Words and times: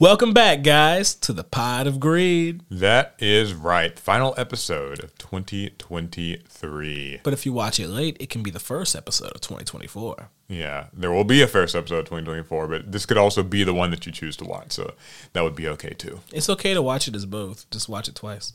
Welcome 0.00 0.32
back, 0.32 0.64
guys, 0.64 1.14
to 1.14 1.32
the 1.32 1.44
Pod 1.44 1.86
of 1.86 2.00
Greed. 2.00 2.62
That 2.68 3.14
is 3.20 3.54
right. 3.54 3.96
Final 3.96 4.34
episode 4.36 5.04
of 5.04 5.16
2023. 5.18 7.20
But 7.22 7.32
if 7.32 7.46
you 7.46 7.52
watch 7.52 7.78
it 7.78 7.86
late, 7.86 8.16
it 8.18 8.28
can 8.28 8.42
be 8.42 8.50
the 8.50 8.58
first 8.58 8.96
episode 8.96 9.30
of 9.36 9.40
2024. 9.40 10.30
Yeah, 10.48 10.86
there 10.92 11.12
will 11.12 11.22
be 11.22 11.42
a 11.42 11.46
first 11.46 11.76
episode 11.76 12.00
of 12.00 12.04
2024, 12.06 12.66
but 12.66 12.90
this 12.90 13.06
could 13.06 13.16
also 13.16 13.44
be 13.44 13.62
the 13.62 13.72
one 13.72 13.92
that 13.92 14.04
you 14.04 14.10
choose 14.10 14.36
to 14.38 14.44
watch, 14.44 14.72
so 14.72 14.94
that 15.32 15.44
would 15.44 15.54
be 15.54 15.68
okay 15.68 15.90
too. 15.90 16.18
It's 16.32 16.50
okay 16.50 16.74
to 16.74 16.82
watch 16.82 17.06
it 17.06 17.14
as 17.14 17.24
both. 17.24 17.70
Just 17.70 17.88
watch 17.88 18.08
it 18.08 18.16
twice. 18.16 18.52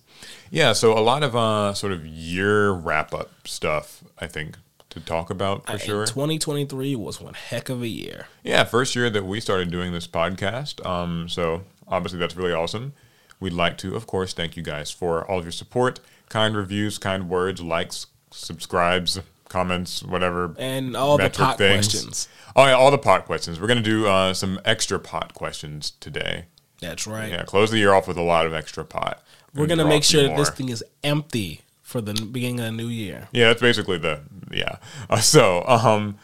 Yeah, 0.51 0.73
so 0.73 0.97
a 0.97 0.99
lot 0.99 1.23
of 1.23 1.37
uh, 1.37 1.73
sort 1.73 1.93
of 1.93 2.05
year 2.05 2.71
wrap 2.71 3.13
up 3.13 3.47
stuff, 3.47 4.03
I 4.19 4.27
think, 4.27 4.57
to 4.89 4.99
talk 4.99 5.29
about 5.29 5.65
for 5.65 5.73
Uh, 5.73 5.77
sure. 5.77 6.05
2023 6.05 6.95
was 6.95 7.21
one 7.21 7.33
heck 7.35 7.69
of 7.69 7.81
a 7.81 7.87
year. 7.87 8.27
Yeah, 8.43 8.63
first 8.63 8.95
year 8.95 9.09
that 9.09 9.25
we 9.25 9.39
started 9.39 9.69
doing 9.71 9.91
this 9.91 10.07
podcast. 10.07 10.83
Um, 10.85 11.29
so 11.29 11.63
obviously 11.87 12.19
that's 12.19 12.35
really 12.35 12.53
awesome. 12.53 12.93
We'd 13.39 13.53
like 13.53 13.77
to, 13.79 13.95
of 13.95 14.07
course, 14.07 14.33
thank 14.33 14.57
you 14.57 14.63
guys 14.63 14.91
for 14.91 15.23
all 15.29 15.39
of 15.39 15.45
your 15.45 15.51
support, 15.51 15.99
kind 16.27 16.55
reviews, 16.55 16.97
kind 16.97 17.29
words, 17.29 17.61
likes, 17.61 18.07
subscribes, 18.31 19.19
comments, 19.47 20.03
whatever. 20.03 20.55
And 20.57 20.95
all 20.95 21.17
the 21.17 21.29
pot 21.29 21.57
questions. 21.57 22.27
Oh 22.55 22.65
yeah, 22.65 22.73
all 22.73 22.91
the 22.91 22.97
pot 22.97 23.25
questions. 23.25 23.59
We're 23.59 23.67
gonna 23.67 23.81
do 23.81 24.07
uh, 24.07 24.33
some 24.33 24.59
extra 24.65 24.99
pot 24.99 25.33
questions 25.33 25.91
today. 25.99 26.45
That's 26.81 27.05
right. 27.05 27.29
Yeah, 27.29 27.43
close 27.43 27.71
the 27.71 27.77
year 27.77 27.93
off 27.93 28.07
with 28.07 28.17
a 28.17 28.21
lot 28.21 28.45
of 28.45 28.53
extra 28.53 28.85
pot. 28.85 29.21
We're 29.53 29.67
going 29.67 29.79
to 29.79 29.85
make 29.85 30.03
sure 30.03 30.23
that 30.23 30.37
this 30.37 30.49
thing 30.51 30.69
is 30.69 30.83
empty 31.03 31.61
for 31.89 32.01
the 32.01 32.13
beginning 32.13 32.59
of 32.59 32.65
the 32.67 32.71
new 32.71 32.87
year. 32.87 33.27
Yeah, 33.31 33.47
that's 33.47 33.61
basically 33.61 33.97
the 33.97 34.21
yeah. 34.51 34.77
Uh, 35.09 35.19
so, 35.19 35.63
um, 35.67 36.17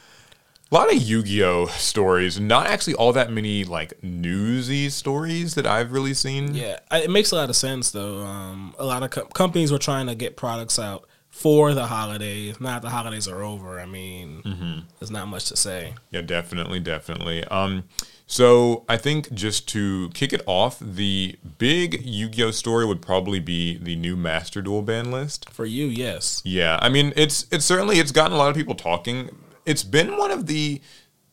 a 0.72 0.76
lot 0.76 0.94
of 0.94 1.02
Yu-Gi-Oh 1.02 1.68
stories. 1.68 2.40
Not 2.40 2.68
actually 2.68 2.94
all 2.96 3.14
that 3.14 3.32
many 3.32 3.64
like 3.64 4.02
newsy 4.04 4.90
stories 4.90 5.56
that 5.56 5.66
I've 5.66 5.92
really 5.92 6.14
seen. 6.14 6.54
Yeah, 6.54 6.80
it 6.92 7.10
makes 7.10 7.32
a 7.32 7.36
lot 7.36 7.50
of 7.50 7.56
sense 7.56 7.92
though. 7.92 8.20
Um, 8.24 8.76
a 8.78 8.86
lot 8.86 9.02
of 9.04 9.10
co- 9.12 9.26
companies 9.26 9.72
were 9.72 9.80
trying 9.80 10.08
to 10.08 10.16
get 10.16 10.38
products 10.38 10.78
out 10.80 11.08
for 11.30 11.74
the 11.74 11.86
holidays. 11.88 12.60
Now 12.62 12.74
that 12.76 12.82
the 12.84 12.90
holidays 12.90 13.28
are 13.28 13.42
over, 13.44 13.80
I 13.80 13.86
mean, 13.86 14.42
Mm-hmm. 14.46 14.80
there's 15.00 15.12
not 15.12 15.28
much 15.28 15.46
to 15.50 15.56
say. 15.58 15.96
Yeah, 16.12 16.22
definitely, 16.22 16.80
definitely. 16.80 17.44
Um, 17.46 17.84
so 18.28 18.86
I 18.90 18.98
think 18.98 19.32
just 19.34 19.68
to 19.70 20.10
kick 20.10 20.34
it 20.34 20.42
off, 20.48 20.80
the 20.80 21.38
big 21.58 22.06
Yu-Gi-Oh 22.06 22.52
story 22.52 22.86
would 22.86 23.02
probably 23.02 23.40
be 23.40 23.78
the 23.78 23.96
new 23.96 24.16
Master 24.16 24.62
Duel 24.62 24.82
ban 24.82 25.12
list. 25.12 25.50
For 25.52 25.66
you, 25.66 25.86
yes. 25.86 26.42
Yeah, 26.44 26.80
I 26.82 26.90
mean 26.90 27.14
it's 27.16 27.46
it's 27.52 27.66
certainly 27.66 28.00
it's 28.00 28.12
gotten 28.12 28.34
a 28.34 28.38
lot 28.38 28.50
of 28.50 28.56
people 28.56 28.76
talking. 28.76 29.30
It's 29.66 29.84
been 29.84 30.18
one 30.18 30.32
of 30.32 30.48
the 30.48 30.82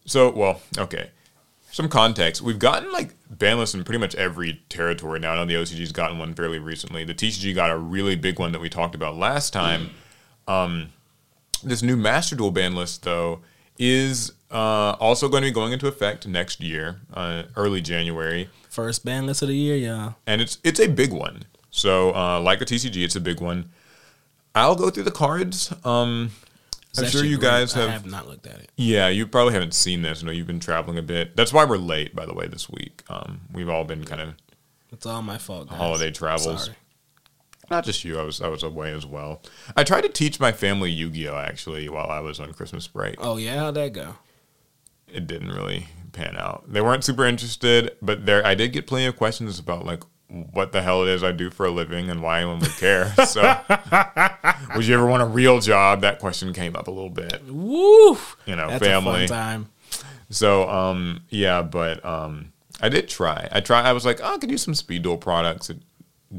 so 0.04 0.30
well 0.30 0.60
okay. 0.76 1.10
Some 1.70 1.88
context: 1.88 2.42
We've 2.42 2.58
gotten 2.58 2.92
like 2.92 3.14
ban 3.30 3.58
lists 3.58 3.74
in 3.74 3.82
pretty 3.84 3.98
much 3.98 4.14
every 4.16 4.62
territory 4.68 5.18
now. 5.18 5.32
I 5.32 5.36
know 5.36 5.46
the 5.46 5.54
OCG's 5.54 5.92
gotten 5.92 6.18
one 6.18 6.34
fairly 6.34 6.58
recently. 6.58 7.04
The 7.04 7.14
TCG 7.14 7.54
got 7.54 7.70
a 7.70 7.78
really 7.78 8.14
big 8.16 8.38
one 8.38 8.52
that 8.52 8.60
we 8.60 8.68
talked 8.68 8.94
about 8.94 9.16
last 9.16 9.54
time. 9.54 9.90
Um, 10.46 10.92
this 11.64 11.82
new 11.82 11.96
Master 11.96 12.36
Duel 12.36 12.50
ban 12.50 12.74
list 12.74 13.04
though 13.04 13.40
is 13.78 14.32
uh, 14.52 14.96
also 15.00 15.28
going 15.28 15.42
to 15.42 15.48
be 15.48 15.52
going 15.52 15.72
into 15.72 15.86
effect 15.88 16.26
next 16.26 16.60
year, 16.60 17.00
uh, 17.14 17.44
early 17.56 17.80
January 17.80 18.48
First 18.68 19.04
ban 19.04 19.26
list 19.26 19.42
of 19.42 19.48
the 19.48 19.56
year, 19.56 19.76
yeah. 19.76 20.12
and 20.26 20.40
it's 20.40 20.58
it's 20.64 20.80
a 20.80 20.88
big 20.88 21.12
one. 21.12 21.44
So, 21.70 22.14
uh, 22.14 22.40
like 22.40 22.58
the 22.58 22.64
TCG, 22.64 23.04
it's 23.04 23.16
a 23.16 23.20
big 23.20 23.40
one. 23.40 23.70
I'll 24.54 24.74
go 24.74 24.90
through 24.90 25.04
the 25.04 25.10
cards. 25.10 25.72
Um, 25.84 26.30
I'm 26.98 27.06
sure 27.06 27.24
you 27.24 27.38
great. 27.38 27.50
guys 27.50 27.76
I 27.76 27.80
have. 27.80 27.90
have 27.90 28.06
not 28.06 28.28
looked 28.28 28.46
at 28.46 28.60
it. 28.60 28.70
Yeah, 28.76 29.08
you 29.08 29.26
probably 29.26 29.54
haven't 29.54 29.74
seen 29.74 30.02
this. 30.02 30.22
I 30.22 30.26
know 30.26 30.32
you've 30.32 30.46
been 30.46 30.60
traveling 30.60 30.98
a 30.98 31.02
bit. 31.02 31.36
That's 31.36 31.52
why 31.52 31.64
we're 31.64 31.78
late, 31.78 32.14
by 32.14 32.26
the 32.26 32.34
way, 32.34 32.46
this 32.46 32.68
week. 32.68 33.02
Um, 33.08 33.42
we've 33.52 33.68
all 33.68 33.84
been 33.84 34.04
kind 34.04 34.20
of 34.20 34.34
It's 34.90 35.06
all 35.06 35.22
my 35.22 35.38
fault. 35.38 35.68
Guys. 35.70 35.78
holiday 35.78 36.10
travels. 36.10 36.64
Sorry. 36.64 36.76
Not 37.70 37.84
just 37.84 38.04
you. 38.04 38.18
I 38.18 38.22
was 38.22 38.42
I 38.42 38.48
was 38.48 38.62
away 38.62 38.92
as 38.92 39.06
well. 39.06 39.40
I 39.76 39.84
tried 39.84 40.02
to 40.02 40.08
teach 40.10 40.38
my 40.38 40.52
family 40.52 40.90
Yu-Gi-Oh 40.90 41.36
actually 41.36 41.88
while 41.88 42.10
I 42.10 42.20
was 42.20 42.38
on 42.38 42.52
Christmas 42.52 42.86
break. 42.86 43.14
Oh 43.18 43.38
yeah, 43.38 43.56
how'd 43.56 43.74
that 43.76 43.94
go? 43.94 44.16
It 45.12 45.26
didn't 45.26 45.50
really 45.50 45.86
pan 46.12 46.36
out. 46.36 46.64
They 46.72 46.80
weren't 46.80 47.04
super 47.04 47.24
interested, 47.24 47.96
but 48.02 48.26
there 48.26 48.44
I 48.46 48.54
did 48.54 48.72
get 48.72 48.86
plenty 48.86 49.06
of 49.06 49.16
questions 49.16 49.58
about 49.58 49.84
like 49.84 50.02
what 50.28 50.72
the 50.72 50.80
hell 50.82 51.02
it 51.02 51.08
is 51.10 51.22
I 51.22 51.32
do 51.32 51.50
for 51.50 51.66
a 51.66 51.70
living 51.70 52.08
and 52.08 52.22
why 52.22 52.38
anyone 52.38 52.60
would 52.60 52.70
care. 52.76 53.14
So, 53.26 53.42
would 54.74 54.86
you 54.86 54.94
ever 54.94 55.06
want 55.06 55.22
a 55.22 55.26
real 55.26 55.60
job? 55.60 56.00
That 56.00 56.18
question 56.18 56.52
came 56.54 56.74
up 56.74 56.88
a 56.88 56.90
little 56.90 57.10
bit. 57.10 57.42
Woo! 57.46 58.16
You 58.46 58.56
know, 58.56 58.68
That's 58.68 58.84
family. 58.84 59.26
time. 59.28 59.68
So, 60.30 60.68
um, 60.70 61.20
yeah, 61.28 61.60
but 61.62 62.02
um, 62.04 62.52
I 62.80 62.88
did 62.88 63.08
try. 63.08 63.48
I 63.52 63.60
try. 63.60 63.82
I 63.82 63.92
was 63.92 64.06
like, 64.06 64.20
oh, 64.22 64.34
I 64.34 64.38
could 64.38 64.50
use 64.50 64.62
some 64.62 64.74
speed 64.74 65.02
duel 65.02 65.18
products. 65.18 65.68
It 65.68 65.78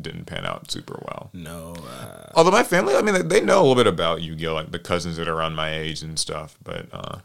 didn't 0.02 0.26
pan 0.26 0.46
out 0.46 0.72
super 0.72 1.00
well. 1.06 1.30
No, 1.34 1.76
uh, 1.88 2.32
Although 2.36 2.50
my 2.52 2.64
family, 2.64 2.96
I 2.96 3.04
mean, 3.04 3.14
they, 3.14 3.22
they 3.22 3.42
know 3.42 3.60
a 3.60 3.62
little 3.62 3.76
bit 3.76 3.86
about 3.88 4.24
Yu-Gi-Oh, 4.24 4.56
like 4.56 4.72
the 4.72 4.80
cousins 4.80 5.18
that 5.18 5.28
are 5.28 5.36
around 5.36 5.54
my 5.56 5.72
age 5.72 6.02
and 6.02 6.18
stuff. 6.18 6.58
But 6.64 6.88
uh, 6.92 7.20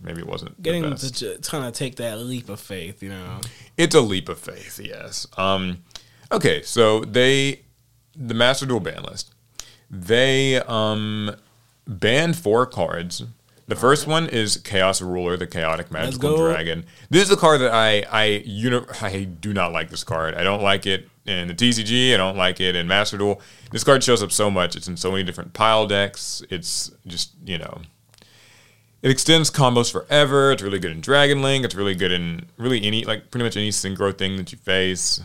maybe 0.00 0.20
it 0.20 0.26
wasn't 0.26 0.60
getting 0.62 0.82
the 0.90 0.96
to 0.96 1.12
j- 1.12 1.38
kind 1.42 1.64
of 1.64 1.72
take 1.72 1.96
that 1.96 2.18
leap 2.18 2.48
of 2.48 2.60
faith, 2.60 3.02
you 3.02 3.08
know. 3.08 3.40
It's 3.76 3.94
a 3.94 4.00
leap 4.00 4.28
of 4.28 4.38
faith, 4.38 4.80
yes. 4.82 5.26
Um, 5.36 5.84
okay, 6.32 6.62
so 6.62 7.00
they, 7.00 7.62
the 8.14 8.34
Master 8.34 8.66
Duel 8.66 8.80
ban 8.80 9.02
list, 9.02 9.34
they 9.90 10.56
um, 10.56 11.34
banned 11.86 12.36
four 12.36 12.66
cards. 12.66 13.24
The 13.68 13.76
first 13.76 14.06
one 14.06 14.28
is 14.28 14.58
Chaos 14.58 15.02
Ruler, 15.02 15.36
the 15.36 15.46
Chaotic 15.46 15.90
Magical. 15.90 16.36
Dragon. 16.36 16.84
This 17.10 17.24
is 17.24 17.32
a 17.32 17.36
card 17.36 17.60
that 17.62 17.72
I 17.72 18.04
I 18.10 18.24
uni- 18.44 18.86
I 19.00 19.24
do 19.24 19.52
not 19.52 19.72
like. 19.72 19.90
This 19.90 20.04
card. 20.04 20.36
I 20.36 20.44
don't 20.44 20.62
like 20.62 20.86
it 20.86 21.08
in 21.24 21.48
the 21.48 21.54
TCG. 21.54 22.14
I 22.14 22.16
don't 22.16 22.36
like 22.36 22.60
it 22.60 22.76
in 22.76 22.86
Master 22.86 23.18
Duel. 23.18 23.40
This 23.72 23.82
card 23.82 24.04
shows 24.04 24.22
up 24.22 24.30
so 24.30 24.52
much. 24.52 24.76
It's 24.76 24.86
in 24.86 24.96
so 24.96 25.10
many 25.10 25.24
different 25.24 25.52
pile 25.52 25.84
decks. 25.88 26.44
It's 26.48 26.92
just 27.08 27.32
you 27.44 27.58
know 27.58 27.80
it 29.06 29.12
extends 29.12 29.52
combos 29.52 29.92
forever. 29.92 30.50
It's 30.50 30.62
really 30.62 30.80
good 30.80 30.90
in 30.90 31.00
Dragon 31.00 31.40
Link. 31.40 31.64
It's 31.64 31.76
really 31.76 31.94
good 31.94 32.10
in 32.10 32.46
really 32.56 32.84
any 32.84 33.04
like 33.04 33.30
pretty 33.30 33.44
much 33.44 33.56
any 33.56 33.70
synchro 33.70 34.12
thing 34.12 34.36
that 34.36 34.50
you 34.50 34.58
face. 34.58 35.20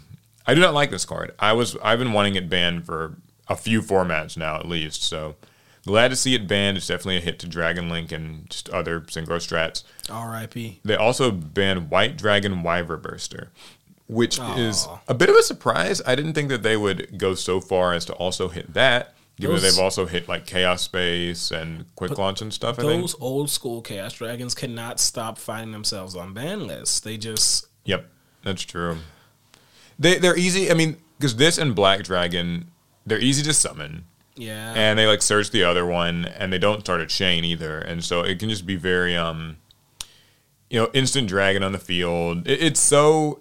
I 0.45 0.53
do 0.53 0.61
not 0.61 0.75
like 0.75 0.91
this 0.91 1.03
card. 1.03 1.33
I 1.39 1.53
was 1.53 1.75
I've 1.77 1.97
been 1.97 2.13
wanting 2.13 2.35
it 2.35 2.47
banned 2.47 2.85
for 2.85 3.15
a 3.47 3.55
few 3.55 3.81
formats 3.81 4.37
now 4.37 4.57
at 4.57 4.67
least. 4.67 5.01
So 5.01 5.33
glad 5.87 6.09
to 6.09 6.15
see 6.15 6.35
it 6.35 6.47
banned. 6.47 6.77
It's 6.77 6.85
definitely 6.85 7.17
a 7.17 7.21
hit 7.21 7.39
to 7.39 7.47
Dragon 7.47 7.89
Link 7.89 8.11
and 8.11 8.47
just 8.51 8.69
other 8.69 9.01
synchro 9.01 9.37
strats. 9.37 9.81
R.I.P. 10.11 10.81
They 10.85 10.95
also 10.95 11.31
banned 11.31 11.89
White 11.89 12.19
Dragon 12.19 12.61
Wyverburster, 12.61 13.47
which 14.05 14.37
is 14.57 14.87
a 15.07 15.15
bit 15.15 15.31
of 15.31 15.35
a 15.35 15.41
surprise. 15.41 16.03
I 16.05 16.13
didn't 16.13 16.33
think 16.33 16.49
that 16.49 16.61
they 16.61 16.77
would 16.77 17.17
go 17.17 17.33
so 17.33 17.59
far 17.59 17.93
as 17.93 18.05
to 18.05 18.13
also 18.13 18.49
hit 18.49 18.75
that. 18.75 19.15
That 19.41 19.47
Those- 19.47 19.61
they've 19.61 19.83
also 19.83 20.05
hit 20.05 20.27
like 20.27 20.45
Chaos 20.45 20.83
Space 20.83 21.51
and 21.51 21.85
Quick 21.95 22.17
Launch 22.17 22.41
and 22.41 22.53
stuff. 22.53 22.79
I 22.79 22.83
think. 22.83 23.01
Those 23.01 23.15
old 23.19 23.49
school 23.49 23.81
Chaos 23.81 24.13
Dragons 24.13 24.53
cannot 24.53 24.99
stop 24.99 25.37
finding 25.37 25.71
themselves 25.71 26.15
on 26.15 26.33
ban 26.33 26.67
lists. 26.67 26.99
They 26.99 27.17
just 27.17 27.67
Yep, 27.85 28.09
that's 28.43 28.63
true. 28.63 28.97
They 29.97 30.17
they're 30.17 30.37
easy. 30.37 30.71
I 30.71 30.73
mean, 30.73 30.97
because 31.17 31.35
this 31.35 31.57
and 31.57 31.75
Black 31.75 32.03
Dragon, 32.03 32.71
they're 33.05 33.19
easy 33.19 33.43
to 33.43 33.53
summon, 33.53 34.05
yeah. 34.35 34.73
and 34.75 34.97
they 34.97 35.07
like 35.07 35.21
search 35.21 35.51
the 35.51 35.63
other 35.63 35.85
one, 35.85 36.25
and 36.25 36.51
they 36.51 36.57
don't 36.57 36.81
start 36.81 37.01
a 37.01 37.05
chain 37.05 37.43
either, 37.43 37.79
and 37.79 38.03
so 38.03 38.21
it 38.21 38.39
can 38.39 38.49
just 38.49 38.65
be 38.65 38.75
very 38.75 39.15
um, 39.15 39.57
you 40.69 40.79
know, 40.79 40.89
instant 40.93 41.27
dragon 41.27 41.63
on 41.63 41.73
the 41.73 41.77
field. 41.77 42.47
It, 42.47 42.63
it's 42.63 42.79
so. 42.79 43.40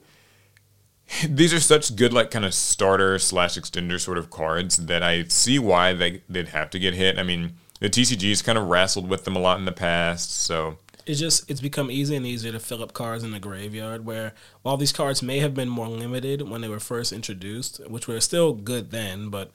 These 1.28 1.52
are 1.52 1.60
such 1.60 1.96
good, 1.96 2.12
like 2.12 2.30
kind 2.30 2.44
of 2.44 2.54
starter 2.54 3.18
slash 3.18 3.56
extender 3.58 4.00
sort 4.00 4.18
of 4.18 4.30
cards 4.30 4.76
that 4.86 5.02
I 5.02 5.24
see 5.24 5.58
why 5.58 5.92
they 5.92 6.22
they'd 6.28 6.48
have 6.48 6.70
to 6.70 6.78
get 6.78 6.94
hit. 6.94 7.18
I 7.18 7.22
mean, 7.22 7.54
the 7.80 7.90
TCG's 7.90 8.42
kind 8.42 8.58
of 8.58 8.68
wrestled 8.68 9.08
with 9.08 9.24
them 9.24 9.36
a 9.36 9.40
lot 9.40 9.58
in 9.58 9.64
the 9.64 9.72
past, 9.72 10.30
so 10.30 10.78
it's 11.06 11.18
just 11.18 11.50
it's 11.50 11.60
become 11.60 11.90
easier 11.90 12.16
and 12.16 12.26
easier 12.26 12.52
to 12.52 12.60
fill 12.60 12.82
up 12.82 12.92
cards 12.92 13.24
in 13.24 13.32
the 13.32 13.40
graveyard 13.40 14.04
where 14.04 14.32
while 14.62 14.76
these 14.76 14.92
cards 14.92 15.22
may 15.22 15.38
have 15.40 15.54
been 15.54 15.68
more 15.68 15.88
limited 15.88 16.48
when 16.48 16.60
they 16.60 16.68
were 16.68 16.80
first 16.80 17.12
introduced 17.12 17.80
which 17.88 18.06
were 18.06 18.20
still 18.20 18.52
good 18.52 18.90
then 18.90 19.28
but 19.28 19.50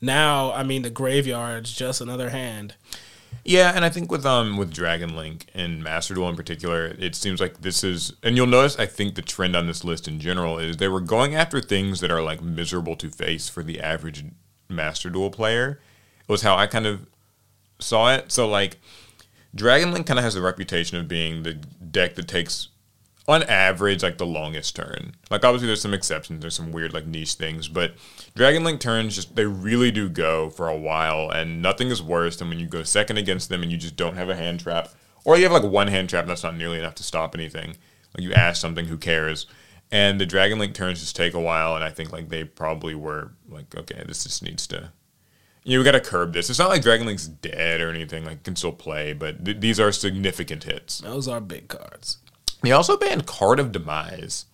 now 0.00 0.52
i 0.52 0.62
mean 0.62 0.82
the 0.82 0.90
graveyard's 0.90 1.72
just 1.72 2.00
another 2.00 2.30
hand 2.30 2.74
Yeah, 3.44 3.72
and 3.74 3.84
I 3.84 3.88
think 3.88 4.10
with 4.10 4.26
um 4.26 4.56
with 4.56 4.72
Dragon 4.72 5.16
Link 5.16 5.46
and 5.54 5.82
Master 5.82 6.14
Duel 6.14 6.28
in 6.28 6.36
particular, 6.36 6.94
it 6.98 7.14
seems 7.14 7.40
like 7.40 7.62
this 7.62 7.82
is 7.82 8.12
and 8.22 8.36
you'll 8.36 8.46
notice 8.46 8.78
I 8.78 8.86
think 8.86 9.14
the 9.14 9.22
trend 9.22 9.56
on 9.56 9.66
this 9.66 9.84
list 9.84 10.06
in 10.06 10.20
general 10.20 10.58
is 10.58 10.76
they 10.76 10.88
were 10.88 11.00
going 11.00 11.34
after 11.34 11.60
things 11.60 12.00
that 12.00 12.10
are 12.10 12.22
like 12.22 12.42
miserable 12.42 12.94
to 12.96 13.08
face 13.08 13.48
for 13.48 13.62
the 13.62 13.80
average 13.80 14.24
Master 14.68 15.08
Duel 15.08 15.30
player. 15.30 15.80
Was 16.26 16.42
how 16.42 16.56
I 16.56 16.66
kind 16.66 16.86
of 16.86 17.06
saw 17.78 18.14
it. 18.14 18.30
So 18.30 18.46
like 18.46 18.78
Dragon 19.54 19.92
Link 19.92 20.06
kind 20.06 20.18
of 20.18 20.24
has 20.24 20.34
the 20.34 20.42
reputation 20.42 20.98
of 20.98 21.08
being 21.08 21.42
the 21.42 21.54
deck 21.54 22.16
that 22.16 22.28
takes 22.28 22.68
on 23.28 23.42
average 23.44 24.02
like 24.02 24.18
the 24.18 24.26
longest 24.26 24.74
turn. 24.74 25.14
Like 25.30 25.44
obviously 25.44 25.66
there's 25.66 25.82
some 25.82 25.94
exceptions, 25.94 26.40
there's 26.40 26.56
some 26.56 26.72
weird 26.72 26.92
like 26.94 27.06
niche 27.06 27.34
things, 27.34 27.68
but 27.68 27.94
Dragon 28.34 28.64
Link 28.64 28.80
turns 28.80 29.14
just 29.14 29.36
they 29.36 29.44
really 29.46 29.90
do 29.90 30.08
go 30.08 30.48
for 30.50 30.68
a 30.68 30.76
while 30.76 31.30
and 31.30 31.60
nothing 31.62 31.88
is 31.88 32.02
worse 32.02 32.36
than 32.36 32.48
when 32.48 32.58
you 32.58 32.66
go 32.66 32.82
second 32.82 33.18
against 33.18 33.50
them 33.50 33.62
and 33.62 33.70
you 33.70 33.76
just 33.76 33.96
don't 33.96 34.16
have 34.16 34.30
a 34.30 34.34
hand 34.36 34.60
trap 34.60 34.88
or 35.24 35.36
you 35.36 35.42
have 35.42 35.52
like 35.52 35.62
one 35.70 35.88
hand 35.88 36.08
trap 36.08 36.26
that's 36.26 36.42
not 36.42 36.56
nearly 36.56 36.78
enough 36.78 36.94
to 36.96 37.02
stop 37.02 37.34
anything. 37.34 37.76
Like 38.16 38.24
you 38.24 38.32
ask 38.32 38.60
something 38.60 38.86
who 38.86 38.96
cares 38.96 39.46
And 39.90 40.20
the 40.20 40.26
Dragon 40.26 40.58
Link 40.58 40.74
turns 40.74 41.00
just 41.00 41.16
take 41.16 41.34
a 41.34 41.40
while, 41.40 41.74
and 41.74 41.82
I 41.84 41.90
think 41.90 42.12
like 42.12 42.28
they 42.28 42.44
probably 42.44 42.94
were 42.94 43.32
like, 43.48 43.74
okay, 43.74 44.02
this 44.06 44.24
just 44.24 44.42
needs 44.42 44.66
to. 44.68 44.92
You 45.64 45.74
know, 45.76 45.80
we 45.80 45.84
got 45.84 45.92
to 45.92 46.00
curb 46.00 46.32
this. 46.32 46.48
It's 46.50 46.58
not 46.58 46.68
like 46.68 46.82
Dragon 46.82 47.06
Link's 47.06 47.26
dead 47.26 47.80
or 47.80 47.90
anything. 47.90 48.24
Like, 48.24 48.42
can 48.42 48.56
still 48.56 48.72
play, 48.72 49.12
but 49.12 49.44
th- 49.44 49.60
these 49.60 49.80
are 49.80 49.92
significant 49.92 50.64
hits. 50.64 51.00
Those 51.00 51.28
are 51.28 51.40
big 51.40 51.68
cards. 51.68 52.18
He 52.62 52.72
also 52.72 52.96
banned 52.96 53.26
Card 53.26 53.60
of 53.60 53.72
Demise, 53.72 54.46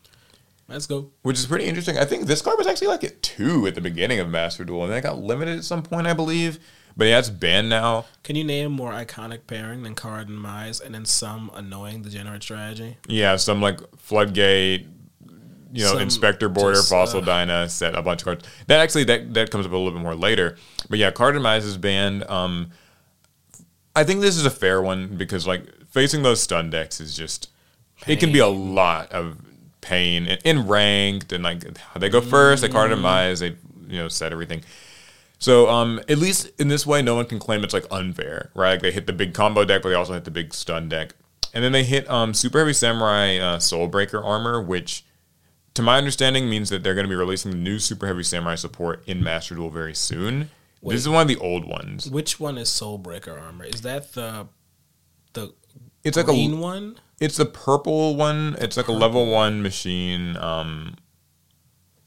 Let's 0.69 0.87
go. 0.87 1.11
which 1.23 1.39
is 1.39 1.47
pretty 1.47 1.65
interesting. 1.65 1.99
I 1.99 2.05
think 2.05 2.27
this 2.27 2.43
card 2.43 2.59
was 2.59 2.67
actually 2.67 2.89
like 2.89 3.05
at 3.05 3.23
two 3.23 3.67
at 3.67 3.75
the 3.75 3.81
beginning 3.81 4.21
of 4.21 4.29
Master 4.29 4.65
Duel, 4.65 4.83
and 4.83 4.91
then 4.91 4.99
it 4.99 5.03
got 5.03 5.19
limited 5.19 5.59
at 5.59 5.65
some 5.65 5.83
point, 5.83 6.07
I 6.07 6.13
believe. 6.13 6.59
But 6.97 7.07
yeah, 7.07 7.19
it's 7.19 7.31
banned 7.31 7.69
now. 7.69 8.05
Can 8.23 8.37
you 8.37 8.45
name 8.45 8.67
a 8.67 8.71
more 8.71 8.93
iconic 8.93 9.47
pairing 9.47 9.83
than 9.83 9.95
Card 9.95 10.29
and 10.29 10.39
Mize, 10.39 10.85
and 10.85 10.95
then 10.95 11.05
some 11.05 11.51
annoying 11.55 12.03
degenerate 12.03 12.43
strategy? 12.43 12.99
Yeah, 13.09 13.37
some 13.37 13.61
like 13.61 13.81
Floodgate, 13.97 14.87
you 15.73 15.83
know, 15.83 15.93
Some 15.93 16.03
Inspector 16.03 16.49
Border, 16.51 16.77
just, 16.77 16.91
Fossil 16.91 17.21
uh, 17.21 17.25
Dyna, 17.25 17.69
set 17.69 17.97
a 17.97 18.03
bunch 18.03 18.21
of 18.23 18.27
cards. 18.27 18.45
That 18.69 18.79
actually 18.79 19.05
that 19.05 19.35
that 19.35 19.51
comes 19.51 19.67
up 19.67 19.73
a 19.73 19.77
little 19.77 19.91
bit 19.91 20.03
more 20.03 20.15
later. 20.15 20.57
But 20.89 21.01
yeah, 21.01 21.11
Card 21.11 21.35
of 21.35 21.41
Demise 21.41 21.65
is 21.65 21.77
banned. 21.77 22.23
Um, 22.31 22.71
I 23.97 24.05
think 24.05 24.21
this 24.21 24.37
is 24.37 24.47
a 24.47 24.51
fair 24.51 24.81
one 24.81 25.17
because 25.17 25.49
like 25.49 25.65
facing 25.87 26.23
those 26.23 26.41
stun 26.41 26.71
decks 26.71 27.01
is 27.01 27.17
just 27.17 27.51
it 28.07 28.21
can 28.21 28.33
be 28.33 28.39
a 28.39 28.47
lot 28.49 29.11
of 29.13 29.37
pain 29.81 30.27
in, 30.27 30.39
in 30.45 30.67
ranked 30.67 31.33
and 31.33 31.45
like 31.45 31.63
they 31.97 32.09
go 32.09 32.21
first, 32.21 32.63
they 32.63 32.69
Mm. 32.69 32.73
card 32.73 32.91
demise, 32.91 33.41
they 33.41 33.57
you 33.89 33.99
know 33.99 34.09
set 34.09 34.33
everything. 34.33 34.63
So 35.39 35.69
um, 35.69 36.01
at 36.09 36.19
least 36.19 36.51
in 36.59 36.69
this 36.69 36.87
way, 36.87 37.03
no 37.03 37.15
one 37.15 37.27
can 37.27 37.39
claim 37.39 37.65
it's 37.65 37.75
like 37.75 37.87
unfair, 37.91 38.51
right? 38.55 38.73
Like 38.73 38.83
they 38.83 38.93
hit 38.93 39.07
the 39.07 39.13
big 39.13 39.35
combo 39.35 39.65
deck, 39.65 39.83
but 39.83 39.91
they 39.91 39.95
also 39.95 40.15
hit 40.15 40.25
the 40.25 40.31
big 40.31 40.55
stun 40.55 40.89
deck, 40.89 41.15
and 41.53 41.63
then 41.63 41.73
they 41.73 41.85
hit 41.85 42.09
um, 42.09 42.33
Super 42.33 42.61
Heavy 42.61 42.73
Samurai 42.73 43.37
uh, 43.37 43.59
Soulbreaker 43.59 44.25
armor, 44.25 44.63
which, 44.63 45.05
to 45.75 45.83
my 45.83 45.99
understanding, 45.99 46.49
means 46.49 46.71
that 46.71 46.83
they're 46.83 46.95
going 46.95 47.05
to 47.05 47.11
be 47.11 47.15
releasing 47.17 47.51
the 47.51 47.59
new 47.59 47.79
Super 47.79 48.07
Heavy 48.07 48.23
Samurai 48.23 48.55
support 48.55 49.03
in 49.07 49.23
Master 49.23 49.55
Duel 49.55 49.69
very 49.71 49.95
soon. 49.95 50.51
This 50.83 51.01
is 51.01 51.09
one 51.09 51.23
of 51.23 51.29
the 51.29 51.37
old 51.37 51.67
ones. 51.67 52.11
Which 52.11 52.39
one 52.41 52.57
is 52.57 52.69
Soulbreaker 52.69 53.39
armor? 53.41 53.65
Is 53.65 53.83
that 53.83 54.13
the 54.15 54.47
It's 56.05 56.17
like 56.17 56.27
green 56.27 56.55
a 56.55 56.57
one? 56.57 56.97
it's 57.19 57.37
the 57.37 57.47
purple 57.47 58.17
one. 58.17 58.57
It's 58.61 58.77
like 58.77 58.89
a 58.89 58.93
level 58.93 59.27
one 59.27 59.63
machine 59.63 60.37
um, 60.37 60.97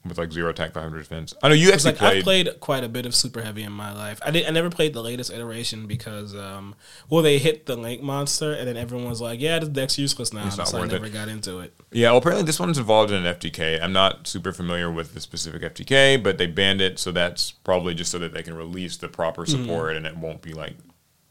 with 0.06 0.20
like 0.20 0.32
zero 0.32 0.50
attack, 0.50 0.74
five 0.74 0.84
hundred 0.84 1.00
defense. 1.00 1.34
I 1.42 1.50
know 1.50 1.56
you 1.56 1.72
actually 1.72 1.92
like 1.92 2.00
played. 2.00 2.18
I've 2.18 2.24
played 2.24 2.60
quite 2.60 2.84
a 2.84 2.90
bit 2.90 3.06
of 3.08 3.16
Super 3.16 3.42
Heavy 3.42 3.64
in 3.64 3.72
my 3.72 3.92
life. 3.92 4.20
I 4.24 4.30
did. 4.32 4.46
I 4.46 4.52
never 4.52 4.70
played 4.70 4.94
the 4.94 5.02
latest 5.02 5.32
iteration 5.32 5.88
because, 5.88 6.36
um, 6.36 6.76
well, 7.10 7.24
they 7.24 7.40
hit 7.40 7.66
the 7.66 7.76
Link 7.76 8.02
monster, 8.04 8.54
and 8.54 8.68
then 8.68 8.78
everyone 8.78 9.10
was 9.10 9.20
like, 9.20 9.42
"Yeah, 9.42 9.60
this 9.60 9.70
deck's 9.70 9.98
useless 9.98 10.32
now." 10.32 10.46
It's 10.46 10.58
not 10.58 10.68
so 10.68 10.78
I 10.78 10.86
never 10.86 11.06
it. 11.08 11.14
got 11.14 11.28
into 11.28 11.60
it. 11.60 11.74
Yeah, 11.92 12.10
well, 12.10 12.20
apparently 12.20 12.46
this 12.46 12.60
one's 12.60 12.78
involved 12.78 13.12
in 13.12 13.26
an 13.26 13.36
FTK. 13.36 13.82
I'm 13.82 13.94
not 13.94 14.28
super 14.28 14.52
familiar 14.52 14.92
with 14.92 15.14
the 15.16 15.20
specific 15.20 15.62
FTK, 15.62 16.22
but 16.22 16.38
they 16.38 16.48
banned 16.48 16.82
it, 16.82 17.00
so 17.00 17.12
that's 17.12 17.52
probably 17.52 17.96
just 17.96 18.12
so 18.12 18.20
that 18.20 18.34
they 18.34 18.44
can 18.44 18.56
release 18.56 18.98
the 18.98 19.08
proper 19.08 19.46
support 19.46 19.96
and 19.96 20.06
it 20.06 20.18
won't 20.18 20.42
be 20.42 20.54
like 20.54 20.76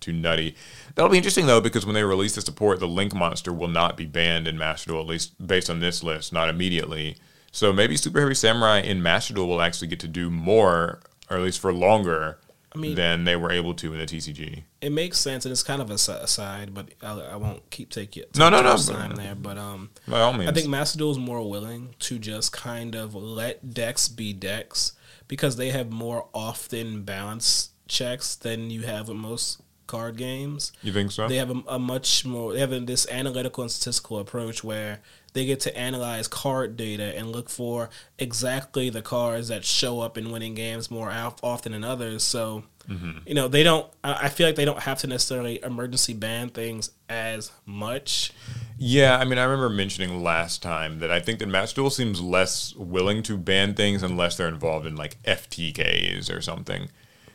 too 0.07 0.13
nutty. 0.13 0.55
That'll 0.95 1.11
be 1.11 1.17
interesting 1.17 1.47
though, 1.47 1.61
because 1.61 1.85
when 1.85 1.95
they 1.95 2.05
release 2.05 2.35
the 2.35 2.41
support, 2.41 2.79
the 2.79 2.89
Link 2.89 3.15
monster 3.15 3.53
will 3.53 3.69
not 3.69 3.97
be 3.97 4.07
banned 4.07 4.47
in 4.47 4.57
Master 4.57 4.91
Duel, 4.91 5.01
at 5.01 5.07
least 5.07 5.45
based 5.45 5.69
on 5.69 5.81
this 5.81 6.03
list, 6.03 6.33
not 6.33 6.49
immediately. 6.49 7.17
So 7.51 7.73
maybe 7.73 7.97
Super 7.97 8.21
Heavy 8.21 8.35
Samurai 8.35 8.81
in 8.81 9.03
Master 9.03 9.35
Duel 9.35 9.49
will 9.49 9.63
actually 9.63 9.89
get 9.89 10.01
to 10.01 10.09
do 10.09 10.31
more, 10.31 11.01
or 11.29 11.37
at 11.39 11.43
least 11.43 11.59
for 11.59 11.73
longer, 11.73 12.39
I 12.73 12.79
mean- 12.79 12.95
than 12.95 13.25
they 13.25 13.35
were 13.35 13.51
able 13.51 13.75
to 13.75 13.93
in 13.93 13.99
the 13.99 14.07
TCG. 14.07 14.63
It 14.81 14.93
makes 14.93 15.19
sense, 15.19 15.45
and 15.45 15.51
it's 15.53 15.65
kind 15.65 15.83
of 15.83 15.91
a 15.91 15.95
aside, 15.95 16.73
but 16.73 16.91
I, 17.03 17.19
I 17.33 17.37
won't 17.37 17.69
keep 17.71 17.91
taking 17.91 18.23
it. 18.23 18.39
No, 18.39 18.49
no, 18.49 18.63
no, 18.63 18.75
much 18.75 18.87
but- 18.87 18.93
Time 18.93 19.17
there, 19.17 19.35
but 19.35 19.59
um, 19.59 19.91
By 20.07 20.21
all 20.21 20.33
means. 20.33 20.49
I 20.51 20.53
think 20.53 20.69
Master 20.69 20.99
Duel 20.99 21.11
is 21.11 21.19
more 21.19 21.49
willing 21.49 21.95
to 22.01 22.19
just 22.19 22.53
kind 22.53 22.95
of 22.95 23.15
let 23.15 23.75
decks 23.75 24.09
be 24.09 24.33
decks 24.33 24.93
because 25.27 25.57
they 25.57 25.71
have 25.71 25.91
more 25.91 26.29
often 26.33 27.03
balance 27.03 27.71
checks 27.89 28.35
than 28.37 28.71
you 28.71 28.83
have 28.83 29.09
with 29.09 29.17
most 29.17 29.61
card 29.87 30.17
games. 30.17 30.73
you 30.83 30.93
think 30.93 31.13
so? 31.13 31.29
They 31.29 31.37
have 31.37 31.51
a, 31.51 31.63
a 31.69 31.79
much 31.79 32.25
more 32.25 32.53
they 32.53 32.61
have 32.61 32.73
a, 32.73 32.81
this 32.81 33.07
analytical 33.09 33.63
and 33.63 33.71
statistical 33.71 34.19
approach 34.19 34.63
where 34.65 35.01
they 35.33 35.45
get 35.45 35.61
to 35.61 35.77
analyze 35.77 36.29
card 36.29 36.77
data 36.77 37.17
and 37.17 37.31
look 37.31 37.51
for 37.51 37.91
exactly 38.19 38.89
the 38.89 39.03
cards 39.03 39.49
that 39.49 39.65
show 39.65 40.01
up 40.01 40.17
in 40.17 40.31
winning 40.31 40.55
games 40.55 40.91
more 40.91 41.13
of- 41.13 41.39
often 41.43 41.73
than 41.73 41.85
others. 41.85 42.23
So 42.23 42.65
mm-hmm. 42.89 43.19
you 43.27 43.35
know 43.35 43.47
they 43.47 43.63
don't. 43.63 43.87
I 44.03 44.29
feel 44.29 44.47
like 44.47 44.57
they 44.57 44.65
don't 44.65 44.81
have 44.81 44.99
to 45.01 45.07
necessarily 45.07 45.63
emergency 45.63 46.15
ban 46.15 46.49
things 46.49 46.91
as 47.09 47.53
much. 47.67 48.33
Yeah, 48.79 49.19
I 49.19 49.25
mean, 49.25 49.39
I 49.39 49.45
remember 49.45 49.69
mentioning 49.69 50.23
last 50.23 50.63
time 50.63 50.99
that 51.01 51.11
I 51.11 51.21
think 51.21 51.39
that 51.39 51.73
Duel 51.75 51.91
seems 51.91 52.21
less 52.21 52.75
willing 52.75 53.23
to 53.25 53.37
ban 53.37 53.75
things 53.75 54.03
unless 54.03 54.37
they're 54.37 54.49
involved 54.49 54.87
in 54.87 54.97
like 54.97 55.23
FTKs 55.23 56.35
or 56.35 56.41
something. 56.41 56.89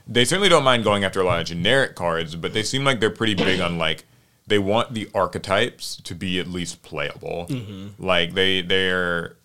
They 0.07 0.25
certainly 0.25 0.49
don't 0.49 0.63
mind 0.63 0.83
going 0.83 1.03
after 1.03 1.21
a 1.21 1.23
lot 1.23 1.39
of 1.41 1.47
generic 1.47 1.95
cards, 1.95 2.35
but 2.35 2.53
they 2.53 2.63
seem 2.63 2.83
like 2.83 2.99
they're 2.99 3.09
pretty 3.09 3.35
big 3.35 3.59
on 3.61 3.77
like 3.77 4.05
they 4.47 4.59
want 4.59 4.93
the 4.93 5.09
archetypes 5.13 5.95
to 6.03 6.15
be 6.15 6.39
at 6.39 6.47
least 6.47 6.81
playable. 6.83 7.45
Mm-hmm. 7.49 8.03
Like 8.03 8.33
they 8.33 8.61
they're 8.61 9.35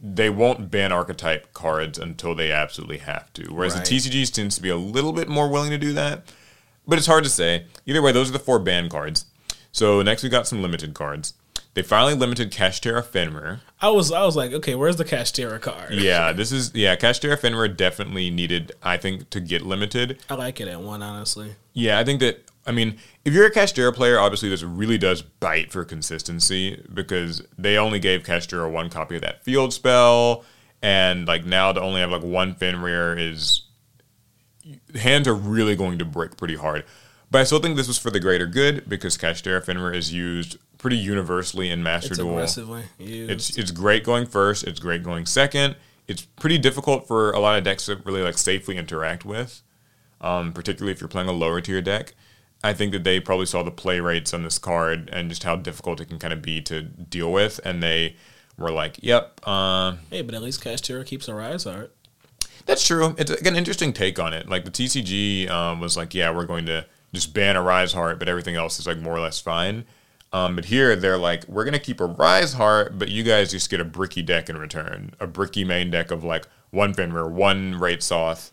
they 0.00 0.28
won't 0.30 0.70
ban 0.70 0.92
archetype 0.92 1.52
cards 1.54 1.98
until 1.98 2.34
they 2.34 2.52
absolutely 2.52 2.98
have 2.98 3.32
to. 3.34 3.44
Whereas 3.52 3.74
Right. 3.74 3.84
the 3.84 3.96
TCGs 3.96 4.32
tends 4.32 4.56
to 4.56 4.62
be 4.62 4.68
a 4.68 4.76
little 4.76 5.12
bit 5.12 5.28
more 5.28 5.48
willing 5.48 5.70
to 5.70 5.78
do 5.78 5.92
that. 5.94 6.24
But 6.86 6.98
it's 6.98 7.06
hard 7.06 7.24
to 7.24 7.30
say. 7.30 7.64
Either 7.86 8.02
way, 8.02 8.12
those 8.12 8.28
are 8.28 8.32
the 8.32 8.38
four 8.38 8.58
ban 8.58 8.88
cards. 8.88 9.26
So 9.72 10.02
next 10.02 10.22
we 10.22 10.28
got 10.28 10.46
some 10.46 10.62
limited 10.62 10.94
cards. 10.94 11.34
They 11.76 11.82
finally 11.82 12.14
limited 12.14 12.50
Kashtira 12.50 13.04
Fenrir. 13.04 13.60
I 13.82 13.90
was 13.90 14.10
I 14.10 14.24
was 14.24 14.34
like, 14.34 14.50
okay, 14.50 14.74
where's 14.74 14.96
the 14.96 15.04
Kashtira 15.04 15.60
card? 15.60 15.92
Yeah, 15.92 16.32
this 16.32 16.50
is 16.50 16.74
yeah, 16.74 16.96
Kashtira 16.96 17.38
Fenrir 17.38 17.68
definitely 17.68 18.30
needed, 18.30 18.72
I 18.82 18.96
think, 18.96 19.28
to 19.28 19.40
get 19.40 19.60
limited. 19.60 20.18
I 20.30 20.36
like 20.36 20.58
it 20.58 20.68
at 20.68 20.80
one, 20.80 21.02
honestly. 21.02 21.54
Yeah, 21.74 21.98
I 21.98 22.04
think 22.04 22.20
that 22.20 22.50
I 22.66 22.72
mean, 22.72 22.96
if 23.26 23.34
you're 23.34 23.44
a 23.44 23.52
Kashtira 23.52 23.94
player, 23.94 24.18
obviously 24.18 24.48
this 24.48 24.62
really 24.62 24.96
does 24.96 25.20
bite 25.20 25.70
for 25.70 25.84
consistency 25.84 26.82
because 26.94 27.42
they 27.58 27.76
only 27.76 27.98
gave 27.98 28.22
Kashtira 28.22 28.72
one 28.72 28.88
copy 28.88 29.16
of 29.16 29.20
that 29.20 29.44
field 29.44 29.74
spell, 29.74 30.46
and 30.80 31.28
like 31.28 31.44
now 31.44 31.72
to 31.72 31.80
only 31.82 32.00
have 32.00 32.10
like 32.10 32.22
one 32.22 32.54
Fenrir 32.54 33.18
is 33.18 33.64
hands 34.94 35.28
are 35.28 35.34
really 35.34 35.76
going 35.76 35.98
to 35.98 36.06
break 36.06 36.38
pretty 36.38 36.56
hard. 36.56 36.84
But 37.30 37.42
I 37.42 37.44
still 37.44 37.58
think 37.58 37.76
this 37.76 37.88
was 37.88 37.98
for 37.98 38.10
the 38.10 38.20
greater 38.20 38.46
good 38.46 38.88
because 38.88 39.18
Kashtira 39.18 39.62
Fenrir 39.62 39.92
is 39.92 40.10
used 40.10 40.56
pretty 40.86 41.02
universally 41.02 41.68
in 41.68 41.82
Master 41.82 42.10
It's 42.12 42.18
Duel. 42.18 42.30
aggressively 42.34 42.84
used. 43.00 43.30
It's 43.32 43.58
it's 43.58 43.70
great 43.72 44.04
going 44.04 44.24
first. 44.24 44.62
It's 44.62 44.78
great 44.78 45.02
going 45.02 45.26
second. 45.26 45.74
It's 46.06 46.22
pretty 46.22 46.58
difficult 46.58 47.08
for 47.08 47.32
a 47.32 47.40
lot 47.40 47.58
of 47.58 47.64
decks 47.64 47.86
to 47.86 47.96
really 48.04 48.22
like 48.22 48.38
safely 48.38 48.76
interact 48.76 49.24
with, 49.24 49.62
um, 50.20 50.52
particularly 50.52 50.92
if 50.92 51.00
you're 51.00 51.08
playing 51.08 51.28
a 51.28 51.32
lower 51.32 51.60
tier 51.60 51.82
deck. 51.82 52.14
I 52.62 52.72
think 52.72 52.92
that 52.92 53.02
they 53.02 53.18
probably 53.18 53.46
saw 53.46 53.64
the 53.64 53.72
play 53.72 53.98
rates 53.98 54.32
on 54.32 54.44
this 54.44 54.60
card 54.60 55.10
and 55.12 55.28
just 55.28 55.42
how 55.42 55.56
difficult 55.56 56.00
it 56.00 56.04
can 56.04 56.20
kind 56.20 56.32
of 56.32 56.40
be 56.40 56.60
to 56.62 56.82
deal 56.82 57.32
with, 57.32 57.58
and 57.64 57.82
they 57.82 58.14
were 58.56 58.70
like, 58.70 58.98
"Yep, 59.02 59.40
uh, 59.42 59.96
hey, 60.10 60.22
but 60.22 60.36
at 60.36 60.42
least 60.42 60.62
Kashtira 60.62 61.04
keeps 61.04 61.28
Arise-Heart. 61.28 61.92
that's 62.64 62.86
true." 62.86 63.16
It's 63.18 63.30
like 63.32 63.44
an 63.44 63.56
interesting 63.56 63.92
take 63.92 64.20
on 64.20 64.32
it. 64.32 64.48
Like 64.48 64.64
the 64.64 64.70
TCG 64.70 65.50
um, 65.50 65.80
was 65.80 65.96
like, 65.96 66.14
"Yeah, 66.14 66.30
we're 66.30 66.46
going 66.46 66.66
to 66.66 66.86
just 67.12 67.34
ban 67.34 67.56
Arise-Heart, 67.56 68.20
but 68.20 68.28
everything 68.28 68.54
else 68.54 68.78
is 68.78 68.86
like 68.86 68.98
more 68.98 69.16
or 69.16 69.20
less 69.20 69.40
fine." 69.40 69.84
Um, 70.32 70.56
but 70.56 70.66
here 70.66 70.96
they're 70.96 71.16
like, 71.18 71.46
we're 71.48 71.64
gonna 71.64 71.78
keep 71.78 72.00
Arise-Heart, 72.00 72.98
but 72.98 73.08
you 73.08 73.22
guys 73.22 73.50
just 73.52 73.70
get 73.70 73.80
a 73.80 73.84
bricky 73.84 74.22
deck 74.22 74.48
in 74.50 74.58
return, 74.58 75.12
a 75.20 75.26
bricky 75.26 75.64
main 75.64 75.90
deck 75.90 76.10
of 76.10 76.24
like 76.24 76.46
one 76.70 76.92
Fenrir, 76.92 77.28
one 77.28 77.74
Wraitsoth, 77.74 78.50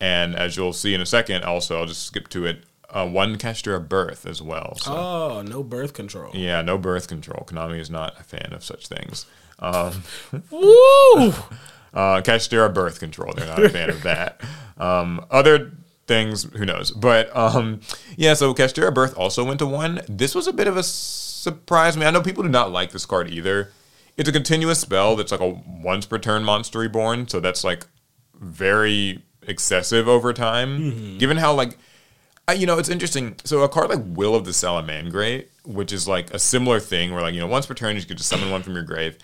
and 0.00 0.34
as 0.34 0.56
you'll 0.56 0.72
see 0.72 0.94
in 0.94 1.00
a 1.00 1.06
second, 1.06 1.44
also 1.44 1.78
I'll 1.78 1.86
just 1.86 2.04
skip 2.06 2.28
to 2.28 2.46
it, 2.46 2.64
uh, 2.88 3.06
one 3.06 3.36
Kashtira 3.36 3.86
Birth 3.86 4.26
as 4.26 4.40
well. 4.42 4.74
So 4.76 4.92
Oh, 4.96 5.42
no 5.42 5.62
birth 5.62 5.92
control. 5.92 6.30
yeah, 6.34 6.62
no 6.62 6.78
birth 6.78 7.06
control. 7.06 7.44
Konami 7.46 7.78
is 7.78 7.90
not 7.90 8.18
a 8.18 8.24
fan 8.24 8.52
of 8.52 8.64
such 8.64 8.88
things. 8.88 9.26
Um, 9.60 10.02
Woo! 10.50 11.32
uh, 11.94 12.22
birth 12.22 12.98
control. 12.98 13.32
They're 13.36 13.46
not 13.46 13.62
a 13.62 13.68
fan 13.68 13.90
of 13.90 14.02
that. 14.02 14.40
Um, 14.78 15.24
other 15.30 15.72
things, 16.10 16.42
who 16.42 16.66
knows? 16.66 16.90
But 16.90 17.34
um, 17.36 17.80
yeah, 18.16 18.34
so 18.34 18.52
Kashtira 18.52 18.92
birth 18.92 19.16
also 19.16 19.44
went 19.44 19.60
to 19.60 19.66
one. 19.66 20.00
This 20.08 20.34
was 20.34 20.48
a 20.48 20.52
bit 20.52 20.66
of 20.66 20.76
a 20.76 20.82
surprise. 20.82 21.96
I 21.96 22.00
mean, 22.00 22.08
I 22.08 22.10
know 22.10 22.20
people 22.20 22.42
do 22.42 22.48
not 22.48 22.72
like 22.72 22.90
this 22.90 23.06
card 23.06 23.30
either. 23.30 23.70
It's 24.16 24.28
a 24.28 24.32
continuous 24.32 24.80
spell 24.80 25.14
that's 25.14 25.30
like 25.30 25.40
a 25.40 25.48
once 25.48 26.06
per 26.06 26.18
turn 26.18 26.42
monster 26.42 26.80
reborn, 26.80 27.28
so 27.28 27.38
that's 27.38 27.62
like 27.62 27.86
very 28.34 29.22
excessive 29.42 30.08
over 30.08 30.32
time. 30.32 31.16
Given 31.18 31.36
how 31.36 31.54
like 31.54 31.78
I, 32.48 32.54
you 32.54 32.66
know, 32.66 32.78
it's 32.78 32.88
interesting. 32.88 33.36
So 33.44 33.62
a 33.62 33.68
card 33.68 33.90
like 33.90 34.00
Will 34.04 34.34
of 34.34 34.44
the 34.44 34.50
Salamangreat, 34.50 35.46
which 35.64 35.92
is 35.92 36.08
like 36.08 36.34
a 36.34 36.40
similar 36.40 36.80
thing, 36.80 37.12
where 37.12 37.22
like 37.22 37.34
you 37.34 37.40
know, 37.40 37.46
once 37.46 37.66
per 37.66 37.74
turn 37.74 37.94
you 37.94 38.02
get 38.02 38.18
to 38.18 38.24
summon 38.24 38.50
one 38.50 38.64
from 38.64 38.74
your 38.74 38.82
grave. 38.82 39.16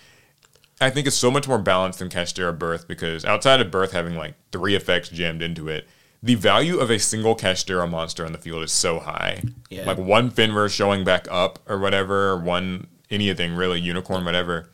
I 0.80 0.90
think 0.90 1.08
it's 1.08 1.16
so 1.16 1.32
much 1.32 1.48
more 1.48 1.58
balanced 1.58 1.98
than 1.98 2.10
Kashtira 2.10 2.56
Birth 2.56 2.86
because 2.86 3.24
outside 3.24 3.60
of 3.60 3.72
Birth 3.72 3.90
having 3.90 4.14
like 4.14 4.34
three 4.52 4.76
effects 4.76 5.08
jammed 5.08 5.42
into 5.42 5.68
it, 5.68 5.88
the 6.22 6.34
value 6.34 6.78
of 6.78 6.90
a 6.90 6.98
single 6.98 7.36
Kashtira 7.36 7.88
monster 7.88 8.24
on 8.24 8.32
the 8.32 8.38
field 8.38 8.62
is 8.62 8.72
so 8.72 8.98
high. 9.00 9.42
Yeah. 9.70 9.86
Like 9.86 9.98
one 9.98 10.30
Fenrir 10.30 10.68
showing 10.68 11.04
back 11.04 11.26
up 11.30 11.58
or 11.68 11.78
whatever, 11.78 12.30
or 12.30 12.38
one 12.38 12.88
anything 13.10 13.54
really, 13.54 13.80
unicorn, 13.80 14.24
whatever. 14.24 14.70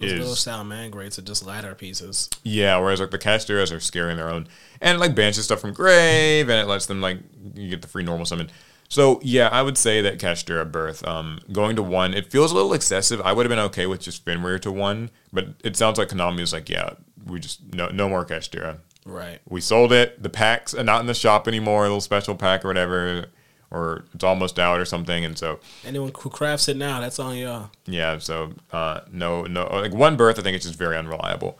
Those 0.00 0.12
is 0.12 0.18
little 0.18 0.34
salamangreats 0.34 1.18
are 1.18 1.22
just 1.22 1.46
ladder 1.46 1.74
pieces. 1.74 2.28
Yeah, 2.42 2.78
whereas 2.78 3.00
like 3.00 3.10
the 3.10 3.18
Kashtiras 3.18 3.74
are 3.74 3.80
scaring 3.80 4.16
their 4.16 4.28
own, 4.28 4.48
and 4.80 4.96
it, 4.96 5.00
like 5.00 5.14
banishes 5.14 5.44
stuff 5.44 5.60
from 5.60 5.72
grave, 5.72 6.48
and 6.48 6.58
it 6.58 6.66
lets 6.66 6.86
them 6.86 7.00
like 7.00 7.18
you 7.54 7.70
get 7.70 7.82
the 7.82 7.88
free 7.88 8.02
normal 8.02 8.26
summon. 8.26 8.50
So 8.88 9.20
yeah, 9.22 9.48
I 9.48 9.62
would 9.62 9.78
say 9.78 10.00
that 10.02 10.18
Kashtira 10.18 10.70
birth 10.70 11.06
um, 11.06 11.40
going 11.52 11.76
to 11.76 11.82
one, 11.82 12.12
it 12.12 12.30
feels 12.30 12.52
a 12.52 12.54
little 12.54 12.74
excessive. 12.74 13.20
I 13.20 13.32
would 13.32 13.46
have 13.46 13.50
been 13.50 13.64
okay 13.66 13.86
with 13.86 14.00
just 14.00 14.24
Fenrir 14.24 14.58
to 14.60 14.72
one, 14.72 15.10
but 15.32 15.48
it 15.62 15.76
sounds 15.76 15.98
like 15.98 16.08
Konami 16.08 16.40
is 16.40 16.52
like, 16.52 16.68
yeah, 16.68 16.90
we 17.24 17.38
just 17.38 17.60
no 17.72 17.88
no 17.88 18.08
more 18.08 18.24
Kashtira. 18.24 18.78
Right. 19.04 19.40
We 19.48 19.60
sold 19.60 19.92
it. 19.92 20.22
The 20.22 20.30
packs 20.30 20.74
are 20.74 20.82
not 20.84 21.00
in 21.00 21.06
the 21.06 21.14
shop 21.14 21.46
anymore. 21.46 21.80
A 21.80 21.88
little 21.88 22.00
special 22.00 22.34
pack 22.34 22.64
or 22.64 22.68
whatever, 22.68 23.26
or 23.70 24.04
it's 24.14 24.24
almost 24.24 24.58
out 24.58 24.80
or 24.80 24.84
something. 24.84 25.24
And 25.24 25.36
so 25.36 25.60
Anyone 25.84 26.12
who 26.16 26.30
crafts 26.30 26.68
it 26.68 26.76
now, 26.76 27.00
that's 27.00 27.18
on 27.18 27.36
y'all. 27.36 27.70
yeah, 27.86 28.18
so 28.18 28.52
uh, 28.72 29.00
no, 29.12 29.42
no, 29.44 29.66
like 29.66 29.92
one 29.92 30.16
birth, 30.16 30.38
I 30.38 30.42
think 30.42 30.56
it's 30.56 30.64
just 30.64 30.78
very 30.78 30.96
unreliable. 30.96 31.58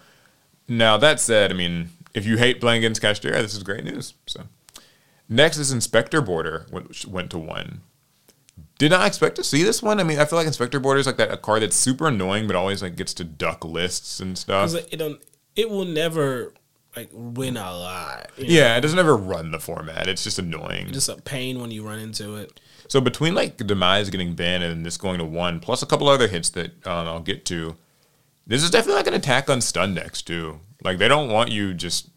Now 0.69 0.97
that 0.97 1.21
said, 1.21 1.51
I 1.53 1.55
mean, 1.55 1.91
if 2.15 2.25
you 2.25 2.39
hate 2.39 2.61
playing 2.61 2.79
against 2.79 3.03
Kashtira, 3.03 3.35
this 3.43 3.55
is 3.55 3.63
great 3.63 3.85
news. 3.85 4.15
So 4.27 4.45
next 5.29 5.59
is 5.59 5.71
Inspector 5.71 6.19
Border, 6.23 6.67
which 6.71 7.07
went 7.07 7.31
to 7.33 7.39
one. 7.39 7.83
Did 8.79 8.91
not 8.91 9.07
expect 9.07 9.37
to 9.37 9.45
see 9.45 9.63
this 9.63 9.83
one. 9.83 10.01
I 10.01 10.05
mean, 10.05 10.19
I 10.19 10.25
feel 10.25 10.39
like 10.39 10.47
Inspector 10.47 10.79
Border 10.81 11.01
is 11.01 11.07
like 11.07 11.17
that 11.19 11.31
a 11.31 11.37
card 11.37 11.63
that's 11.63 11.77
super 11.77 12.09
annoying, 12.09 12.47
but 12.47 12.57
always 12.57 12.83
like 12.83 12.97
gets 12.97 13.13
to 13.15 13.25
duck 13.25 13.65
lists 13.65 14.19
and 14.21 14.39
stuff. 14.39 14.75
it. 14.75 15.21
It 15.57 15.71
will 15.71 15.85
never 15.85 16.53
like 16.97 17.09
win 17.13 17.57
a 17.57 17.61
lot. 17.73 18.31
you 18.37 18.45
know? 18.45 18.51
Yeah, 18.53 18.77
it 18.77 18.81
doesn't 18.81 18.99
ever 18.99 19.17
run 19.17 19.51
the 19.51 19.59
format. 19.61 20.09
It's 20.09 20.23
just 20.25 20.39
annoying. 20.39 20.93
Just 20.93 21.09
a 21.09 21.17
pain 21.17 21.61
when 21.61 21.71
you 21.71 21.87
run 21.87 21.99
into 21.99 22.37
it. 22.37 22.61
So 22.89 23.01
between 23.01 23.35
like 23.35 23.57
Demise 23.57 24.11
getting 24.11 24.35
banned 24.35 24.63
and 24.63 24.85
this 24.85 24.97
going 24.97 25.19
to 25.19 25.25
one, 25.25 25.61
plus 25.61 25.83
a 25.83 25.87
couple 25.87 26.09
other 26.09 26.29
hits 26.29 26.51
that 26.51 26.87
um, 26.87 27.09
I'll 27.09 27.21
get 27.21 27.45
to, 27.47 27.77
this 28.47 28.63
is 28.63 28.71
definitely 28.71 28.97
like 28.97 29.07
an 29.07 29.15
attack 29.15 29.49
on 29.49 29.61
stun 29.61 29.95
decks 29.95 30.21
too. 30.23 30.61
Like 30.83 30.99
they 30.99 31.09
don't 31.09 31.31
want 31.31 31.51
you 31.51 31.73
just 31.75 32.11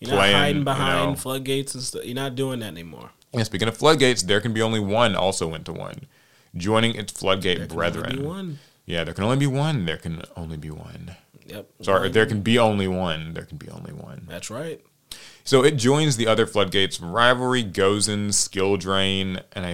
You're 0.00 0.10
not 0.10 0.16
Playing, 0.16 0.36
hiding 0.36 0.58
you 0.58 0.64
behind 0.64 1.10
know. 1.10 1.16
floodgates 1.16 1.74
and 1.74 1.82
stuff. 1.84 2.04
You're 2.04 2.14
not 2.16 2.34
doing 2.34 2.60
that 2.60 2.66
anymore. 2.66 3.10
Yeah, 3.32 3.44
speaking 3.44 3.68
of 3.68 3.76
floodgates, 3.76 4.22
there 4.24 4.40
can 4.40 4.52
be 4.52 4.60
only 4.60 4.80
one. 4.80 5.14
Also 5.16 5.46
went 5.48 5.64
to 5.66 5.72
one, 5.72 6.06
joining 6.56 6.96
its 6.96 7.12
floodgate 7.12 7.58
There 7.58 7.66
can 7.68 7.76
brethren. 7.76 8.06
only 8.10 8.18
be 8.22 8.26
one. 8.26 8.58
Yeah, 8.84 9.04
there 9.04 9.14
can 9.14 9.24
only 9.24 9.36
be 9.36 9.46
one. 9.46 9.86
There 9.86 9.96
can 9.96 10.22
only 10.36 10.56
be 10.56 10.70
one. 10.70 11.14
Yep. 11.46 11.68
Sorry, 11.82 12.08
there 12.08 12.26
can 12.26 12.40
be 12.40 12.58
only 12.58 12.88
one. 12.88 13.34
There 13.34 13.44
can 13.44 13.58
be 13.58 13.68
only 13.68 13.92
one. 13.92 14.26
That's 14.28 14.50
right. 14.50 14.80
So 15.44 15.64
it 15.64 15.72
joins 15.72 16.16
the 16.16 16.26
other 16.26 16.46
floodgates: 16.46 17.00
rivalry, 17.00 17.64
Gozen, 17.64 18.32
skill 18.32 18.76
drain, 18.76 19.40
and 19.52 19.66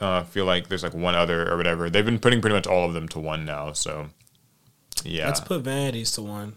I 0.00 0.04
uh, 0.04 0.24
feel 0.24 0.44
like 0.44 0.68
there's 0.68 0.82
like 0.82 0.94
one 0.94 1.14
other 1.14 1.50
or 1.50 1.56
whatever. 1.56 1.88
They've 1.90 2.04
been 2.04 2.18
putting 2.18 2.40
pretty 2.40 2.54
much 2.56 2.66
all 2.66 2.84
of 2.84 2.94
them 2.94 3.08
to 3.08 3.20
one 3.20 3.44
now. 3.44 3.72
So 3.72 4.08
yeah, 5.04 5.26
Let's 5.26 5.40
put 5.40 5.62
vanities 5.62 6.12
to 6.12 6.22
one. 6.22 6.54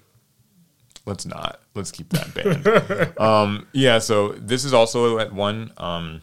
let's 1.06 1.26
not. 1.26 1.60
Let's 1.76 1.92
keep 1.92 2.10
that 2.10 2.34
banned. 2.34 3.18
um, 3.20 3.68
yeah, 3.74 4.00
so 4.00 4.30
this 4.34 4.66
is 4.66 4.74
also 4.74 5.20
at 5.20 5.32
one. 5.34 5.72
Um, 5.78 6.22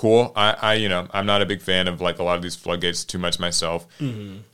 cool. 0.00 0.32
I, 0.34 0.56
I, 0.62 0.74
you 0.74 0.88
know, 0.88 1.06
I'm 1.10 1.26
not 1.26 1.42
a 1.42 1.46
big 1.46 1.60
fan 1.60 1.86
of 1.86 2.00
like 2.00 2.18
a 2.18 2.22
lot 2.22 2.36
of 2.36 2.42
these 2.42 2.56
floodgates 2.56 3.04
too 3.04 3.18
much 3.18 3.38
myself. 3.38 3.86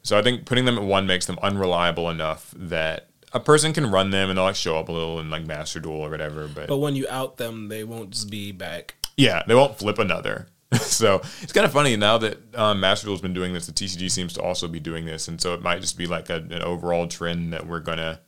So 0.03 0.19
I 0.19 0.23
think 0.23 0.45
putting 0.45 0.65
them 0.65 0.77
at 0.77 0.83
one 0.83 1.07
makes 1.07 1.27
them 1.27 1.39
unreliable 1.41 2.11
enough 2.11 2.53
that 2.57 3.11
a 3.33 3.39
person 3.39 3.73
can 3.73 3.89
run 3.93 4.11
them 4.11 4.29
and 4.29 4.37
they'll 4.37 4.45
like 4.45 4.57
show 4.57 4.77
up 4.77 4.89
a 4.89 4.93
little 4.93 5.21
in 5.21 5.31
like 5.31 5.47
Master 5.47 5.79
Duel 5.79 6.01
or 6.01 6.11
whatever. 6.11 6.49
But, 6.49 6.67
But 6.67 6.79
when 6.79 6.97
you 6.97 7.07
out 7.09 7.37
them, 7.37 7.69
they 7.69 7.85
won't 7.85 8.11
just 8.11 8.29
be 8.29 8.51
back. 8.51 8.97
yeah, 9.17 9.45
they 9.47 9.55
won't 9.55 9.79
flip 9.79 10.01
another. 10.01 10.49
so 10.81 11.21
it's 11.43 11.53
kind 11.53 11.65
of 11.65 11.73
funny 11.73 11.95
now 11.97 12.19
that 12.19 12.39
um, 12.57 12.81
Master 12.81 13.07
Duel's 13.07 13.21
been 13.21 13.33
doing 13.35 13.53
this. 13.55 13.67
The 13.67 13.73
TCG 13.73 14.11
seems 14.11 14.33
to 14.33 14.43
also 14.43 14.67
be 14.67 14.81
doing 14.81 15.05
this, 15.05 15.29
and 15.29 15.41
so 15.41 15.55
it 15.55 15.63
might 15.63 15.81
just 15.81 15.97
be 15.97 16.09
like 16.09 16.29
a, 16.29 16.37
an 16.37 16.61
overall 16.63 17.07
trend 17.07 17.53
that 17.53 17.69
we're 17.69 17.79
gonna 17.79 18.19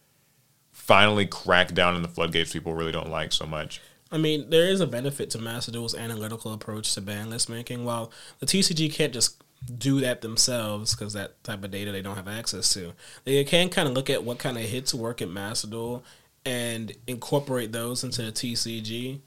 finally 0.70 1.26
crack 1.26 1.74
down 1.74 1.96
on 1.96 2.02
the 2.02 2.08
floodgates 2.08 2.52
people 2.52 2.74
really 2.74 2.92
don't 2.92 3.10
like 3.10 3.32
so 3.32 3.44
much. 3.44 3.80
I 4.10 4.18
mean, 4.18 4.50
there 4.50 4.68
is 4.68 4.80
a 4.80 4.86
benefit 4.86 5.30
to 5.30 5.38
Master 5.38 5.72
analytical 5.96 6.52
approach 6.52 6.94
to 6.94 7.00
ban 7.00 7.30
list 7.30 7.48
making. 7.48 7.84
While 7.84 8.10
the 8.38 8.46
TCG 8.46 8.92
can't 8.92 9.12
just 9.12 9.42
do 9.76 10.00
that 10.00 10.20
themselves 10.20 10.94
because 10.94 11.12
that 11.12 11.42
type 11.44 11.64
of 11.64 11.70
data 11.70 11.92
they 11.92 12.02
don't 12.02 12.16
have 12.16 12.28
access 12.28 12.72
to, 12.74 12.92
they 13.24 13.44
can 13.44 13.68
kind 13.68 13.88
of 13.88 13.94
look 13.94 14.08
at 14.08 14.24
what 14.24 14.38
kind 14.38 14.56
of 14.56 14.64
hits 14.64 14.94
work 14.94 15.20
at 15.20 15.28
Master 15.28 16.00
and 16.44 16.92
incorporate 17.06 17.72
those 17.72 18.02
into 18.04 18.22
the 18.22 18.32
TCG. 18.32 19.20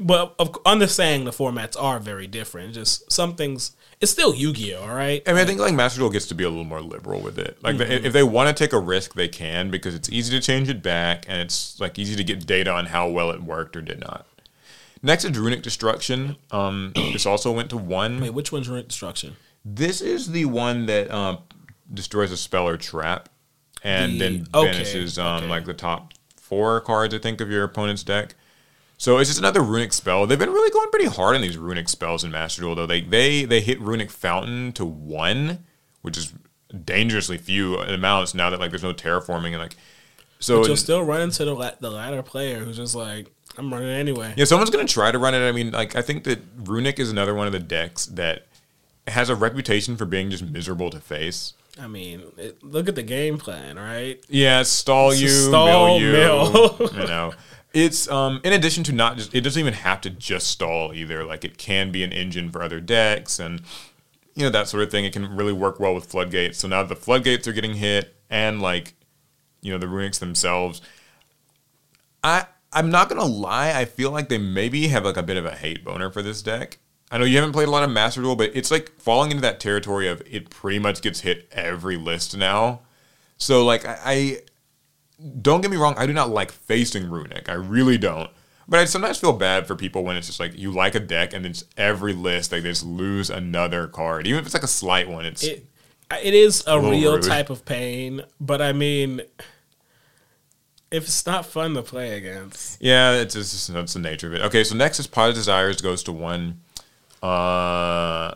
But 0.00 0.36
of, 0.38 0.56
understanding 0.64 1.24
the 1.24 1.32
formats 1.32 1.80
are 1.80 1.98
very 1.98 2.28
different. 2.28 2.74
Just 2.74 3.10
some 3.10 3.34
things, 3.34 3.72
it's 4.00 4.10
still 4.10 4.34
Yu 4.34 4.52
Gi 4.52 4.74
Oh! 4.74 4.82
All 4.82 4.94
right. 4.94 5.22
I 5.26 5.32
mean, 5.32 5.42
I 5.42 5.44
think 5.44 5.60
like 5.60 5.74
Master 5.74 5.98
Duel 5.98 6.10
gets 6.10 6.26
to 6.28 6.34
be 6.34 6.44
a 6.44 6.48
little 6.48 6.64
more 6.64 6.80
liberal 6.80 7.20
with 7.20 7.38
it. 7.38 7.58
Like, 7.62 7.78
the, 7.78 8.06
if 8.06 8.12
they 8.12 8.22
want 8.22 8.54
to 8.54 8.64
take 8.64 8.72
a 8.72 8.78
risk, 8.78 9.14
they 9.14 9.28
can 9.28 9.70
because 9.70 9.94
it's 9.94 10.08
easy 10.10 10.38
to 10.38 10.44
change 10.44 10.68
it 10.68 10.82
back, 10.82 11.26
and 11.28 11.40
it's 11.40 11.78
like 11.80 11.98
easy 11.98 12.16
to 12.16 12.24
get 12.24 12.46
data 12.46 12.70
on 12.72 12.86
how 12.86 13.08
well 13.08 13.30
it 13.30 13.42
worked 13.42 13.76
or 13.76 13.82
did 13.82 14.00
not. 14.00 14.26
Next 15.02 15.24
is 15.24 15.32
Runick 15.32 15.62
Destruction. 15.62 16.36
Um, 16.50 16.92
this 16.94 17.26
also 17.26 17.52
went 17.52 17.70
to 17.70 17.76
one. 17.76 18.20
Wait, 18.20 18.34
which 18.34 18.52
one's 18.52 18.68
Runick 18.68 18.88
Destruction? 18.88 19.36
This 19.64 20.00
is 20.00 20.32
the 20.32 20.46
one 20.46 20.86
that 20.86 21.10
um, 21.10 21.38
destroys 21.92 22.32
a 22.32 22.36
spell 22.36 22.66
or 22.66 22.76
trap, 22.78 23.28
and 23.82 24.14
The- 24.14 24.18
then 24.18 24.46
okay, 24.54 24.72
banishes 24.72 25.18
um, 25.18 25.44
okay. 25.44 25.48
like 25.48 25.64
the 25.66 25.74
top 25.74 26.14
four 26.36 26.80
cards 26.80 27.14
I 27.14 27.18
think 27.18 27.40
of 27.40 27.50
your 27.50 27.64
opponent's 27.64 28.02
deck. 28.02 28.34
So 29.00 29.16
it's 29.16 29.30
just 29.30 29.38
another 29.38 29.62
runic 29.62 29.94
spell. 29.94 30.26
They've 30.26 30.38
been 30.38 30.52
really 30.52 30.70
going 30.70 30.90
pretty 30.90 31.06
hard 31.06 31.34
on 31.34 31.40
these 31.40 31.56
runic 31.56 31.88
spells 31.88 32.22
in 32.22 32.30
Master 32.30 32.60
Duel, 32.60 32.74
though. 32.74 32.84
They 32.84 33.00
they 33.00 33.46
they 33.46 33.62
hit 33.62 33.80
Runick 33.80 34.10
Fountain 34.10 34.72
to 34.72 34.84
one, 34.84 35.64
which 36.02 36.18
is 36.18 36.34
dangerously 36.84 37.38
few 37.38 37.78
amounts 37.78 38.34
now 38.34 38.50
that 38.50 38.60
like 38.60 38.68
there's 38.68 38.82
no 38.82 38.92
terraforming 38.92 39.52
and 39.52 39.58
like. 39.58 39.74
So 40.38 40.60
But 40.60 40.66
you'll 40.66 40.76
still 40.76 41.02
run 41.02 41.22
into 41.22 41.46
the 41.46 41.54
la- 41.54 41.76
the 41.80 41.90
ladder 41.90 42.22
player 42.22 42.58
who's 42.58 42.76
just 42.76 42.94
like, 42.94 43.32
I'm 43.56 43.72
running 43.72 43.88
anyway. 43.88 44.34
Yeah, 44.36 44.44
someone's 44.44 44.68
gonna 44.68 44.84
try 44.84 45.10
to 45.10 45.18
run 45.18 45.34
it. 45.34 45.48
I 45.48 45.52
mean, 45.52 45.70
like 45.70 45.96
I 45.96 46.02
think 46.02 46.24
that 46.24 46.40
Runic 46.58 46.98
is 46.98 47.10
another 47.10 47.34
one 47.34 47.46
of 47.46 47.54
the 47.54 47.58
decks 47.58 48.04
that 48.04 48.48
has 49.06 49.30
a 49.30 49.34
reputation 49.34 49.96
for 49.96 50.04
being 50.04 50.28
just 50.28 50.44
miserable 50.44 50.90
to 50.90 51.00
face. 51.00 51.54
I 51.80 51.86
mean, 51.86 52.22
it, 52.36 52.62
look 52.62 52.86
at 52.86 52.96
the 52.96 53.02
game 53.02 53.38
plan, 53.38 53.76
right? 53.76 54.22
Yeah, 54.28 54.62
stall 54.62 55.14
you, 55.14 55.28
Stall, 55.28 55.98
mill 55.98 56.00
you. 56.00 56.12
mill. 56.12 56.76
you 56.92 57.06
know, 57.06 57.32
it's 57.72 58.08
um 58.10 58.40
in 58.44 58.52
addition 58.52 58.84
to 58.84 58.92
not 58.92 59.16
just 59.16 59.34
it 59.34 59.42
doesn't 59.42 59.60
even 59.60 59.74
have 59.74 60.00
to 60.02 60.10
just 60.10 60.48
stall 60.48 60.92
either. 60.94 61.24
Like 61.24 61.44
it 61.44 61.58
can 61.58 61.90
be 61.92 62.02
an 62.02 62.12
engine 62.12 62.50
for 62.50 62.62
other 62.62 62.80
decks 62.80 63.38
and 63.38 63.62
you 64.34 64.44
know 64.44 64.50
that 64.50 64.68
sort 64.68 64.82
of 64.82 64.90
thing. 64.90 65.04
It 65.04 65.12
can 65.12 65.36
really 65.36 65.52
work 65.52 65.80
well 65.80 65.94
with 65.94 66.06
floodgates. 66.06 66.58
So 66.58 66.68
now 66.68 66.82
the 66.82 66.96
floodgates 66.96 67.46
are 67.46 67.52
getting 67.52 67.74
hit 67.74 68.14
and 68.28 68.60
like 68.60 68.94
you 69.62 69.72
know 69.72 69.78
the 69.78 69.86
runics 69.86 70.18
themselves. 70.18 70.80
I 72.22 72.46
I'm 72.72 72.90
not 72.90 73.08
gonna 73.08 73.24
lie. 73.24 73.72
I 73.72 73.84
feel 73.84 74.10
like 74.10 74.28
they 74.28 74.38
maybe 74.38 74.88
have 74.88 75.04
like 75.04 75.16
a 75.16 75.22
bit 75.22 75.36
of 75.36 75.46
a 75.46 75.54
hate 75.54 75.84
boner 75.84 76.10
for 76.10 76.22
this 76.22 76.42
deck. 76.42 76.78
I 77.10 77.18
know 77.18 77.24
you 77.24 77.36
haven't 77.36 77.52
played 77.52 77.66
a 77.66 77.72
lot 77.72 77.82
of 77.82 77.90
Master 77.90 78.20
Duel, 78.20 78.36
but 78.36 78.52
it's 78.54 78.70
like 78.70 78.92
falling 79.00 79.32
into 79.32 79.42
that 79.42 79.58
territory 79.58 80.06
of 80.06 80.22
it 80.30 80.48
pretty 80.48 80.78
much 80.78 81.02
gets 81.02 81.20
hit 81.20 81.48
every 81.50 81.96
list 81.96 82.36
now. 82.36 82.82
So 83.36 83.64
like 83.64 83.84
I, 83.84 83.98
I 84.04 84.38
don't 85.40 85.60
get 85.60 85.70
me 85.70 85.76
wrong, 85.76 85.94
I 85.96 86.06
do 86.06 86.12
not 86.12 86.30
like 86.30 86.50
facing 86.52 87.08
Runic. 87.10 87.48
I 87.48 87.54
really 87.54 87.98
don't. 87.98 88.30
But 88.68 88.78
I 88.80 88.84
sometimes 88.84 89.18
feel 89.18 89.32
bad 89.32 89.66
for 89.66 89.74
people 89.74 90.04
when 90.04 90.16
it's 90.16 90.28
just 90.28 90.38
like 90.38 90.56
you 90.56 90.70
like 90.70 90.94
a 90.94 91.00
deck 91.00 91.32
and 91.34 91.44
then 91.44 91.54
every 91.76 92.12
list 92.12 92.52
like 92.52 92.62
they 92.62 92.68
just 92.70 92.86
lose 92.86 93.28
another 93.28 93.88
card, 93.88 94.26
even 94.28 94.38
if 94.38 94.46
it's 94.46 94.54
like 94.54 94.62
a 94.62 94.68
slight 94.68 95.08
one. 95.08 95.24
It's 95.26 95.42
It 95.42 95.66
it 96.22 96.34
is 96.34 96.62
a, 96.66 96.76
little 96.76 96.90
real 96.90 97.14
rude. 97.14 97.22
type 97.24 97.50
of 97.50 97.64
pain, 97.64 98.22
but 98.40 98.60
I 98.62 98.72
mean, 98.72 99.22
if 100.90 101.04
it's 101.04 101.26
not 101.26 101.46
fun 101.46 101.74
to 101.74 101.82
play 101.82 102.16
against, 102.16 102.80
Yeah, 102.80 103.12
it's 103.14 103.34
just 103.34 103.72
that's 103.72 103.94
the 103.94 104.00
nature 104.00 104.28
of 104.28 104.34
it. 104.34 104.42
Okay, 104.42 104.62
so 104.64 104.74
next 104.76 104.98
is 105.00 105.06
Pot 105.06 105.28
of 105.30 105.34
Desires 105.34 105.80
goes 105.80 106.02
to 106.04 106.12
one. 106.12 106.60
Uh, 107.22 108.34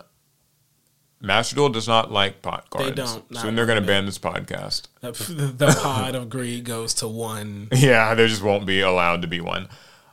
Master 1.25 1.57
Duel 1.57 1.71
does 1.71 1.89
not 1.89 2.13
like 2.13 2.43
pot 2.43 2.69
cards. 2.71 2.89
They 2.89 2.95
don't, 2.95 3.31
not 3.31 3.43
Soon 3.43 3.57
they're 3.57 3.67
going 3.67 3.81
to 3.81 3.87
ban 3.87 4.07
this 4.07 4.19
podcast. 4.19 4.89
the, 5.01 5.11
the 5.57 5.79
pod 5.81 6.15
of 6.15 6.29
greed 6.29 6.65
goes 6.65 6.95
to 6.95 7.09
one. 7.09 7.69
Yeah, 7.73 8.15
there 8.15 8.29
just 8.29 8.43
won't 8.43 8.67
be 8.67 8.81
allowed 8.81 9.23
to 9.23 9.29
be 9.29 9.41
one. 9.41 9.69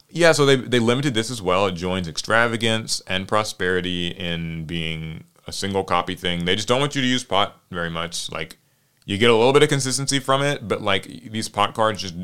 Yeah, 0.09 0.33
so 0.33 0.45
they 0.45 0.57
they 0.57 0.79
limited 0.79 1.13
this 1.13 1.31
as 1.31 1.41
well. 1.41 1.67
It 1.67 1.73
joins 1.75 2.07
extravagance 2.07 3.01
and 3.07 3.27
prosperity 3.27 4.07
in 4.07 4.65
being 4.65 5.23
a 5.47 5.53
single 5.53 5.83
copy 5.83 6.15
thing. 6.15 6.45
They 6.45 6.55
just 6.55 6.67
don't 6.67 6.79
want 6.81 6.95
you 6.95 7.01
to 7.01 7.07
use 7.07 7.23
pot 7.23 7.61
very 7.71 7.89
much. 7.89 8.29
Like 8.31 8.57
you 9.05 9.17
get 9.17 9.29
a 9.29 9.35
little 9.35 9.53
bit 9.53 9.63
of 9.63 9.69
consistency 9.69 10.19
from 10.19 10.41
it, 10.41 10.67
but 10.67 10.81
like 10.81 11.03
these 11.31 11.47
pot 11.47 11.73
cards 11.73 12.01
just 12.01 12.15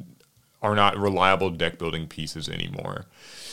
are 0.62 0.76
not 0.76 0.98
reliable 0.98 1.50
deck 1.50 1.78
building 1.78 2.08
pieces 2.08 2.50
anymore. 2.50 3.06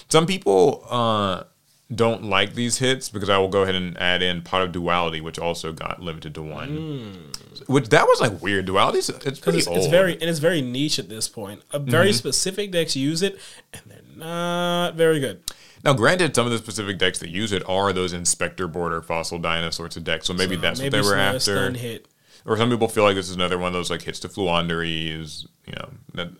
Some 0.08 0.26
people 0.26 0.84
uh, 0.90 1.44
don't 1.92 2.24
like 2.24 2.54
these 2.54 2.78
hits 2.78 3.08
because 3.08 3.28
I 3.28 3.38
will 3.38 3.48
go 3.48 3.62
ahead 3.62 3.74
and 3.74 3.98
add 3.98 4.22
in 4.22 4.42
pot 4.42 4.62
of 4.62 4.72
duality, 4.72 5.20
which 5.20 5.38
also 5.38 5.72
got 5.72 6.00
limited 6.00 6.34
to 6.34 6.42
one. 6.42 6.68
Hmm. 6.68 7.72
Which 7.72 7.88
that 7.90 8.06
was 8.06 8.20
like 8.20 8.40
weird. 8.42 8.66
Duality, 8.66 8.98
it's 8.98 9.40
pretty 9.40 9.58
it's, 9.58 9.66
old. 9.66 9.78
it's 9.78 9.86
very 9.88 10.12
and 10.14 10.24
it's 10.24 10.38
very 10.38 10.62
niche 10.62 10.98
at 10.98 11.08
this 11.08 11.28
point. 11.28 11.62
A 11.72 11.78
very 11.78 12.08
mm-hmm. 12.08 12.16
specific 12.16 12.72
decks 12.72 12.96
use 12.96 13.22
it, 13.22 13.38
and 13.72 13.82
they're 13.86 14.00
not 14.16 14.94
very 14.94 15.20
good. 15.20 15.42
Now, 15.84 15.92
granted, 15.92 16.34
some 16.34 16.46
of 16.46 16.52
the 16.52 16.58
specific 16.58 16.96
decks 16.98 17.18
that 17.18 17.28
use 17.28 17.52
it 17.52 17.62
are 17.68 17.92
those 17.92 18.14
Inspector 18.14 18.66
Border 18.68 19.02
Fossil 19.02 19.38
Dino 19.38 19.68
sorts 19.68 19.96
of 19.96 20.04
decks, 20.04 20.26
so 20.26 20.32
maybe 20.32 20.54
So 20.54 20.62
that's 20.62 20.80
maybe 20.80 20.96
what 20.96 21.02
they 21.02 21.08
were 21.08 21.16
after. 21.16 21.70
hit. 21.72 22.08
or 22.46 22.56
some 22.56 22.70
people 22.70 22.88
feel 22.88 23.04
like 23.04 23.16
this 23.16 23.28
is 23.28 23.36
another 23.36 23.58
one 23.58 23.68
of 23.68 23.74
those 23.74 23.90
like 23.90 24.02
hits 24.02 24.18
to 24.20 24.28
Floowandereeze, 24.28 25.46
you 25.66 25.74
know. 25.74 25.90
That, 26.14 26.30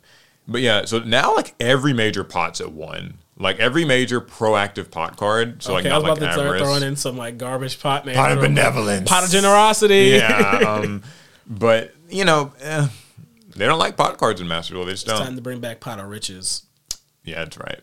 but 0.49 0.63
yeah, 0.63 0.87
so 0.87 0.99
now 1.01 1.35
like 1.37 1.55
every 1.61 1.93
major 1.93 2.25
pot's 2.25 2.63
at 2.63 2.73
one. 2.73 3.19
Like 3.37 3.59
every 3.59 3.85
major 3.85 4.21
proactive 4.21 4.91
pot 4.91 5.17
card. 5.17 5.63
So 5.63 5.73
like 5.73 5.85
Okay, 5.85 5.93
I 5.93 5.97
was 5.99 6.05
about 6.05 6.21
like 6.21 6.31
to 6.31 6.33
start 6.41 6.59
throwing 6.59 6.83
in 6.85 6.95
some 6.97 7.17
like 7.17 7.37
garbage 7.37 7.81
pot 7.81 8.07
man. 8.07 8.15
Pot 8.15 8.33
of 8.33 8.41
benevolence. 8.41 9.09
Pot 9.09 9.25
of 9.25 9.31
generosity. 9.31 10.17
yeah. 10.17 10.59
Um, 10.69 11.03
but 11.47 11.93
you 12.09 12.25
know, 12.25 12.53
eh, 12.61 12.87
they 13.57 13.67
don't 13.67 13.79
like 13.79 13.97
pot 13.97 14.19
cards 14.19 14.41
in 14.41 14.47
Master 14.49 14.75
Duel. 14.75 14.85
They 14.85 14.93
just 14.93 15.05
it's 15.05 15.13
don't. 15.13 15.23
time 15.27 15.37
to 15.37 15.43
bring 15.43 15.59
back 15.61 15.81
pot 15.81 15.99
of 15.99 16.07
riches. 16.09 16.63
Yeah, 17.25 17.43
that's 17.45 17.59
right. 17.59 17.81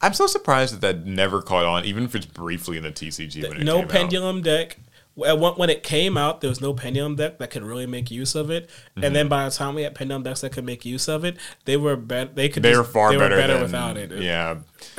I'm 0.00 0.14
so 0.14 0.26
surprised 0.26 0.74
that 0.74 0.80
that 0.80 1.06
never 1.06 1.42
caught 1.42 1.64
on, 1.64 1.84
even 1.84 2.04
if 2.04 2.14
it's 2.14 2.26
briefly 2.26 2.76
in 2.76 2.82
the 2.84 2.92
TCG. 2.92 3.48
When 3.48 3.60
it 3.60 3.64
no 3.64 3.76
came 3.76 3.84
out. 3.84 3.90
pendulum 3.90 4.42
deck. 4.42 4.78
When 5.18 5.38
when 5.40 5.68
it 5.68 5.82
came 5.82 6.16
out, 6.16 6.40
there 6.40 6.48
was 6.48 6.60
no 6.60 6.72
pendulum 6.72 7.16
deck 7.16 7.38
that 7.38 7.50
could 7.50 7.64
really 7.64 7.86
make 7.86 8.10
use 8.10 8.34
of 8.34 8.50
it. 8.50 8.68
Mm-hmm. 8.68 9.04
And 9.04 9.16
then 9.16 9.28
by 9.28 9.44
the 9.44 9.50
time 9.50 9.74
we 9.74 9.82
had 9.82 9.94
pendulum 9.94 10.22
decks 10.22 10.42
that 10.42 10.52
could 10.52 10.64
make 10.64 10.84
use 10.84 11.08
of 11.08 11.24
it, 11.24 11.36
they 11.64 11.76
were 11.76 11.96
better. 11.96 12.30
They 12.32 12.48
could. 12.48 12.62
They 12.62 12.70
just- 12.70 12.78
were 12.78 12.84
far 12.84 13.10
they 13.10 13.18
better, 13.18 13.34
Were 13.34 13.40
better 13.40 13.54
than, 13.54 13.62
without 13.62 13.96
it. 13.96 14.12
Yeah. 14.22 14.58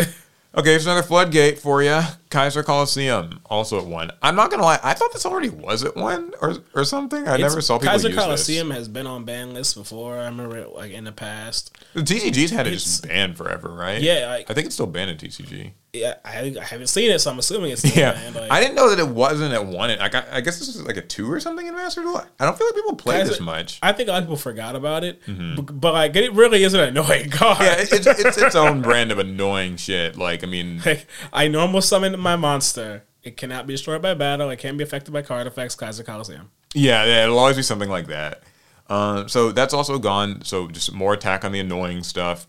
okay, 0.56 0.72
here's 0.72 0.86
another 0.86 1.04
floodgate 1.04 1.60
for 1.60 1.82
you. 1.82 2.02
Kaiser 2.30 2.62
Coliseum, 2.62 3.40
also 3.46 3.80
at 3.80 3.86
one. 3.86 4.12
I'm 4.22 4.36
not 4.36 4.52
gonna 4.52 4.62
lie, 4.64 4.80
I 4.84 4.94
thought 4.94 5.12
this 5.14 5.26
already 5.26 5.50
was 5.50 5.84
at 5.84 5.96
one 5.96 6.32
or 6.42 6.58
or 6.76 6.84
something. 6.86 7.28
I 7.28 7.34
It's- 7.36 7.40
never 7.40 7.60
saw 7.62 7.80
people 7.80 7.92
Kaiser 7.94 8.14
Coliseum 8.14 8.70
has 8.72 8.88
been 8.88 9.08
on 9.08 9.26
ban 9.26 9.54
lists 9.54 9.74
before. 9.74 10.20
I 10.20 10.26
remember 10.26 10.58
it 10.58 10.74
like 10.76 10.92
in 10.92 11.06
the 11.06 11.12
past. 11.12 11.72
The 11.96 12.02
TCG's 12.04 12.52
had 12.52 12.68
it 12.68 12.74
It's- 12.74 13.02
banned 13.02 13.36
forever, 13.38 13.70
right? 13.70 14.00
Yeah, 14.02 14.28
like- 14.30 14.50
I 14.50 14.54
think 14.54 14.68
it's 14.68 14.76
still 14.76 14.86
banned 14.88 15.10
in 15.10 15.18
TCG. 15.18 15.74
Yeah, 15.92 16.18
I, 16.24 16.56
I 16.62 16.64
haven't 16.64 16.86
seen 16.86 17.10
it, 17.10 17.18
so 17.18 17.32
I'm 17.32 17.40
assuming 17.40 17.72
it's 17.72 17.82
still 17.82 18.00
Yeah, 18.00 18.12
banned. 18.12 18.36
Like, 18.36 18.52
I 18.52 18.60
didn't 18.62 18.76
know 18.76 18.92
that 18.92 19.00
it 19.00 19.08
wasn't 19.08 19.56
at 19.56 19.66
one. 19.66 19.90
Like, 19.98 20.14
I, 20.14 20.24
I 20.34 20.42
guess 20.42 20.60
this 20.60 20.68
is 20.68 20.84
like 20.84 20.98
a 20.98 21.02
two 21.02 21.32
or 21.32 21.40
something 21.40 21.66
in 21.66 21.74
Master 21.74 22.02
Duel. 22.04 22.24
I 22.40 22.46
don't 22.46 22.56
feel 22.56 22.68
like 22.68 22.76
people 22.76 22.96
play 22.96 23.16
Kaiser- 23.18 23.30
this 23.32 23.40
much. 23.40 23.80
I 23.82 23.92
think 23.94 24.08
a 24.08 24.12
lot 24.12 24.20
of 24.20 24.26
people 24.26 24.38
forgot 24.38 24.76
about 24.76 25.04
it, 25.04 25.20
but, 25.26 25.82
but 25.82 25.94
like 25.96 26.16
it 26.16 26.32
really 26.34 26.64
is 26.64 26.76
an 26.76 26.82
annoying 26.82 27.30
card. 27.32 27.58
Mm-hmm. 27.58 27.64
yeah, 27.64 27.82
it- 27.82 27.92
it's 27.92 28.06
it's 28.24 28.38
its 28.38 28.54
own 28.56 28.84
brand 28.84 29.12
of 29.12 29.18
annoying 29.18 29.78
shit. 29.78 30.16
Like, 30.16 30.44
I 30.44 30.48
mean, 30.48 30.80
Like, 30.86 31.08
I 31.34 31.48
normal 31.48 31.82
summon 31.82 32.19
my 32.20 32.36
monster. 32.36 33.04
It 33.24 33.38
cannot 33.38 33.68
be 33.68 33.74
destroyed 33.74 34.02
by 34.02 34.14
battle. 34.14 34.50
It 34.50 34.58
can't 34.58 34.78
be 34.78 34.84
affected 34.84 35.12
by 35.12 35.22
card 35.22 35.48
effects. 35.48 35.76
Kaiser 35.76 36.04
Coliseum. 36.04 36.52
Yeah, 36.74 37.04
yeah, 37.06 37.24
it'll 37.24 37.40
always 37.40 37.58
be 37.58 37.64
something 37.64 37.90
like 37.90 38.08
that. 38.08 38.44
Uh, 38.88 39.28
so 39.28 39.52
that's 39.52 39.74
also 39.74 40.00
gone. 40.00 40.44
So 40.44 40.68
just 40.68 40.94
more 40.94 41.14
attack 41.14 41.44
on 41.44 41.52
the 41.52 41.60
annoying 41.60 42.04
stuff. 42.04 42.48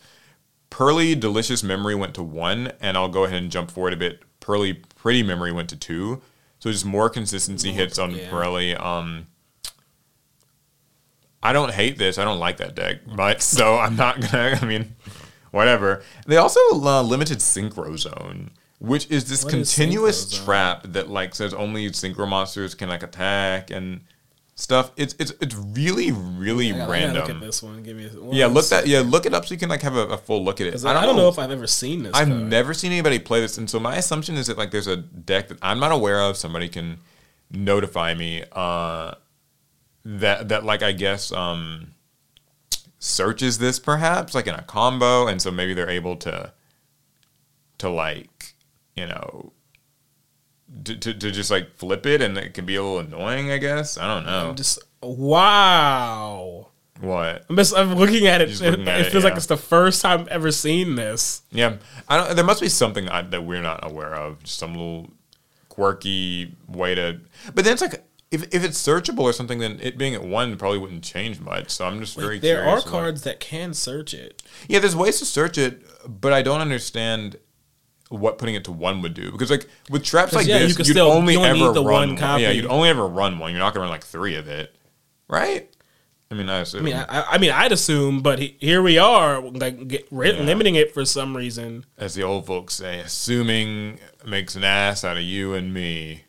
Purrely 0.70 1.14
Delicious 1.14 1.62
Memory 1.62 1.94
went 1.94 2.14
to 2.14 2.22
one, 2.22 2.72
and 2.80 2.96
I'll 2.96 3.08
go 3.08 3.24
ahead 3.24 3.42
and 3.42 3.50
jump 3.50 3.70
forward 3.70 3.92
a 3.92 3.96
bit. 3.96 4.22
Purrely 4.40 4.74
Pretty 4.74 5.22
Memory 5.22 5.52
went 5.52 5.68
to 5.70 5.76
two. 5.76 6.22
So 6.60 6.70
just 6.70 6.84
more 6.84 7.08
consistency 7.10 7.72
hits 7.72 7.98
on 7.98 8.12
yeah. 8.12 8.30
Purrely. 8.30 8.74
Um, 8.76 9.26
I 11.42 11.52
don't 11.52 11.72
hate 11.72 11.98
this. 11.98 12.18
I 12.18 12.24
don't 12.24 12.38
like 12.38 12.58
that 12.58 12.74
deck 12.74 12.98
but 13.06 13.42
so 13.42 13.78
I'm 13.78 13.96
not 13.96 14.20
gonna. 14.20 14.58
I 14.62 14.64
mean, 14.64 14.94
whatever. 15.50 16.02
They 16.26 16.36
also 16.36 16.60
uh, 16.72 17.02
limited 17.02 17.38
Synchro 17.38 17.98
Zone, 17.98 18.50
which 18.80 19.08
is 19.10 19.28
this 19.30 19.44
What 19.44 19.54
is 19.54 19.72
continuous 19.76 20.24
Synchro 20.26 20.30
Zone? 20.36 20.44
trap 20.46 20.82
that 20.88 21.08
like 21.08 21.34
says 21.36 21.54
only 21.54 21.88
synchro 21.90 22.26
monsters 22.28 22.74
can 22.74 22.88
like 22.88 23.02
attack 23.04 23.70
and 23.70 24.00
stuff. 24.56 24.90
It's 24.96 25.14
it's 25.18 25.32
it's 25.40 25.54
really 25.54 26.12
really 26.12 26.72
I 26.72 26.78
gotta, 26.78 26.92
I 26.92 27.00
gotta 27.06 27.12
look 27.20 27.28
at 27.30 27.40
this 27.40 27.62
one. 27.62 27.82
Give 27.82 27.96
me. 27.96 28.10
Yeah, 28.32 28.46
one 28.46 28.54
look 28.54 28.68
that. 28.70 28.86
Yeah, 28.86 29.00
look 29.04 29.24
it 29.26 29.32
up 29.34 29.46
so 29.46 29.54
you 29.54 29.58
can 29.58 29.68
like 29.68 29.82
have 29.82 29.94
a, 29.96 30.06
a 30.08 30.16
full 30.18 30.42
look 30.44 30.60
at 30.60 30.66
it. 30.66 30.72
'Cause 30.72 30.84
I 30.84 30.94
don't, 31.04 31.16
know. 31.16 31.28
if 31.28 31.38
I've 31.38 31.50
ever 31.50 31.66
seen 31.66 32.02
this. 32.02 32.14
I've 32.14 32.28
card. 32.28 32.42
never 32.42 32.74
seen 32.74 32.90
anybody 32.92 33.18
play 33.18 33.40
this, 33.40 33.56
and 33.58 33.68
so 33.70 33.78
my 33.78 33.96
assumption 33.96 34.36
is 34.36 34.48
that 34.48 34.58
like 34.58 34.70
there's 34.70 34.86
a 34.88 34.96
deck 34.96 35.48
that 35.48 35.58
I'm 35.62 35.78
not 35.78 35.92
aware 35.92 36.20
of. 36.22 36.36
Somebody 36.36 36.68
can 36.68 36.98
notify 37.50 38.14
me 38.14 38.44
uh, 38.52 39.12
that 40.04 40.48
that 40.48 40.64
like 40.64 40.82
I 40.82 40.92
guess 40.92 41.32
um, 41.32 41.92
searches 42.98 43.58
this 43.58 43.78
perhaps 43.78 44.34
like 44.34 44.46
in 44.46 44.54
a 44.54 44.62
combo, 44.62 45.26
and 45.26 45.40
so 45.40 45.50
maybe 45.50 45.74
they're 45.74 45.90
able 45.90 46.16
to 46.16 46.52
to 47.78 47.88
like 47.88 48.39
you 49.00 49.06
know 49.06 49.52
to, 50.84 50.96
to, 50.96 51.14
to 51.14 51.30
just 51.30 51.50
like 51.50 51.74
flip 51.76 52.06
it, 52.06 52.22
and 52.22 52.36
it 52.38 52.54
can 52.54 52.66
be 52.66 52.76
a 52.76 52.82
little 52.82 53.00
annoying. 53.00 53.50
I 53.50 53.58
guess 53.58 53.98
I 53.98 54.06
don't 54.06 54.24
know 54.24 54.50
I'm 54.50 54.56
just 54.56 54.78
wow. 55.02 56.68
what. 57.00 57.44
I'm 57.48 57.56
just 57.56 57.76
I'm 57.76 57.94
looking 57.94 58.26
at 58.26 58.40
it. 58.40 58.50
It, 58.50 58.60
looking 58.60 58.88
at 58.88 59.00
it 59.00 59.06
it, 59.06 59.10
feels 59.12 59.24
like 59.24 59.36
it's 59.36 59.46
the 59.46 59.56
first 59.56 60.02
time 60.02 60.20
I've 60.20 60.28
ever 60.28 60.52
seen 60.52 60.94
this. 60.94 61.42
Yeah, 61.50 61.76
I 62.08 62.16
don't. 62.16 62.36
There 62.36 62.44
must 62.44 62.60
be 62.60 62.68
something 62.68 63.08
I, 63.08 63.22
that 63.22 63.44
we're 63.44 63.62
not 63.62 63.80
aware 63.82 64.14
of. 64.14 64.42
Just 64.44 64.58
some 64.58 64.74
little 64.74 65.10
quirky 65.68 66.56
way 66.68 66.94
to. 66.94 67.20
But 67.54 67.64
then 67.64 67.72
it's 67.72 67.82
like 67.82 68.04
if 68.30 68.44
if 68.54 68.62
it's 68.62 68.80
searchable 68.80 69.22
or 69.22 69.32
something, 69.32 69.58
then 69.58 69.78
it 69.82 69.98
being 69.98 70.14
at 70.14 70.22
one 70.22 70.56
probably 70.56 70.78
wouldn't 70.78 71.02
change 71.02 71.40
much. 71.40 71.70
So 71.70 71.84
I'm 71.84 71.98
just 72.00 72.16
very 72.16 72.38
there 72.38 72.64
are 72.64 72.80
cards 72.80 73.22
that 73.22 73.40
can 73.40 73.74
search 73.74 74.14
it. 74.14 74.42
yeah, 74.68 74.78
there's 74.78 74.94
ways 74.94 75.18
to 75.18 75.24
search 75.24 75.58
it, 75.58 75.82
but 76.06 76.32
I 76.32 76.42
don't 76.42 76.60
understand 76.60 77.36
what 78.10 78.36
putting 78.38 78.54
it 78.56 78.64
to 78.64 78.72
one 78.72 79.00
would 79.02 79.14
do 79.14 79.30
because 79.32 79.50
like 79.50 79.66
with 79.88 80.04
traps 80.04 80.32
like 80.34 80.46
yeah, 80.46 80.58
you 80.58 80.68
this, 80.68 80.78
you'd 80.78 80.94
still- 80.94 81.10
only 81.10 81.32
you 81.34 81.38
only 81.40 81.60
ever 81.62 81.72
the 81.72 81.82
run 81.84 82.10
one 82.10 82.16
copy. 82.18 82.42
Yeah, 82.42 82.50
you'd 82.50 82.66
only 82.66 82.88
ever 82.90 83.06
run 83.06 83.38
one. 83.38 83.50
You're 83.52 83.60
not 83.60 83.72
gonna 83.72 83.84
run 83.84 83.90
like 83.90 84.04
three 84.04 84.34
of 84.34 84.46
it, 84.48 84.74
right? 85.28 85.68
I 86.32 86.36
mean, 86.36 86.48
I 86.48 86.58
assume. 86.60 86.82
I 86.82 86.84
mean, 86.84 86.94
I, 86.94 87.22
I 87.30 87.38
mean, 87.38 87.50
I'd 87.50 87.72
assume, 87.72 88.20
but 88.20 88.38
he, 88.38 88.56
here 88.60 88.82
we 88.82 88.98
are, 88.98 89.40
like 89.40 89.88
get, 89.88 90.06
ri- 90.12 90.32
limiting 90.32 90.76
it 90.76 90.94
for 90.94 91.04
some 91.04 91.36
reason. 91.36 91.84
as 91.98 92.14
the 92.14 92.22
old 92.22 92.46
folks 92.46 92.74
say, 92.74 93.00
assuming 93.00 93.98
makes 94.24 94.54
an 94.54 94.62
ass 94.62 95.02
out 95.02 95.16
of 95.16 95.24
you 95.24 95.54
and 95.54 95.74
me. 95.74 96.22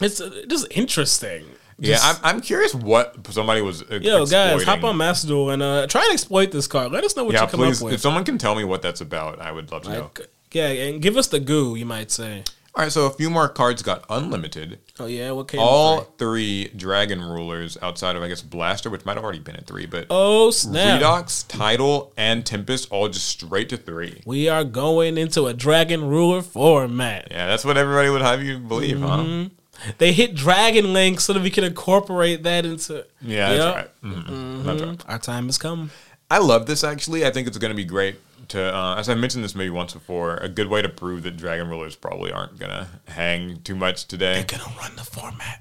It's 0.00 0.22
uh, 0.22 0.44
just 0.48 0.66
interesting. 0.70 1.44
Yeah, 1.78 1.96
Just- 1.96 2.24
I'm, 2.24 2.36
I'm 2.36 2.40
curious 2.40 2.74
what 2.74 3.26
somebody 3.30 3.60
was. 3.60 3.82
uh, 3.82 3.98
Yo, 4.00 4.24
guys, 4.24 4.32
hop 4.32 4.54
exploiting. 4.60 4.84
on 4.84 4.96
Master 4.96 5.28
Duel 5.28 5.50
and 5.50 5.62
uh, 5.62 5.86
try 5.86 6.02
and 6.04 6.12
exploit 6.14 6.50
this 6.50 6.66
card. 6.66 6.90
Let 6.92 7.04
us 7.04 7.14
know 7.16 7.24
what 7.24 7.34
Yeah, 7.34 7.42
you 7.42 7.48
come 7.48 7.60
please. 7.60 7.82
up 7.82 7.92
If 7.92 8.00
someone 8.00 8.24
can 8.24 8.38
tell 8.38 8.54
me 8.54 8.64
what 8.64 8.80
that's 8.82 9.00
about, 9.02 9.38
I 9.40 9.52
would 9.52 9.70
love 9.70 9.82
to 9.82 9.90
know. 9.90 10.10
Yeah, 10.52 10.68
and 10.68 11.00
give 11.02 11.16
us 11.16 11.26
the 11.28 11.40
goo, 11.40 11.74
you 11.74 11.86
might 11.86 12.10
say. 12.10 12.44
All 12.74 12.82
right, 12.82 12.90
so 12.90 13.04
a 13.04 13.10
few 13.10 13.28
more 13.28 13.48
cards 13.50 13.82
got 13.82 14.04
unlimited. 14.08 14.78
Oh 14.98 15.04
yeah, 15.04 15.30
what 15.32 15.48
came 15.48 15.60
All 15.60 16.00
up? 16.00 16.18
three 16.18 16.68
dragon 16.74 17.20
rulers 17.20 17.76
outside 17.82 18.16
of 18.16 18.22
I 18.22 18.28
guess 18.28 18.40
Blaster, 18.40 18.88
which 18.88 19.04
might 19.04 19.16
have 19.16 19.24
already 19.24 19.40
been 19.40 19.56
at 19.56 19.66
three, 19.66 19.84
but 19.84 20.06
Oh 20.08 20.50
snap! 20.50 21.00
Redox, 21.02 21.46
Tidal, 21.46 22.14
and 22.16 22.46
Tempest 22.46 22.90
all 22.90 23.08
just 23.10 23.28
straight 23.28 23.68
to 23.68 23.76
three. 23.76 24.22
We 24.24 24.48
are 24.48 24.64
going 24.64 25.18
into 25.18 25.46
a 25.48 25.52
Dragon 25.52 26.08
Ruler 26.08 26.40
format. 26.40 27.28
Yeah, 27.30 27.46
that's 27.46 27.62
what 27.64 27.76
everybody 27.76 28.08
would 28.08 28.22
have 28.22 28.42
you 28.42 28.58
believe, 28.58 28.96
Mm-hmm. 28.96 29.42
huh? 29.42 29.92
They 29.98 30.12
hit 30.12 30.34
Dragon 30.34 30.92
Link 30.94 31.20
so 31.20 31.32
that 31.34 31.42
we 31.42 31.50
can 31.50 31.64
incorporate 31.64 32.42
that 32.44 32.64
into. 32.64 33.04
Yeah, 33.20 33.50
that's 33.50 33.64
Yep. 33.64 33.74
right. 33.74 33.90
Mhm. 34.26 34.64
That's 34.64 34.82
right. 34.82 35.00
Our 35.08 35.18
time 35.18 35.46
has 35.46 35.58
come. 35.58 35.90
I 36.30 36.38
love 36.38 36.64
this 36.64 36.84
actually. 36.84 37.26
I 37.26 37.30
think 37.30 37.48
it's 37.48 37.58
going 37.58 37.70
to 37.72 37.76
be 37.76 37.84
great 37.84 38.16
to, 38.52 38.74
uh, 38.74 38.94
as 38.96 39.08
I 39.08 39.14
mentioned 39.14 39.44
this 39.44 39.54
maybe 39.54 39.70
once 39.70 39.92
before, 39.92 40.36
a 40.38 40.48
good 40.48 40.68
way 40.68 40.80
to 40.80 40.88
prove 40.88 41.22
that 41.24 41.36
Dragon 41.36 41.68
Rulers 41.68 41.94
probably 41.96 42.32
aren't 42.32 42.58
going 42.58 42.70
to 42.70 42.86
hang 43.12 43.60
too 43.62 43.74
much 43.74 44.06
today. 44.06 44.42
They're 44.46 44.58
gonna 44.58 44.76
run 44.78 44.96
the 44.96 45.04
format. 45.04 45.60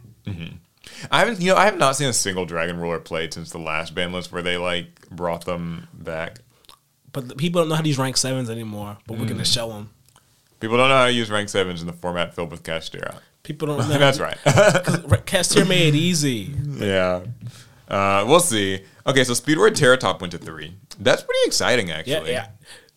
I 1.10 1.20
haven't, 1.20 1.42
you 1.42 1.52
know, 1.52 1.58
I 1.58 1.66
have 1.66 1.78
not 1.78 1.96
seen 1.96 2.08
a 2.10 2.14
single 2.14 2.46
Dragon 2.46 2.80
Ruler 2.80 3.00
played 3.00 3.34
since 3.34 3.50
the 3.52 3.58
last 3.60 3.96
ban 3.96 4.12
list 4.12 4.32
where 4.32 4.42
they 4.42 4.58
like 4.58 5.10
brought 5.10 5.46
them 5.46 5.88
back. 5.94 6.40
But 7.12 7.28
the 7.30 7.36
people 7.36 7.62
don't 7.62 7.70
know 7.70 7.76
how 7.76 7.82
to 7.82 7.88
use 7.88 7.98
rank 7.98 8.18
sevens 8.18 8.50
anymore. 8.50 8.98
But 9.08 9.18
we're 9.18 9.26
Mm. 9.26 9.30
gonna 9.30 9.46
show 9.46 9.70
them. 9.70 9.90
People 10.60 10.78
don't 10.78 10.90
know 10.90 10.98
how 10.98 11.06
to 11.08 11.12
use 11.12 11.30
rank 11.32 11.50
sevens 11.50 11.82
in 11.82 11.88
the 11.88 11.94
format 11.94 12.36
filled 12.36 12.52
with 12.52 12.64
Kashtira. 12.64 13.16
People 13.44 13.68
don't 13.70 13.78
know. 13.90 13.98
That's 13.98 14.20
right. 14.20 14.38
Kashtira 14.46 15.68
made 15.68 15.94
it 15.94 15.98
easy. 15.98 16.54
yeah. 16.78 17.22
Uh, 17.88 18.24
we'll 18.28 18.40
see. 18.40 18.82
Okay, 19.08 19.24
so 19.24 19.34
Speedroid 19.34 19.72
Terrortop 19.72 20.22
went 20.22 20.32
to 20.32 20.38
three. 20.38 20.76
That's 21.00 21.22
pretty 21.24 21.40
exciting, 21.46 21.92
actually. 21.92 22.32
yeah. 22.32 22.48
yeah. 22.48 22.48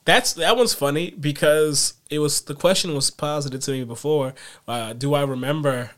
That's 0.07 0.35
that 0.35 0.57
one's 0.59 0.75
funny 0.75 1.13
because 1.13 1.95
it 2.11 2.19
was 2.19 2.43
the 2.43 2.55
question 2.55 2.95
was 2.95 3.11
posited 3.11 3.63
to 3.63 3.71
me 3.71 3.85
before. 3.85 4.35
Uh, 4.69 4.93
do 4.93 5.15
I 5.15 5.23
remember 5.23 5.93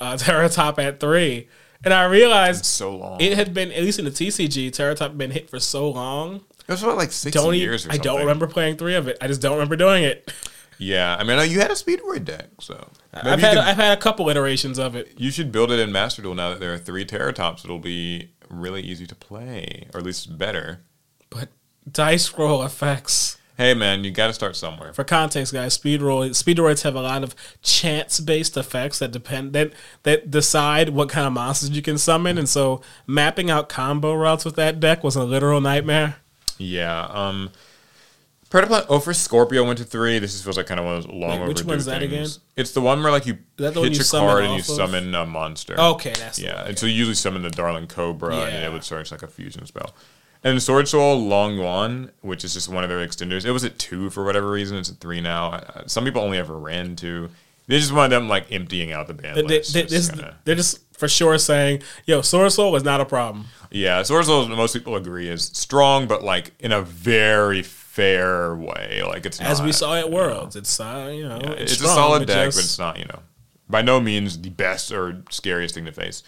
uh, 0.00 0.14
Terrortop 0.18 0.78
at 0.82 0.98
three? 0.98 1.48
And 1.84 1.94
I 1.94 2.04
realized 2.04 2.64
So 2.64 2.96
long. 2.96 3.20
it 3.20 3.34
had 3.36 3.54
been 3.54 3.70
at 3.72 3.82
least 3.82 3.98
in 4.00 4.04
the 4.04 4.10
TCG. 4.10 4.70
Terrortop 4.72 4.98
had 5.00 5.18
been 5.18 5.30
hit 5.30 5.48
for 5.48 5.60
so 5.60 5.88
long. 5.90 6.36
It 6.60 6.68
was 6.72 6.82
about 6.82 6.96
like 6.96 7.12
six 7.12 7.36
years 7.36 7.84
even, 7.86 7.96
or 7.96 8.00
I 8.00 8.02
don't 8.02 8.20
remember 8.20 8.46
playing 8.48 8.76
three 8.78 8.94
of 8.96 9.06
it. 9.06 9.16
I 9.20 9.26
just 9.28 9.40
don't 9.40 9.52
remember 9.52 9.76
doing 9.76 10.02
it. 10.04 10.32
Yeah, 10.78 11.16
I 11.16 11.22
mean, 11.22 11.48
you 11.50 11.60
had 11.60 11.70
a 11.70 11.74
Speedroid 11.74 12.24
deck, 12.24 12.46
so 12.60 12.88
maybe 13.14 13.28
I've 13.28 13.40
had 13.40 13.50
could- 13.54 13.58
I've 13.64 13.76
had 13.76 13.96
a 13.96 14.00
couple 14.00 14.28
iterations 14.28 14.78
of 14.80 14.96
it. 14.96 15.12
you 15.16 15.30
should 15.30 15.52
build 15.52 15.70
it 15.70 15.78
in 15.78 15.92
Master 15.92 16.22
Duel 16.22 16.34
now 16.34 16.50
that 16.50 16.58
there 16.58 16.72
are 16.74 16.78
three 16.78 17.04
Terrortops. 17.04 17.64
It'll 17.64 17.78
be 17.78 18.31
really 18.52 18.82
easy 18.82 19.06
to 19.06 19.14
play, 19.14 19.88
or 19.92 20.00
at 20.00 20.06
least 20.06 20.38
better. 20.38 20.80
But 21.30 21.48
dice 21.90 22.36
roll 22.38 22.62
effects. 22.62 23.38
Hey, 23.58 23.74
man, 23.74 24.02
you 24.02 24.10
got 24.10 24.28
to 24.28 24.32
start 24.32 24.56
somewhere. 24.56 24.92
For 24.92 25.04
context, 25.04 25.52
guys, 25.52 25.74
speed 25.74 26.00
roll 26.00 26.22
speedroids 26.30 26.82
have 26.82 26.94
a 26.94 27.02
lot 27.02 27.22
of 27.22 27.34
chance 27.60 28.18
based 28.18 28.56
effects 28.56 28.98
that 28.98 29.12
depend 29.12 29.52
that 29.52 29.72
that 30.04 30.30
decide 30.30 30.90
what 30.90 31.08
kind 31.08 31.26
of 31.26 31.32
monsters 31.32 31.70
you 31.70 31.82
can 31.82 31.98
summon, 31.98 32.38
and 32.38 32.48
so 32.48 32.80
mapping 33.06 33.50
out 33.50 33.68
combo 33.68 34.14
routes 34.14 34.44
with 34.44 34.56
that 34.56 34.80
deck 34.80 35.04
was 35.04 35.16
a 35.16 35.24
literal 35.24 35.60
nightmare. 35.60 36.16
Yeah. 36.58 37.06
Um. 37.10 37.50
Oh, 38.88 38.98
for 38.98 39.14
Scorpio 39.14 39.64
went 39.64 39.78
to 39.78 39.84
three. 39.84 40.18
This 40.18 40.34
is, 40.34 40.42
feels 40.42 40.56
like 40.56 40.66
kind 40.66 40.78
of 40.80 40.86
one 40.86 40.96
of 40.96 41.02
those 41.04 41.12
long 41.12 41.40
Wait, 41.40 41.48
which 41.48 41.64
one's 41.64 41.84
that 41.86 42.00
things. 42.00 42.36
again? 42.36 42.44
It's 42.56 42.72
the 42.72 42.80
one 42.80 43.02
where 43.02 43.10
like 43.12 43.26
you 43.26 43.38
that 43.56 43.74
pitch 43.74 43.96
you 43.96 44.00
a 44.02 44.04
card 44.20 44.44
and 44.44 44.52
you 44.54 44.60
of? 44.60 44.64
summon 44.66 45.14
a 45.14 45.24
monster. 45.26 45.78
Okay, 45.78 46.12
that's 46.16 46.36
the 46.38 46.44
Yeah, 46.44 46.66
and 46.66 46.78
so 46.78 46.86
you 46.86 46.92
usually 46.92 47.14
summon 47.14 47.42
the 47.42 47.50
Darling 47.50 47.86
Cobra, 47.86 48.34
and 48.36 48.52
Yeah. 48.52 48.66
it 48.66 48.72
would 48.72 48.84
search 48.84 49.10
like 49.10 49.22
a 49.22 49.26
fusion 49.26 49.64
spell. 49.66 49.94
And 50.44 50.60
Sword 50.62 50.88
Soul 50.88 51.20
Long 51.24 51.54
Yuan, 51.54 52.10
which 52.20 52.44
is 52.44 52.52
just 52.52 52.68
one 52.68 52.82
of 52.82 52.90
their 52.90 52.98
extenders, 53.06 53.44
it 53.44 53.52
was 53.52 53.64
at 53.64 53.78
two 53.78 54.10
for 54.10 54.24
whatever 54.24 54.50
reason. 54.50 54.76
It's 54.76 54.90
at 54.90 54.96
three 54.98 55.20
now. 55.20 55.62
Some 55.86 56.04
people 56.04 56.20
only 56.22 56.36
ever 56.38 56.58
ran 56.58 56.96
two. 56.96 57.30
They 57.68 57.78
just 57.78 57.92
of 57.92 58.10
them 58.10 58.28
like 58.28 58.50
emptying 58.50 58.90
out 58.92 59.06
the 59.06 59.14
band 59.14 59.36
They, 59.36 59.42
list. 59.42 59.72
they, 59.72 59.82
this- 59.84 60.10
kinda- 60.10 60.36
they're 60.44 60.56
just 60.56 60.80
for 60.92 61.06
sure 61.08 61.38
saying, 61.38 61.82
"Yo, 62.06 62.20
Sword 62.22 62.50
Soul 62.52 62.72
was 62.72 62.82
not 62.84 63.00
a 63.00 63.04
problem." 63.04 63.46
yeah, 63.70 64.02
Sword 64.02 64.24
Soul, 64.26 64.48
most 64.48 64.72
people 64.74 64.96
agree, 64.96 65.28
is 65.28 65.44
strong, 65.54 66.06
but 66.08 66.22
like 66.24 66.50
in 66.58 66.72
a 66.72 66.82
very 66.82 67.62
fair 67.92 68.56
way. 68.56 69.02
Like 69.06 69.26
it's 69.26 69.38
As 69.40 69.60
we 69.60 69.70
saw 69.72 69.94
at 69.96 70.04
you 70.06 70.10
know. 70.10 70.16
Worlds, 70.16 70.56
it's 70.56 70.80
uh, 70.80 71.12
you 71.14 71.28
know, 71.28 71.38
Yeah, 71.42 71.50
it's, 71.52 71.72
it's, 71.72 71.74
strong, 71.74 71.90
a 71.90 71.94
solid 71.94 72.18
but 72.20 72.28
deck, 72.28 72.46
just- 72.46 72.56
but 72.58 72.64
it's 72.64 72.78
not, 72.78 72.98
you 72.98 73.04
know, 73.04 73.20
by 73.68 73.82
no 73.82 74.00
means 74.00 74.40
the 74.40 74.48
best 74.50 74.90
or 74.92 75.22
scariest 75.30 75.74
thing 75.74 75.84
to 75.84 75.92
face. 75.92 76.22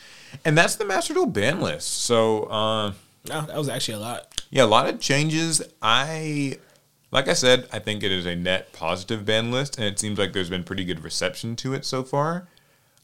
And 0.44 0.56
that's 0.58 0.76
the 0.76 0.84
Master 0.84 1.14
Duel 1.14 1.26
ban 1.26 1.60
list. 1.60 2.02
So, 2.02 2.44
uh, 2.44 2.92
No, 3.28 3.42
that 3.46 3.56
was 3.56 3.68
actually 3.68 3.94
a 3.94 3.98
lot. 4.00 4.42
yeah, 4.50 4.64
a 4.64 4.66
lot 4.66 4.88
of 4.88 5.00
changes. 5.00 5.62
I, 5.80 6.58
like 7.10 7.28
I 7.28 7.32
said, 7.34 7.66
I 7.72 7.78
think 7.78 8.02
it 8.02 8.12
is 8.12 8.26
a 8.26 8.36
net 8.36 8.72
positive 8.74 9.24
ban 9.24 9.50
list, 9.50 9.76
and 9.78 9.86
it 9.86 9.98
seems 9.98 10.18
like 10.18 10.32
there's 10.34 10.50
been 10.50 10.64
pretty 10.64 10.84
good 10.84 11.02
reception 11.02 11.56
to 11.56 11.72
it 11.72 11.84
so 11.86 12.02
far. 12.02 12.46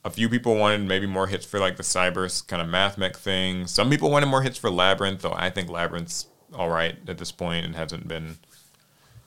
A 0.05 0.11
few 0.11 0.29
people 0.29 0.57
wanted 0.57 0.83
maybe 0.83 1.07
more 1.07 1.27
hits 1.29 1.45
for 1.47 1.59
like 1.59 1.77
the 1.77 1.83
Cybers 1.83 2.47
kind 2.47 2.61
of 2.63 2.69
Mathmech 2.69 3.17
thing. 3.17 3.67
Some 3.67 3.89
people 3.91 4.11
wanted 4.11 4.27
more 4.27 4.43
hits 4.43 4.57
for 4.59 4.71
Labrynth, 4.71 5.21
though 5.21 5.35
I 5.35 5.49
think 5.51 5.69
Labrynth's 5.69 6.27
all 6.55 6.69
right 6.71 6.97
at 7.09 7.17
this 7.19 7.31
point 7.33 7.65
and 7.67 7.77
hasn't 7.77 8.09
been 8.09 8.39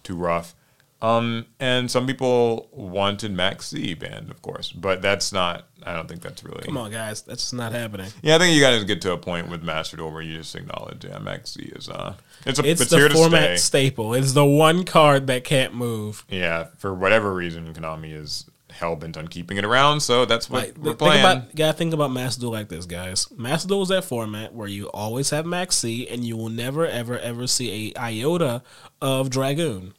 too 0.03 0.15
rough. 0.15 0.55
Um, 1.01 1.47
and 1.59 1.91
some 1.91 2.07
people 2.07 2.69
wanted 2.71 3.33
Max 3.33 3.67
C 3.67 3.93
banned, 3.93 4.31
of 4.31 4.41
course, 4.41 4.71
but 4.71 5.01
that's 5.01 5.33
not. 5.33 5.67
I 5.85 5.93
don't 5.93 6.07
think 6.07 6.21
that's 6.21 6.45
really. 6.45 6.63
Come 6.63 6.77
on, 6.77 6.91
guys, 6.91 7.23
that's 7.23 7.51
not 7.51 7.73
happening. 7.73 8.09
Yeah, 8.21 8.35
I 8.35 8.39
think 8.39 8.55
you 8.55 8.61
guys 8.61 8.81
get 8.85 9.01
to 9.01 9.11
a 9.11 9.17
point 9.17 9.49
with 9.49 9.63
Master 9.63 9.97
Duel 9.97 10.13
where 10.13 10.21
you 10.21 10.37
just 10.37 10.55
acknowledge, 10.55 11.03
yeah, 11.03 11.19
Max 11.19 11.51
C 11.51 11.63
is 11.75 11.89
uh, 11.89 12.15
it's 12.45 12.57
a, 12.57 12.65
It's, 12.65 12.79
it's, 12.79 12.89
the 12.89 13.09
format 13.09 13.59
stay. 13.59 13.89
staple. 13.89 14.13
It's 14.13 14.31
the 14.31 14.45
one 14.45 14.85
card 14.85 15.27
that 15.27 15.43
can't 15.43 15.75
move. 15.75 16.23
Yeah, 16.29 16.67
for 16.77 16.93
whatever 16.93 17.33
reason, 17.33 17.73
Konami 17.73 18.13
is 18.13 18.45
hell 18.73 18.95
bent 18.95 19.15
on 19.17 19.27
keeping 19.27 19.57
it 19.57 19.63
around, 19.63 20.01
so 20.01 20.25
that's 20.25 20.49
what 20.49 20.63
Like, 20.63 20.77
we're 20.77 20.83
think 20.83 20.99
playing. 20.99 21.19
about, 21.21 21.55
gotta 21.55 21.77
think 21.77 21.93
about 21.93 22.11
Master 22.11 22.41
Duel 22.41 22.51
like 22.51 22.69
this, 22.69 22.85
guys. 22.85 23.31
Master 23.37 23.67
Duel 23.67 23.83
is 23.83 23.89
that 23.89 24.03
format 24.03 24.53
where 24.53 24.67
you 24.67 24.87
always 24.87 25.29
have 25.29 25.45
Max 25.45 25.77
C, 25.77 26.07
and 26.07 26.25
you 26.25 26.35
will 26.35 26.49
never, 26.49 26.85
ever, 26.85 27.17
ever 27.19 27.47
see 27.47 27.93
a 27.95 27.99
iota 27.99 28.63
of 29.01 29.29
Dragoon. 29.29 29.93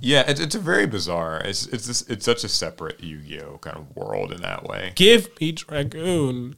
yeah, 0.00 0.24
it's, 0.28 0.40
it's 0.40 0.54
a 0.54 0.58
very 0.58 0.86
bizarre. 0.86 1.40
It's 1.44 1.66
it's 1.68 1.86
just, 1.86 2.10
it's 2.10 2.24
such 2.24 2.44
a 2.44 2.48
separate 2.48 3.02
Yu-Gi-Oh 3.02 3.58
kind 3.58 3.76
of 3.76 3.96
world 3.96 4.32
in 4.32 4.42
that 4.42 4.64
way. 4.64 4.92
Give 4.94 5.28
me 5.40 5.52
Dragoon. 5.52 6.56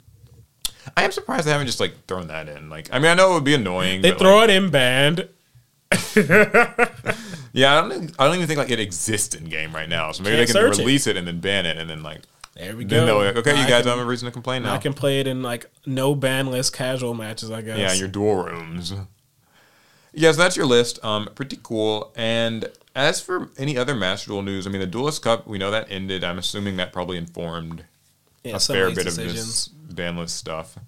I 0.96 1.02
am 1.02 1.12
surprised 1.12 1.46
they 1.46 1.52
haven't 1.52 1.66
just 1.66 1.80
like 1.80 2.06
thrown 2.06 2.28
that 2.28 2.48
in. 2.48 2.70
Like, 2.70 2.88
I 2.92 2.98
mean, 2.98 3.10
I 3.10 3.14
know 3.14 3.32
it 3.32 3.34
would 3.34 3.44
be 3.44 3.54
annoying. 3.54 4.02
They 4.02 4.12
throw 4.12 4.38
like, 4.38 4.50
it 4.50 4.56
in 4.56 4.70
band. 4.70 5.28
yeah, 7.52 7.78
I 7.78 7.88
don't. 7.88 8.12
I 8.18 8.26
don't 8.26 8.36
even 8.36 8.46
think 8.46 8.58
like 8.58 8.70
it 8.70 8.80
exists 8.80 9.34
in 9.34 9.44
game 9.44 9.74
right 9.74 9.88
now. 9.88 10.12
So 10.12 10.22
maybe 10.22 10.36
Can't 10.36 10.48
they 10.48 10.52
can 10.52 10.60
search 10.62 10.78
it. 10.78 10.82
release 10.82 11.06
it. 11.06 11.16
and 11.16 11.26
then 11.26 11.40
ban 11.40 11.66
it, 11.66 11.76
and 11.78 11.88
then 11.88 12.02
like 12.02 12.22
There 12.54 12.76
we 12.76 12.84
then 12.84 13.06
go. 13.06 13.18
like, 13.18 13.36
okay, 13.36 13.52
Now 13.52 13.60
you 13.62 13.66
guys 13.68 13.78
can- 13.82 13.84
don't 13.86 13.98
have 13.98 14.06
a 14.06 14.08
reason 14.10 14.26
to 14.26 14.32
complain 14.32 14.62
now. 14.64 14.74
I 14.74 14.78
can 14.78 14.94
play 14.94 15.20
it 15.20 15.26
in 15.26 15.42
like 15.42 15.70
no 15.84 16.14
ban 16.14 16.46
banless 16.46 16.72
casual 16.72 17.14
matches. 17.14 17.50
I 17.50 17.62
guess. 17.62 17.78
Yeah, 17.78 17.92
your 17.92 18.08
duel 18.08 18.44
rooms. 18.44 18.92
Yeah, 20.12 20.32
so 20.32 20.38
that's 20.38 20.56
your 20.56 20.66
list. 20.66 21.02
Um, 21.04 21.28
pretty 21.34 21.58
cool. 21.62 22.10
And 22.16 22.70
as 22.94 23.20
for 23.20 23.50
any 23.58 23.76
other 23.76 23.94
Master 23.94 24.28
Duel 24.28 24.42
news, 24.42 24.66
I 24.66 24.70
mean, 24.70 24.80
the 24.80 24.86
Duelist 24.86 25.22
Cup, 25.22 25.46
we 25.46 25.58
know 25.58 25.70
that 25.70 25.88
ended. 25.90 26.24
I'm 26.24 26.38
assuming 26.38 26.78
that 26.78 26.90
probably 26.92 27.18
informed 27.18 27.84
yeah, 28.42 28.56
a 28.56 28.58
fair 28.58 28.90
bit 28.90 29.06
of 29.06 29.14
this 29.14 29.68
ban 29.68 30.16
list 30.16 30.36
stuff. 30.36 30.78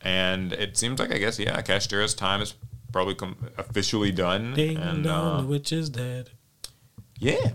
And 0.00 0.52
it 0.52 0.76
seems 0.76 1.00
like, 1.00 1.12
I 1.12 1.18
guess, 1.18 1.38
yeah, 1.40 1.60
Kashtira's 1.62 2.14
time 2.14 2.40
is 2.40 2.54
probably 2.94 3.16
com- 3.16 3.36
officially 3.58 4.12
done. 4.12 4.54
Ding 4.54 4.76
and 4.76 5.02
dong, 5.02 5.38
uh, 5.38 5.40
the 5.42 5.48
witch 5.48 5.72
is 5.72 5.90
dead. 5.90 6.30
yeah. 7.18 7.50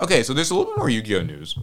Okay, 0.00 0.22
so 0.22 0.34
there's 0.34 0.50
a 0.50 0.54
little 0.54 0.72
bit 0.72 0.78
more 0.78 0.90
Yu-Gi-Oh 0.90 1.22
news. 1.22 1.56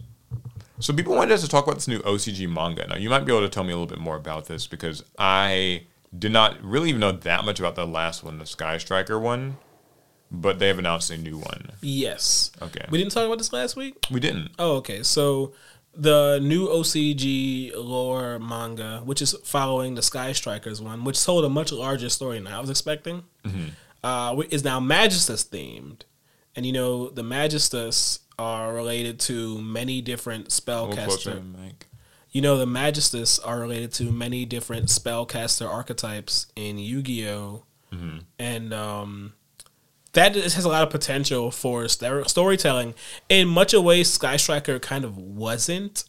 So 0.80 0.92
people 0.92 1.14
wanted 1.14 1.32
us 1.34 1.42
to 1.42 1.48
talk 1.48 1.64
about 1.64 1.76
this 1.76 1.86
new 1.88 2.00
OCG 2.00 2.48
manga. 2.48 2.86
Now 2.88 2.96
you 2.96 3.08
might 3.10 3.24
be 3.24 3.32
able 3.32 3.42
to 3.42 3.48
tell 3.48 3.64
me 3.64 3.72
a 3.72 3.76
little 3.76 3.86
bit 3.86 3.98
more 4.00 4.16
about 4.16 4.46
this 4.46 4.66
because 4.66 5.04
I 5.18 5.84
did 6.16 6.32
not 6.32 6.60
really 6.62 6.88
even 6.88 7.00
know 7.00 7.12
that 7.12 7.44
much 7.44 7.60
about 7.60 7.74
the 7.76 7.86
last 7.86 8.24
one, 8.24 8.38
the 8.38 8.46
Sky 8.46 8.78
Striker 8.78 9.18
one. 9.18 9.58
But 10.32 10.58
they 10.58 10.68
have 10.68 10.78
announced 10.78 11.10
a 11.10 11.16
new 11.16 11.38
one. 11.38 11.72
Yes. 11.82 12.50
Okay. 12.62 12.84
We 12.88 12.98
didn't 12.98 13.12
talk 13.12 13.26
about 13.26 13.38
this 13.38 13.52
last 13.52 13.74
week. 13.76 13.96
We 14.12 14.20
didn't. 14.20 14.50
Oh, 14.60 14.76
okay. 14.76 15.02
So 15.02 15.52
the 15.94 16.38
new 16.42 16.68
OCG 16.68 17.72
lore 17.76 18.38
manga, 18.38 19.02
which 19.04 19.20
is 19.22 19.34
following 19.44 19.94
the 19.94 20.02
Sky 20.02 20.32
Strikers 20.32 20.80
one, 20.80 21.04
which 21.04 21.22
told 21.24 21.44
a 21.44 21.48
much 21.48 21.72
larger 21.72 22.08
story 22.08 22.38
than 22.38 22.46
I 22.46 22.60
was 22.60 22.70
expecting, 22.70 23.24
uh, 24.04 24.42
is 24.50 24.64
now 24.64 24.80
Magistus 24.80 25.44
themed. 25.46 26.02
And 26.56 26.64
you 26.66 26.72
know, 26.72 27.10
the 27.10 27.22
Magistus 27.22 28.20
are 28.38 28.72
related 28.72 29.20
to 29.20 29.60
many 29.60 30.00
different 30.00 30.46
A 30.62 30.70
little 30.70 30.94
closer 31.04 31.30
to 31.32 31.36
spellcaster. 31.36 31.42
You 32.30 32.40
know, 32.42 32.56
the 32.56 32.66
Magistus 32.66 33.40
are 33.44 33.58
related 33.58 33.92
to 33.94 34.04
many 34.12 34.44
different 34.44 34.86
spellcaster 34.86 35.68
archetypes 35.68 36.46
in 36.54 36.78
Yu-Gi-Oh, 36.78 37.64
and 38.38 38.72
um, 38.72 39.32
that 40.12 40.34
is- 40.36 40.54
has 40.54 40.64
a 40.64 40.68
lot 40.68 40.82
of 40.82 40.90
potential 40.90 41.50
for 41.50 41.86
stor- 41.88 42.26
storytelling. 42.28 42.94
In 43.28 43.48
much 43.48 43.74
of 43.74 43.82
ways, 43.84 44.12
Sky 44.12 44.36
Striker 44.36 44.78
kind 44.78 45.04
of 45.04 45.16
wasn't. 45.16 46.04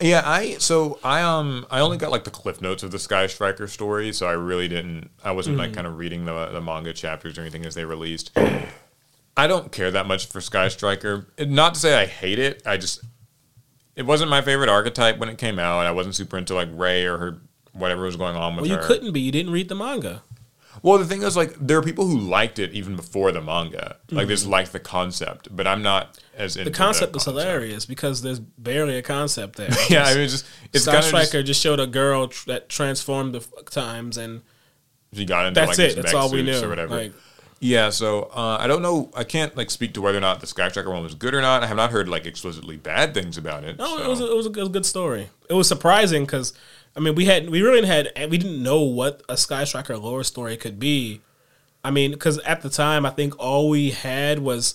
Yeah, 0.00 0.22
I 0.24 0.58
so 0.58 1.00
I 1.02 1.22
um 1.22 1.66
I 1.70 1.80
only 1.80 1.96
got 1.98 2.12
like 2.12 2.22
the 2.24 2.30
cliff 2.30 2.60
notes 2.62 2.84
of 2.84 2.92
the 2.92 3.00
Sky 3.00 3.26
Striker 3.26 3.66
story, 3.66 4.12
so 4.12 4.26
I 4.28 4.32
really 4.32 4.68
didn't. 4.68 5.10
I 5.24 5.32
wasn't 5.32 5.56
like 5.56 5.72
kind 5.72 5.86
of 5.88 5.98
reading 5.98 6.24
the 6.24 6.46
the 6.52 6.60
manga 6.60 6.92
chapters 6.92 7.36
or 7.36 7.40
anything 7.40 7.66
as 7.66 7.74
they 7.74 7.84
released. 7.84 8.30
I 9.36 9.46
don't 9.48 9.70
care 9.72 9.90
that 9.90 10.06
much 10.06 10.26
for 10.26 10.40
Sky 10.40 10.68
Striker. 10.68 11.26
Not 11.38 11.74
to 11.74 11.80
say 11.80 11.94
I 12.00 12.06
hate 12.06 12.38
it. 12.38 12.62
I 12.64 12.76
just 12.76 13.00
it 13.96 14.06
wasn't 14.06 14.30
my 14.30 14.40
favorite 14.40 14.68
archetype 14.68 15.18
when 15.18 15.28
it 15.28 15.36
came 15.38 15.58
out. 15.58 15.84
I 15.84 15.90
wasn't 15.90 16.14
super 16.14 16.38
into 16.38 16.54
like 16.54 16.68
Ray 16.72 17.04
or 17.04 17.18
her 17.18 17.40
whatever 17.72 18.02
was 18.04 18.14
going 18.14 18.36
on 18.36 18.54
with 18.54 18.62
Well, 18.62 18.70
you 18.70 18.76
her. 18.76 18.84
couldn't 18.86 19.10
be. 19.12 19.20
You 19.20 19.32
didn't 19.32 19.50
read 19.52 19.68
the 19.68 19.74
manga. 19.74 20.22
Well, 20.82 20.98
the 20.98 21.04
thing 21.04 21.22
is, 21.22 21.36
like, 21.36 21.54
there 21.54 21.78
are 21.78 21.82
people 21.82 22.06
who 22.06 22.18
liked 22.18 22.58
it 22.58 22.72
even 22.72 22.96
before 22.96 23.32
the 23.32 23.40
manga. 23.40 23.96
Like, 24.10 24.28
just 24.28 24.46
liked 24.46 24.72
the 24.72 24.80
concept, 24.80 25.54
but 25.54 25.66
I'm 25.66 25.82
not 25.82 26.18
as 26.36 26.56
into 26.56 26.70
The 26.70 26.76
concept 26.76 27.16
is 27.16 27.24
hilarious 27.24 27.84
because 27.84 28.22
there's 28.22 28.38
barely 28.40 28.96
a 28.96 29.02
concept 29.02 29.56
there. 29.56 29.70
Yeah, 29.90 30.04
I 30.04 30.14
mean, 30.14 30.24
it's 30.24 30.32
just 30.32 30.46
it's 30.72 30.84
Sky 30.84 30.92
kind 30.92 31.04
Striker 31.04 31.42
just, 31.42 31.60
showed 31.60 31.80
a 31.80 31.86
girl 31.86 32.28
tr- 32.28 32.50
that 32.50 32.68
transformed 32.68 33.34
the 33.34 33.38
f- 33.38 33.64
times, 33.66 34.16
and 34.16 34.42
she 35.12 35.24
got 35.24 35.46
into 35.46 35.60
that's 35.60 35.78
like 35.78 35.90
it. 35.90 35.96
That's 35.96 36.14
all 36.14 36.30
we 36.30 36.42
knew. 36.42 36.62
or 36.62 36.68
whatever. 36.68 36.96
Like, 36.96 37.12
Yeah, 37.60 37.90
so 37.90 38.30
uh, 38.34 38.58
I 38.60 38.66
don't 38.66 38.82
know. 38.82 39.10
I 39.16 39.24
can't 39.24 39.56
like 39.56 39.70
speak 39.70 39.94
to 39.94 40.00
whether 40.00 40.18
or 40.18 40.20
not 40.20 40.40
the 40.40 40.46
Sky 40.46 40.68
Striker 40.68 40.90
one 40.90 41.02
was 41.02 41.14
good 41.14 41.34
or 41.34 41.40
not. 41.40 41.62
I 41.62 41.66
have 41.66 41.76
not 41.76 41.90
heard 41.90 42.08
like 42.08 42.26
explicitly 42.26 42.76
bad 42.76 43.14
things 43.14 43.38
about 43.38 43.64
it. 43.64 43.78
No, 43.78 43.96
so. 43.96 44.04
it 44.04 44.08
was 44.08 44.20
a, 44.20 44.30
it 44.30 44.36
was 44.36 44.46
a 44.46 44.50
good, 44.50 44.72
good 44.72 44.86
story. 44.86 45.30
It 45.48 45.54
was 45.54 45.66
surprising 45.66 46.24
because 46.24 46.52
I 46.98 47.00
mean 47.00 47.14
we 47.14 47.26
had 47.26 47.48
we 47.48 47.62
really 47.62 47.86
had 47.86 48.10
we 48.28 48.38
didn't 48.38 48.60
know 48.60 48.82
what 48.82 49.22
a 49.28 49.36
Sky 49.36 49.62
Striker 49.62 49.96
lore 49.96 50.24
story 50.24 50.56
could 50.56 50.80
be. 50.80 51.20
I 51.84 51.92
mean, 51.92 52.10
because 52.10 52.38
at 52.40 52.62
the 52.62 52.68
time 52.68 53.06
I 53.06 53.10
think 53.10 53.38
all 53.38 53.68
we 53.68 53.92
had 53.92 54.40
was 54.40 54.74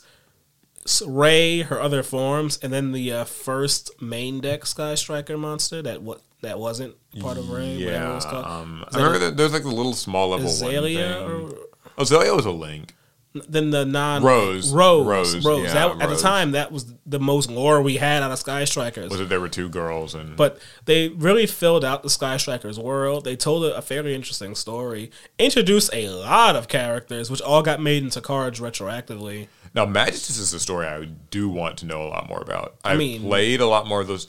Ray, 1.06 1.64
her 1.64 1.82
other 1.82 2.02
forms, 2.02 2.58
and 2.64 2.72
then 2.72 2.94
the 2.94 3.12
uh, 3.12 3.24
first 3.26 4.02
main 4.02 4.40
deck 4.40 4.66
Sky 4.66 4.96
Striker 4.96 5.38
monster 5.38 5.82
that 5.82 6.02
what 6.02 6.22
that 6.42 6.60
wasn't 6.60 6.96
part 7.20 7.38
of 7.38 7.50
Ray. 7.50 7.74
whatever 7.74 7.92
it 7.92 7.94
yeah. 7.94 8.16
was 8.16 8.26
called. 8.26 8.46
Um, 8.46 8.86
I 8.94 8.98
remember 8.98 9.20
that 9.20 9.36
there's 9.36 9.52
like 9.52 9.64
the 9.64 9.70
little 9.70 9.94
small 9.94 10.30
level 10.30 10.48
Azalea 10.48 11.22
one 11.22 11.50
thing. 11.50 11.58
or 11.58 12.02
Azalea 12.02 12.34
was 12.34 12.46
a 12.46 12.52
link. 12.52 12.96
Then 13.34 13.72
the 13.72 13.86
non 13.86 14.24
Rose. 14.24 14.72
Rose 14.72 15.06
Rose, 15.06 15.46
Rose. 15.46 15.64
yeah, 15.66 15.74
that, 15.74 16.02
At 16.02 16.10
the 16.10 16.18
time, 16.18 16.52
that 16.52 16.72
was 16.72 16.94
the 17.06 17.20
most 17.20 17.50
lore 17.50 17.82
we 17.82 17.98
had 17.98 18.22
out 18.22 18.32
of 18.32 18.40
Sky 18.40 18.66
Strikers. 18.66 19.10
Was 19.10 19.20
it 19.20 19.30
there 19.30 19.40
were 19.40 19.50
two 19.50 19.70
girls 19.70 20.14
and 20.14 20.36
But 20.38 20.60
they 20.86 21.10
really 21.10 21.48
filled 21.48 21.84
out 21.84 22.04
the 22.04 22.10
Sky 22.10 22.38
Strikers 22.38 22.80
world. 22.80 23.26
They 23.26 23.36
told 23.36 23.66
a, 23.66 23.76
a 23.76 23.82
fairly 23.82 24.14
interesting 24.14 24.56
story, 24.56 25.12
introduced 25.40 25.90
a 25.94 26.10
lot 26.10 26.56
of 26.56 26.68
characters, 26.68 27.32
which 27.32 27.42
all 27.42 27.64
got 27.64 27.82
made 27.82 28.04
into 28.04 28.22
cards 28.22 28.60
retroactively. 28.60 29.48
Now, 29.74 29.86
Magistus 29.86 30.40
is 30.40 30.54
a 30.54 30.60
story 30.60 30.86
I 30.86 31.06
do 31.32 31.50
want 31.50 31.78
to 31.80 31.86
know 31.88 32.04
a 32.04 32.10
lot 32.10 32.30
more 32.30 32.42
about. 32.42 32.76
I 32.84 32.96
mean- 32.96 33.22
played 33.24 33.62
a 33.62 33.68
lot 33.68 33.88
more 33.88 34.02
of 34.02 34.08
those. 34.08 34.28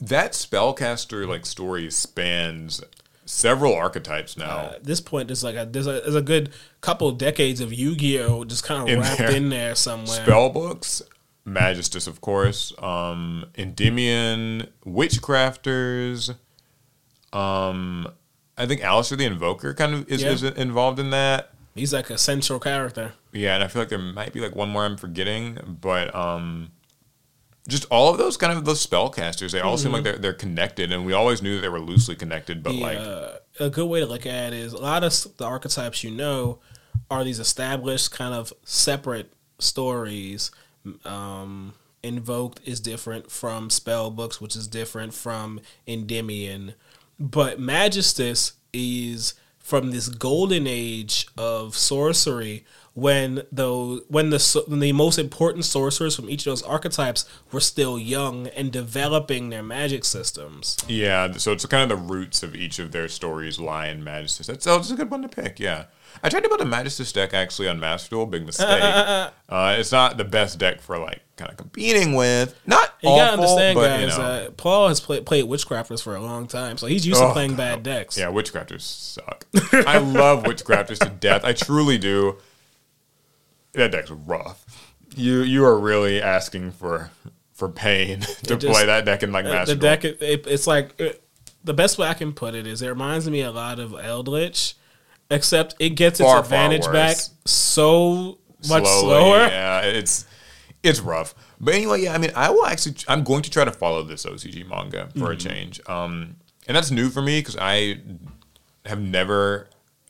That 0.00 0.32
spellcaster 0.32 1.26
like 1.26 1.46
story 1.46 1.90
spans 1.90 2.82
several 3.24 3.74
archetypes 3.74 4.36
now. 4.36 4.58
Uh, 4.58 4.72
at 4.76 4.84
this 4.84 5.00
point, 5.00 5.28
there's 5.28 5.44
like 5.44 5.56
a 5.56 5.64
there's 5.70 5.86
a, 5.86 6.00
there's 6.00 6.14
a 6.14 6.22
good 6.22 6.50
couple 6.80 7.10
decades 7.12 7.60
of 7.60 7.72
Yu-Gi-Oh 7.72 8.44
just 8.44 8.64
kind 8.64 8.88
In 8.88 8.98
of 8.98 9.04
wrapped 9.04 9.18
there. 9.18 9.30
in 9.30 9.48
there 9.48 9.74
somewhere. 9.74 10.22
Spell 10.24 10.50
books, 10.50 11.02
Magistus, 11.46 12.06
of 12.08 12.20
course, 12.20 12.72
um, 12.82 13.44
Endymion, 13.56 14.68
Witchcrafters. 14.86 16.34
Um, 17.32 18.08
I 18.58 18.66
think 18.66 18.80
Aleister 18.82 19.16
the 19.16 19.24
Invoker 19.24 19.74
kind 19.74 19.94
of 19.94 20.08
is, 20.08 20.22
Yeah. 20.22 20.30
is 20.30 20.42
involved 20.42 20.98
in 20.98 21.10
that. 21.10 21.50
He's 21.74 21.92
like 21.94 22.10
a 22.10 22.18
central 22.18 22.58
character. 22.60 23.14
Yeah, 23.32 23.54
and 23.54 23.64
I 23.64 23.68
feel 23.68 23.80
like 23.80 23.88
there 23.88 23.98
might 23.98 24.32
be 24.34 24.40
like 24.40 24.54
one 24.54 24.68
more 24.68 24.84
I'm 24.84 24.98
forgetting, 24.98 25.78
but 25.80 26.14
um, 26.14 26.70
just 27.68 27.86
all 27.90 28.10
of 28.10 28.18
those 28.18 28.36
kind 28.36 28.56
of 28.56 28.64
those 28.64 28.84
spellcasters, 28.84 29.52
they 29.52 29.60
all 29.60 29.78
seem 29.78 29.92
like 29.92 30.04
they're 30.04 30.18
they're 30.18 30.32
connected, 30.32 30.92
and 30.92 31.06
we 31.06 31.12
always 31.12 31.42
knew 31.42 31.56
that 31.56 31.62
they 31.62 31.68
were 31.68 31.80
loosely 31.80 32.16
connected, 32.16 32.62
but 32.62 32.74
like 32.74 32.98
uh, 32.98 33.34
a 33.60 33.70
good 33.70 33.86
way 33.86 34.00
to 34.00 34.06
look 34.06 34.26
at 34.26 34.52
it 34.52 34.58
is 34.58 34.72
a 34.72 34.78
lot 34.78 35.04
of 35.04 35.36
the 35.36 35.44
archetypes 35.44 36.02
you 36.02 36.10
know 36.10 36.58
are 37.10 37.24
these 37.24 37.38
established 37.38 38.10
kind 38.10 38.34
of 38.34 38.52
separate 38.64 39.32
stories. 39.58 40.50
Um, 41.04 41.74
Invoked 42.02 42.60
is 42.64 42.80
different 42.80 43.30
from 43.30 43.70
spell 43.70 44.10
books, 44.10 44.40
which 44.40 44.56
is 44.56 44.66
different 44.66 45.14
from 45.14 45.60
Endymion, 45.86 46.74
but 47.20 47.60
Magistus 47.60 48.54
is 48.72 49.34
from 49.60 49.92
this 49.92 50.08
golden 50.08 50.66
age 50.66 51.28
of 51.38 51.76
sorcery 51.76 52.64
when 52.94 53.42
the 53.50 54.04
when 54.08 54.30
the 54.30 54.64
when 54.68 54.80
the 54.80 54.92
most 54.92 55.18
important 55.18 55.64
sorcerers 55.64 56.14
from 56.14 56.28
each 56.28 56.46
of 56.46 56.50
those 56.50 56.62
archetypes 56.62 57.24
were 57.50 57.60
still 57.60 57.98
young 57.98 58.48
and 58.48 58.70
developing 58.70 59.48
their 59.48 59.62
magic 59.62 60.04
systems. 60.04 60.76
yeah, 60.88 61.32
so 61.32 61.52
it's 61.52 61.64
kind 61.66 61.90
of 61.90 61.98
the 61.98 62.04
roots 62.14 62.42
of 62.42 62.54
each 62.54 62.78
of 62.78 62.92
their 62.92 63.08
stories 63.08 63.58
lie 63.58 63.88
in 63.88 64.04
Magistus. 64.04 64.46
That's, 64.46 64.64
that's 64.66 64.90
a 64.90 64.94
good 64.94 65.10
one 65.10 65.22
to 65.22 65.28
pick. 65.28 65.58
Yeah, 65.58 65.84
I 66.22 66.28
tried 66.28 66.42
to 66.42 66.48
build 66.48 66.60
a 66.60 66.64
Magistus 66.66 67.12
deck 67.14 67.32
actually 67.32 67.68
on 67.68 67.80
Master 67.80 68.10
Duel, 68.10 68.26
big 68.26 68.44
mistake. 68.44 68.66
uh, 68.82 69.30
it's 69.78 69.92
not 69.92 70.18
the 70.18 70.24
best 70.24 70.58
deck 70.58 70.82
for 70.82 70.98
like 70.98 71.22
kind 71.36 71.50
of 71.50 71.56
competing 71.56 72.14
with. 72.14 72.54
Not 72.66 72.92
You 73.00 73.08
awful, 73.08 73.18
gotta 73.24 73.32
understand, 73.32 73.74
but 73.76 73.86
guys. 73.88 74.00
you 74.02 74.06
know. 74.22 74.24
uh, 74.24 74.50
Paul 74.50 74.88
has 74.88 75.00
play, 75.00 75.20
played 75.22 75.46
Witchcrafters 75.46 76.02
for 76.02 76.14
a 76.14 76.20
long 76.20 76.46
time, 76.46 76.76
so 76.76 76.86
he's 76.86 77.06
used 77.06 77.20
to 77.20 77.28
Oh, 77.28 77.32
playing 77.32 77.56
bad 77.56 77.82
decks. 77.82 78.18
Yeah, 78.18 78.26
Witchcrafters 78.26 78.82
suck. 78.82 79.46
I 79.86 79.96
love 79.96 80.44
Witchcrafters 80.44 80.98
to 80.98 81.08
death. 81.08 81.42
I 81.42 81.54
truly 81.54 81.96
do. 81.96 82.36
That 83.74 83.92
deck's 83.92 84.10
rough. 84.10 84.64
You 85.16 85.40
you 85.42 85.64
are 85.64 85.78
really 85.78 86.20
asking 86.22 86.72
for 86.72 87.10
for 87.52 87.68
pain 87.68 88.20
to 88.44 88.56
just- 88.56 88.66
play 88.72 88.86
that 88.86 89.04
deck 89.04 89.22
in 89.22 89.32
like 89.32 89.44
Uh, 89.46 89.50
Master 89.50 89.74
the 89.74 89.80
deck, 89.80 90.04
it, 90.04 90.20
it- 90.22 90.46
it's 90.46 90.66
like 90.66 90.98
it, 90.98 91.22
the 91.64 91.74
best 91.74 91.96
way 91.98 92.08
I 92.08 92.14
can 92.14 92.32
put 92.32 92.54
it 92.54 92.66
is 92.66 92.82
it 92.82 92.88
reminds 92.88 93.28
me 93.30 93.40
a 93.42 93.50
lot 93.52 93.78
of 93.78 93.92
Eldlich, 93.92 94.74
except 95.30 95.74
it 95.78 95.90
gets 95.90 96.18
its 96.20 96.26
Far, 96.28 96.36
far 96.36 96.44
advantage 96.44 96.90
back 96.92 97.16
so 97.46 98.38
much 98.68 98.84
Slowly, 98.84 99.00
slower. 99.00 99.38
Yeah, 99.46 99.80
it's 99.82 100.26
it's 100.82 101.00
rough. 101.00 101.34
But 101.60 101.74
anyway, 101.74 102.02
yeah, 102.02 102.14
I 102.14 102.18
mean, 102.18 102.32
I 102.34 102.50
will 102.50 102.66
actually. 102.66 102.96
I'm 103.06 103.22
going 103.22 103.42
to 103.42 103.50
try 103.50 103.64
to 103.64 103.70
follow 103.70 104.02
this 104.02 104.26
OCG 104.26 104.66
manga 104.68 105.08
for 105.16 105.30
a 105.30 105.36
Mm-hmm. 105.36 105.48
change. 105.48 105.80
Um, 105.88 106.36
and 106.66 106.76
that's 106.76 106.90
new 106.90 107.08
for 107.10 107.22
me 107.22 107.38
because 107.38 107.56
I 107.60 108.00
have 108.86 109.00
never 109.00 109.68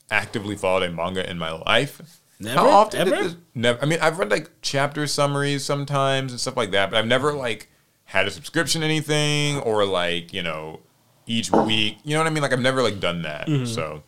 actively 0.09 0.55
followed 0.55 0.83
a 0.83 0.91
manga 0.91 1.29
in 1.29 1.37
my 1.37 1.51
life. 1.51 2.01
Never? 2.43 2.59
How 2.59 2.69
often 2.69 3.05
did 3.05 3.13
Ever? 3.13 3.23
this- 3.23 3.35
never. 3.55 3.81
I 3.81 3.85
mean, 3.85 3.99
I've 4.01 4.19
read 4.19 4.29
like 4.31 4.51
chapter 4.61 5.07
summaries 5.07 5.63
sometimes 5.63 6.31
and 6.31 6.39
stuff 6.41 6.57
like 6.57 6.71
that, 6.71 6.91
but 6.91 6.97
I've 6.97 7.07
never 7.07 7.33
like 7.33 7.69
had 8.05 8.27
a 8.27 8.31
subscription 8.31 8.81
to 8.81 8.85
anything 8.87 9.59
or 9.61 9.85
like 9.85 10.33
you 10.33 10.43
know 10.43 10.81
each 11.25 11.51
week. 11.51 11.97
You 12.03 12.13
know 12.13 12.19
what 12.19 12.27
I 12.27 12.29
mean? 12.31 12.43
Like 12.43 12.53
I've 12.53 12.59
never 12.59 12.81
like 12.83 12.99
done 12.99 13.21
that. 13.23 13.47
Mm-hmm. 13.47 13.65
So. 13.65 14.03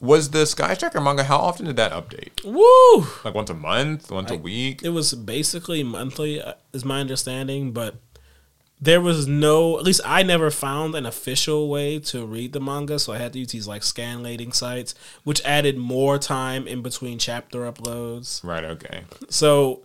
Was 0.00 0.30
the 0.30 0.46
Sky 0.46 0.74
Striker 0.74 1.00
manga? 1.00 1.22
How 1.22 1.36
often 1.38 1.66
did 1.66 1.76
that 1.76 1.92
update? 1.92 2.44
Woo! 2.44 3.06
Like 3.24 3.36
once 3.36 3.50
a 3.50 3.54
month, 3.54 4.10
once 4.10 4.32
a 4.32 4.36
week? 4.36 4.82
It 4.82 4.88
was 4.88 5.14
basically 5.14 5.84
monthly, 5.84 6.42
uh, 6.42 6.54
is 6.72 6.84
my 6.84 6.98
understanding, 7.00 7.70
but 7.70 7.94
there 8.82 9.00
was 9.00 9.28
no. 9.28 9.78
At 9.78 9.84
least 9.84 10.00
I 10.04 10.24
never 10.24 10.50
found 10.50 10.96
an 10.96 11.06
official 11.06 11.68
way 11.68 12.00
to 12.00 12.26
read 12.26 12.52
the 12.52 12.60
manga, 12.60 12.98
so 12.98 13.12
I 13.12 13.18
had 13.18 13.32
to 13.34 13.38
use 13.38 13.52
these 13.52 13.68
like 13.68 13.82
scanlating 13.82 14.52
sites, 14.52 14.96
which 15.22 15.40
added 15.44 15.78
more 15.78 16.18
time 16.18 16.66
in 16.66 16.82
between 16.82 17.20
chapter 17.20 17.60
uploads. 17.60 18.42
Right. 18.42 18.64
Okay. 18.64 19.04
So 19.28 19.84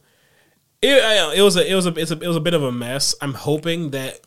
it, 0.81 1.37
it 1.37 1.43
was 1.43 1.55
a 1.55 1.71
it 1.71 1.75
was 1.75 1.85
a, 1.85 1.93
it's 1.93 2.09
a 2.09 2.19
it 2.19 2.27
was 2.27 2.35
a 2.35 2.41
bit 2.41 2.55
of 2.55 2.63
a 2.63 2.71
mess. 2.71 3.13
I'm 3.21 3.35
hoping 3.35 3.91
that 3.91 4.21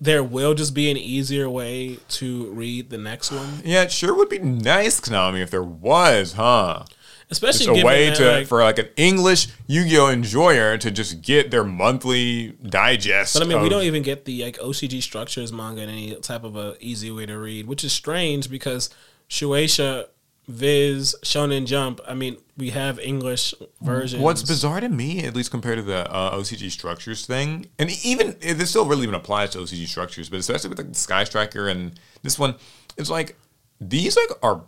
there 0.00 0.22
will 0.22 0.54
just 0.54 0.72
be 0.74 0.90
an 0.90 0.96
easier 0.96 1.50
way 1.50 1.98
to 2.08 2.46
read 2.52 2.88
the 2.88 2.98
next 2.98 3.32
one, 3.32 3.60
Yeah, 3.64 3.82
it 3.82 3.92
sure 3.92 4.14
would 4.14 4.28
be 4.28 4.38
nice, 4.38 5.00
Konami, 5.00 5.40
if 5.40 5.50
there 5.50 5.62
was, 5.62 6.34
huh? 6.34 6.84
Especially 7.30 7.66
It's 7.66 7.82
a 7.82 7.86
way 7.86 8.10
to 8.10 8.30
like, 8.30 8.46
for 8.46 8.62
like 8.62 8.78
an 8.78 8.88
English 8.96 9.48
Yu-Gi-Oh 9.66 10.08
enjoyer 10.08 10.78
to 10.78 10.90
just 10.90 11.22
get 11.22 11.50
their 11.50 11.64
monthly 11.64 12.52
digest. 12.62 13.34
But 13.34 13.42
I 13.42 13.46
mean, 13.46 13.62
we 13.62 13.68
don't 13.68 13.84
even 13.84 14.02
get 14.02 14.24
the 14.24 14.44
like 14.44 14.58
OCG 14.58 15.02
structures 15.02 15.52
manga 15.52 15.82
in 15.82 15.88
any 15.88 16.14
type 16.16 16.44
of 16.44 16.56
a 16.56 16.76
easy 16.80 17.10
way 17.10 17.26
to 17.26 17.38
read, 17.38 17.66
which 17.66 17.84
is 17.84 17.92
strange 17.92 18.50
because 18.50 18.90
Shueisha, 19.28 20.06
Viz, 20.46 21.14
Shonen 21.22 21.66
Jump. 21.66 22.00
I 22.08 22.14
mean, 22.14 22.38
we 22.56 22.70
have 22.70 22.98
English 22.98 23.54
versions. 23.82 24.22
What's 24.22 24.42
bizarre 24.42 24.80
to 24.80 24.88
me, 24.88 25.24
at 25.24 25.36
least 25.36 25.50
compared 25.50 25.76
to 25.76 25.82
the 25.82 26.10
uh, 26.10 26.34
OCG 26.34 26.70
structures 26.70 27.26
thing, 27.26 27.66
and 27.78 27.90
even 28.04 28.36
this 28.40 28.70
still 28.70 28.86
really 28.86 29.02
even 29.02 29.14
applies 29.14 29.50
to 29.50 29.58
OCG 29.58 29.86
structures, 29.86 30.30
but 30.30 30.38
especially 30.38 30.70
with 30.70 30.78
like 30.78 30.88
the 30.88 30.94
Sky 30.94 31.24
Striker 31.24 31.68
and 31.68 32.00
this 32.22 32.38
one, 32.38 32.54
it's 32.96 33.10
like 33.10 33.36
these 33.80 34.16
like 34.16 34.30
are 34.42 34.62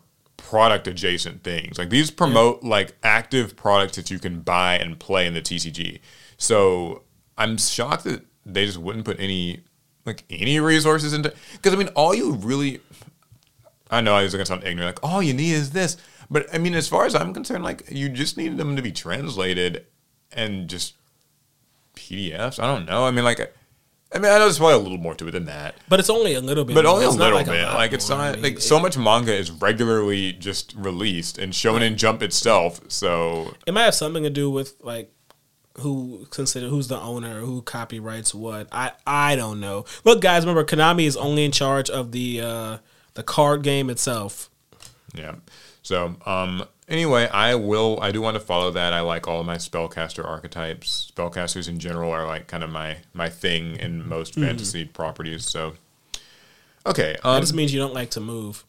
product 0.51 0.89
adjacent 0.89 1.45
things. 1.45 1.79
Like 1.79 1.91
these 1.91 2.11
promote 2.11 2.65
like 2.65 2.97
active 3.05 3.55
products 3.55 3.95
that 3.97 4.11
you 4.11 4.19
can 4.19 4.41
buy 4.41 4.77
and 4.77 4.99
play 4.99 5.29
in 5.29 5.35
the 5.35 5.41
TCG. 5.41 6.01
So 6.39 7.03
I'm 7.39 7.57
shocked 7.57 8.03
that 8.05 8.25
they 8.45 8.67
just 8.67 8.79
wouldn't 8.79 9.05
put 9.05 9.21
any 9.21 9.61
like 10.05 10.25
any 10.29 10.59
resources 10.59 11.13
into 11.13 11.33
because 11.53 11.73
I 11.73 11.77
mean 11.77 11.89
all 11.89 12.13
you 12.17 12.33
really 12.33 12.81
I 13.93 14.01
know 14.01 14.15
I 14.15 14.25
was 14.25 14.33
gonna 14.33 14.45
sound 14.45 14.65
ignorant, 14.65 14.97
like 14.97 15.09
all 15.09 15.23
you 15.23 15.35
need 15.35 15.53
is 15.53 15.71
this. 15.71 15.97
But 16.29 16.53
I 16.53 16.59
mean, 16.59 16.75
as 16.75 16.89
far 16.89 17.07
as 17.07 17.15
I'm 17.15 17.33
concerned, 17.33 17.63
like 17.63 17.85
you 17.89 18.09
just 18.09 18.37
need 18.37 18.57
them 18.57 18.75
to 18.75 18.83
be 18.83 18.91
translated 18.91 19.87
and 20.33 20.69
just 20.69 20.95
PDFs. 21.95 22.61
I 22.61 22.67
don't 22.67 22.87
know. 22.87 23.05
I 23.05 23.13
mean, 23.13 23.25
like, 23.25 23.55
I 24.12 24.18
mean, 24.18 24.27
I 24.33 24.38
know 24.38 24.40
there's 24.40 24.59
probably 24.59 24.75
a 24.75 24.79
little 24.79 24.99
more 24.99 25.14
to 25.14 25.29
it 25.29 25.31
than 25.31 25.44
that, 25.44 25.77
but 25.88 26.01
it's 26.01 26.11
only 26.11 26.35
a 26.35 26.40
little 26.40 26.64
bit. 26.64 26.75
but 26.75 26.85
more. 26.85 26.94
only 26.94 27.05
a 27.05 27.09
It's 27.09 27.16
not 27.16 27.25
little 27.27 27.38
like 27.38 27.46
bit. 27.46 27.62
lot 27.64 27.75
like, 27.75 27.92
it's 27.92 28.09
more. 28.09 28.18
not 28.18 28.29
I 28.29 28.33
mean, 28.33 28.42
like 28.42 28.53
it- 28.55 28.62
so 28.62 28.81
much 28.81 28.99
manga 28.99 29.33
is 29.35 29.51
regularly 29.53 30.33
just 30.33 30.75
released, 30.77 31.38
and 31.38 31.55
shown 31.55 31.83
in 31.83 31.96
Jump 31.96 32.23
itself. 32.23 32.81
So 32.88 33.55
It 33.66 33.73
might 33.75 33.85
have 33.85 33.94
something 33.94 34.23
to 34.25 34.31
do 34.31 34.51
with 34.51 34.75
like 34.81 35.12
who 35.79 36.27
consider 36.31 36.66
who's 36.68 36.88
the 36.88 36.99
owner, 36.99 37.40
who 37.40 37.62
copyrights 37.62 38.35
what. 38.35 38.66
I 38.73 38.92
I 39.07 39.37
don't 39.37 39.61
know. 39.61 39.85
Look, 40.05 40.20
guys, 40.20 40.42
remember 40.44 40.64
Konami 40.64 41.05
is 41.07 41.16
only 41.16 41.44
in 41.44 41.53
charge 41.53 41.88
of 41.88 42.11
the 42.11 42.40
uh 42.40 42.79
the 43.14 43.23
card 43.23 43.62
game 43.62 43.88
itself. 43.90 44.51
Yeah. 45.14 45.37
So, 45.83 46.16
um, 46.27 46.64
anyway, 46.90 47.29
I 47.29 47.55
will. 47.55 47.98
I 48.03 48.11
do 48.12 48.20
want 48.20 48.35
to 48.35 48.40
follow 48.40 48.70
that. 48.72 48.92
I 48.92 49.00
like 49.00 49.26
all 49.26 49.40
of 49.40 49.46
my 49.46 49.57
spellcaster 49.57 50.24
archetypes. 50.26 51.11
Spellcasters 51.16 51.68
in 51.68 51.79
general 51.79 52.11
are 52.12 52.26
like 52.26 52.46
kind 52.48 52.62
of 52.62 52.70
my 52.70 52.98
my 53.14 53.29
thing 53.31 53.76
in 53.76 54.07
most 54.07 54.35
fantasy 54.35 54.85
properties. 54.85 55.46
So, 55.46 55.74
okay. 56.87 57.16
That 57.22 57.29
Um, 57.29 57.40
just 57.40 57.55
means 57.55 57.72
you 57.72 57.81
don't 57.81 57.94
like 57.94 58.11
to 58.11 58.20
move. 58.20 58.64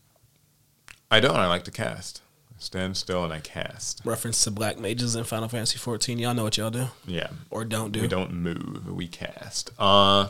I 1.10 1.20
don't. 1.20 1.36
I 1.36 1.48
like 1.48 1.64
to 1.66 1.72
cast. 1.72 2.22
I 2.52 2.60
stand 2.60 2.96
still 2.96 3.24
and 3.26 3.34
I 3.34 3.40
cast. 3.40 4.02
Reference 4.06 4.44
to 4.46 4.52
black 4.52 4.80
mages 4.80 5.16
in 5.16 5.24
Final 5.24 5.50
Fantasy 5.50 5.78
14. 5.78 6.18
Y'all 6.20 6.34
know 6.34 6.44
what 6.44 6.58
y'all 6.58 6.70
do 6.70 6.88
Yeah. 7.06 7.28
or 7.50 7.66
don't 7.66 7.92
do. 7.92 8.02
We 8.02 8.08
don't 8.08 8.32
move. 8.34 8.88
We 8.88 9.08
cast. 9.08 9.72
Uh, 9.78 10.30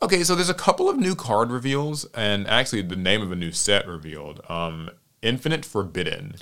okay. 0.00 0.22
So 0.22 0.34
there's 0.34 0.50
a 0.50 0.54
couple 0.54 0.88
of 0.88 0.96
new 0.96 1.14
card 1.16 1.50
reveals, 1.50 2.04
and 2.14 2.46
actually 2.46 2.82
the 2.82 2.94
name 2.96 3.22
of 3.22 3.32
a 3.32 3.36
new 3.36 3.50
set 3.52 3.88
revealed. 3.88 4.40
Um, 4.48 4.90
Infinite 5.22 5.64
Forbidden. 5.64 6.34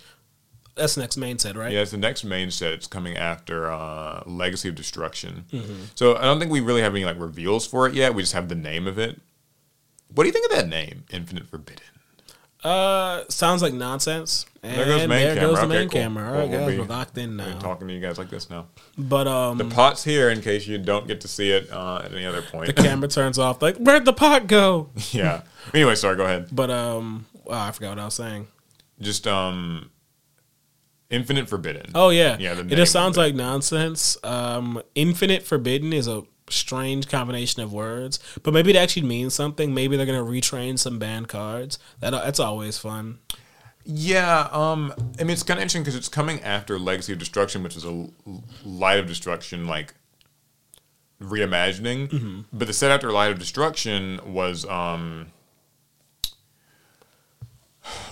That's 0.81 0.95
the 0.97 1.03
next 1.03 1.17
main 1.17 1.39
set, 1.39 1.57
right? 1.57 1.71
Yeah, 1.73 1.81
it's 1.83 1.91
the 1.93 1.97
next 1.99 2.25
main 2.25 2.51
set. 2.51 2.73
It's 2.73 2.87
coming 2.87 3.17
after 3.17 3.71
uh, 3.71 4.23
Legacy 4.27 4.69
of 4.69 4.75
Destruction. 4.75 5.45
Mm-hmm. 5.53 5.83
So 5.95 6.17
I 6.17 6.23
don't 6.23 6.39
think 6.41 6.51
we 6.51 6.61
really 6.61 6.83
have 6.83 6.95
any 6.95 7.05
like 7.05 7.19
reveals 7.21 7.67
for 7.67 7.87
it 7.87 7.95
yet. 7.95 8.15
We 8.15 8.23
just 8.23 8.33
have 8.33 8.49
the 8.49 8.55
name 8.55 8.87
of 8.87 8.99
it. 8.99 9.21
What 10.15 10.25
do 10.25 10.29
you 10.29 10.33
think 10.33 10.51
of 10.51 10.57
that 10.59 10.69
name, 10.69 11.05
Infinite 11.13 11.47
Forbidden? 11.47 11.85
Uh, 12.63 13.23
sounds 13.29 13.63
like 13.63 13.73
nonsense. 13.73 14.45
And 14.63 14.77
There 14.77 14.85
goes 14.85 15.09
main 15.09 15.21
there 15.23 15.35
camera. 15.37 15.49
goes 15.51 15.57
the 15.61 15.65
Okay, 15.65 15.79
main 15.79 15.89
cool. 15.89 16.01
camera. 16.01 16.25
All 16.27 16.31
Well, 16.33 16.41
right, 16.41 16.51
we'll 16.51 16.61
guys, 16.61 16.71
be- 16.73 16.79
we're 16.81 16.85
locked 16.87 17.17
in 17.19 17.37
now. 17.37 17.59
talking 17.59 17.89
to 17.89 17.95
you 17.95 18.01
guys 18.01 18.19
like 18.19 18.29
this 18.29 18.51
now. 18.51 18.67
But 18.99 19.27
um, 19.27 19.57
The 19.57 19.65
pot's 19.65 20.05
here 20.05 20.29
in 20.29 20.43
case 20.43 20.67
you 20.67 20.77
don't 20.77 21.07
get 21.07 21.23
to 21.23 21.29
see 21.29 21.51
it 21.53 21.71
uh, 21.73 22.03
at 22.05 22.13
any 22.13 22.27
other 22.27 22.43
point. 22.43 22.67
the 22.67 22.75
camera 22.83 23.09
turns 23.19 23.39
off. 23.39 23.63
Like, 23.63 23.77
where'd 23.77 24.05
the 24.05 24.13
pot 24.13 24.47
go? 24.47 24.91
yeah. 25.13 25.43
Anyway, 25.73 25.95
sorry. 25.95 26.17
Go 26.17 26.25
ahead. 26.25 26.49
But 26.53 26.71
um, 26.71 27.25
wow, 27.45 27.67
I 27.69 27.71
forgot 27.73 27.91
what 27.91 27.99
I 28.01 28.05
was 28.07 28.15
saying. 28.15 28.49
Just 29.01 29.27
um, 29.27 29.89
Infinite 31.11 31.49
Forbidden. 31.49 31.91
Oh 31.95 32.11
yeah, 32.11 32.37
Yeah, 32.39 32.55
the 32.55 32.63
it 32.63 32.77
just 32.77 32.93
sounds 32.93 33.17
like 33.17 33.35
nonsense. 33.35 34.17
Um, 34.23 34.81
infinite 34.95 35.43
forbidden 35.43 35.93
is 35.93 36.07
a 36.07 36.23
strange 36.49 37.09
combination 37.09 37.63
of 37.63 37.73
words, 37.73 38.19
but 38.43 38.55
maybe 38.55 38.71
it 38.71 38.77
actually 38.77 39.07
means 39.07 39.35
something. 39.35 39.75
Maybe 39.75 39.97
they're 39.97 40.07
gonna 40.07 40.23
retrain 40.23 40.79
some 40.79 40.99
banned 40.99 41.29
cards. 41.29 41.79
That 41.99 42.11
that's 42.11 42.41
always 42.41 42.79
fun. 42.79 43.19
Yeah, 43.85 44.49
um, 44.53 44.93
I 45.19 45.25
mean 45.25 45.31
it's 45.33 45.43
kind 45.43 45.59
of 45.59 45.63
interesting 45.63 45.83
because 45.83 45.97
it's 45.97 46.09
coming 46.09 46.41
after 46.43 46.79
Legacy 46.79 47.13
of 47.13 47.19
Destruction, 47.19 47.63
which 47.63 47.77
is 47.77 47.85
a 47.85 48.09
Light 48.65 48.99
of 49.01 49.07
Destruction 49.07 49.67
like 49.67 49.95
reimagining. 51.21 52.09
Mm-hmm. 52.09 52.41
But 52.53 52.67
the 52.67 52.73
set 52.73 52.91
after 52.91 53.11
Light 53.11 53.33
of 53.33 53.39
Destruction 53.39 54.21
was 54.33 54.65
um, 54.67 55.33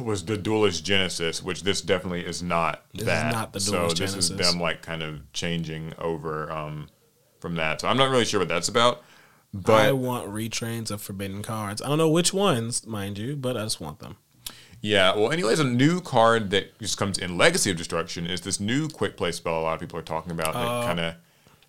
was 0.00 0.24
the 0.24 0.36
Duelist 0.36 0.84
Genesis, 0.84 1.42
which 1.42 1.62
this 1.62 1.80
definitely 1.80 2.24
is 2.24 2.42
not 2.42 2.84
This 2.92 3.02
is 3.02 3.06
that. 3.06 3.32
not 3.32 3.52
the 3.52 3.60
so 3.60 3.72
Duelist 3.72 3.96
this 3.98 4.14
is 4.14 4.28
them 4.30 4.60
like 4.60 4.82
kind 4.82 5.02
of 5.02 5.30
changing 5.32 5.92
over 5.98 6.50
um, 6.50 6.88
from 7.40 7.54
that. 7.56 7.80
So 7.80 7.88
I'm 7.88 7.96
not 7.96 8.10
really 8.10 8.24
sure 8.24 8.40
what 8.40 8.48
that's 8.48 8.68
about. 8.68 9.02
But 9.52 9.86
I 9.88 9.92
want 9.92 10.28
retrains 10.28 10.90
of 10.90 11.00
forbidden 11.00 11.42
cards. 11.42 11.80
I 11.80 11.88
don't 11.88 11.98
know 11.98 12.08
which 12.10 12.34
ones, 12.34 12.86
mind 12.86 13.16
you, 13.18 13.34
but 13.36 13.56
I 13.56 13.62
just 13.64 13.80
want 13.80 13.98
them. 13.98 14.16
yeah, 14.82 15.14
well, 15.16 15.32
anyways, 15.32 15.58
a 15.58 15.64
new 15.64 16.00
card 16.02 16.50
that 16.50 16.78
just 16.78 16.98
comes 16.98 17.16
in 17.18 17.38
Legacy 17.38 17.70
of 17.70 17.76
Destruction 17.78 18.26
is 18.26 18.42
this 18.42 18.60
new 18.60 18.88
quick 18.88 19.16
play 19.16 19.32
spell 19.32 19.58
a 19.58 19.62
lot 19.62 19.74
of 19.74 19.80
people 19.80 19.98
are 19.98 20.02
talking 20.02 20.32
about 20.32 20.52
that 20.52 20.66
Uh, 20.66 20.84
kind 20.86 21.00
of 21.00 21.14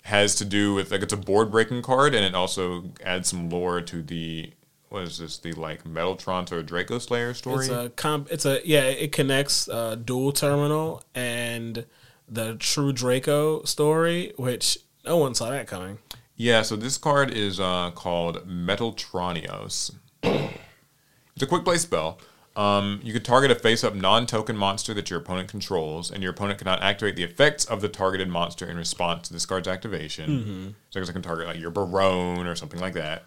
has 0.03 0.35
to 0.35 0.45
do 0.45 0.73
with 0.73 0.91
like 0.91 1.01
it's 1.03 1.13
a 1.13 1.17
board 1.17 1.51
breaking 1.51 1.81
card 1.81 2.15
and 2.15 2.23
it 2.25 2.33
also 2.33 2.85
adds 3.03 3.29
some 3.29 3.49
lore 3.49 3.81
to 3.81 4.01
the 4.01 4.51
what 4.89 5.03
is 5.03 5.19
this 5.19 5.37
the 5.37 5.53
like 5.53 5.83
Metaltron 5.83 6.51
or 6.51 6.61
Draco 6.63 6.99
Slayer 6.99 7.33
story. 7.33 7.65
It's 7.65 7.69
a 7.69 7.89
comp. 7.89 8.31
It's 8.31 8.45
a 8.45 8.59
yeah. 8.65 8.81
It 8.81 9.11
connects 9.11 9.69
uh, 9.69 9.95
Duel 9.95 10.31
Terminal 10.31 11.03
and 11.15 11.85
the 12.27 12.55
True 12.55 12.91
Draco 12.91 13.63
story, 13.63 14.33
which 14.37 14.77
no 15.05 15.17
one 15.17 15.35
saw 15.35 15.49
that 15.49 15.67
coming. 15.67 15.99
Yeah, 16.35 16.61
so 16.61 16.75
this 16.75 16.97
card 16.97 17.31
is 17.31 17.59
uh, 17.59 17.91
called 17.91 18.47
Metaltronus. 18.47 19.91
it's 20.23 21.43
a 21.43 21.47
quick 21.47 21.65
play 21.65 21.77
spell. 21.77 22.19
Um, 22.55 22.99
you 23.03 23.13
can 23.13 23.23
target 23.23 23.51
a 23.51 23.55
face 23.55 23.83
up 23.83 23.93
non 23.93 24.25
token 24.25 24.57
monster 24.57 24.93
that 24.93 25.09
your 25.09 25.19
opponent 25.19 25.49
controls, 25.49 26.11
and 26.11 26.23
your 26.23 26.31
opponent 26.31 26.59
cannot 26.59 26.81
activate 26.81 27.15
the 27.15 27.23
effects 27.23 27.65
of 27.65 27.81
the 27.81 27.89
targeted 27.89 28.27
monster 28.27 28.65
in 28.67 28.77
response 28.77 29.27
to 29.27 29.33
this 29.33 29.45
card's 29.45 29.67
activation. 29.67 30.75
So 30.89 30.99
I 30.99 31.01
guess 31.01 31.09
I 31.09 31.13
can 31.13 31.21
target 31.21 31.47
like 31.47 31.59
your 31.59 31.71
Baronne 31.71 32.47
or 32.47 32.55
something 32.55 32.79
like 32.79 32.93
that. 32.93 33.23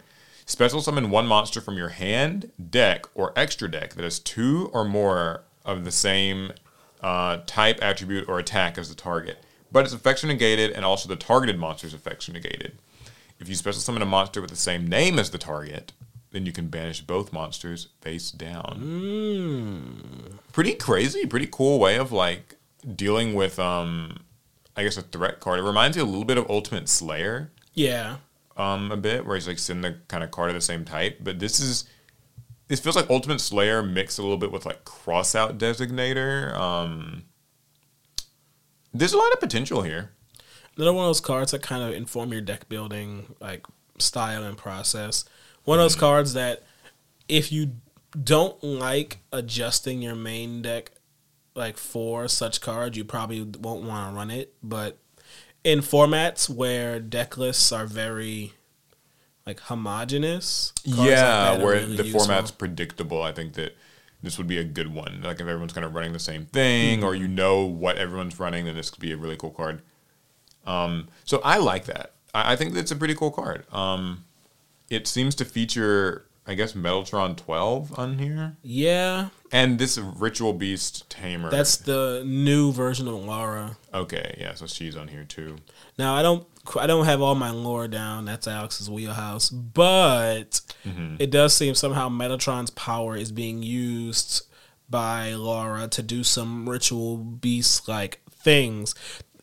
Special 0.46 0.80
summon 0.80 1.10
one 1.10 1.26
monster 1.26 1.60
from 1.60 1.76
your 1.76 1.90
hand, 1.90 2.50
deck, 2.70 3.04
or 3.14 3.32
extra 3.36 3.70
deck 3.70 3.94
that 3.94 4.04
has 4.04 4.18
two 4.18 4.70
or 4.72 4.84
more 4.84 5.44
of 5.64 5.84
the 5.84 5.92
same 5.92 6.52
uh, 7.00 7.38
type, 7.46 7.78
attribute, 7.82 8.28
or 8.28 8.38
attack 8.38 8.78
as 8.78 8.88
the 8.88 8.94
target. 8.94 9.38
But 9.70 9.84
its 9.84 9.94
effects 9.94 10.22
are 10.24 10.28
negated, 10.28 10.72
and 10.72 10.84
also 10.84 11.08
the 11.08 11.16
targeted 11.16 11.58
monster's 11.58 11.94
effects 11.94 12.28
are 12.28 12.32
negated. 12.32 12.78
If 13.40 13.48
you 13.48 13.54
special 13.54 13.80
summon 13.80 14.02
a 14.02 14.06
monster 14.06 14.40
with 14.40 14.50
the 14.50 14.56
same 14.56 14.86
name 14.86 15.18
as 15.18 15.30
the 15.30 15.38
target, 15.38 15.92
then 16.30 16.46
you 16.46 16.52
can 16.52 16.68
banish 16.68 17.00
both 17.00 17.32
monsters 17.32 17.88
face 18.00 18.30
down. 18.30 20.38
Pretty 20.52 20.74
crazy, 20.74 21.26
pretty 21.26 21.48
cool 21.50 21.78
way 21.78 21.96
of 21.96 22.12
like 22.12 22.56
dealing 22.96 23.34
with 23.34 23.58
um 23.58 24.20
I 24.76 24.84
guess 24.84 24.96
a 24.96 25.02
threat 25.02 25.40
card. 25.40 25.60
It 25.60 25.64
reminds 25.64 25.96
me 25.96 26.02
a 26.02 26.06
little 26.06 26.24
bit 26.24 26.38
of 26.38 26.48
Ultimate 26.48 26.88
Slayer, 26.88 27.50
Yeah, 27.74 28.16
um, 28.56 28.92
a 28.92 28.96
bit, 28.96 29.26
where 29.26 29.36
he's 29.36 29.48
like 29.48 29.58
sending 29.58 29.92
the 29.92 29.98
kind 30.08 30.22
of 30.22 30.30
card 30.30 30.50
of 30.50 30.54
the 30.54 30.60
same 30.60 30.84
type. 30.84 31.18
But 31.20 31.38
this 31.38 31.60
is 31.60 31.84
this 32.68 32.80
feels 32.80 32.96
like 32.96 33.10
Ultimate 33.10 33.40
Slayer 33.40 33.82
mixed 33.82 34.18
a 34.18 34.22
little 34.22 34.38
bit 34.38 34.52
with 34.52 34.64
like 34.64 34.84
crossout 34.84 35.58
designator. 35.58 36.54
Um 36.54 37.24
there's 38.94 39.12
a 39.12 39.18
lot 39.18 39.32
of 39.32 39.40
potential 39.40 39.82
here. 39.82 40.10
another 40.76 40.92
one 40.92 41.04
of 41.04 41.08
those 41.08 41.20
cards 41.20 41.52
that 41.52 41.62
kind 41.62 41.82
of 41.82 41.94
inform 41.94 42.32
your 42.32 42.42
deck 42.42 42.68
building 42.68 43.34
like 43.40 43.66
style 43.98 44.42
and 44.42 44.56
process. 44.56 45.24
One 45.64 45.78
of 45.78 45.84
those 45.84 45.96
cards 45.96 46.34
that 46.34 46.62
if 47.28 47.52
you 47.52 47.76
don't 48.22 48.62
like 48.62 49.18
adjusting 49.32 50.02
your 50.02 50.14
main 50.14 50.62
deck 50.62 50.92
like 51.54 51.76
for 51.76 52.28
such 52.28 52.60
cards, 52.60 52.96
you 52.96 53.04
probably 53.04 53.42
won't 53.42 53.84
want 53.84 54.10
to 54.10 54.16
run 54.16 54.30
it. 54.30 54.54
But 54.62 54.98
in 55.64 55.80
formats 55.80 56.48
where 56.48 56.98
deck 57.00 57.36
lists 57.36 57.72
are 57.72 57.86
very 57.86 58.52
like 59.46 59.60
homogenous, 59.60 60.72
cards 60.84 60.98
like 60.98 61.08
yeah, 61.08 61.58
where 61.58 61.74
really 61.74 61.96
the 61.96 62.04
useful. 62.04 62.20
format's 62.20 62.50
predictable. 62.50 63.22
I 63.22 63.32
think 63.32 63.54
that 63.54 63.76
this 64.22 64.38
would 64.38 64.46
be 64.46 64.58
a 64.58 64.64
good 64.64 64.94
one. 64.94 65.20
Like 65.22 65.36
if 65.36 65.42
everyone's 65.42 65.72
kind 65.72 65.84
of 65.84 65.94
running 65.94 66.12
the 66.12 66.18
same 66.18 66.46
thing, 66.46 67.02
or 67.02 67.14
you 67.14 67.26
know 67.26 67.64
what 67.64 67.98
everyone's 67.98 68.38
running, 68.38 68.66
then 68.66 68.76
this 68.76 68.90
could 68.90 69.00
be 69.00 69.12
a 69.12 69.16
really 69.16 69.36
cool 69.36 69.50
card. 69.50 69.82
Um, 70.64 71.08
so 71.24 71.40
I 71.44 71.58
like 71.58 71.86
that. 71.86 72.12
I, 72.32 72.52
I 72.52 72.56
think 72.56 72.74
that's 72.74 72.90
a 72.90 72.96
pretty 72.96 73.14
cool 73.14 73.32
card. 73.32 73.64
Um, 73.72 74.24
it 74.90 75.06
seems 75.06 75.34
to 75.36 75.44
feature, 75.44 76.26
I 76.46 76.54
guess, 76.54 76.72
Metaltron 76.72 77.36
12 77.36 77.98
on 77.98 78.18
here, 78.18 78.56
Yeah, 78.62 79.28
and 79.52 79.78
this 79.78 79.96
Ritual 79.98 80.52
Beast 80.52 81.08
Tamer. 81.08 81.50
that's 81.50 81.76
the 81.76 82.22
new 82.26 82.72
version 82.72 83.06
of 83.06 83.14
Lara. 83.14 83.76
okay. 83.94 84.36
Yeah, 84.40 84.54
so 84.54 84.66
she's 84.66 84.96
on 84.96 85.08
here 85.08 85.24
too. 85.24 85.56
Now 85.98 86.14
I 86.14 86.22
don't 86.22 86.46
I 86.78 86.86
don't 86.86 87.04
have 87.06 87.20
all 87.20 87.34
my 87.34 87.50
lore 87.50 87.88
down. 87.88 88.24
That's 88.24 88.46
Alex's 88.48 88.88
wheelhouse, 88.88 89.50
but 89.50 90.60
mm-hmm. 90.84 91.16
it 91.18 91.30
does 91.30 91.54
seem 91.54 91.74
somehow 91.74 92.08
Metatron's 92.08 92.70
power 92.70 93.16
is 93.16 93.32
being 93.32 93.62
used 93.62 94.46
by 94.88 95.34
Lara 95.34 95.88
to 95.88 96.02
do 96.02 96.22
some 96.22 96.68
ritual 96.68 97.16
beast 97.16 97.88
like 97.88 98.20
things. 98.30 98.94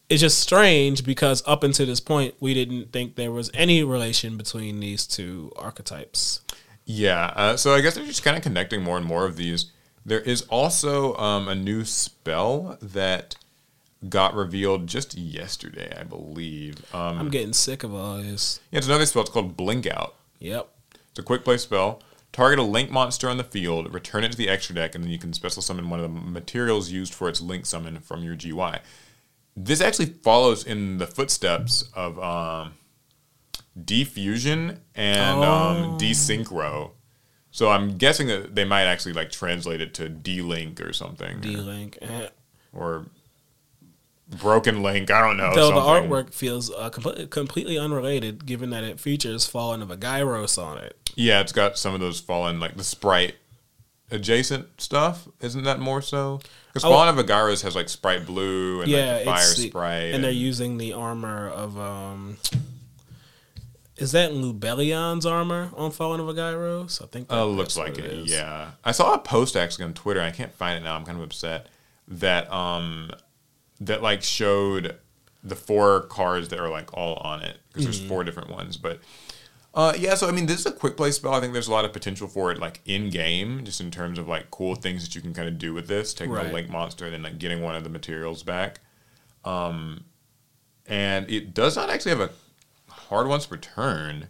It's 0.10 0.22
just 0.22 0.40
strange 0.40 1.04
because 1.06 1.44
up 1.46 1.64
until 1.64 1.86
this 1.86 2.00
point 2.00 2.36
we 2.40 2.54
didn't 2.54 2.92
think 2.92 3.16
there 3.16 3.32
was 3.32 3.52
any 3.54 3.84
relation 3.84 4.38
between 4.38 4.80
these 4.80 5.06
two 5.06 5.52
archetypes. 5.56 6.42
Yeah, 6.92 7.32
uh, 7.36 7.56
so 7.56 7.76
I 7.76 7.82
guess 7.82 7.94
they're 7.94 8.04
just 8.04 8.24
kind 8.24 8.36
of 8.36 8.42
connecting 8.42 8.82
more 8.82 8.98
and 8.98 9.06
more 9.06 9.28
of 9.28 9.36
these. 9.36 9.72
There 10.04 10.22
is 10.22 10.42
also 10.50 11.16
um, 11.18 11.48
a 11.48 11.54
new 11.54 11.86
spell 11.86 12.80
that 12.82 13.36
got 14.10 14.34
revealed 14.34 14.88
just 14.88 15.16
yesterday, 15.16 15.96
I 15.96 16.02
believe. 16.02 16.78
Um, 16.92 17.20
I'm 17.20 17.30
getting 17.30 17.54
sick 17.54 17.84
of 17.84 17.94
all 17.94 18.18
this. 18.18 18.60
yeah, 18.72 18.80
it's 18.80 18.88
another 18.88 19.06
spell. 19.06 19.22
It's 19.22 19.30
called 19.30 19.56
Blink 19.56 19.86
Out. 19.86 20.16
Yep. 20.40 20.68
It's 21.12 21.20
a 21.20 21.22
quick 21.22 21.44
play 21.44 21.58
spell. 21.58 22.02
Target 22.32 22.58
a 22.58 22.64
link 22.64 22.90
monster 22.90 23.30
on 23.30 23.38
the 23.38 23.44
field, 23.44 23.94
return 23.94 24.24
it 24.24 24.32
to 24.32 24.38
the 24.38 24.50
extra 24.50 24.74
deck, 24.74 24.96
and 24.96 25.04
then 25.04 25.12
you 25.12 25.20
can 25.20 25.32
special 25.34 25.62
summon 25.62 25.92
one 25.92 26.00
of 26.00 26.12
the 26.12 26.20
materials 26.20 26.90
used 26.90 27.14
for 27.14 27.30
its 27.30 27.40
link 27.40 27.68
summon 27.68 28.00
from 28.00 28.24
your 28.24 28.36
GY. 28.36 28.80
This 29.56 29.80
actually 29.80 30.08
follows 30.08 30.64
in 30.64 30.98
the 30.98 31.06
footsteps 31.06 31.84
of 31.94 32.18
um, 32.18 32.74
Defusion 33.86 34.80
and 34.96 35.44
um, 35.44 35.98
Desynchro. 35.98 36.92
So 37.52 37.70
I'm 37.70 37.98
guessing 37.98 38.28
that 38.28 38.54
they 38.56 38.64
might 38.66 38.84
actually 38.84 39.14
like 39.14 39.32
translate 39.32 39.82
it 39.82 39.94
to 39.96 40.08
D-Link 40.10 40.80
or 40.82 40.94
something, 40.94 41.42
D 41.42 41.56
Link. 41.58 41.98
or 42.74 43.06
Broken 44.40 44.84
Link. 44.84 45.10
I 45.10 45.22
don't 45.22 45.38
know. 45.38 45.54
Though 45.56 45.70
the 45.74 45.82
artwork 45.82 46.32
feels 46.34 46.70
uh, 46.72 46.90
completely, 46.92 47.26
completely 47.28 47.78
unrelated, 47.80 48.46
given 48.46 48.70
that 48.70 48.84
it 48.84 49.00
features 49.00 49.48
Fallen 49.48 49.82
of 49.82 49.90
Argyros 49.90 50.62
on 50.62 50.78
it. 50.78 50.96
Yeah, 51.16 51.42
it's 51.42 51.52
got 51.52 51.78
some 51.80 51.96
of 51.96 52.00
those 52.00 52.20
fallen 52.20 52.60
like 52.60 52.78
the 52.78 52.84
sprite 52.84 53.36
adjacent 54.12 54.80
stuff. 54.80 55.28
Isn't 55.42 55.64
that 55.64 55.80
more 55.80 56.04
so? 56.04 56.42
Because 56.68 56.86
Oh. 56.86 56.90
Fallen 56.92 57.10
of 57.18 57.26
Argyros 57.26 57.64
has 57.64 57.76
like 57.76 57.90
sprite 57.90 58.28
blue 58.28 58.82
and 58.82 58.92
yeah, 58.92 59.14
like 59.16 59.26
fire 59.26 59.38
the- 59.56 59.68
sprite. 59.70 60.14
and 60.14 60.24
they're 60.24 60.30
using 60.32 60.78
the 60.78 60.94
armor 60.94 61.50
of 61.50 61.80
um. 61.80 62.38
Is 64.00 64.12
that 64.14 64.32
Lubellion's 64.32 65.26
armor 65.26 65.70
on 65.76 65.92
Fallen 65.92 66.20
of 66.20 66.28
Argyros? 66.28 67.02
I 67.04 67.08
think. 67.08 67.28
That, 67.28 67.38
uh, 67.40 67.46
looks 67.46 67.78
like 67.78 67.98
it. 67.98 68.28
Yeah, 68.28 68.72
I 68.84 68.92
saw 68.92 69.14
a 69.14 69.20
post 69.20 69.56
actually 69.56 69.86
on 69.86 69.94
Twitter. 69.94 70.22
I 70.22 70.32
can't 70.32 70.54
find 70.54 70.78
it 70.78 70.84
now. 70.84 70.96
I'm 70.96 71.06
kind 71.06 71.18
of 71.18 71.24
upset 71.24 71.68
that 72.08 72.52
um 72.52 73.12
that 73.82 74.02
like 74.02 74.24
showed 74.24 74.98
the 75.44 75.56
four 75.56 76.02
cards 76.08 76.50
that 76.50 76.60
are 76.60 76.70
like 76.70 76.94
all 76.94 77.16
on 77.18 77.42
it 77.42 77.58
because 77.70 77.84
Mm-hmm. 77.86 77.92
there's 77.92 78.08
four 78.10 78.24
different 78.24 78.50
ones, 78.50 78.78
but. 78.78 79.00
Uh, 79.72 79.94
yeah, 80.00 80.16
so 80.16 80.28
I 80.28 80.32
mean, 80.32 80.48
this 80.48 80.60
is 80.62 80.66
a 80.66 80.72
quick 80.72 80.98
play 80.98 81.12
spell. 81.12 81.32
I 81.36 81.40
think 81.40 81.54
there's 81.54 81.68
a 81.68 81.72
lot 81.72 81.86
of 81.86 81.94
potential 81.94 82.28
for 82.28 82.52
it, 82.52 82.58
like 82.58 82.82
in 82.86 83.12
game, 83.12 83.64
just 83.64 83.80
in 83.80 83.92
terms 83.92 84.18
of 84.18 84.28
like 84.28 84.50
cool 84.50 84.74
things 84.74 85.04
that 85.06 85.14
you 85.14 85.22
can 85.22 85.32
kind 85.32 85.48
of 85.48 85.60
do 85.60 85.76
with 85.76 85.88
this. 85.88 86.12
Taking 86.16 86.34
Right. 86.34 86.48
a 86.48 86.52
link 86.52 86.70
monster 86.72 87.06
and 87.06 87.14
then 87.14 87.22
like 87.22 87.38
getting 87.38 87.62
one 87.62 87.76
of 87.76 87.84
the 87.84 87.90
materials 87.90 88.42
back. 88.42 88.80
Um, 89.46 90.06
and 90.88 91.30
it 91.30 91.54
does 91.54 91.76
not 91.76 91.92
actually 91.92 92.10
have 92.18 92.20
a 92.22 92.32
hard 93.10 93.28
once 93.28 93.52
return, 93.52 94.30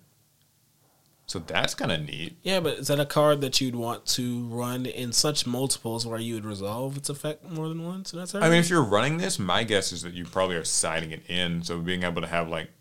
so 1.30 1.38
that's 1.38 1.76
kind 1.76 1.92
of 1.92 2.02
neat. 2.02 2.38
Yeah, 2.42 2.60
but 2.60 2.80
is 2.80 2.88
that 2.88 3.00
a 3.00 3.06
card 3.06 3.42
that 3.42 3.62
you'd 3.62 3.76
want 3.76 4.08
to 4.08 4.48
run 4.48 4.88
in 4.88 5.14
such 5.14 5.46
multiples 5.46 6.04
where 6.04 6.20
you 6.20 6.34
would 6.34 6.46
resolve 6.46 6.98
its 6.98 7.08
effect 7.08 7.44
more 7.44 7.70
than 7.70 7.86
once? 7.86 8.12
And 8.12 8.20
that's 8.20 8.34
I 8.34 8.50
mean, 8.50 8.60
if 8.60 8.70
you're 8.70 8.84
running 8.84 9.18
this, 9.18 9.38
my 9.38 9.64
guess 9.64 9.92
is 9.92 10.02
that 10.02 10.16
you 10.16 10.26
probably 10.26 10.56
are 10.56 10.64
siding 10.64 11.12
it 11.12 11.22
in. 11.30 11.62
So 11.64 11.78
being 11.80 12.02
able 12.02 12.22
to 12.22 12.28
have 12.28 12.50
like 12.50 12.72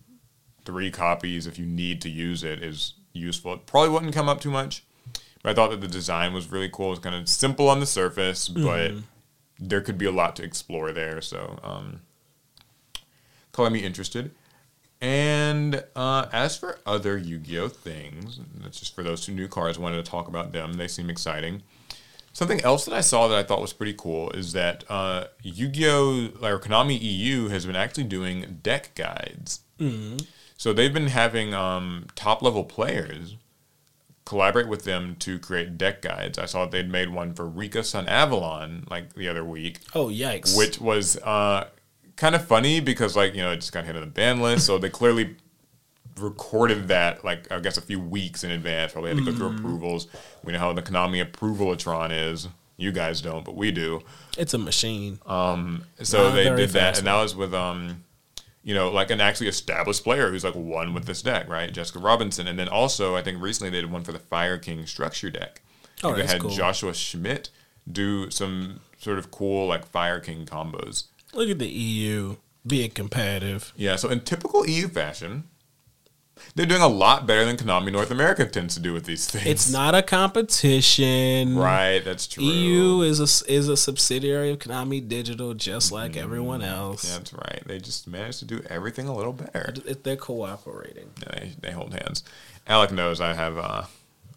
three 0.64 0.90
copies 0.90 1.46
if 1.46 1.58
you 1.58 1.66
need 1.66 2.00
to 2.00 2.08
use 2.08 2.42
it 2.42 2.62
is 2.62 2.94
useful. 3.12 3.52
It 3.52 3.66
probably 3.66 3.90
wouldn't 3.90 4.14
come 4.14 4.31
up 4.31 4.40
too 4.40 4.50
much, 4.50 4.83
but 5.42 5.50
I 5.50 5.54
thought 5.54 5.70
that 5.70 5.83
the 5.83 5.88
design 5.88 6.33
was 6.33 6.50
really 6.50 6.70
cool. 6.73 6.92
It's 6.92 7.02
kind 7.02 7.16
of 7.16 7.29
simple 7.29 7.68
on 7.68 7.81
the 7.81 7.87
surface, 7.87 8.48
but 8.48 8.92
there 9.58 9.83
could 9.83 9.98
be 9.98 10.06
a 10.06 10.12
lot 10.12 10.37
to 10.37 10.42
explore 10.42 10.92
there. 10.92 11.20
So, 11.20 11.58
um, 11.62 12.00
color 13.52 13.68
me 13.68 13.81
interested. 13.81 14.31
And 15.01 15.85
uh, 15.94 16.27
as 16.33 16.57
for 16.57 16.79
other 16.85 17.17
Yu-Gi-Oh 17.17 17.69
things, 17.69 18.40
that's 18.61 18.81
just 18.81 18.94
for 18.94 19.03
those 19.03 19.25
two 19.25 19.33
new 19.33 19.46
cards. 19.49 19.79
I 19.79 19.81
wanted 19.81 20.05
to 20.05 20.11
talk 20.11 20.27
about 20.29 20.53
them. 20.53 20.75
They 20.75 20.88
seem 20.88 21.09
exciting. 21.09 21.63
Something 22.33 22.61
else 22.63 22.85
that 22.85 22.94
I 22.94 23.01
saw 23.01 23.27
that 23.29 23.38
I 23.38 23.42
thought 23.42 23.61
was 23.61 23.73
pretty 23.73 23.94
cool 23.96 24.31
is 24.31 24.53
that 24.53 24.85
uh, 24.88 25.25
Yu-Gi-Oh! 25.42 26.31
or 26.42 26.59
Konami 26.61 26.99
EU 27.01 27.49
has 27.49 27.65
been 27.67 27.77
actually 27.77 28.05
doing 28.05 28.59
deck 28.63 28.94
guides. 28.94 29.61
So 30.57 30.73
they've 30.73 30.92
been 30.92 31.09
having 31.09 31.55
um, 31.55 32.07
top 32.17 32.42
level 32.42 32.65
players 32.65 33.37
collaborate 34.25 34.69
with 34.69 34.85
them 34.85 35.17
to 35.21 35.38
create 35.38 35.79
deck 35.79 36.03
guides. 36.03 36.38
I 36.38 36.46
saw 36.46 36.63
that 36.65 36.71
they'd 36.73 36.90
made 36.90 37.11
one 37.11 37.33
for 37.33 37.46
Rika 37.46 37.83
Sun 37.85 38.09
Avalon 38.09 38.85
like 38.90 39.15
the 39.15 39.29
other 39.29 39.44
week, 39.44 39.79
Oh 39.94 40.09
yikes! 40.09 40.57
which 40.59 40.81
was 40.81 41.17
uh, 41.19 41.69
kind 42.19 42.35
of 42.35 42.44
funny 42.46 42.81
because 42.81 43.16
like 43.16 43.35
you 43.35 43.40
know 43.40 43.52
it 43.52 43.56
just 43.56 43.73
got 43.73 43.87
hit 43.87 43.96
on 43.96 44.02
the 44.02 44.06
ban 44.06 44.40
list, 44.40 44.66
so 44.66 44.77
they 44.77 44.90
clearly 44.90 45.37
recorded 46.19 46.88
that 46.88 47.25
like 47.25 47.50
I 47.50 47.60
guess 47.60 47.79
a 47.79 47.81
few 47.83 47.98
weeks 47.98 48.44
in 48.44 48.50
advance. 48.50 48.92
Probably 48.92 49.10
had 49.14 49.19
to 49.19 49.25
go 49.25 49.33
through 49.33 49.56
approvals. 49.56 50.08
We 50.44 50.52
know 50.52 50.58
how 50.58 50.73
the 50.75 50.83
Konami 50.83 51.25
approvalatron 51.25 52.10
is. 52.33 52.48
You 52.77 52.92
guys 52.92 53.21
don't, 53.21 53.44
but 53.44 53.56
we 53.56 53.73
do. 53.73 54.02
it's 54.37 54.54
a 54.54 54.58
machine. 54.58 55.19
So 55.27 55.56
Not 55.56 56.35
they 56.35 56.44
very 56.44 56.56
did 56.58 56.71
that, 56.71 56.81
fast 56.81 56.98
and 56.98 57.08
that 57.08 57.21
was 57.21 57.35
with 57.35 57.52
um, 57.52 58.04
you 58.62 58.75
know, 58.75 58.90
like 58.90 59.10
an 59.10 59.21
actually 59.21 59.48
established 59.48 60.04
player 60.04 60.31
who's 60.31 60.44
like 60.44 60.54
one 60.54 60.94
with 60.94 61.04
this 61.06 61.23
deck, 61.23 61.48
right? 61.48 61.73
Jessica 61.73 61.98
Robinson, 61.98 62.46
and 62.46 62.56
then 62.58 62.69
also 62.69 63.16
I 63.16 63.23
think 63.23 63.40
recently 63.42 63.71
they 63.71 63.81
did 63.81 63.90
one 63.90 64.04
for 64.04 64.12
the 64.12 64.19
Fire 64.21 64.58
King 64.58 64.87
structure 64.87 65.31
deck. 65.31 65.62
Oh, 66.04 66.12
they 66.12 66.21
that's 66.21 66.33
had 66.35 66.42
cool. 66.42 66.50
Joshua 66.50 66.94
Schmidt 66.94 67.50
do 67.90 68.31
some 68.31 68.81
sort 68.98 69.19
of 69.19 69.31
cool 69.33 69.66
like 69.66 69.85
Fire 69.87 70.21
King 70.21 70.46
combos. 70.46 71.04
Look 71.35 71.48
at 71.50 71.58
the 71.58 71.68
EU 71.68 72.37
being 72.66 72.90
competitive. 72.90 73.72
Yeah, 73.76 73.96
so 73.96 74.08
in 74.08 74.20
typical 74.20 74.66
EU 74.66 74.88
fashion, 74.88 75.44
they're 76.54 76.66
doing 76.66 76.83
a 76.83 76.88
lot 76.88 77.26
better 77.26 77.44
than 77.44 77.56
Konami 77.56 77.92
North 77.92 78.10
America 78.10 78.46
tends 78.46 78.74
to 78.74 78.81
do 78.81 78.92
with 78.92 79.04
these 79.04 79.29
things. 79.29 79.46
It's 79.46 79.70
not 79.72 79.94
a 79.94 80.02
competition. 80.02 81.56
right. 81.56 82.00
That's 82.00 82.26
true. 82.26 82.44
EU 82.44 83.00
is 83.02 83.20
a 83.20 83.52
is 83.52 83.68
a 83.68 83.76
subsidiary 83.76 84.50
of 84.50 84.58
Konami 84.58 85.06
Digital, 85.06 85.54
just 85.54 85.92
like 85.92 86.16
everyone 86.16 86.62
else. 86.62 87.02
That's 87.16 87.33
right. 87.33 87.62
They 87.66 87.79
just 87.79 88.06
managed 88.06 88.38
to 88.40 88.44
do 88.44 88.62
everything 88.68 89.08
a 89.08 89.14
little 89.14 89.33
better. 89.33 89.72
They're 90.02 90.16
cooperating. 90.16 91.10
They, 91.26 91.52
they 91.60 91.72
hold 91.72 91.92
hands. 91.92 92.24
Alec 92.66 92.92
knows 92.92 93.20
I 93.20 93.35
have 93.35 93.58
uh, 93.58 93.83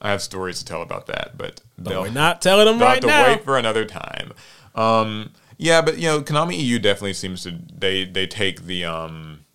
I 0.02 0.10
have 0.12 0.22
stories 0.22 0.60
to 0.60 0.66
tell 0.66 0.82
about 0.82 1.08
that, 1.08 1.38
but, 1.38 1.62
But 1.78 1.90
they'll 1.90 2.02
we're 2.04 2.10
not 2.12 2.42
telling 2.42 2.66
them 2.66 2.80
they'll 2.80 2.88
right 2.88 2.96
have 2.96 3.02
to 3.02 3.08
now. 3.08 3.28
wait 3.28 3.44
for 3.44 3.58
another 3.58 3.86
time. 3.86 4.34
Um, 4.74 5.32
yeah, 5.62 5.80
but 5.84 6.00
you 6.00 6.08
know, 6.08 6.22
Konami 6.22 6.58
EU 6.58 6.80
definitely 6.80 7.14
seems 7.14 7.44
to 7.44 7.60
they 7.72 8.04
they 8.04 8.26
take 8.26 8.64
the 8.64 8.84
um, 8.84 9.46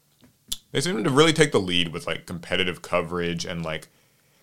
they 0.71 0.81
seem 0.81 1.03
to 1.03 1.11
really 1.11 1.33
take 1.33 1.51
the 1.51 1.59
lead 1.59 1.89
with 1.89 2.07
like 2.07 2.27
competitive 2.27 2.81
coverage 2.81 3.45
and 3.45 3.65
like 3.65 3.89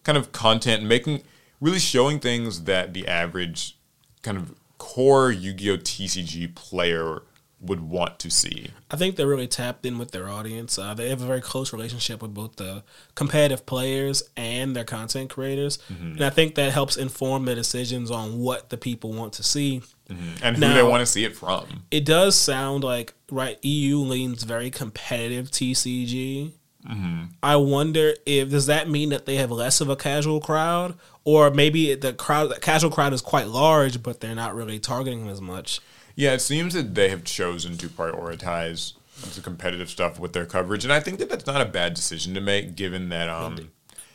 kind 0.04 0.18
of 0.18 0.34
content, 0.34 0.84
making 0.84 1.24
really 1.62 1.80
showing 1.80 2.20
things 2.20 2.66
that 2.66 2.94
the 2.94 3.08
average 3.08 3.78
kind 4.24 4.38
of 4.38 4.54
core 4.78 5.32
Yu-Gi-Oh 5.32 5.78
TCG 5.78 6.54
player 6.54 7.22
would 7.64 7.80
want 7.80 8.20
to 8.20 8.30
see. 8.30 8.68
I 8.92 8.98
think 8.98 9.16
they're 9.16 9.28
really 9.28 9.48
tapped 9.48 9.86
in 9.86 9.98
with 9.98 10.12
their 10.12 10.28
audience. 10.30 10.78
Uh, 10.78 10.94
they 10.94 11.10
have 11.10 11.22
a 11.22 11.26
very 11.26 11.40
close 11.42 11.72
relationship 11.72 12.22
with 12.22 12.34
both 12.34 12.58
the 12.58 12.84
competitive 13.16 13.66
players 13.66 14.22
and 14.36 14.76
their 14.76 14.84
content 14.84 15.30
creators, 15.30 15.78
Mm-hmm. 15.92 16.12
and 16.14 16.26
I 16.26 16.30
think 16.30 16.56
that 16.56 16.74
helps 16.74 16.98
inform 16.98 17.46
their 17.46 17.56
decisions 17.56 18.12
on 18.12 18.40
what 18.40 18.70
the 18.70 18.78
people 18.78 19.14
want 19.14 19.34
to 19.34 19.44
see. 19.44 19.82
and 20.10 20.58
who 20.58 20.60
Now- 20.62 20.74
they 20.76 20.84
want 20.84 21.00
to 21.02 21.06
see 21.06 21.24
it 21.24 21.36
from. 21.36 21.84
It 21.90 22.06
does 22.06 22.36
sound 22.36 22.84
like 22.84 23.14
right. 23.32 23.58
EU 23.64 23.98
leans 24.00 24.44
very 24.44 24.70
competitive 24.70 25.50
TCG. 25.50 26.52
Mm-hmm. 26.88 27.24
I 27.42 27.56
wonder 27.56 28.14
if 28.26 28.50
does 28.50 28.66
that 28.66 28.90
mean 28.90 29.10
that 29.10 29.26
they 29.26 29.38
have 29.38 29.50
less 29.52 29.80
of 29.80 29.88
a 29.90 29.96
casual 29.96 30.42
crowd, 30.42 30.96
or 31.24 31.50
maybe 31.50 31.96
the 31.96 32.12
crowd, 32.12 32.50
the 32.52 32.60
casual 32.60 32.92
crowd 32.92 33.14
is 33.14 33.22
quite 33.22 33.48
large, 33.48 34.04
but 34.04 34.20
they're 34.20 34.36
not 34.36 34.54
really 34.54 34.80
targeting 34.80 35.22
them 35.22 35.30
as 35.30 35.40
much. 35.40 35.80
Yeah, 36.16 36.34
it 36.34 36.40
seems 36.42 36.74
that 36.74 36.94
they 36.96 37.10
have 37.10 37.24
chosen 37.24 37.78
to 37.78 37.88
prioritize 37.88 38.94
the 39.36 39.42
competitive 39.42 39.90
stuff 39.90 40.20
with 40.20 40.34
their 40.34 40.46
coverage, 40.46 40.84
and 40.84 40.92
I 40.94 41.00
think 41.00 41.20
that 41.20 41.30
that's 41.30 41.46
not 41.46 41.62
a 41.62 41.66
bad 41.66 41.94
decision 41.94 42.34
to 42.34 42.42
make, 42.42 42.76
given 42.76 43.10
that 43.10 43.30
um, 43.30 43.72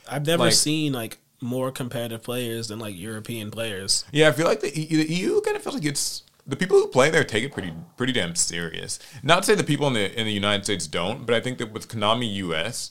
I've 0.08 0.26
never 0.26 0.44
Like- 0.44 0.52
seen 0.52 0.92
like 0.92 1.18
more 1.40 1.70
competitive 1.70 2.22
players 2.22 2.68
than 2.68 2.78
like 2.78 2.96
European 2.98 3.50
players. 3.50 4.04
yeah, 4.12 4.28
I 4.28 4.32
feel 4.32 4.46
like 4.46 4.60
the, 4.60 4.70
the 4.70 5.12
EU 5.14 5.40
kind 5.42 5.56
of 5.56 5.62
feels 5.62 5.74
like 5.76 5.84
it's 5.84 6.22
the 6.46 6.56
people 6.56 6.78
who 6.78 6.88
play 6.88 7.10
there 7.10 7.24
take 7.24 7.44
it 7.44 7.52
pretty 7.52 7.72
pretty 7.96 8.12
damn 8.12 8.34
serious. 8.34 8.98
Not 9.22 9.40
to 9.40 9.46
say 9.46 9.54
the 9.54 9.62
people 9.64 9.86
in 9.86 9.92
the 9.92 10.18
in 10.18 10.26
the 10.26 10.32
United 10.32 10.64
States 10.64 10.86
don't, 10.86 11.26
but 11.26 11.34
I 11.34 11.40
think 11.40 11.58
that 11.58 11.72
with 11.72 11.88
Konami 11.88 12.32
US, 12.36 12.90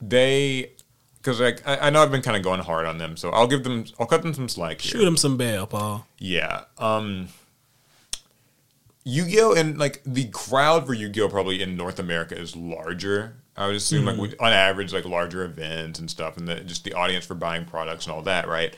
they 0.00 0.72
because 1.16 1.40
like 1.40 1.66
I, 1.66 1.86
I 1.86 1.90
know 1.90 2.02
I've 2.02 2.10
been 2.10 2.22
kind 2.22 2.36
of 2.36 2.42
going 2.42 2.60
hard 2.60 2.86
on 2.86 2.98
them, 2.98 3.16
so 3.16 3.30
I'll 3.30 3.46
give 3.46 3.64
them 3.64 3.84
I'll 3.98 4.06
cut 4.06 4.22
them 4.22 4.34
some 4.34 4.48
slack 4.48 4.80
here. 4.80 4.92
Shoot 4.92 5.04
them 5.04 5.16
some 5.16 5.36
bail, 5.36 5.66
Paul. 5.66 6.06
Yeah. 6.18 6.64
Um 6.78 7.28
Yu-Gi-Oh 9.04 9.54
and 9.54 9.78
like 9.78 10.02
the 10.04 10.28
crowd 10.28 10.86
for 10.86 10.94
Yu-Gi-Oh 10.94 11.28
probably 11.28 11.62
in 11.62 11.76
North 11.76 11.98
America 11.98 12.38
is 12.38 12.54
larger. 12.54 13.36
I 13.56 13.66
would 13.66 13.76
assume 13.76 14.04
like 14.06 14.16
we, 14.16 14.34
on 14.38 14.52
average 14.52 14.92
like 14.92 15.04
larger 15.04 15.44
events 15.44 15.98
and 15.98 16.10
stuff 16.10 16.36
and 16.36 16.48
the, 16.48 16.60
just 16.60 16.84
the 16.84 16.94
audience 16.94 17.26
for 17.26 17.34
buying 17.34 17.64
products 17.64 18.06
and 18.06 18.14
all 18.14 18.22
that, 18.22 18.48
right? 18.48 18.74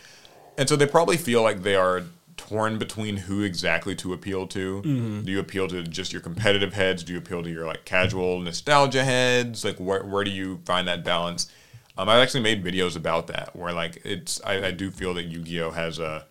And 0.59 0.69
so 0.69 0.77
they 0.77 0.87
probably 0.87 1.17
feel 1.17 1.43
like 1.43 1.63
they 1.63 1.77
are 1.77 2.03
torn 2.37 2.79
between 2.79 3.17
who 3.17 3.43
exactly 3.43 3.95
to 3.97 4.13
appeal 4.13 4.47
to. 4.49 4.83
Do 5.25 5.31
you 5.31 5.39
appeal 5.39 5.69
to 5.69 5.83
just 5.85 6.13
your 6.13 6.23
competitive 6.23 6.73
heads? 6.73 7.05
Do 7.05 7.13
you 7.13 7.19
appeal 7.19 7.43
to 7.43 7.51
your 7.51 7.67
like 7.67 7.85
casual 7.85 8.41
nostalgia 8.41 9.05
heads? 9.05 9.65
Like 9.65 9.77
where 9.79 10.03
where 10.05 10.25
do 10.25 10.31
you 10.31 10.61
find 10.65 10.89
that 10.89 11.05
balance? 11.05 11.51
Um, 11.97 12.09
I've 12.09 12.21
actually 12.23 12.41
made 12.41 12.65
videos 12.65 12.97
about 12.97 13.27
that 13.29 13.55
where 13.55 13.73
like 13.73 14.01
it's 14.05 14.41
I, 14.45 14.67
I 14.67 14.71
do 14.71 14.91
feel 14.91 15.15
that 15.15 15.25
Yu-Gi-Oh 15.25 15.73
has 15.73 15.99
a 15.99 16.27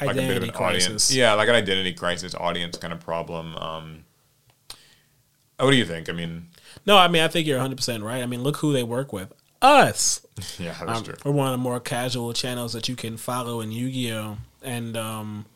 like 0.00 0.10
a 0.10 0.14
bit 0.14 0.24
of 0.24 0.30
Identity 0.30 0.48
an 0.48 0.54
crisis. 0.54 0.84
audience. 0.86 1.14
Yeah, 1.14 1.32
like 1.34 1.48
an 1.48 1.54
identity 1.54 1.92
crisis, 1.94 2.34
audience 2.34 2.76
kind 2.76 2.92
of 2.92 3.00
problem. 3.00 3.56
Um, 3.56 4.04
what 5.58 5.70
do 5.70 5.76
you 5.76 5.86
think? 5.86 6.08
I 6.08 6.12
mean, 6.12 6.48
No, 6.84 6.96
I 6.98 7.08
mean 7.08 7.22
I 7.22 7.28
think 7.28 7.46
you're 7.46 7.56
100 7.56 7.76
percent 7.76 8.02
right. 8.02 8.22
I 8.22 8.26
mean 8.26 8.42
look 8.42 8.58
who 8.58 8.72
they 8.72 8.82
work 8.82 9.12
with. 9.12 9.32
Us. 9.62 10.20
yeah, 10.58 10.74
that's 10.84 10.98
Um, 10.98 11.04
true. 11.04 11.14
we're 11.24 11.32
one 11.32 11.46
of 11.46 11.52
the 11.52 11.58
more 11.58 11.80
casual 11.80 12.32
channels 12.34 12.74
that 12.74 12.88
you 12.88 12.94
can 12.96 13.16
follow 13.16 13.62
in 13.62 13.72
Yu-Gi-Oh, 13.72 14.36
and 14.62 14.96
um, 14.98 15.46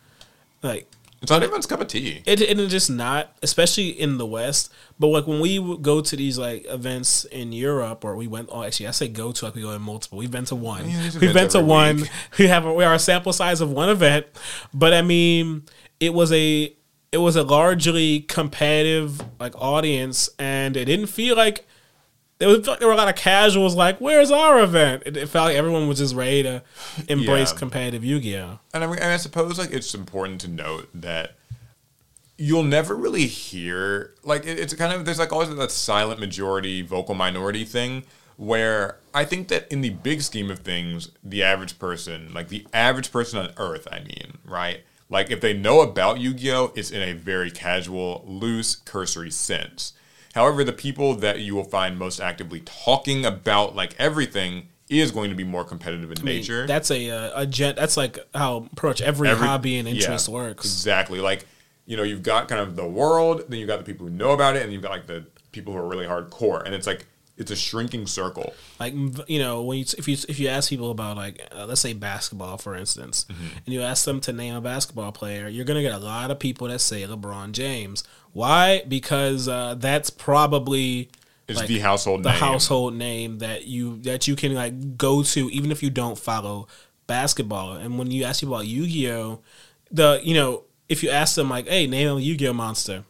like 0.63 0.91
It's 1.23 1.31
not 1.31 1.43
everyone's 1.43 1.67
cup 1.67 1.83
of 1.83 1.89
tea. 1.89 2.23
it, 2.25 2.41
it 2.41 2.59
is 2.59 2.71
just 2.71 2.89
not, 2.91 3.37
especially 3.43 3.89
in 3.91 4.17
the 4.17 4.25
West. 4.27 4.73
But 4.99 5.09
like 5.09 5.27
when 5.27 5.39
we 5.41 5.59
go 5.79 6.01
to 6.01 6.17
these 6.17 6.39
like 6.39 6.65
events 6.69 7.25
in 7.27 7.53
Europe, 7.53 8.05
or 8.05 8.17
we 8.17 8.27
went. 8.27 8.49
Oh, 8.51 8.63
actually, 8.63 8.87
I 8.89 8.93
say 8.93 9.09
go 9.09 9.31
to 9.33 9.45
like 9.45 9.55
we 9.55 9.61
go 9.63 9.73
in 9.73 9.83
multiple. 9.83 10.17
We've 10.19 10.31
been 10.31 10.47
to 10.47 10.55
one. 10.55 10.89
Yeah, 10.89 11.11
We've 11.21 11.35
been 11.35 11.49
to 11.51 11.61
one. 11.61 11.97
week. 12.03 12.11
We 12.39 12.47
have 12.47 12.65
we 12.65 12.85
are 12.85 12.95
a 12.95 12.99
sample 12.99 13.33
size 13.35 13.61
of 13.61 13.71
one 13.71 13.91
event, 13.91 14.27
but 14.73 14.95
I 14.95 15.03
mean, 15.03 15.65
it 16.01 16.15
was 16.15 16.33
a 16.33 16.75
it 17.13 17.19
was 17.19 17.37
a 17.37 17.43
largely 17.43 18.21
competitive 18.21 19.21
like 19.39 19.55
audience, 19.61 20.31
and 20.39 20.77
it 20.77 20.87
didn't 20.87 21.07
feel 21.09 21.37
like. 21.37 21.67
There, 22.41 22.49
was, 22.49 22.63
there 22.63 22.89
were 22.89 22.95
a 22.95 22.97
lot 22.97 23.09
of 23.09 23.15
casuals 23.17 23.75
like, 23.77 23.99
"Where's 24.01 24.31
our 24.31 24.61
event?" 24.61 25.05
It, 25.07 25.17
it 25.17 25.29
felt 25.29 25.47
like 25.49 25.57
everyone 25.57 25.87
was 25.87 25.99
just 25.99 26.15
ready 26.15 26.43
to 26.43 26.63
embrace 27.07 27.53
Yeah. 27.53 27.59
competitive 27.59 28.03
Yu-Gi-Oh. 28.05 28.59
And 28.75 28.83
I, 28.83 28.87
mean, 28.87 28.97
and 28.97 29.13
I 29.13 29.19
suppose 29.19 29.59
like 29.59 29.71
it's 29.73 29.95
important 29.95 30.41
to 30.41 30.49
note 30.49 30.89
that 30.95 31.37
you'll 32.39 32.63
never 32.63 32.97
really 32.97 33.27
hear 33.27 34.15
like 34.25 34.47
it, 34.47 34.59
it's 34.59 34.73
kind 34.75 34.93
of 34.93 35.05
there's 35.05 35.19
like 35.19 35.33
always 35.33 35.55
that 35.55 35.71
silent 35.71 36.19
majority 36.19 36.81
vocal 36.83 37.15
minority 37.15 37.65
thing 37.65 38.05
where 38.37 38.97
I 39.13 39.27
think 39.27 39.49
that 39.49 39.71
in 39.71 39.83
the 39.83 39.91
big 39.91 40.23
scheme 40.23 40.51
of 40.51 40.61
things, 40.61 41.11
the 41.23 41.43
average 41.43 41.79
person, 41.79 42.33
like 42.33 42.49
the 42.49 42.67
average 42.73 43.13
person 43.13 43.39
on 43.39 43.53
Earth, 43.59 43.87
I 43.93 43.99
mean, 44.01 44.39
right? 44.47 44.81
Like 45.11 45.31
if 45.31 45.43
they 45.43 45.53
know 45.53 45.83
about 45.83 46.21
Yu-Gi-Oh, 46.21 46.73
it's 46.75 46.91
in 46.91 47.03
a 47.03 47.13
very 47.13 47.51
casual, 47.51 48.25
loose, 48.27 48.77
cursory 48.77 49.31
sense. 49.31 49.93
However, 50.35 50.63
the 50.65 50.73
people 50.73 51.15
that 51.17 51.41
you 51.41 51.55
will 51.55 51.65
find 51.65 51.99
most 51.99 52.21
actively 52.21 52.61
talking 52.61 53.25
about 53.27 53.75
like 53.75 53.95
everything 53.99 54.69
is 54.89 55.11
going 55.13 55.31
to 55.31 55.37
be 55.37 55.45
more 55.45 55.65
competitive 55.65 56.11
in 56.11 56.19
I 56.19 56.23
mean, 56.23 56.37
nature. 56.37 56.67
That's 56.67 56.91
a 56.91 57.11
uh, 57.11 57.43
a 57.43 57.47
jet. 57.47 57.77
That's 57.77 57.97
like 57.97 58.19
how 58.35 58.69
pretty 58.77 58.91
much 58.91 59.01
every, 59.03 59.29
Every- 59.29 59.47
hobby 59.47 59.79
and 59.79 59.89
interest 59.89 60.29
yeah, 60.29 60.35
works. 60.35 60.65
Exactly. 60.65 61.21
Like, 61.21 61.47
you 61.87 61.97
know, 61.97 62.03
you've 62.03 62.23
got 62.23 62.49
kind 62.49 62.61
of 62.61 62.77
the 62.77 62.87
world, 62.87 63.45
then 63.49 63.59
you've 63.59 63.69
got 63.69 63.79
the 63.79 63.85
people 63.85 64.07
who 64.07 64.13
know 64.13 64.31
about 64.31 64.57
it, 64.57 64.63
and 64.63 64.73
you've 64.73 64.83
got 64.83 64.91
like 64.93 65.07
the 65.07 65.25
people 65.53 65.73
who 65.73 65.79
are 65.81 65.87
really 65.89 66.07
hardcore. 66.07 66.65
And 66.65 66.75
it's 66.75 66.87
like 66.87 67.07
it's 67.37 67.51
a 67.51 67.57
shrinking 67.57 68.07
circle. 68.07 68.53
Like 68.79 68.93
you 69.29 69.39
know, 69.39 69.63
when 69.63 69.79
you 69.79 69.85
if 69.99 70.07
you 70.09 70.17
if 70.29 70.39
you 70.39 70.49
ask 70.49 70.69
people 70.69 70.91
about 70.91 71.17
like 71.17 71.41
uh, 71.57 71.67
let's 71.67 71.81
say 71.81 71.93
basketball 71.93 72.59
for 72.59 72.75
instance, 72.77 73.27
Mm-hmm. 73.31 73.57
and 73.65 73.75
you 73.75 73.83
ask 73.83 74.05
them 74.05 74.21
to 74.23 74.33
name 74.33 74.55
a 74.55 74.61
basketball 74.61 75.11
player, 75.13 75.49
you're 75.49 75.65
gonna 75.65 75.83
get 75.83 75.93
a 75.95 75.99
lot 75.99 76.31
of 76.31 76.39
people 76.39 76.69
that 76.69 76.81
say 76.81 77.03
LeBron 77.03 77.53
James. 77.53 78.05
Why? 78.33 78.83
Because 78.87 79.49
uh, 79.49 79.75
that's 79.79 80.11
probably 80.11 81.11
It's 81.49 81.59
like, 81.59 81.69
the 81.69 81.79
household 81.81 82.23
the 82.23 82.31
name. 82.31 82.39
household 82.39 82.95
name 82.95 83.39
that 83.39 83.67
you 83.67 83.99
that 84.03 84.29
you 84.29 84.37
can 84.37 84.55
like 84.55 84.97
go 84.97 85.23
to 85.23 85.51
even 85.51 85.73
if 85.73 85.83
you 85.83 85.91
don't 85.91 86.19
follow 86.19 86.69
basketball. 87.07 87.73
And 87.73 87.99
when 87.99 88.11
you 88.11 88.25
ask 88.25 88.41
people 88.41 88.55
about 88.55 88.67
Yu-Gi-Oh, 88.67 89.41
the 89.91 90.21
you 90.23 90.35
know 90.35 90.65
if 90.89 91.03
you 91.03 91.11
ask 91.11 91.35
them 91.35 91.49
like, 91.51 91.67
hey, 91.69 91.87
name 91.87 92.09
a 92.09 92.21
Yu-Gi-Oh 92.21 92.53
monster. 92.53 93.05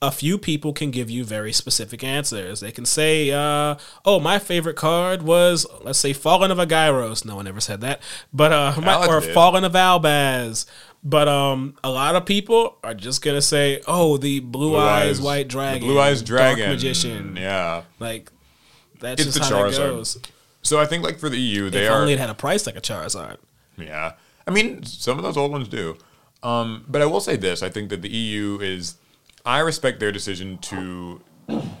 A 0.00 0.12
few 0.12 0.38
people 0.38 0.72
can 0.72 0.92
give 0.92 1.10
you 1.10 1.24
very 1.24 1.52
specific 1.52 2.04
answers. 2.04 2.60
They 2.60 2.70
can 2.70 2.84
say, 2.84 3.32
uh, 3.32 3.74
"Oh, 4.04 4.20
my 4.20 4.38
favorite 4.38 4.76
card 4.76 5.22
was, 5.22 5.66
let's 5.82 5.98
say, 5.98 6.12
Fallen 6.12 6.52
of 6.52 6.58
Argyros." 6.58 7.24
No 7.24 7.34
one 7.34 7.48
ever 7.48 7.60
said 7.60 7.80
that, 7.80 8.00
but 8.32 8.52
uh, 8.52 8.80
my, 8.80 9.04
or 9.08 9.18
did. 9.20 9.34
Fallen 9.34 9.64
of 9.64 9.72
Albaz. 9.72 10.66
But 11.04 11.28
um, 11.28 11.76
a 11.84 11.90
lot 11.90 12.16
of 12.16 12.26
people 12.26 12.76
are 12.82 12.94
just 12.94 13.22
gonna 13.22 13.42
say, 13.42 13.80
"Oh, 13.86 14.16
the 14.16 14.40
Blue, 14.40 14.76
Eyes, 14.76 15.20
White 15.20 15.48
Dragon, 15.48 15.86
Blue 15.86 16.00
Eyes 16.00 16.22
Dark 16.22 16.56
Dragon. 16.56 16.70
Magician." 16.70 17.36
Yeah. 17.36 17.84
Like 17.98 18.32
that's 18.98 19.22
It's 19.22 19.36
just 19.36 19.48
the 19.48 19.56
how 19.56 19.70
that 19.70 19.76
goes. 19.76 20.18
So 20.62 20.80
I 20.80 20.86
think 20.86 21.04
like 21.04 21.18
for 21.18 21.28
the 21.28 21.38
EU, 21.38 21.70
they 21.70 21.86
if 21.86 21.90
are 21.90 22.00
only 22.00 22.14
it 22.14 22.18
had 22.18 22.30
a 22.30 22.34
price 22.34 22.66
like 22.66 22.76
a 22.76 22.80
Charizard. 22.80 23.36
Yeah, 23.76 24.14
I 24.46 24.50
mean 24.50 24.82
some 24.82 25.18
of 25.18 25.24
those 25.24 25.36
old 25.36 25.52
ones 25.52 25.68
do. 25.68 25.96
Um, 26.42 26.84
but 26.88 27.00
I 27.00 27.06
will 27.06 27.20
say 27.20 27.36
this: 27.36 27.62
I 27.62 27.70
think 27.70 27.90
that 27.90 28.02
the 28.02 28.10
EU 28.10 28.58
is. 28.60 28.96
I 29.46 29.60
respect 29.60 30.00
their 30.00 30.12
decision 30.12 30.58
to 30.58 31.22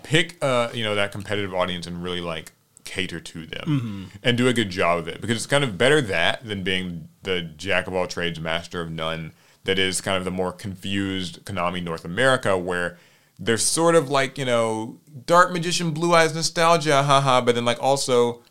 pick, 0.02 0.38
uh, 0.42 0.70
you 0.72 0.82
know, 0.82 0.94
that 0.94 1.12
competitive 1.12 1.52
audience 1.52 1.86
and 1.86 2.02
really 2.02 2.20
like 2.20 2.52
cater 2.88 3.20
to 3.20 3.46
them 3.46 3.66
mm-hmm. 3.66 4.04
and 4.22 4.38
do 4.38 4.48
a 4.48 4.54
good 4.54 4.70
job 4.70 4.98
of 4.98 5.06
it 5.06 5.20
because 5.20 5.36
it's 5.36 5.46
kind 5.46 5.62
of 5.62 5.76
better 5.76 6.00
that 6.00 6.42
than 6.42 6.62
being 6.62 7.08
the 7.22 7.42
jack 7.42 7.86
of 7.86 7.94
all 7.94 8.06
trades, 8.06 8.40
master 8.40 8.80
of 8.80 8.90
none. 8.90 9.32
That 9.64 9.78
is 9.78 10.00
kind 10.00 10.16
of 10.16 10.24
the 10.24 10.30
more 10.30 10.52
confused 10.52 11.44
Konami 11.44 11.82
North 11.82 12.06
America 12.06 12.56
where 12.56 12.96
they're 13.38 13.58
sort 13.58 13.94
of 13.94 14.10
like 14.10 14.38
you 14.38 14.46
know 14.46 14.98
dark 15.26 15.52
magician 15.52 15.90
blue 15.90 16.14
eyes 16.14 16.34
nostalgia 16.34 17.02
haha 17.02 17.40
but 17.42 17.54
then 17.54 17.66
like 17.66 17.80
also 17.82 18.42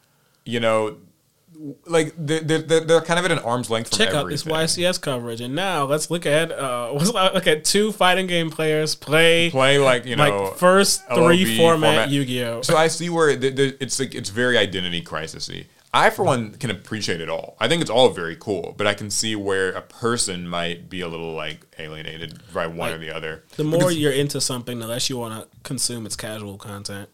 you 0.46 0.60
know 0.60 0.98
like 1.86 2.14
they're, 2.18 2.42
they're, 2.42 2.82
they're 2.82 3.02
kind 3.02 3.20
of 3.20 3.26
at 3.26 3.32
an 3.32 3.40
arm's 3.40 3.70
length 3.70 3.90
from 3.90 3.98
Check 3.98 4.14
out 4.14 4.30
this. 4.30 4.44
YCS 4.44 5.02
coverage, 5.02 5.42
and 5.42 5.56
now 5.56 5.86
let's 5.86 6.12
look 6.12 6.26
at 6.26 6.52
uh, 6.52 6.92
let's 6.94 7.12
look 7.14 7.48
at 7.48 7.66
two 7.66 7.92
fighting 7.92 8.28
game 8.28 8.50
players 8.50 8.96
play 8.96 9.50
play 9.50 9.78
like 9.78 10.06
you 10.06 10.16
know 10.16 10.46
like 10.48 10.58
first 10.58 11.06
three 11.08 11.46
LOB 11.46 11.58
format, 11.58 11.96
format. 11.96 12.10
Yu-Gi-Oh. 12.10 12.62
so 12.62 12.76
i 12.78 12.88
see 12.88 13.10
where 13.10 13.36
the, 13.36 13.50
the, 13.50 13.78
it's 13.82 14.00
like 14.00 14.16
it's 14.16 14.30
very 14.30 14.58
identity 14.58 15.02
crisisy 15.02 15.66
i 15.94 16.10
for 16.10 16.24
one 16.24 16.52
can 16.54 16.70
appreciate 16.70 17.22
it 17.22 17.30
all 17.30 17.56
i 17.60 17.68
think 17.68 17.82
it's 17.82 17.92
all 17.92 18.10
very 18.10 18.36
cool 18.36 18.74
but 18.78 18.88
i 18.88 18.94
can 18.94 19.10
see 19.10 19.36
where 19.36 19.72
a 19.72 19.82
person 19.82 20.48
might 20.48 20.90
be 20.90 21.02
a 21.02 21.08
little 21.08 21.34
like 21.34 21.66
alienated 21.80 22.40
by 22.54 22.68
one 22.68 22.92
or 22.92 22.98
the 22.98 23.14
other 23.14 23.44
the 23.56 23.64
more 23.64 23.92
you're 23.92 24.12
into 24.12 24.40
something, 24.42 24.80
the 24.80 24.88
less 24.88 25.10
you 25.10 25.18
want 25.18 25.42
to 25.42 25.58
consume 25.64 26.06
its 26.06 26.16
casual 26.16 26.58
content. 26.58 27.10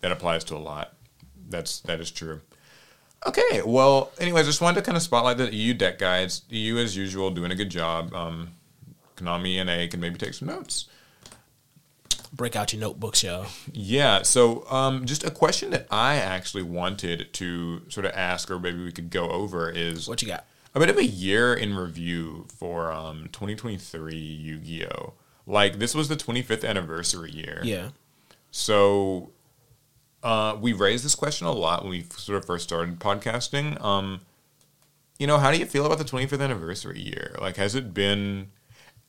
that 0.00 0.12
applies 0.12 0.44
to 0.44 0.54
a 0.54 0.58
lot 0.58 0.94
that's 1.48 1.80
that 1.80 2.00
is 2.00 2.10
true 2.10 2.40
okay 3.26 3.62
well 3.64 4.12
anyways 4.18 4.44
i 4.46 4.48
just 4.48 4.60
wanted 4.60 4.76
to 4.80 4.82
kind 4.82 4.96
of 4.96 5.02
spotlight 5.02 5.36
the 5.36 5.52
eu 5.54 5.74
deck 5.74 5.98
guides 5.98 6.42
eu 6.48 6.76
as 6.78 6.96
usual 6.96 7.30
doing 7.30 7.50
a 7.50 7.54
good 7.54 7.70
job 7.70 8.12
um 8.14 8.48
konami 9.16 9.56
and 9.60 9.68
a 9.70 9.88
can 9.88 10.00
maybe 10.00 10.18
take 10.18 10.34
some 10.34 10.48
notes 10.48 10.86
Break 12.32 12.54
out 12.54 12.72
your 12.72 12.80
notebooks, 12.80 13.22
yo. 13.22 13.46
Yeah. 13.72 14.20
So, 14.22 14.66
um, 14.70 15.06
just 15.06 15.24
a 15.24 15.30
question 15.30 15.70
that 15.70 15.86
I 15.90 16.16
actually 16.16 16.64
wanted 16.64 17.32
to 17.34 17.88
sort 17.88 18.04
of 18.04 18.12
ask, 18.12 18.50
or 18.50 18.58
maybe 18.58 18.84
we 18.84 18.92
could 18.92 19.08
go 19.08 19.30
over, 19.30 19.70
is 19.70 20.06
What 20.06 20.20
you 20.20 20.28
got? 20.28 20.44
a 20.74 20.78
bit 20.80 20.90
of 20.90 20.98
a 20.98 21.04
year 21.06 21.54
in 21.54 21.74
review 21.74 22.46
for 22.54 22.92
um, 22.92 23.30
2023 23.32 24.14
Yu-Gi-Oh. 24.14 25.14
Like 25.46 25.78
this 25.78 25.94
was 25.94 26.08
the 26.08 26.16
25th 26.16 26.68
anniversary 26.68 27.30
year. 27.30 27.60
Yeah. 27.64 27.90
So, 28.50 29.30
uh, 30.26 30.56
we 30.60 30.72
raised 30.72 31.04
this 31.04 31.14
question 31.14 31.46
a 31.46 31.52
lot 31.52 31.82
when 31.82 31.90
we 31.90 32.02
sort 32.16 32.36
of 32.36 32.44
first 32.44 32.64
started 32.64 32.98
podcasting. 32.98 33.80
Um, 33.80 34.22
you 35.20 35.26
know, 35.28 35.38
how 35.38 35.52
do 35.52 35.56
you 35.56 35.66
feel 35.66 35.86
about 35.86 35.98
the 35.98 36.04
25th 36.04 36.42
anniversary 36.42 37.00
year? 37.00 37.36
Like, 37.40 37.56
has 37.58 37.76
it 37.76 37.94
been? 37.94 38.48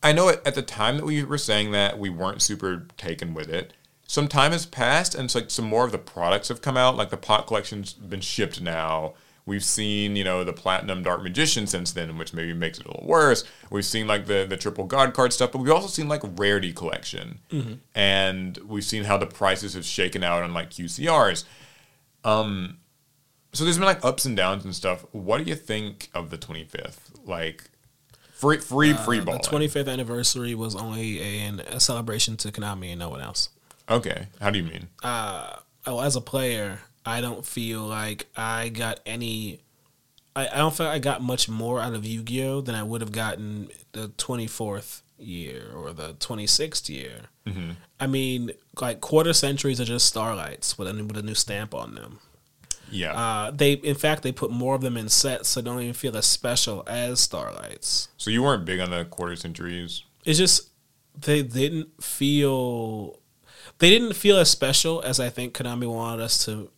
I 0.03 0.13
know 0.13 0.29
at 0.29 0.53
the 0.53 0.61
time 0.61 0.97
that 0.97 1.05
we 1.05 1.23
were 1.23 1.39
saying 1.39 1.71
that 1.71 1.97
we 1.97 2.11
weren't 2.11 2.43
super 2.43 2.85
taken 2.97 3.33
with 3.33 3.49
it. 3.49 3.73
Some 4.05 4.27
time 4.27 4.51
has 4.51 4.67
passed, 4.67 5.15
and 5.15 5.25
it's 5.25 5.33
like 5.33 5.49
some 5.49 5.65
more 5.65 5.85
of 5.85 5.91
the 5.91 5.97
products 5.97 6.49
have 6.49 6.61
come 6.61 6.77
out. 6.77 6.95
Like 6.95 7.09
the 7.09 7.17
pot 7.17 7.47
collection's 7.47 7.93
been 7.93 8.21
shipped 8.21 8.61
now. 8.61 9.15
We've 9.47 9.63
seen, 9.63 10.15
you 10.15 10.23
know, 10.23 10.43
the 10.43 10.53
platinum 10.53 11.01
Dark 11.03 11.23
Magician 11.23 11.65
since 11.67 11.91
then, 11.93 12.17
which 12.17 12.33
maybe 12.33 12.53
makes 12.53 12.79
it 12.79 12.85
a 12.85 12.89
little 12.89 13.07
worse. 13.07 13.43
We've 13.71 13.85
seen 13.85 14.05
like 14.05 14.27
the 14.27 14.45
the 14.47 14.57
triple 14.57 14.83
God 14.83 15.13
card 15.15 15.31
stuff, 15.33 15.51
but 15.53 15.59
we've 15.59 15.71
also 15.71 15.87
seen 15.87 16.07
like 16.09 16.21
rarity 16.37 16.73
collection, 16.73 17.39
and 17.95 18.57
we've 18.67 18.83
seen 18.83 19.05
how 19.05 19.17
the 19.17 19.25
prices 19.25 19.73
have 19.73 19.85
shaken 19.85 20.21
out 20.23 20.43
on 20.43 20.53
like 20.53 20.69
QCRs. 20.69 21.45
Um, 22.23 22.77
so 23.53 23.63
there's 23.63 23.77
been 23.77 23.85
like 23.87 24.03
ups 24.03 24.25
and 24.25 24.35
downs 24.35 24.65
and 24.65 24.75
stuff. 24.75 25.05
What 25.13 25.37
do 25.37 25.45
you 25.45 25.55
think 25.55 26.09
of 26.13 26.29
the 26.29 26.37
25th? 26.37 26.97
Like 27.25 27.69
free 28.33 28.57
free 28.57 28.93
free 28.93 29.19
Uh, 29.19 29.23
ball. 29.23 29.39
the 29.41 29.47
25th 29.47 29.87
anniversary 29.91 30.55
was 30.55 30.75
only 30.75 31.21
a, 31.21 31.47
a 31.71 31.79
celebration 31.79 32.37
to 32.37 32.51
Konami 32.51 32.89
and 32.89 32.99
no 32.99 33.09
one 33.09 33.21
else. 33.21 33.49
Okay, 33.89 34.27
how 34.41 34.49
do 34.49 34.59
you 34.59 34.65
mean? 34.65 34.87
uh, 35.03 35.55
oh, 35.85 36.01
as 36.01 36.17
a 36.17 36.21
player, 36.21 36.81
I 37.07 37.21
don't 37.21 37.45
feel 37.45 37.81
like 37.83 38.27
I 38.35 38.69
got 38.69 38.99
any. 39.05 39.59
I, 40.35 40.47
I 40.47 40.57
don't 40.57 40.75
feel 40.75 40.85
like 40.85 40.95
I 40.95 40.99
got 40.99 41.21
much 41.21 41.47
more 41.49 41.79
out 41.79 41.93
of 41.93 42.05
Yu 42.05 42.21
Gi 42.21 42.43
Oh 42.43 42.61
than 42.61 42.75
I 42.75 42.83
would 42.83 43.01
have 43.01 43.11
gotten 43.11 43.69
the 43.93 44.09
twenty 44.17 44.47
fourth 44.47 45.01
year 45.17 45.71
or 45.75 45.93
the 45.93 46.13
twenty 46.19 46.45
sixth 46.47 46.89
year. 46.89 47.21
Mm-hmm. 47.45 47.71
I 47.99 48.07
mean, 48.07 48.51
like 48.79 49.01
quarter 49.01 49.33
centuries 49.33 49.79
are 49.79 49.85
just 49.85 50.05
starlights 50.05 50.77
with 50.77 50.87
a 50.87 50.93
with 51.03 51.17
a 51.17 51.23
new 51.23 51.35
stamp 51.35 51.73
on 51.73 51.95
them. 51.95 52.19
Yeah. 52.89 53.13
Uh, 53.13 53.51
they 53.51 53.73
in 53.73 53.95
fact 53.95 54.23
they 54.23 54.31
put 54.31 54.51
more 54.51 54.75
of 54.75 54.81
them 54.81 54.97
in 54.97 55.09
sets, 55.09 55.49
so 55.49 55.61
they 55.61 55.69
don't 55.69 55.81
even 55.81 55.93
feel 55.93 56.15
as 56.15 56.25
special 56.25 56.83
as 56.87 57.19
starlights. 57.19 58.09
so 58.17 58.29
you 58.29 58.43
weren't 58.43 58.65
big 58.65 58.79
on 58.79 58.91
the 58.91 59.05
quarter 59.05 59.35
centuries. 59.35 60.03
It's 60.25 60.37
just 60.37 60.69
they 61.19 61.41
didn't 61.41 62.03
feel 62.03 63.19
they 63.79 63.89
didn't 63.89 64.13
feel 64.13 64.37
as 64.37 64.49
special 64.49 65.01
as 65.01 65.19
I 65.19 65.29
think 65.29 65.53
Konami 65.53 65.91
wanted 65.91 66.23
us 66.23 66.45
to 66.45 66.69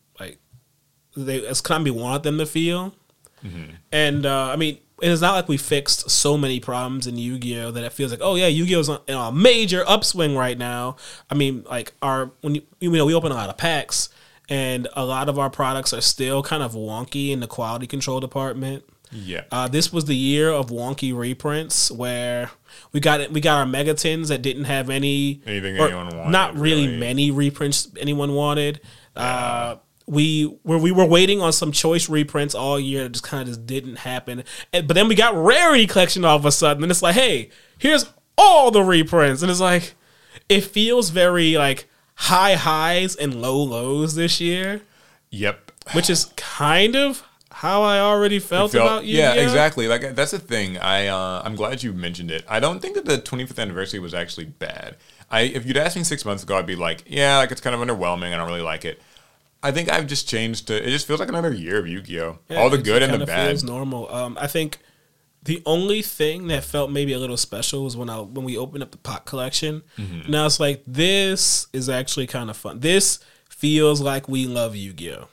they 1.16 1.46
as 1.46 1.62
Konami 1.62 1.92
wanted 1.92 2.24
them 2.24 2.38
to 2.38 2.46
feel. 2.46 2.94
And 3.92 4.26
uh, 4.26 4.50
I 4.52 4.56
mean, 4.58 4.80
it's 5.02 5.22
not 5.22 5.34
like 5.34 5.48
we 5.48 5.56
fixed 5.58 6.10
so 6.10 6.38
many 6.38 6.60
problems 6.60 7.08
in 7.08 7.18
Yu-Gi-Oh 7.18 7.72
that 7.72 7.84
it 7.86 7.94
feels 7.94 8.12
like, 8.12 8.20
oh 8.22 8.36
yeah, 8.36 8.48
Yu-Gi-Oh's 8.48 8.90
on 8.90 9.00
in 9.08 9.16
a 9.16 9.32
major 9.32 9.84
upswing 9.88 10.36
right 10.36 10.58
now. 10.58 10.98
I 11.30 11.36
mean, 11.36 11.64
like 11.70 11.94
our 12.02 12.32
when 12.42 12.56
you, 12.56 12.62
you 12.82 12.92
know 12.92 13.06
we 13.06 13.14
open 13.14 13.32
a 13.32 13.36
lot 13.36 13.50
of 13.50 13.58
packs, 13.58 14.10
and 14.50 14.88
a 14.94 15.06
lot 15.06 15.30
of 15.30 15.40
our 15.40 15.50
products 15.50 15.94
are 15.94 16.02
still 16.02 16.44
kind 16.44 16.62
of 16.62 16.74
wonky 16.74 17.32
in 17.32 17.40
the 17.40 17.48
quality 17.48 17.88
control 17.88 18.20
department. 18.20 18.84
Yeah. 19.12 19.46
Uh, 19.52 19.68
this 19.68 19.92
was 19.94 20.06
the 20.06 20.16
year 20.16 20.52
of 20.52 20.68
wonky 20.68 21.18
reprints 21.18 21.90
where 21.90 22.52
we 22.92 23.00
got 23.00 23.22
it. 23.22 23.32
We 23.32 23.40
got 23.42 23.58
our 23.58 23.66
megatins 23.66 24.28
that 24.28 24.42
didn't 24.42 24.66
have 24.66 24.90
any 24.90 25.42
Anything 25.48 25.78
anyone 25.78 26.10
wanted, 26.16 26.32
Not 26.32 26.56
really, 26.58 26.88
really. 26.88 27.00
many 27.00 27.32
reprints 27.32 27.88
anyone 27.98 28.34
wanted. 28.34 28.82
Uh, 29.16 29.78
we 30.10 30.58
were 30.64 30.80
we 30.80 30.92
were 30.92 31.06
waiting 31.06 31.40
on 31.40 31.54
some 31.54 31.72
choice 31.72 32.10
reprints 32.10 32.56
all 32.56 32.80
year. 32.80 33.06
It 33.06 33.12
just 33.12 33.24
kind 33.24 33.44
of 33.44 33.48
just 33.50 33.68
didn't 33.68 33.98
happen. 33.98 34.44
And, 34.74 34.88
but 34.88 34.96
then 34.96 35.08
we 35.08 35.14
got 35.14 35.36
rarity 35.36 35.86
collection 35.86 36.26
all 36.26 36.36
of 36.36 36.46
a 36.46 36.52
sudden, 36.52 36.84
and 36.84 36.92
it's 36.92 37.04
like, 37.04 37.14
hey, 37.14 37.52
here's 37.78 38.12
all 38.36 38.72
the 38.72 38.82
reprints, 38.82 39.44
and 39.44 39.52
it's 39.52 39.60
like, 39.60 39.94
it 40.50 40.62
feels 40.62 41.12
very 41.12 41.58
like 41.58 41.88
high 42.16 42.56
highs 42.56 43.16
and 43.16 43.40
low 43.40 43.62
lows 43.62 44.16
this 44.16 44.42
year, 44.42 44.82
yep. 45.30 45.72
which 45.94 46.10
is 46.10 46.26
kind 46.36 46.96
of 46.96 47.24
how 47.52 47.84
I 47.84 48.00
already 48.00 48.40
felt, 48.40 48.72
Felt- 48.72 48.84
about 48.84 49.06
you. 49.06 49.18
yeah, 49.20 49.34
exactly. 49.34 49.88
Like 49.88 50.16
that's 50.16 50.32
the 50.32 50.40
thing. 50.40 50.80
I 50.80 51.06
uh, 51.06 51.44
I'm 51.46 51.56
glad 51.56 51.84
you 51.84 51.94
mentioned 51.94 52.32
it. 52.32 52.44
I 52.50 52.60
don't 52.60 52.80
think 52.80 52.96
that 52.96 53.06
the 53.06 53.20
25th 53.20 53.60
anniversary 53.60 54.00
was 54.00 54.16
actually 54.16 54.46
bad. 54.46 54.98
I 55.30 55.42
if 55.42 55.68
you'd 55.68 55.78
asked 55.78 55.98
me 55.98 56.04
six 56.04 56.26
months 56.26 56.42
ago, 56.42 56.58
I'd 56.58 56.66
be 56.66 56.76
like, 56.76 57.04
yeah, 57.06 57.38
like 57.38 57.52
it's 57.52 57.62
kind 57.62 57.76
of 57.76 57.82
underwhelming. 57.88 58.34
I 58.34 58.38
don't 58.38 58.48
really 58.48 58.62
like 58.62 58.86
it. 58.86 59.00
I 59.62 59.72
think 59.72 59.92
I've 59.92 60.08
just 60.08 60.28
changed 60.28 60.68
to. 60.68 60.76
It 60.76 60.90
just 60.90 61.06
feels 61.08 61.20
like 61.20 61.30
another 61.30 61.54
year 61.54 61.80
of 61.80 61.88
Yu-Gi-Oh. 61.88 62.40
Yeah, 62.48 62.58
All 62.58 62.70
the 62.70 62.78
good 62.78 63.04
and 63.04 63.22
the 63.22 63.26
bad. 63.26 63.50
Feels 63.50 63.64
normal. 63.64 64.12
Um, 64.14 64.38
I 64.40 64.48
think 64.48 64.80
the 65.44 65.62
only 65.66 66.02
thing 66.02 66.48
that 66.48 66.64
felt 66.64 66.92
maybe 66.92 67.14
a 67.14 67.20
little 67.20 67.38
special 67.38 67.84
was 67.84 67.98
when 67.98 68.10
I 68.10 68.20
when 68.20 68.46
we 68.46 68.58
opened 68.58 68.84
up 68.84 68.92
the 68.92 68.98
pot 68.98 69.26
collection. 69.26 69.84
Mm-hmm. 69.98 70.32
Now 70.32 70.46
it's 70.46 70.60
like 70.60 70.84
this 70.88 71.68
is 71.74 71.90
actually 71.90 72.28
kind 72.28 72.50
of 72.50 72.58
fun. 72.58 72.80
This 72.80 73.20
feels 73.50 74.00
like 74.02 74.30
we 74.30 74.46
love 74.46 74.76
Yu 74.76 74.94
Gi 74.94 75.14
Oh. 75.14 75.28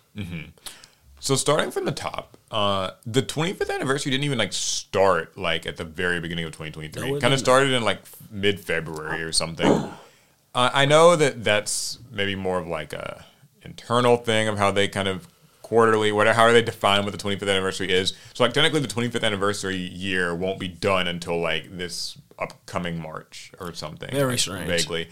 So 1.21 1.35
starting 1.35 1.71
from 1.71 1.85
the 1.87 1.93
top, 1.93 2.37
uh, 2.51 2.93
the 3.05 3.23
25th 3.23 3.73
anniversary 3.75 4.11
didn't 4.13 4.25
even 4.25 4.39
like 4.39 4.53
start 4.53 5.37
like 5.37 5.67
at 5.67 5.77
the 5.77 5.85
very 5.85 6.21
beginning 6.21 6.45
of 6.45 6.53
2023. 6.53 7.11
No, 7.11 7.17
it 7.17 7.21
kind 7.21 7.35
of 7.35 7.41
started 7.41 7.73
in 7.73 7.83
like 7.85 8.01
mid 8.31 8.61
February 8.61 9.23
or 9.23 9.33
something. 9.33 9.67
uh, 10.55 10.71
I 10.73 10.85
know 10.87 11.17
that 11.17 11.43
that's 11.43 11.99
maybe 12.13 12.35
more 12.35 12.59
of 12.59 12.67
like 12.69 12.93
a 12.93 13.25
internal 13.67 14.17
thing 14.17 14.49
of 14.49 14.59
how 14.59 14.71
they 14.71 14.89
kind 14.89 15.09
of 15.09 15.29
quarterly, 15.63 16.13
whatever, 16.13 16.37
how 16.37 16.45
are 16.45 16.53
they 16.53 16.63
define 16.63 17.05
what 17.05 17.11
the 17.11 17.19
25th 17.19 17.51
anniversary 17.51 17.93
is. 17.93 18.13
So 18.35 18.45
like 18.45 18.53
technically 18.53 18.81
the 18.81 18.89
25th 18.89 19.25
anniversary 19.25 19.77
year 19.77 20.35
won't 20.35 20.61
be 20.61 20.69
done 20.69 21.09
until 21.09 21.41
like 21.41 21.77
this 21.77 22.17
upcoming 22.39 23.01
March 23.01 23.51
or 23.59 23.75
something. 23.75 24.11
Very 24.11 24.33
like, 24.33 24.39
strange. 24.39 24.69
Vaguely. 24.69 25.09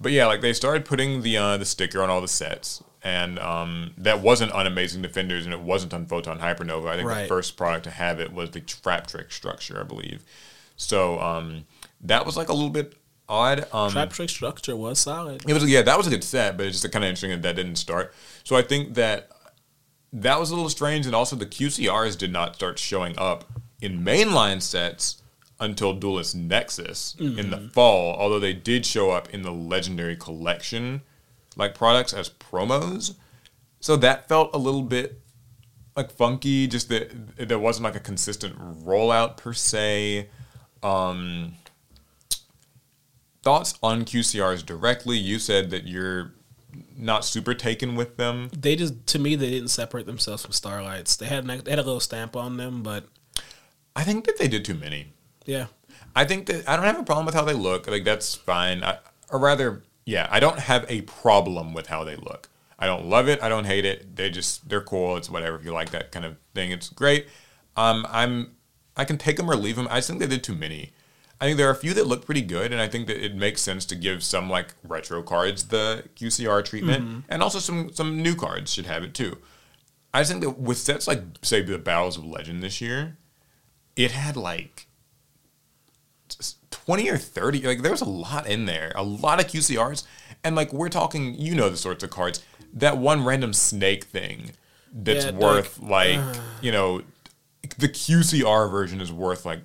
But 0.00 0.12
yeah, 0.12 0.26
like 0.26 0.42
they 0.42 0.52
started 0.52 0.84
putting 0.84 1.22
the 1.22 1.36
uh, 1.38 1.56
the 1.56 1.64
sticker 1.64 2.02
on 2.02 2.10
all 2.10 2.20
the 2.20 2.28
sets, 2.28 2.84
and 3.02 3.38
um, 3.38 3.92
that 3.96 4.20
wasn't 4.20 4.52
on 4.52 4.66
Amazing 4.66 5.02
Defenders, 5.02 5.44
and 5.44 5.54
it 5.54 5.60
wasn't 5.60 5.94
on 5.94 6.06
Photon 6.06 6.38
Hypernova. 6.38 6.88
I 6.88 6.96
think 6.96 7.08
the 7.08 7.26
first 7.26 7.56
product 7.56 7.84
to 7.84 7.90
have 7.90 8.20
it 8.20 8.32
was 8.32 8.50
the 8.50 8.60
Trap 8.60 9.06
Trick 9.06 9.32
structure, 9.32 9.80
I 9.80 9.84
believe. 9.84 10.22
So 10.76 11.18
um, 11.18 11.64
that 12.02 12.26
was 12.26 12.36
like 12.36 12.48
a 12.48 12.52
little 12.52 12.70
bit 12.70 12.94
odd. 13.28 13.66
Um, 13.72 13.90
Trap 13.90 14.10
Trick 14.10 14.30
structure 14.30 14.76
was 14.76 14.98
solid. 14.98 15.42
it 15.48 15.52
was 15.52 15.64
yeah, 15.64 15.82
that 15.82 15.96
was 15.96 16.06
a 16.06 16.10
good 16.10 16.24
set, 16.24 16.56
but 16.56 16.66
it's 16.66 16.80
just 16.80 16.92
kind 16.92 17.04
of 17.04 17.08
interesting 17.08 17.30
that 17.30 17.42
that 17.42 17.56
didn't 17.56 17.76
start. 17.76 18.14
So 18.44 18.56
I 18.56 18.62
think 18.62 18.94
that 18.94 19.30
that 20.12 20.38
was 20.40 20.50
a 20.50 20.54
little 20.54 20.70
strange, 20.70 21.06
and 21.06 21.14
also 21.14 21.36
the 21.36 21.46
QCRs 21.46 22.16
did 22.16 22.32
not 22.32 22.54
start 22.54 22.78
showing 22.78 23.18
up 23.18 23.44
in 23.80 24.04
mainline 24.04 24.62
sets 24.62 25.22
until 25.58 25.94
Duelist 25.94 26.34
Nexus 26.36 27.16
in 27.18 27.50
the 27.50 27.70
fall. 27.72 28.14
Although 28.14 28.40
they 28.40 28.52
did 28.52 28.84
show 28.84 29.10
up 29.10 29.30
in 29.30 29.42
the 29.42 29.52
Legendary 29.52 30.16
Collection 30.16 31.02
like 31.56 31.74
products 31.74 32.12
as 32.12 32.28
promos, 32.28 33.14
so 33.80 33.96
that 33.96 34.28
felt 34.28 34.54
a 34.54 34.58
little 34.58 34.82
bit 34.82 35.20
like 35.96 36.10
funky. 36.10 36.66
Just 36.66 36.88
that 36.90 37.10
there 37.48 37.58
wasn't 37.58 37.84
like 37.84 37.96
a 37.96 38.00
consistent 38.00 38.56
rollout 38.84 39.36
per 39.36 39.52
se. 39.52 40.28
Um, 40.82 41.54
thoughts 43.46 43.78
on 43.80 44.04
QCRs 44.04 44.66
directly? 44.66 45.16
You 45.16 45.38
said 45.38 45.70
that 45.70 45.86
you're 45.86 46.32
not 46.96 47.24
super 47.24 47.54
taken 47.54 47.94
with 47.94 48.16
them. 48.16 48.50
They 48.52 48.74
just 48.74 49.06
to 49.06 49.20
me 49.20 49.36
they 49.36 49.50
didn't 49.50 49.68
separate 49.68 50.04
themselves 50.04 50.42
from 50.42 50.50
Starlights. 50.50 51.16
They 51.16 51.26
had 51.26 51.44
an, 51.48 51.62
they 51.62 51.70
had 51.70 51.78
a 51.78 51.84
little 51.84 52.00
stamp 52.00 52.34
on 52.34 52.56
them, 52.56 52.82
but 52.82 53.06
I 53.94 54.02
think 54.02 54.26
that 54.26 54.36
they 54.36 54.48
did 54.48 54.64
too 54.64 54.74
many. 54.74 55.12
yeah, 55.44 55.66
I 56.16 56.24
think 56.24 56.46
that 56.46 56.68
I 56.68 56.74
don't 56.74 56.86
have 56.86 56.98
a 56.98 57.04
problem 57.04 57.24
with 57.24 57.36
how 57.36 57.44
they 57.44 57.52
look. 57.52 57.86
Like 57.86 58.02
that's 58.02 58.34
fine. 58.34 58.82
I, 58.82 58.98
or 59.30 59.38
rather, 59.38 59.84
yeah, 60.04 60.26
I 60.28 60.40
don't 60.40 60.58
have 60.58 60.84
a 60.88 61.02
problem 61.02 61.72
with 61.72 61.86
how 61.86 62.02
they 62.02 62.16
look. 62.16 62.48
I 62.80 62.86
don't 62.86 63.06
love 63.06 63.28
it. 63.28 63.40
I 63.44 63.48
don't 63.48 63.64
hate 63.64 63.84
it. 63.84 64.16
They 64.16 64.28
just 64.28 64.68
they're 64.68 64.80
cool. 64.80 65.16
It's 65.16 65.30
whatever. 65.30 65.56
If 65.56 65.64
you 65.64 65.72
like 65.72 65.90
that 65.90 66.10
kind 66.10 66.24
of 66.24 66.36
thing, 66.52 66.72
it's 66.72 66.88
great. 66.88 67.28
Um, 67.76 68.06
I'm 68.10 68.56
I 68.96 69.04
can 69.04 69.18
take 69.18 69.36
them 69.36 69.48
or 69.48 69.54
leave 69.54 69.76
them. 69.76 69.86
I 69.88 69.98
just 69.98 70.08
think 70.08 70.18
they 70.18 70.26
did 70.26 70.42
too 70.42 70.56
many. 70.56 70.90
I 71.40 71.44
think 71.44 71.58
there 71.58 71.68
are 71.68 71.72
a 71.72 71.76
few 71.76 71.92
that 71.94 72.06
look 72.06 72.24
pretty 72.24 72.40
good, 72.40 72.72
and 72.72 72.80
I 72.80 72.88
think 72.88 73.06
that 73.08 73.22
it 73.22 73.34
makes 73.34 73.60
sense 73.60 73.84
to 73.86 73.94
give 73.94 74.22
some 74.22 74.48
like 74.48 74.74
retro 74.82 75.22
cards 75.22 75.68
the 75.68 76.04
QCR 76.16 76.64
treatment, 76.64 77.04
mm-hmm. 77.04 77.20
and 77.28 77.42
also 77.42 77.58
some 77.58 77.92
some 77.92 78.22
new 78.22 78.34
cards 78.34 78.72
should 78.72 78.86
have 78.86 79.02
it 79.02 79.14
too. 79.14 79.38
I 80.14 80.20
just 80.20 80.30
think 80.30 80.42
that 80.42 80.58
with 80.58 80.78
sets 80.78 81.06
like 81.06 81.22
say 81.42 81.60
the 81.60 81.78
Battles 81.78 82.16
of 82.16 82.24
Legend 82.24 82.62
this 82.62 82.80
year, 82.80 83.18
it 83.96 84.12
had 84.12 84.36
like 84.36 84.86
20 86.70 87.10
or 87.10 87.16
30 87.16 87.62
like 87.62 87.82
there 87.82 87.90
was 87.90 88.00
a 88.00 88.08
lot 88.08 88.46
in 88.46 88.64
there 88.64 88.92
a 88.94 89.02
lot 89.02 89.40
of 89.40 89.46
qcrs 89.46 90.04
and 90.44 90.54
like 90.56 90.72
we're 90.72 90.88
talking 90.88 91.34
you 91.34 91.54
know 91.54 91.68
the 91.68 91.76
sorts 91.76 92.02
of 92.04 92.10
cards 92.10 92.42
that 92.72 92.98
one 92.98 93.24
random 93.24 93.52
snake 93.52 94.04
thing 94.04 94.52
that's 94.92 95.24
Yeah, 95.24 95.30
like, 95.32 95.40
worth 95.40 95.80
like 95.80 96.18
uh. 96.18 96.34
you 96.60 96.72
know 96.72 97.02
the 97.78 97.88
qcr 97.88 98.70
version 98.70 99.00
is 99.00 99.12
worth 99.12 99.44
like 99.44 99.60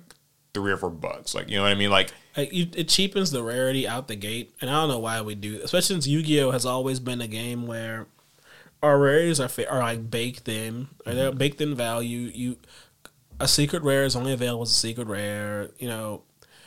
three 0.54 0.72
or 0.72 0.76
four 0.76 0.90
bucks 0.90 1.34
like 1.34 1.48
you 1.48 1.56
know 1.56 1.62
what 1.62 1.72
i 1.72 1.74
mean 1.74 1.90
like 1.90 2.12
it 2.36 2.88
cheapens 2.88 3.30
the 3.30 3.42
rarity 3.42 3.86
out 3.86 4.08
the 4.08 4.16
gate, 4.16 4.54
and 4.60 4.70
I 4.70 4.74
don't 4.74 4.88
know 4.88 4.98
why 4.98 5.20
we 5.20 5.34
do, 5.34 5.60
especially 5.62 5.94
since 5.94 6.06
Yu 6.06 6.22
Gi 6.22 6.40
Oh 6.40 6.50
has 6.50 6.64
always 6.64 6.98
been 6.98 7.20
a 7.20 7.26
game 7.26 7.66
where 7.66 8.06
our 8.82 8.98
rarities 8.98 9.38
are 9.38 9.48
fa- 9.48 9.70
are 9.70 9.80
like 9.80 10.10
baked 10.10 10.48
in, 10.48 10.88
or 11.06 11.14
they're 11.14 11.32
baked 11.32 11.60
in 11.60 11.74
value. 11.74 12.30
You 12.34 12.56
a 13.38 13.46
secret 13.48 13.82
rare 13.82 14.04
is 14.04 14.16
only 14.16 14.32
available 14.32 14.62
as 14.62 14.70
a 14.70 14.74
secret 14.74 15.08
rare, 15.08 15.70
you 15.78 15.88
know. 15.88 16.22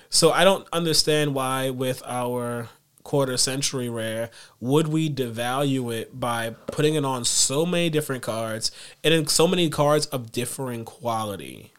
So 0.09 0.31
I 0.31 0.43
don't 0.43 0.67
understand 0.71 1.33
why 1.33 1.71
with 1.71 2.03
our 2.05 2.69
quarter 3.03 3.37
century 3.37 3.87
rare 3.89 4.31
would 4.59 4.87
we 4.87 5.09
devalue 5.09 5.93
it 5.93 6.19
by 6.19 6.49
putting 6.67 6.95
it 6.95 7.05
on 7.05 7.23
so 7.23 7.65
many 7.65 7.89
different 7.89 8.23
cards 8.23 8.71
and 9.03 9.13
in 9.13 9.27
so 9.27 9.47
many 9.47 9.69
cards 9.69 10.05
of 10.07 10.31
differing 10.31 10.85
quality. 10.85 11.71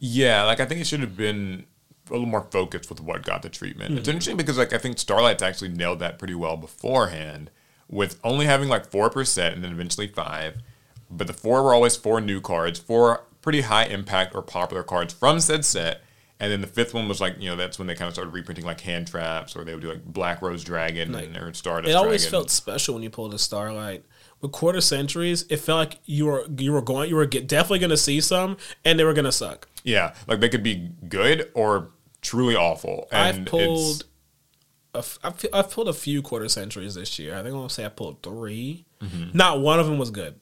Yeah, 0.00 0.44
like 0.44 0.60
I 0.60 0.64
think 0.64 0.80
it 0.80 0.86
should 0.86 1.00
have 1.00 1.16
been 1.16 1.66
a 2.08 2.12
little 2.12 2.26
more 2.26 2.46
focused 2.50 2.88
with 2.88 3.00
what 3.00 3.22
got 3.22 3.42
the 3.42 3.48
treatment. 3.48 3.92
It's 3.92 4.00
mm-hmm. 4.00 4.10
interesting 4.10 4.36
because 4.36 4.58
like 4.58 4.72
I 4.72 4.78
think 4.78 4.98
Starlight's 4.98 5.42
actually 5.42 5.68
nailed 5.68 6.00
that 6.00 6.18
pretty 6.18 6.34
well 6.34 6.56
beforehand, 6.56 7.50
with 7.88 8.18
only 8.24 8.46
having 8.46 8.68
like 8.68 8.90
four 8.90 9.10
percent 9.10 9.54
and 9.54 9.62
then 9.62 9.72
eventually 9.72 10.08
five. 10.08 10.56
But 11.10 11.26
the 11.26 11.32
four 11.32 11.62
were 11.62 11.74
always 11.74 11.96
four 11.96 12.20
new 12.20 12.40
cards, 12.40 12.78
four 12.78 13.26
pretty 13.42 13.62
high 13.62 13.84
impact 13.84 14.34
or 14.34 14.42
popular 14.42 14.82
cards 14.82 15.12
from 15.12 15.40
said 15.40 15.64
set. 15.64 16.02
And 16.38 16.50
then 16.50 16.62
the 16.62 16.66
fifth 16.66 16.94
one 16.94 17.06
was 17.06 17.20
like, 17.20 17.36
you 17.38 17.50
know, 17.50 17.56
that's 17.56 17.78
when 17.78 17.86
they 17.86 17.94
kind 17.94 18.08
of 18.08 18.14
started 18.14 18.32
reprinting 18.32 18.64
like 18.64 18.80
hand 18.80 19.08
traps, 19.08 19.54
or 19.54 19.62
they 19.62 19.74
would 19.74 19.82
do 19.82 19.90
like 19.90 20.04
Black 20.06 20.40
Rose 20.40 20.64
Dragon 20.64 21.14
and 21.14 21.36
or 21.36 21.52
Stardust 21.52 21.90
It 21.90 21.94
always 21.94 22.22
Dragon. 22.22 22.30
felt 22.30 22.50
special 22.50 22.94
when 22.94 23.02
you 23.02 23.10
pulled 23.10 23.34
a 23.34 23.38
Starlight. 23.38 24.04
With 24.40 24.52
quarter 24.52 24.80
centuries, 24.80 25.44
it 25.50 25.58
felt 25.58 25.78
like 25.78 25.98
you 26.06 26.26
were 26.26 26.46
you 26.56 26.72
were 26.72 26.80
going 26.82 27.08
you 27.10 27.16
were 27.16 27.26
get, 27.26 27.46
definitely 27.46 27.80
going 27.80 27.90
to 27.90 27.96
see 27.96 28.20
some, 28.20 28.56
and 28.84 28.98
they 28.98 29.04
were 29.04 29.12
going 29.12 29.26
to 29.26 29.32
suck. 29.32 29.68
yeah, 29.84 30.14
like 30.26 30.40
they 30.40 30.48
could 30.48 30.62
be 30.62 30.90
good 31.08 31.50
or 31.54 31.90
truly 32.22 32.56
awful. 32.56 33.06
And 33.12 33.40
I've 33.40 33.44
pulled, 33.46 34.04
a 34.94 34.98
f- 34.98 35.18
I've, 35.22 35.44
I've 35.52 35.70
pulled 35.70 35.88
a 35.88 35.92
few 35.92 36.22
quarter 36.22 36.48
centuries 36.48 36.94
this 36.94 37.18
year. 37.18 37.34
I 37.34 37.38
think 37.42 37.48
I'm 37.48 37.60
gonna 37.60 37.70
say 37.70 37.84
I 37.84 37.88
pulled 37.90 38.22
3 38.22 38.84
Mm-hmm. 39.00 39.30
Not 39.36 39.60
one 39.60 39.80
of 39.80 39.86
them 39.86 39.96
was 39.98 40.10
good. 40.10 40.38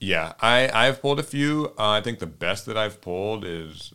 Yeah, 0.00 0.32
I 0.40 0.70
I've 0.72 1.00
pulled 1.00 1.18
a 1.18 1.22
few. 1.22 1.72
Uh, 1.78 1.90
I 1.90 2.00
think 2.00 2.18
the 2.18 2.26
best 2.26 2.66
that 2.66 2.76
I've 2.76 3.00
pulled 3.00 3.44
is, 3.44 3.92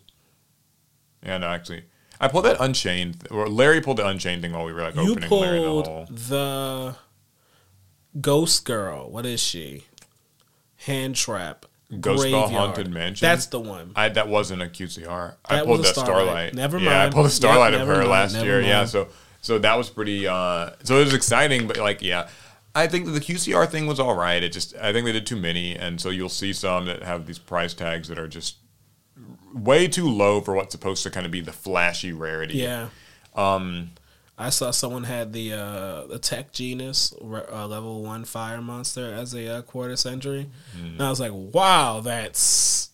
yeah, 1.23 1.37
no, 1.37 1.47
actually, 1.47 1.83
I 2.19 2.27
pulled 2.27 2.45
that 2.45 2.57
Unchained. 2.59 3.27
Or 3.31 3.47
Larry 3.47 3.81
pulled 3.81 3.97
the 3.97 4.07
Unchained 4.07 4.41
thing 4.41 4.53
while 4.53 4.65
we 4.65 4.73
were 4.73 4.81
like 4.81 4.95
You 4.95 5.11
opening 5.11 5.29
Larry 5.29 5.57
in 5.57 5.63
the 5.63 5.69
pulled 5.69 6.17
the 6.17 6.95
Ghost 8.19 8.65
Girl. 8.65 9.09
What 9.09 9.25
is 9.25 9.39
she? 9.41 9.85
Hand 10.77 11.15
Trap. 11.15 11.65
Ghost 11.99 12.21
Graveyard. 12.21 12.51
Haunted 12.51 12.89
Mansion? 12.91 13.25
That's 13.25 13.47
the 13.47 13.59
one. 13.59 13.91
I 13.95 14.09
that 14.09 14.27
wasn't 14.27 14.61
a 14.61 14.65
QCR. 14.67 15.35
I 15.45 15.55
That 15.55 15.65
pulled 15.65 15.79
was 15.79 15.89
a 15.89 15.93
that 15.93 15.99
Starlight. 15.99 16.25
Starlight. 16.25 16.53
Never 16.53 16.77
Yeah, 16.79 16.89
I 16.99 17.03
mind. 17.03 17.13
pulled 17.13 17.25
a 17.25 17.29
Yep, 17.29 17.33
Starlight 17.33 17.73
of 17.73 17.87
her 17.87 17.97
mind, 17.97 18.09
last 18.09 18.35
year. 18.43 18.61
Yeah, 18.61 18.85
so 18.85 19.07
so 19.41 19.57
that 19.59 19.75
was 19.75 19.89
pretty. 19.89 20.27
uh 20.27 20.71
So 20.83 20.97
it 20.97 21.05
was 21.05 21.13
exciting, 21.13 21.67
but 21.67 21.77
like, 21.77 22.01
yeah. 22.01 22.29
I 22.75 22.85
think 22.85 23.07
the 23.07 23.19
QCR 23.19 23.67
thing 23.67 23.87
was 23.87 23.99
all 23.99 24.15
right. 24.15 24.41
It 24.43 24.53
just 24.53 24.75
I 24.77 24.93
think 24.93 25.05
they 25.05 25.11
did 25.11 25.25
too 25.25 25.35
many, 25.35 25.75
and 25.75 25.99
so 25.99 26.09
you'll 26.09 26.29
see 26.29 26.53
some 26.53 26.85
that 26.85 27.01
have 27.03 27.25
these 27.25 27.39
price 27.39 27.73
tags 27.73 28.07
that 28.09 28.19
are 28.19 28.27
just 28.27 28.57
way 29.53 29.87
too 29.87 30.07
low 30.07 30.39
for 30.41 30.53
what's 30.53 30.71
supposed 30.71 31.01
to 31.03 31.09
kind 31.09 31.25
of 31.25 31.31
be 31.31 31.41
the 31.41 31.51
flashy 31.51 32.13
rarity. 32.13 32.59
Yeah. 32.59 32.89
Um, 33.35 33.91
I 34.41 34.49
saw 34.51 34.71
someone 34.71 35.03
had 35.03 35.33
the 35.33 35.51
uh, 35.53 36.07
the 36.07 36.17
Tech 36.17 36.53
Genus 36.53 37.13
uh, 37.21 37.67
level 37.67 38.01
one 38.03 38.23
fire 38.23 38.61
monster 38.61 39.13
as 39.13 39.33
a 39.35 39.57
uh, 39.57 39.61
quarter 39.63 39.95
century, 39.97 40.47
Mm. 40.77 40.93
and 40.93 41.01
I 41.01 41.09
was 41.09 41.19
like, 41.19 41.33
"Wow, 41.33 41.99
that's 41.99 42.89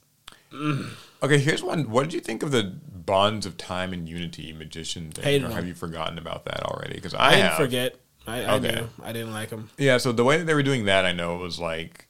Okay, 1.21 1.37
here's 1.39 1.63
one. 1.63 1.89
What 1.89 2.03
did 2.03 2.13
you 2.13 2.19
think 2.19 2.43
of 2.43 2.51
the 2.51 2.63
Bonds 2.63 3.45
of 3.45 3.57
Time 3.57 3.93
and 3.93 4.07
Unity 4.07 4.53
magician 4.53 5.11
thing? 5.11 5.23
Hated 5.23 5.43
or 5.45 5.47
them. 5.49 5.57
have 5.57 5.67
you 5.67 5.73
forgotten 5.73 6.17
about 6.17 6.45
that 6.45 6.63
already? 6.63 6.95
Because 6.95 7.13
I, 7.13 7.27
I, 7.27 7.31
didn't 7.31 7.45
have. 7.47 7.57
forget. 7.57 7.95
I, 8.27 8.43
I 8.43 8.53
Okay. 8.55 8.75
knew 8.75 8.87
I 9.03 9.11
didn't 9.13 9.33
like 9.33 9.49
them. 9.49 9.69
Yeah, 9.77 9.97
so 9.97 10.11
the 10.11 10.23
way 10.23 10.37
that 10.37 10.45
they 10.45 10.53
were 10.53 10.63
doing 10.63 10.85
that, 10.85 11.05
I 11.05 11.11
know 11.13 11.35
it 11.35 11.39
was 11.41 11.59
like, 11.59 12.07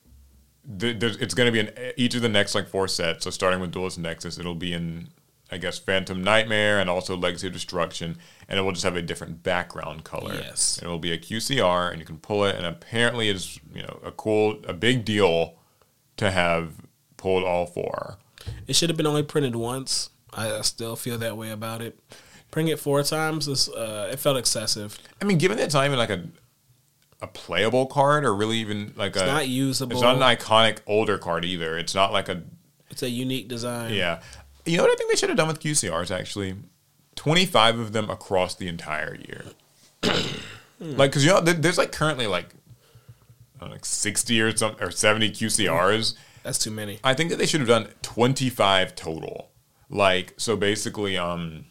there's, 0.65 1.17
it's 1.17 1.33
going 1.33 1.47
to 1.47 1.51
be 1.51 1.59
in 1.59 1.71
each 1.97 2.15
of 2.15 2.21
the 2.21 2.29
next 2.29 2.55
like 2.55 2.67
four 2.67 2.87
sets. 2.87 3.23
So 3.23 3.29
starting 3.31 3.59
with 3.59 3.71
Duelist 3.71 3.99
Nexus, 3.99 4.37
it'll 4.37 4.55
be 4.55 4.73
in, 4.73 5.09
I 5.51 5.57
guess, 5.57 5.77
Phantom 5.77 6.23
Nightmare 6.23 6.79
and 6.79 6.89
also 6.89 7.15
Legacy 7.15 7.47
of 7.47 7.53
Destruction, 7.53 8.17
and 8.47 8.59
it 8.59 8.63
will 8.63 8.71
just 8.71 8.83
have 8.83 8.95
a 8.95 9.01
different 9.01 9.43
background 9.43 10.03
color. 10.03 10.35
Yes. 10.35 10.77
And 10.77 10.87
it 10.87 10.89
will 10.89 10.99
be 10.99 11.11
a 11.11 11.17
QCR, 11.17 11.91
and 11.91 11.99
you 11.99 12.05
can 12.05 12.17
pull 12.17 12.45
it, 12.45 12.55
and 12.55 12.65
apparently 12.65 13.29
it's 13.29 13.59
you 13.73 13.83
know 13.83 13.99
a 14.03 14.11
cool, 14.11 14.59
a 14.67 14.73
big 14.73 15.05
deal 15.05 15.55
to 16.17 16.31
have 16.31 16.73
pulled 17.17 17.43
all 17.43 17.65
four. 17.65 18.17
It 18.67 18.75
should 18.75 18.89
have 18.89 18.97
been 18.97 19.07
only 19.07 19.23
printed 19.23 19.55
once. 19.55 20.09
I, 20.33 20.51
I 20.51 20.61
still 20.61 20.95
feel 20.95 21.17
that 21.19 21.37
way 21.37 21.51
about 21.51 21.81
it. 21.81 21.99
Printing 22.51 22.73
it 22.73 22.79
four 22.79 23.03
times 23.03 23.47
is 23.47 23.69
uh, 23.69 24.09
it 24.11 24.19
felt 24.19 24.37
excessive. 24.37 24.97
I 25.21 25.25
mean, 25.25 25.37
given 25.37 25.57
that 25.57 25.65
it's 25.65 25.73
not 25.73 25.85
even 25.85 25.97
like 25.97 26.09
a 26.09 26.23
a 27.21 27.27
playable 27.27 27.85
card, 27.85 28.25
or 28.25 28.35
really 28.35 28.57
even 28.57 28.93
like 28.95 29.15
a 29.15 29.25
not 29.25 29.47
usable. 29.47 29.93
It's 29.93 30.01
not 30.01 30.15
an 30.15 30.21
iconic 30.21 30.79
older 30.85 31.17
card 31.17 31.45
either. 31.45 31.77
It's 31.77 31.95
not 31.95 32.11
like 32.11 32.29
a 32.29 32.43
It's 32.89 33.03
a 33.03 33.09
unique 33.09 33.47
design. 33.47 33.93
Yeah. 33.93 34.21
You 34.65 34.77
know 34.77 34.83
what 34.83 34.91
I 34.91 34.95
think 34.95 35.11
they 35.11 35.15
should 35.15 35.29
have 35.29 35.37
done 35.37 35.47
with 35.47 35.59
QCRs 35.59 36.11
actually? 36.11 36.55
25 37.15 37.79
of 37.79 37.93
them 37.93 38.09
across 38.09 38.55
the 38.55 38.67
entire 38.67 39.15
year. 39.15 39.45
like, 40.79 41.11
because 41.11 41.25
you 41.25 41.31
know, 41.31 41.41
there's 41.41 41.77
like 41.77 41.91
currently 41.91 42.27
like, 42.27 42.53
I 43.57 43.61
don't 43.61 43.69
know, 43.69 43.75
like 43.75 43.85
60 43.85 44.41
or 44.41 44.55
something 44.55 44.83
or 44.83 44.91
70 44.91 45.31
QCRs. 45.31 46.15
That's 46.43 46.59
too 46.59 46.71
many. 46.71 46.99
I 47.03 47.13
think 47.13 47.29
that 47.29 47.37
they 47.37 47.45
should 47.45 47.61
have 47.61 47.69
done 47.69 47.87
25 48.01 48.95
total. 48.95 49.49
Like, 49.89 50.33
so 50.37 50.55
basically, 50.57 51.17
um, 51.17 51.65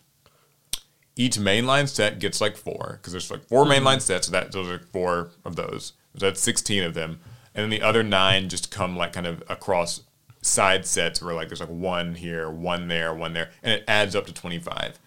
each 1.17 1.37
mainline 1.37 1.89
set 1.89 2.19
gets 2.19 2.41
like 2.41 2.57
four 2.57 2.99
because 3.01 3.13
there's 3.13 3.31
like 3.31 3.45
4 3.45 3.65
mainline 3.67 4.01
sets. 4.01 4.27
So 4.27 4.33
that 4.33 4.53
those 4.53 4.69
are 4.69 4.81
four 4.93 5.31
of 5.45 5.57
those. 5.57 5.93
So 6.17 6.27
that's 6.27 6.41
16 6.41 6.83
of 6.85 6.95
them, 6.95 7.21
and 7.55 7.63
then 7.63 7.71
the 7.71 7.83
other 7.83 8.03
nine 8.03 8.49
just 8.49 8.71
come 8.71 8.97
like 8.97 9.13
kind 9.13 9.27
of 9.27 9.43
across 9.49 10.03
side 10.45 10.85
sets 10.85 11.23
where 11.23 11.35
like 11.35 11.49
there's 11.49 11.61
like 11.61 11.69
one 11.69 12.15
here, 12.15 12.51
one 12.51 12.89
there, 12.89 13.15
one 13.15 13.33
there, 13.33 13.51
and 13.63 13.73
it 13.73 13.85
adds 13.89 14.15
up 14.15 14.27
to 14.27 14.35
25. 14.35 14.99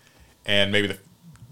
And 0.46 0.72
maybe 0.72 0.88
the 0.88 0.98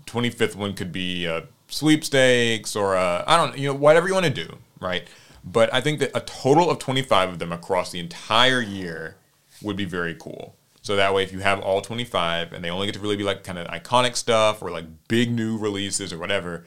25th 0.05 0.55
one 0.55 0.73
could 0.73 0.91
be 0.91 1.25
a 1.25 1.45
sweepstakes 1.67 2.75
or 2.75 2.95
a, 2.95 3.23
I 3.27 3.37
don't 3.37 3.57
you 3.57 3.67
know 3.67 3.75
whatever 3.75 4.07
you 4.07 4.13
want 4.13 4.25
to 4.25 4.31
do, 4.31 4.57
right? 4.79 5.07
But 5.43 5.71
I 5.73 5.81
think 5.81 5.99
that 5.99 6.11
a 6.15 6.21
total 6.21 6.71
of 6.71 6.79
25 6.79 7.29
of 7.29 7.39
them 7.39 7.51
across 7.51 7.91
the 7.91 7.99
entire 7.99 8.61
year 8.61 9.17
would 9.61 9.75
be 9.75 9.85
very 9.85 10.15
cool. 10.15 10.55
So 10.81 10.95
that 10.95 11.13
way, 11.13 11.23
if 11.23 11.31
you 11.31 11.39
have 11.39 11.61
all 11.61 11.81
25 11.81 12.53
and 12.53 12.63
they 12.63 12.69
only 12.69 12.87
get 12.87 12.93
to 12.93 12.99
really 12.99 13.15
be 13.15 13.23
like 13.23 13.43
kind 13.43 13.57
of 13.57 13.67
iconic 13.67 14.15
stuff 14.15 14.61
or 14.61 14.71
like 14.71 14.85
big 15.07 15.31
new 15.31 15.57
releases 15.57 16.13
or 16.13 16.17
whatever, 16.17 16.65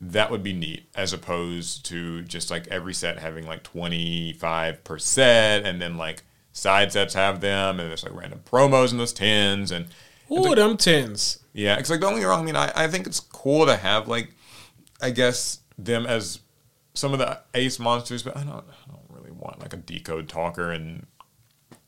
that 0.00 0.30
would 0.30 0.42
be 0.42 0.52
neat 0.52 0.86
as 0.94 1.12
opposed 1.12 1.84
to 1.86 2.22
just 2.22 2.50
like 2.50 2.66
every 2.68 2.94
set 2.94 3.18
having 3.18 3.46
like 3.46 3.64
25% 3.64 5.64
and 5.64 5.80
then 5.80 5.96
like 5.96 6.22
side 6.52 6.92
sets 6.92 7.14
have 7.14 7.40
them 7.40 7.78
and 7.80 7.88
there's 7.90 8.02
like 8.04 8.14
random 8.14 8.40
promos 8.44 8.90
in 8.92 8.98
those 8.98 9.12
tins 9.12 9.70
and 9.70 9.86
Ooh, 10.30 10.54
them 10.54 10.76
tins. 10.76 11.38
yeah, 11.52 11.76
it's 11.78 11.88
like 11.90 12.00
don't 12.00 12.12
get 12.14 12.20
me 12.20 12.24
wrong. 12.24 12.40
I 12.42 12.44
mean, 12.44 12.56
I, 12.56 12.72
I 12.74 12.88
think 12.88 13.06
it's 13.06 13.20
cool 13.20 13.66
to 13.66 13.76
have 13.76 14.08
like, 14.08 14.30
I 15.00 15.10
guess 15.10 15.60
them 15.78 16.04
as 16.06 16.40
some 16.94 17.12
of 17.12 17.18
the 17.20 17.38
ace 17.54 17.78
monsters, 17.78 18.22
but 18.22 18.36
I 18.36 18.40
don't, 18.42 18.50
I 18.52 18.90
don't 18.90 19.04
really 19.10 19.30
want 19.30 19.60
like 19.60 19.72
a 19.72 19.76
decode 19.76 20.28
talker 20.28 20.70
and 20.72 21.06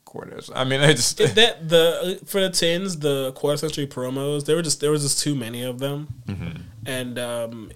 quarters. 0.04 0.50
I 0.54 0.64
mean, 0.64 0.80
I 0.88 0.92
just 0.92 1.18
that 1.18 1.68
the 1.68 2.20
for 2.24 2.40
the 2.40 2.50
tins, 2.50 2.98
the 3.00 3.32
quarter 3.32 3.56
century 3.56 3.86
promos, 3.86 4.44
there 4.46 4.56
were 4.56 4.62
just 4.62 4.80
there 4.80 4.90
was 4.90 5.02
just 5.02 5.20
too 5.20 5.34
many 5.34 5.62
of 5.62 5.78
them, 5.78 6.08
Mm-hmm. 6.28 6.62
and 6.86 7.18
um, 7.18 7.72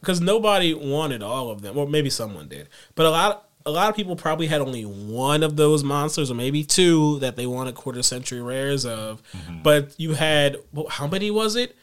because 0.00 0.20
nobody 0.20 0.74
wanted 0.74 1.22
all 1.22 1.50
of 1.50 1.62
them, 1.62 1.78
or 1.78 1.88
maybe 1.88 2.10
someone 2.10 2.46
did, 2.48 2.68
but 2.94 3.06
a 3.06 3.10
lot 3.10 3.43
a 3.66 3.70
lot 3.70 3.88
of 3.88 3.96
people 3.96 4.14
probably 4.16 4.46
had 4.46 4.60
only 4.60 4.82
one 4.84 5.42
of 5.42 5.56
those 5.56 5.82
monsters, 5.82 6.30
or 6.30 6.34
maybe 6.34 6.64
two 6.64 7.18
that 7.20 7.36
they 7.36 7.46
wanted 7.46 7.74
quarter 7.74 8.02
century 8.02 8.42
rares 8.42 8.84
of. 8.84 9.22
Mm-hmm. 9.32 9.62
But 9.62 9.94
you 9.98 10.14
had 10.14 10.56
well, 10.72 10.88
how 10.88 11.06
many 11.06 11.30
was 11.30 11.56
it? 11.56 11.74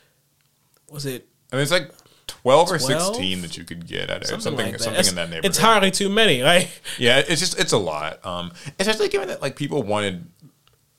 Was 0.89 1.05
it 1.05 1.27
I 1.51 1.55
mean, 1.55 1.63
it's 1.63 1.71
like 1.71 1.91
twelve 2.27 2.71
or 2.71 2.77
12? 2.77 3.15
sixteen 3.15 3.41
that 3.41 3.57
you 3.57 3.63
could 3.63 3.87
get 3.87 4.09
at 4.09 4.21
it. 4.21 4.27
something, 4.27 4.41
Something, 4.41 4.71
like 4.73 4.79
something 4.79 5.07
in 5.07 5.15
that 5.15 5.29
neighborhood. 5.29 5.45
It's 5.45 5.57
hardly 5.57 5.91
too 5.91 6.09
many. 6.09 6.43
Like 6.43 6.69
Yeah, 6.99 7.19
it's 7.19 7.39
just 7.41 7.59
it's 7.59 7.71
a 7.73 7.77
lot. 7.77 8.23
Um, 8.25 8.51
especially 8.79 9.09
given 9.09 9.27
that 9.29 9.41
like 9.41 9.55
people 9.55 9.81
wanted 9.83 10.25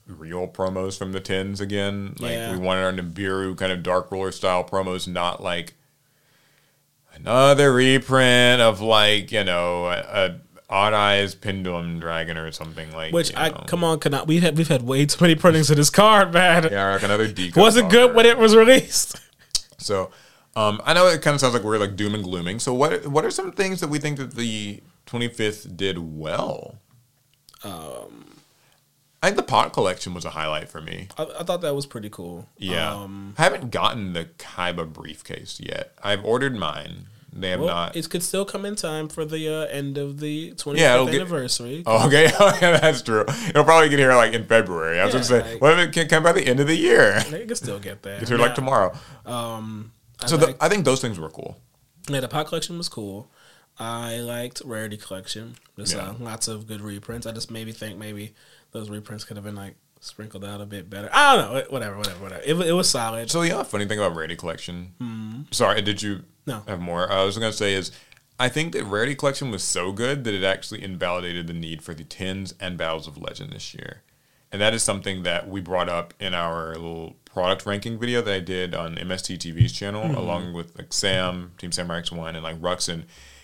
real 0.05 0.47
promos 0.49 0.97
from 0.97 1.13
the 1.13 1.19
tins 1.21 1.61
again. 1.61 2.15
Like 2.19 2.31
Yeah. 2.31 2.51
we 2.51 2.57
wanted 2.59 2.83
our 2.83 2.91
Nibiru 2.91 3.57
kind 3.57 3.71
of 3.71 3.83
dark 3.83 4.11
roller 4.11 4.31
style 4.33 4.63
promos, 4.65 5.07
not 5.07 5.41
like 5.41 5.75
another 7.15 7.71
reprint 7.73 8.61
of 8.61 8.81
like 8.81 9.31
you 9.31 9.43
know 9.43 9.85
a, 9.85 9.97
a 9.99 10.39
odd 10.73 10.93
eyes 10.93 11.35
pendulum 11.35 11.99
dragon 11.99 12.37
or 12.37 12.51
something 12.51 12.91
like. 12.93 13.11
That. 13.11 13.15
Which 13.15 13.31
I 13.37 13.49
know. 13.49 13.63
come 13.67 13.83
on, 13.83 13.99
cannot 13.99 14.27
we 14.27 14.39
have 14.39 14.57
we've 14.57 14.67
had 14.67 14.81
way 14.81 15.05
too 15.05 15.23
many 15.23 15.35
printings 15.35 15.69
of 15.69 15.77
this 15.77 15.89
card, 15.89 16.33
man. 16.33 16.67
Yeah, 16.71 16.93
like 16.93 17.03
another 17.03 17.27
deco. 17.27 17.55
Was 17.61 17.77
it 17.77 17.89
good 17.89 18.15
when 18.15 18.25
it 18.25 18.37
was 18.37 18.55
released? 18.55 19.15
So, 19.77 20.11
um, 20.55 20.81
I 20.85 20.93
know 20.93 21.07
it 21.07 21.21
kind 21.21 21.35
of 21.35 21.41
sounds 21.41 21.53
like 21.53 21.63
we're 21.63 21.77
like 21.77 21.95
doom 21.95 22.15
and 22.15 22.23
glooming. 22.23 22.59
So, 22.59 22.73
what 22.73 23.05
what 23.07 23.23
are 23.23 23.31
some 23.31 23.51
things 23.51 23.79
that 23.81 23.89
we 23.89 23.99
think 23.99 24.17
that 24.17 24.33
the 24.35 24.81
25th 25.07 25.77
did 25.77 25.97
well? 25.99 26.79
Um, 27.63 28.39
I 29.21 29.27
think 29.27 29.37
the 29.37 29.43
pot 29.43 29.71
collection 29.73 30.13
was 30.13 30.25
a 30.25 30.31
highlight 30.31 30.69
for 30.69 30.81
me. 30.81 31.07
I, 31.17 31.23
I 31.39 31.43
thought 31.43 31.61
that 31.61 31.73
was 31.75 31.85
pretty 31.85 32.09
cool. 32.09 32.49
Yeah, 32.57 32.93
Um, 32.93 33.35
I 33.37 33.43
haven't 33.43 33.71
gotten 33.71 34.13
the 34.13 34.25
Kaiba 34.25 34.91
briefcase 34.91 35.59
yet. 35.63 35.93
I've 36.03 36.25
ordered 36.25 36.55
mine. 36.55 37.05
They 37.35 37.49
have 37.49 37.59
well, 37.61 37.69
not. 37.69 37.95
it 37.95 38.07
could 38.09 38.21
still 38.21 38.45
come 38.45 38.63
in 38.63 38.75
time 38.75 39.09
for 39.09 39.25
the 39.25 39.47
uh, 39.49 39.65
end 39.65 39.97
of 39.97 40.19
the 40.19 40.51
25th 40.51 40.77
Yeah, 40.77 41.03
get- 41.05 41.15
anniversary. 41.15 41.81
Oh, 41.85 42.05
okay, 42.07 42.25
yeah, 42.61 42.77
that's 42.77 43.01
true. 43.01 43.25
It'll 43.49 43.63
probably 43.63 43.89
get 43.89 43.97
here 43.99 44.13
like 44.15 44.33
in 44.33 44.45
February. 44.45 44.99
I 44.99 45.05
was 45.05 45.13
Yeah, 45.13 45.19
gonna 45.19 45.25
say, 45.45 45.51
like- 45.53 45.61
what 45.61 45.73
if 45.79 45.87
it 45.89 45.93
can 45.93 46.07
come 46.07 46.21
by 46.23 46.31
the 46.31 46.45
end 46.45 46.59
of 46.59 46.67
the 46.67 46.75
year? 46.75 47.19
They 47.31 47.45
can 47.45 47.55
still 47.55 47.79
get 47.79 48.03
that. 48.03 48.21
It's 48.21 48.29
here 48.29 48.37
like 48.37 48.53
tomorrow. 48.55 48.93
Um, 49.25 49.91
I 50.21 50.27
So 50.27 50.37
the, 50.37 50.55
I 50.61 50.69
think 50.69 50.85
those 50.85 51.01
things 51.01 51.19
were 51.19 51.29
cool. 51.29 51.57
yeah, 52.07 52.19
the 52.19 52.27
pot 52.27 52.45
collection 52.47 52.77
was 52.77 52.87
cool. 52.89 53.31
I 53.79 54.17
liked 54.17 54.61
rarity 54.63 54.97
collection. 54.97 55.55
There's 55.75 55.93
Yeah. 55.93 56.09
uh, 56.09 56.13
lots 56.19 56.47
of 56.47 56.67
good 56.67 56.81
reprints. 56.81 57.25
I 57.25 57.31
just 57.31 57.49
maybe 57.49 57.71
think 57.71 57.97
maybe 57.97 58.33
those 58.71 58.89
reprints 58.91 59.23
could 59.25 59.37
have 59.37 59.43
been 59.43 59.55
like 59.55 59.75
sprinkled 60.03 60.43
out 60.45 60.61
a 60.61 60.65
bit 60.65 60.89
better. 60.89 61.09
I 61.13 61.35
don't 61.35 61.53
know. 61.53 61.63
Whatever, 61.69 61.97
whatever, 61.97 62.21
whatever. 62.23 62.41
It, 62.45 62.55
it 62.67 62.73
was 62.73 62.89
solid. 62.89 63.29
So 63.31 63.41
yeah, 63.41 63.63
funny 63.63 63.85
thing 63.85 63.99
about 63.99 64.15
Rarity 64.15 64.35
Collection. 64.35 65.45
Sorry, 65.51 65.81
did 65.81 66.01
you. 66.01 66.23
No. 66.45 66.61
have 66.67 66.81
more? 66.81 67.09
I 67.11 67.23
was 67.23 67.37
gonna 67.37 67.53
say 67.53 67.73
is 67.73 67.91
I 68.39 68.49
think 68.49 68.73
that 68.73 68.83
Rarity 68.83 69.15
Collection 69.15 69.49
was 69.51 69.63
so 69.63 69.91
good 69.93 70.23
that 70.25 70.33
it 70.33 70.43
actually 70.43 70.83
invalidated 70.83 71.47
the 71.47 71.53
need 71.53 71.81
for 71.81 71.93
the 71.93 72.03
tins 72.03 72.53
and 72.59 72.77
Battles 72.77 73.07
of 73.07 73.17
Legend 73.17 73.53
this 73.53 73.73
year. 73.73 74.01
And 74.51 74.61
that 74.61 74.73
is 74.73 74.83
something 74.83 75.23
that 75.23 75.47
we 75.49 75.61
brought 75.61 75.89
up 75.89 76.13
in 76.19 76.33
our 76.35 76.73
little 76.75 77.15
product 77.25 77.65
ranking 77.65 77.97
video 77.97 78.21
that 78.21 78.33
I 78.33 78.39
did 78.39 78.75
on 78.75 78.95
MST 78.95 79.37
TV's 79.37 79.71
channel, 79.73 80.03
Mm-hmm. 80.03 80.15
along 80.15 80.53
with 80.53 80.77
like 80.77 80.91
Sam, 80.93 81.53
Team 81.57 81.71
Samurai 81.71 82.01
X1, 82.01 82.35
and 82.35 82.43
like 82.43 82.59
Ruxin. 82.61 83.03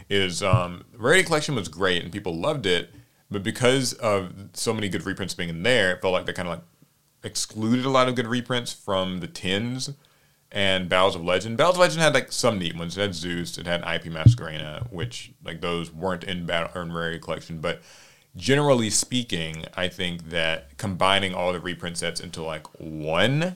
Is 0.10 0.42
um, 0.44 0.86
Rarity 0.98 1.24
Collection 1.24 1.56
was 1.56 1.68
great 1.68 2.04
and 2.04 2.12
people 2.12 2.36
loved 2.36 2.66
it, 2.66 2.92
but 3.32 3.44
because 3.44 3.94
of 3.94 4.34
so 4.54 4.74
many 4.74 4.90
good 4.90 5.06
reprints 5.06 5.34
being 5.34 5.50
in 5.50 5.64
there, 5.64 5.94
it 5.94 6.02
felt 6.02 6.14
like 6.14 6.26
they 6.26 6.34
kind 6.34 6.48
of 6.48 6.56
like 6.56 6.64
excluded 7.24 7.86
a 7.86 7.90
lot 7.90 8.08
of 8.08 8.16
good 8.16 8.28
reprints 8.28 8.74
from 8.74 9.20
the 9.20 9.28
tins 9.28 9.92
and 10.52 10.90
Battles 10.90 11.16
of 11.16 11.24
Legend. 11.24 11.58
Battles 11.58 11.76
of 11.76 11.82
Legend 11.82 12.02
had 12.02 12.14
like 12.14 12.32
some 12.32 12.58
neat 12.58 12.76
ones. 12.76 12.98
It 12.98 13.02
had 13.02 13.16
Zeus, 13.16 13.58
it 13.58 13.68
had 13.68 13.82
IP 13.82 14.12
Masquerena, 14.12 14.92
which 14.92 15.32
like 15.44 15.62
those 15.62 15.94
weren't 15.94 16.24
in 16.24 16.46
Battle 16.46 16.82
in 16.82 16.92
Rarity 16.92 17.20
Collection. 17.20 17.60
But 17.60 17.82
generally 18.36 18.90
speaking, 18.90 19.66
I 19.76 19.88
think 19.90 20.30
that 20.30 20.78
combining 20.78 21.34
all 21.34 21.54
the 21.54 21.60
reprint 21.60 21.98
sets 21.98 22.20
into 22.20 22.42
like 22.42 22.66
one 22.80 23.56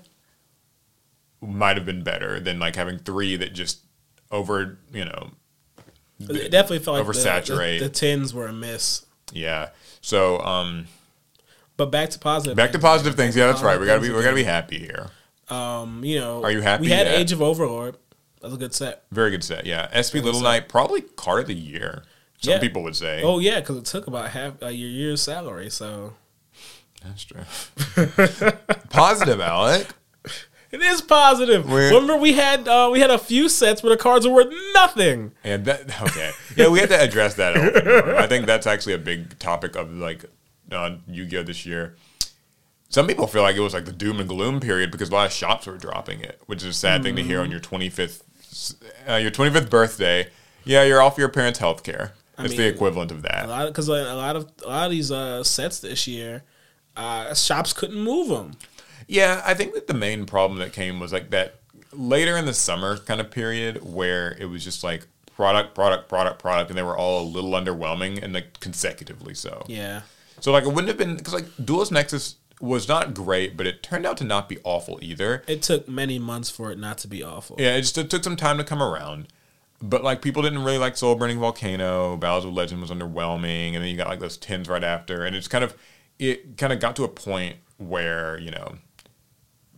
might 1.42 1.78
have 1.78 1.86
been 1.86 2.04
better 2.04 2.40
than 2.40 2.60
like 2.60 2.76
having 2.76 3.00
three 3.00 3.36
that 3.36 3.54
just 3.54 3.80
over 4.32 4.78
you 4.94 5.04
know 5.06 5.30
it 6.20 6.52
definitely 6.52 6.80
felt 6.80 6.98
like 6.98 7.06
the, 7.06 7.12
oversaturate. 7.12 7.80
the, 7.80 7.86
the 7.86 7.94
tins 7.94 8.34
were 8.34 8.48
a 8.48 8.54
miss. 8.54 9.06
Yeah. 9.34 9.70
So 10.02 10.40
um 10.40 10.88
But 11.78 11.88
back 11.92 12.10
to 12.12 12.20
positive. 12.20 12.56
back 12.56 12.72
to 12.72 12.80
positive 12.80 13.16
things. 13.16 13.36
Yeah, 13.36 13.48
that's 13.48 13.62
right. 13.62 13.80
We 13.80 13.86
gotta 13.86 14.02
be 14.02 14.10
we 14.12 14.22
gotta 14.24 14.36
be 14.36 14.44
happy 14.44 14.80
here. 14.80 15.10
Um, 15.50 16.04
you 16.06 16.20
know, 16.20 16.42
Are 16.44 16.52
you 16.52 16.62
happy 16.62 16.84
We 16.84 16.90
had 16.90 17.06
yet? 17.08 17.16
Age 17.20 17.32
of 17.34 17.42
Overlord. 17.42 17.98
That 18.42 18.48
was 18.48 18.54
a 18.56 18.58
good 18.58 18.74
set. 18.74 19.04
Very 19.12 19.32
good 19.32 19.44
set. 19.44 19.66
Yeah, 19.66 19.88
SP 19.92 20.16
Little 20.24 20.36
set. 20.36 20.44
Knight 20.44 20.70
probably 20.70 21.02
card 21.02 21.42
of 21.42 21.48
the 21.48 21.56
year. 21.56 22.04
Some 22.42 22.54
Yeah. 22.54 22.60
people 22.60 22.84
would 22.84 22.96
say. 22.96 23.22
Oh 23.24 23.40
yeah, 23.40 23.60
because 23.60 23.78
it 23.78 23.86
took 23.86 24.08
about 24.08 24.30
half 24.30 24.62
uh, 24.64 24.68
your 24.68 24.90
year's 24.90 25.22
salary. 25.22 25.70
So 25.70 26.14
That's 27.04 27.24
true. 27.24 27.42
Positive, 28.90 29.40
Alec. 29.42 29.88
It 30.74 30.82
is 30.82 31.02
positive. 31.02 31.70
We're- 31.70 31.88
Remember, 31.94 32.18
we 32.18 32.34
had 32.34 32.68
uh, 32.68 32.90
we 32.92 33.00
had 33.00 33.10
a 33.10 33.18
few 33.18 33.48
sets 33.48 33.82
where 33.84 33.92
the 33.96 34.02
cards 34.02 34.28
were 34.28 34.34
worth 34.34 34.54
nothing. 34.74 35.32
And 35.44 35.64
that 35.66 36.02
okay, 36.02 36.32
yeah, 36.58 36.68
we 36.68 36.80
had 36.80 36.90
to 36.90 37.00
address 37.00 37.36
that. 37.36 37.56
elephant 37.56 37.78
in 37.78 37.86
the 37.86 38.04
room. 38.04 38.18
I 38.18 38.28
think 38.28 38.46
that's 38.46 38.68
actually 38.68 38.94
a 38.94 38.98
big 39.00 39.38
topic 39.40 39.76
of 39.76 39.94
like 39.94 40.26
uh, 40.72 40.96
Yu-Gi-Oh 41.08 41.44
this 41.44 41.66
year. 41.66 41.96
Some 42.90 43.08
people 43.08 43.26
feel 43.26 43.42
like 43.42 43.56
it 43.56 43.60
was 43.62 43.74
like 43.74 43.86
the 43.86 43.92
doom 43.92 44.20
and 44.20 44.30
gloom 44.30 44.60
period 44.60 44.92
because 44.92 45.10
a 45.10 45.14
lot 45.14 45.26
of 45.26 45.32
shops 45.32 45.66
were 45.66 45.78
dropping 45.78 46.20
it, 46.22 46.40
which 46.46 46.60
is 46.62 46.66
a 46.70 46.74
sad 46.74 47.02
thing 47.02 47.16
to 47.16 47.24
hear 47.24 47.42
on 47.42 47.50
your 47.50 47.60
25th, 47.60 48.22
uh, 49.10 49.16
your 49.16 49.32
25th 49.32 49.70
birthday. 49.70 50.28
Yeah, 50.64 50.84
you're 50.84 51.02
off 51.02 51.18
your 51.18 51.30
parents' 51.30 51.58
health 51.60 51.82
care. 51.84 52.14
It's 52.38 52.56
the 52.56 52.68
equivalent 52.68 53.12
of 53.12 53.20
A 53.20 53.22
that. 53.24 53.50
lot 53.50 53.68
because 53.68 53.90
like, 53.90 54.08
a 54.08 54.14
lot 54.14 54.36
of 54.36 54.52
a 54.64 54.68
lot 54.68 54.86
of 54.86 54.92
these 54.92 55.12
uh, 55.12 55.44
sets 55.44 55.80
this 55.80 56.08
year, 56.08 56.44
uh, 56.96 57.34
shops 57.34 57.74
couldn't 57.74 58.00
move 58.00 58.28
them. 58.30 58.54
Yeah, 59.08 59.42
I 59.46 59.54
think 59.54 59.74
that 59.74 59.88
the 59.88 59.94
main 59.94 60.26
problem 60.26 60.60
that 60.60 60.74
came 60.74 61.00
was 61.00 61.12
like 61.14 61.30
that 61.32 61.56
later 61.92 62.38
in 62.38 62.46
the 62.46 62.54
summer 62.54 62.98
kind 62.98 63.22
of 63.22 63.30
period 63.32 63.84
where 63.84 64.36
it 64.40 64.46
was 64.46 64.64
just 64.64 64.84
like 64.84 65.06
product, 65.36 65.76
product, 65.76 66.10
product, 66.10 66.40
product, 66.40 66.70
and 66.70 66.78
they 66.78 66.84
were 66.84 66.98
all 66.98 67.22
a 67.22 67.28
little 67.28 67.52
underwhelming 67.52 68.22
and 68.22 68.34
like 68.34 68.60
consecutively 68.60 69.34
so. 69.34 69.64
Yeah, 69.68 70.02
So 70.40 70.52
like 70.52 70.64
it 70.64 70.70
wouldn't 70.70 70.88
have 70.88 70.98
been 70.98 71.18
because 71.18 71.34
like 71.34 71.46
Duelist 71.64 71.92
Nexus 71.92 72.36
was 72.60 72.88
not 72.88 73.14
great, 73.14 73.58
but 73.58 73.68
it 73.68 73.84
turned 73.84 74.06
out 74.06 74.16
to 74.18 74.24
not 74.24 74.48
be 74.48 74.58
awful 74.64 74.98
either. 75.02 75.44
it 75.48 75.62
took 75.62 75.88
many 75.88 76.18
months 76.18 76.50
for 76.50 76.72
it 76.72 76.78
not 76.80 76.98
to 77.00 77.08
be 77.08 77.22
awful. 77.24 77.58
Yeah, 77.60 77.76
it 77.76 77.82
just 77.82 77.98
it 77.98 78.10
took 78.10 78.24
some 78.24 78.36
time 78.36 78.58
to 78.58 78.64
come 78.64 78.82
around. 78.82 79.28
But 79.82 80.02
like 80.04 80.22
people 80.22 80.42
didn't 80.44 80.64
really 80.64 80.78
like 80.78 80.96
Soul 80.96 81.16
Burning 81.16 81.40
Volcano. 81.40 82.16
Battles 82.16 82.46
of 82.46 82.54
Legend 82.54 82.80
was 82.80 82.90
underwhelming, 82.90 83.74
and 83.74 83.84
then 83.84 83.88
you 83.88 83.98
got 83.98 84.08
like 84.08 84.22
those 84.22 84.38
tins 84.38 84.70
right 84.70 84.84
after, 84.84 85.26
and 85.26 85.36
it's 85.36 85.50
kind 85.50 85.64
of 85.64 85.76
it 86.20 86.58
kind 86.58 86.72
of 86.72 86.80
got 86.80 86.96
to 86.96 87.04
a 87.04 87.10
point 87.10 87.58
where 87.78 88.40
you 88.40 88.50
know 88.52 88.78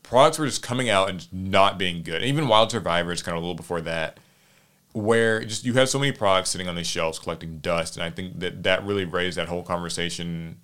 products 0.06 0.38
were 0.38 0.46
just 0.46 0.62
coming 0.62 0.90
out 0.90 1.10
and 1.10 1.28
not 1.34 1.78
being 1.78 2.04
good. 2.04 2.24
Even 2.24 2.48
Wild 2.48 2.72
Survivors, 2.72 3.24
kind 3.24 3.36
of 3.36 3.44
a 3.44 3.46
little 3.46 3.56
before 3.56 3.82
that, 3.82 4.20
where 4.94 5.44
just 5.44 5.66
you 5.66 5.74
have 5.74 5.90
so 5.90 6.00
many 6.00 6.12
products 6.12 6.52
sitting 6.52 6.68
on 6.68 6.76
these 6.76 6.88
shelves 6.88 7.20
collecting 7.20 7.58
dust, 7.58 7.98
and 7.98 8.04
I 8.04 8.12
think 8.12 8.40
that 8.40 8.64
that 8.64 8.86
really 8.86 9.06
raised 9.06 9.38
that 9.38 9.50
whole 9.50 9.64
conversation 9.64 10.60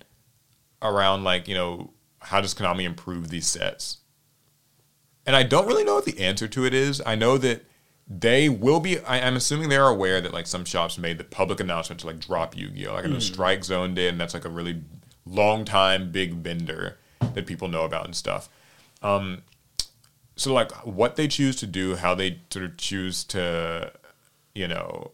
around 0.80 1.24
like 1.24 1.48
you 1.48 1.54
know 1.54 1.90
how 2.20 2.40
does 2.40 2.54
Konami 2.54 2.84
improve 2.84 3.28
these 3.28 3.46
sets? 3.46 3.98
And 5.26 5.36
I 5.36 5.42
don't 5.42 5.66
really 5.66 5.84
know 5.84 5.96
what 5.96 6.04
the 6.04 6.20
answer 6.20 6.48
to 6.48 6.64
it 6.64 6.74
is. 6.74 7.02
I 7.04 7.14
know 7.14 7.36
that 7.38 7.64
they 8.08 8.48
will 8.48 8.80
be. 8.80 9.00
I, 9.00 9.26
I'm 9.26 9.36
assuming 9.36 9.68
they're 9.68 9.86
aware 9.86 10.20
that 10.20 10.32
like 10.32 10.46
some 10.46 10.64
shops 10.64 10.98
made 10.98 11.18
the 11.18 11.24
public 11.24 11.60
announcement 11.60 12.00
to 12.00 12.06
like 12.06 12.20
drop 12.20 12.56
Yu-Gi-Oh. 12.56 12.94
Like 12.94 13.04
I 13.04 13.08
know 13.08 13.14
hmm. 13.14 13.20
Strike 13.20 13.64
Zone 13.64 13.94
did, 13.94 14.10
and 14.10 14.20
that's 14.20 14.34
like 14.34 14.44
a 14.44 14.50
really 14.50 14.82
long 15.26 15.64
time 15.64 16.10
big 16.12 16.34
vendor 16.34 16.98
that 17.34 17.46
people 17.46 17.68
know 17.68 17.84
about 17.84 18.04
and 18.04 18.14
stuff. 18.14 18.48
Um, 19.02 19.42
so 20.36 20.52
like 20.52 20.72
what 20.86 21.16
they 21.16 21.28
choose 21.28 21.56
to 21.56 21.66
do, 21.66 21.96
how 21.96 22.14
they 22.14 22.40
sort 22.50 22.64
of 22.64 22.76
choose 22.76 23.24
to, 23.24 23.92
you 24.54 24.68
know, 24.68 25.12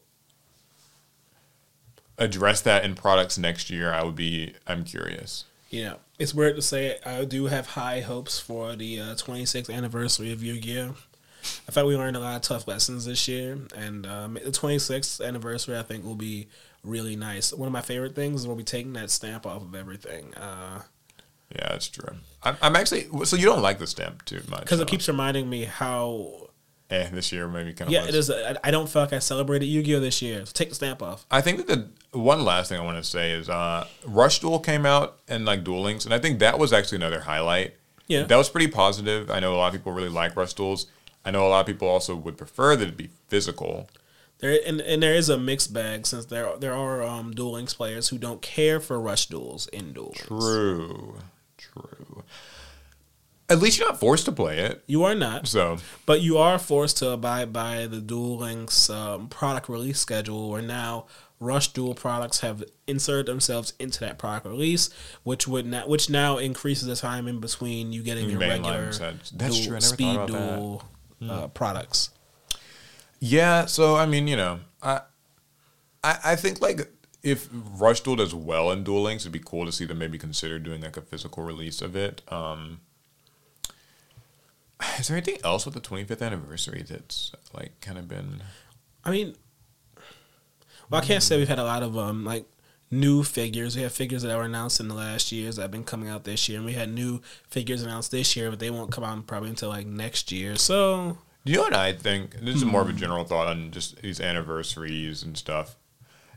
address 2.18 2.60
that 2.62 2.84
in 2.84 2.94
products 2.94 3.38
next 3.38 3.70
year, 3.70 3.92
I 3.92 4.02
would 4.02 4.16
be. 4.16 4.54
I'm 4.66 4.84
curious. 4.84 5.44
Know, 5.72 5.98
it's 6.18 6.34
weird 6.34 6.56
to 6.56 6.62
say 6.62 6.86
it. 6.86 7.02
I 7.06 7.24
do 7.24 7.46
have 7.46 7.68
high 7.68 8.00
hopes 8.00 8.38
for 8.38 8.74
the 8.74 9.00
uh, 9.00 9.04
26th 9.14 9.72
anniversary 9.72 10.32
of 10.32 10.42
Yu-Gi-Oh. 10.42 10.94
I 11.68 11.72
thought 11.72 11.86
we 11.86 11.96
learned 11.96 12.16
a 12.16 12.20
lot 12.20 12.36
of 12.36 12.42
tough 12.42 12.66
lessons 12.66 13.04
this 13.04 13.28
year, 13.28 13.58
and 13.76 14.06
um, 14.06 14.34
the 14.34 14.50
26th 14.50 15.24
anniversary 15.24 15.78
I 15.78 15.82
think 15.82 16.04
will 16.04 16.16
be 16.16 16.48
really 16.82 17.16
nice. 17.16 17.52
One 17.52 17.66
of 17.66 17.72
my 17.72 17.80
favorite 17.80 18.14
things 18.14 18.40
is 18.40 18.46
we'll 18.46 18.56
be 18.56 18.64
taking 18.64 18.94
that 18.94 19.10
stamp 19.10 19.46
off 19.46 19.62
of 19.62 19.74
everything 19.74 20.34
uh, 20.34 20.82
Yeah, 21.54 21.68
that's 21.70 21.88
true. 21.88 22.16
I'm, 22.42 22.56
I'm 22.62 22.76
actually 22.76 23.08
so 23.24 23.36
you 23.36 23.46
don't 23.46 23.62
like 23.62 23.78
the 23.78 23.86
stamp 23.86 24.24
too 24.24 24.42
much 24.48 24.60
because 24.60 24.80
it 24.80 24.88
keeps 24.88 25.08
reminding 25.08 25.48
me 25.48 25.64
how. 25.64 26.48
eh, 26.90 27.08
this 27.12 27.32
year 27.32 27.48
maybe 27.48 27.72
kind 27.72 27.88
of 27.88 27.92
Yeah, 27.92 28.06
it 28.06 28.14
is. 28.14 28.30
I, 28.30 28.56
I 28.62 28.70
don't 28.70 28.88
feel 28.88 29.02
like 29.02 29.12
I 29.12 29.18
celebrated 29.18 29.66
Yu-Gi-Oh 29.66 30.00
this 30.00 30.20
year. 30.22 30.44
So 30.46 30.52
take 30.52 30.68
the 30.68 30.74
stamp 30.74 31.02
off. 31.02 31.26
I 31.30 31.40
think 31.40 31.66
that 31.66 31.66
the 32.12 32.18
one 32.18 32.44
last 32.44 32.68
thing 32.68 32.78
I 32.80 32.84
want 32.84 32.96
to 32.98 33.04
say 33.04 33.32
is 33.32 33.48
uh, 33.48 33.86
Rush 34.06 34.40
Duel 34.40 34.58
came 34.60 34.86
out 34.86 35.18
and 35.28 35.44
like 35.44 35.64
Duel 35.64 35.82
Links, 35.82 36.04
and 36.04 36.14
I 36.14 36.18
think 36.18 36.38
that 36.40 36.58
was 36.58 36.72
actually 36.72 36.96
another 36.96 37.20
highlight. 37.20 37.74
Yeah. 38.06 38.22
that 38.22 38.36
was 38.36 38.48
pretty 38.48 38.68
positive. 38.68 39.30
I 39.30 39.40
know 39.40 39.54
a 39.54 39.56
lot 39.56 39.66
of 39.68 39.72
people 39.80 39.92
really 39.92 40.08
like 40.08 40.34
Rush 40.36 40.54
Duels. 40.54 40.86
I 41.24 41.30
know 41.30 41.46
a 41.46 41.48
lot 41.48 41.60
of 41.60 41.66
people 41.66 41.88
also 41.88 42.14
would 42.16 42.38
prefer 42.38 42.74
that 42.76 42.88
it 42.88 42.96
be 42.96 43.10
physical. 43.28 43.88
There 44.38 44.58
and, 44.66 44.80
and 44.80 45.02
there 45.02 45.14
is 45.14 45.28
a 45.28 45.36
mixed 45.36 45.74
bag 45.74 46.06
since 46.06 46.24
there 46.26 46.56
there 46.58 46.72
are 46.72 47.02
um, 47.02 47.32
Duel 47.34 47.52
Links 47.52 47.74
players 47.74 48.08
who 48.08 48.18
don't 48.18 48.40
care 48.40 48.78
for 48.78 48.98
rush 49.00 49.26
duels 49.26 49.66
in 49.66 49.92
Duel 49.92 50.12
True, 50.14 50.36
true. 50.38 51.16
At 53.50 53.60
least 53.60 53.78
you're 53.78 53.88
not 53.88 53.98
forced 53.98 54.26
to 54.26 54.32
play 54.32 54.58
it. 54.58 54.84
You 54.86 55.04
are 55.04 55.14
not, 55.14 55.48
So 55.48 55.78
but 56.04 56.20
you 56.20 56.36
are 56.36 56.58
forced 56.58 56.98
to 56.98 57.10
abide 57.10 57.52
by 57.52 57.86
the 57.86 58.00
Duel 58.00 58.36
Links 58.36 58.90
um, 58.90 59.28
product 59.28 59.68
release 59.70 59.98
schedule, 59.98 60.50
where 60.50 60.60
now 60.60 61.06
Rush 61.40 61.68
Duel 61.68 61.94
products 61.94 62.40
have 62.40 62.62
inserted 62.86 63.26
themselves 63.26 63.72
into 63.78 64.00
that 64.00 64.18
product 64.18 64.46
release, 64.46 64.90
which 65.22 65.48
would 65.48 65.66
not, 65.66 65.88
which 65.88 66.10
now 66.10 66.36
increases 66.36 66.88
the 66.88 66.96
time 66.96 67.26
in 67.26 67.40
between 67.40 67.92
you 67.92 68.02
getting 68.02 68.28
your 68.28 68.40
Mainline 68.40 68.64
regular. 68.64 68.92
That's 69.32 69.60
dual, 69.60 69.80
speed 69.80 70.18
that. 70.18 70.20
Hmm. 70.20 70.26
duel 70.26 70.82
uh, 71.28 71.48
products. 71.48 72.10
Yeah, 73.20 73.66
so 73.66 73.96
I 73.96 74.06
mean, 74.06 74.28
you 74.28 74.36
know, 74.36 74.60
I, 74.82 75.00
I, 76.04 76.18
I 76.24 76.36
think 76.36 76.60
like 76.60 76.90
if 77.22 77.48
Rush 77.52 78.00
Duel 78.00 78.16
does 78.16 78.34
well 78.34 78.70
in 78.70 78.84
Duel 78.84 79.02
Links, 79.02 79.24
it'd 79.24 79.32
be 79.32 79.40
cool 79.44 79.64
to 79.64 79.72
see 79.72 79.84
them 79.84 79.98
maybe 79.98 80.18
consider 80.18 80.58
doing 80.58 80.82
like 80.82 80.96
a 80.96 81.02
physical 81.02 81.42
release 81.42 81.80
of 81.80 81.96
it. 81.96 82.22
Um, 82.28 82.80
is 84.98 85.08
there 85.08 85.16
anything 85.16 85.38
else 85.44 85.64
with 85.64 85.74
the 85.74 85.80
25th 85.80 86.22
anniversary 86.22 86.84
that's 86.88 87.32
like 87.52 87.80
kind 87.80 87.98
of 87.98 88.08
been? 88.08 88.42
I 89.04 89.10
mean, 89.10 89.36
well, 90.90 91.00
I 91.00 91.04
can't 91.04 91.22
say 91.22 91.36
we've 91.36 91.48
had 91.48 91.58
a 91.58 91.64
lot 91.64 91.82
of 91.82 91.96
um 91.98 92.24
like 92.24 92.46
new 92.90 93.22
figures. 93.22 93.76
We 93.76 93.82
have 93.82 93.92
figures 93.92 94.22
that 94.22 94.36
were 94.36 94.44
announced 94.44 94.80
in 94.80 94.88
the 94.88 94.94
last 94.94 95.30
years 95.32 95.56
that 95.56 95.62
have 95.62 95.70
been 95.70 95.84
coming 95.84 96.08
out 96.08 96.24
this 96.24 96.48
year, 96.48 96.58
and 96.58 96.66
we 96.66 96.72
had 96.72 96.92
new 96.92 97.20
figures 97.48 97.82
announced 97.82 98.10
this 98.10 98.34
year, 98.36 98.50
but 98.50 98.58
they 98.58 98.70
won't 98.70 98.90
come 98.92 99.04
out 99.04 99.26
probably 99.26 99.50
until 99.50 99.68
like 99.68 99.86
next 99.86 100.32
year. 100.32 100.56
So 100.56 101.18
You 101.44 101.56
know 101.56 101.62
what 101.62 101.74
I 101.74 101.92
think? 101.92 102.34
This 102.40 102.56
is 102.56 102.64
more 102.64 102.82
of 102.82 102.88
a 102.88 102.92
general 102.92 103.24
thought 103.24 103.46
on 103.46 103.70
just 103.70 104.00
these 104.02 104.20
anniversaries 104.20 105.22
and 105.22 105.36
stuff. 105.36 105.76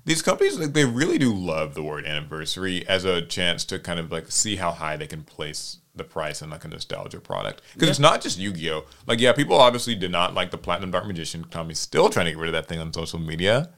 These 0.04 0.22
companies, 0.24 0.58
like, 0.58 0.74
they 0.74 0.86
really 0.86 1.18
do 1.20 1.34
love 1.34 1.76
the 1.76 1.84
word 1.84 2.06
anniversary 2.06 2.88
as 2.88 3.06
a 3.06 3.22
chance 3.22 3.64
to 3.66 3.78
kind 3.78 4.00
of 4.00 4.12
like 4.12 4.32
see 4.32 4.56
how 4.56 4.72
high 4.72 4.98
they 4.98 5.08
can 5.08 5.24
place 5.24 5.78
the 5.96 6.04
price 6.04 6.42
and 6.42 6.52
like 6.52 6.64
a 6.66 6.68
nostalgia 6.68 7.20
product. 7.20 7.62
Because 7.74 7.90
it's 7.90 8.00
not 8.00 8.22
just 8.22 8.40
Yu 8.40 8.54
Gi 8.54 8.72
Oh. 8.72 8.86
Like, 9.08 9.20
yeah, 9.20 9.34
people 9.34 9.58
obviously 9.58 9.96
did 9.96 10.12
not 10.12 10.34
like 10.34 10.52
the 10.52 10.58
Platinum 10.58 10.92
Dark 10.92 11.06
Magician. 11.06 11.46
Tommy's 11.50 11.80
still 11.80 12.10
trying 12.10 12.26
to 12.26 12.32
get 12.32 12.40
rid 12.40 12.50
of 12.50 12.54
that 12.54 12.68
thing 12.68 12.80
on 12.80 12.94
social 12.94 13.20
media. 13.20 13.70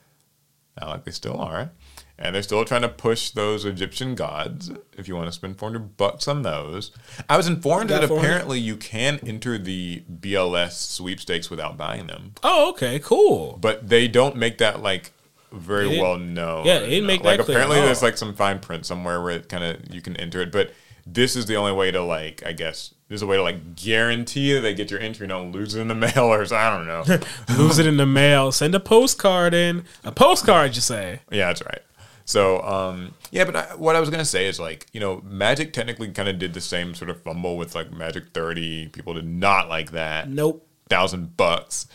Not 0.80 0.90
like 0.90 1.04
they 1.06 1.12
still 1.12 1.40
are. 1.40 1.72
And 2.18 2.36
they're 2.36 2.44
still 2.44 2.64
trying 2.64 2.84
to 2.84 2.90
push 2.90 3.32
those 3.32 3.66
Egyptian 3.66 4.14
gods. 4.14 4.72
If 4.96 5.08
you 5.08 5.16
want 5.16 5.28
to 5.28 5.32
spend 5.32 5.58
400 5.58 5.98
bucks 5.98 6.28
on 6.28 6.44
those, 6.44 6.92
I 7.28 7.38
was 7.38 7.48
informed 7.48 7.90
got 7.90 8.02
that 8.02 8.12
apparently 8.12 8.60
you 8.60 8.78
can 8.78 9.20
enter 9.26 9.58
the 9.58 10.04
BLS 10.12 10.74
sweepstakes 10.74 11.50
without 11.50 11.76
buying 11.76 12.08
them, 12.08 12.34
oh, 12.44 12.70
okay, 12.70 13.00
cool. 13.00 13.58
but 13.60 13.90
they 13.90 14.08
don't 14.08 14.36
make 14.36 14.60
that 14.60 14.82
like 14.82 15.12
very 15.52 16.00
well 16.00 16.18
known. 16.18 16.66
yeah, 16.66 16.80
they 16.80 16.90
didn't 16.90 17.08
make 17.08 17.24
like 17.24 17.38
that 17.38 17.46
clear 17.46 17.58
apparently 17.58 17.82
there's 17.82 18.02
like 18.02 18.18
some 18.18 18.34
fine 18.34 18.60
print 18.60 18.86
somewhere 18.86 19.22
where 19.22 19.32
it 19.32 19.50
kind 19.50 19.64
of 19.64 19.94
you 19.94 20.02
can 20.02 20.16
enter 20.18 20.42
it, 20.42 20.52
but 20.52 20.72
this 21.06 21.36
is 21.36 21.46
the 21.46 21.56
only 21.56 21.72
way 21.74 21.92
to 21.92 22.02
like 22.04 22.44
I 22.46 22.54
guess 22.54 22.94
there's 23.08 23.22
a 23.22 23.28
way 23.28 23.38
to 23.38 23.44
like 23.44 23.76
guarantee 23.76 24.54
that 24.54 24.62
they 24.62 24.74
get 24.74 24.90
your 24.90 25.00
entry 25.00 25.26
and 25.26 25.30
don't 25.30 25.52
lose 25.52 25.76
it 25.76 25.82
in 25.82 25.88
the 25.88 25.96
mail 26.16 26.26
or 26.26 26.46
so, 26.46 26.56
I 26.56 26.70
don't 26.76 26.88
know. 26.88 27.04
Lose 27.58 27.78
it 27.78 27.86
in 27.86 27.98
the 27.98 28.06
mail. 28.08 28.52
Send 28.52 28.74
a 28.74 28.80
postcard 28.80 29.54
in. 29.54 29.84
A 30.04 30.12
postcard, 30.12 30.76
you 30.76 30.82
say? 30.82 31.20
Yeah, 31.30 31.48
that's 31.48 31.64
right. 31.64 31.82
So, 32.26 32.62
um, 32.64 33.14
yeah, 33.32 33.44
but 33.44 33.56
I, 33.56 33.76
what 33.76 33.96
I 33.96 34.00
was 34.00 34.10
gonna 34.10 34.24
say 34.26 34.48
is 34.48 34.60
like, 34.60 34.88
you 34.94 35.00
know, 35.00 35.22
Magic 35.26 35.74
technically 35.74 36.10
kind 36.12 36.30
of 36.30 36.40
did 36.40 36.54
the 36.54 36.62
same 36.62 36.96
sort 36.96 37.10
of 37.12 37.22
fumble 37.22 37.58
with 37.58 37.76
like 37.76 37.92
Magic 37.92 38.30
Thirty. 38.34 38.88
People 38.88 39.14
did 39.14 39.28
not 39.28 39.68
like 39.70 39.92
that 39.92 40.30
Nope. 40.30 40.66
thousand 40.90 41.36
bucks, 41.38 41.86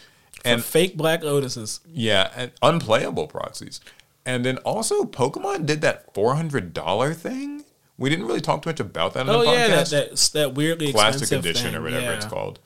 And 0.44 0.54
and 0.56 0.64
fake 0.64 0.96
Black 0.98 1.22
Lotuses. 1.22 1.80
yeah, 1.88 2.30
and 2.36 2.52
unplayable 2.62 3.26
proxies. 3.26 3.80
And 4.26 4.44
then 4.44 4.58
also, 4.58 5.04
Pokemon 5.04 5.64
did 5.64 5.80
that 5.80 6.12
four 6.14 6.34
hundred 6.36 6.74
dollar 6.74 7.14
thing. 7.14 7.64
We 7.98 8.08
didn't 8.08 8.26
really 8.26 8.40
talk 8.40 8.62
too 8.62 8.70
much 8.70 8.80
about 8.80 9.14
that 9.14 9.28
Oh 9.28 9.40
the 9.40 9.50
yeah, 9.50 9.68
that, 9.68 9.86
podcast. 9.86 10.32
that 10.32 10.38
that 10.38 10.54
weirdly 10.54 10.92
Plastic 10.92 11.32
edition 11.32 11.66
thing. 11.66 11.74
or 11.74 11.82
whatever 11.82 12.02
yeah. 12.02 12.16
it's 12.16 12.26
called. 12.26 12.60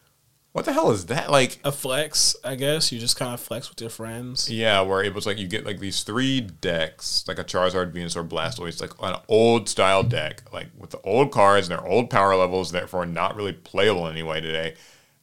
What 0.52 0.66
the 0.66 0.74
hell 0.74 0.90
is 0.90 1.06
that? 1.06 1.30
Like, 1.30 1.58
A 1.64 1.72
flex, 1.72 2.36
I 2.44 2.56
guess. 2.56 2.92
You 2.92 2.98
just 2.98 3.16
kind 3.16 3.32
of 3.32 3.40
flex 3.40 3.70
with 3.70 3.80
your 3.80 3.88
friends. 3.88 4.50
Yeah, 4.50 4.82
where 4.82 5.02
it 5.02 5.14
was 5.14 5.24
like 5.24 5.38
you 5.38 5.48
get 5.48 5.64
like 5.64 5.78
these 5.78 6.02
three 6.02 6.42
decks, 6.42 7.24
like 7.26 7.38
a 7.38 7.44
Charizard, 7.44 7.92
Venusaur, 7.92 8.28
Blastoise, 8.28 8.78
like 8.78 8.92
an 9.02 9.18
old 9.28 9.70
style 9.70 10.02
deck, 10.02 10.42
like 10.52 10.66
with 10.78 10.90
the 10.90 11.00
old 11.00 11.32
cards 11.32 11.70
and 11.70 11.78
their 11.78 11.86
old 11.86 12.10
power 12.10 12.36
levels, 12.36 12.70
therefore 12.70 13.06
not 13.06 13.34
really 13.34 13.54
playable 13.54 14.06
anyway 14.06 14.42
today. 14.42 14.74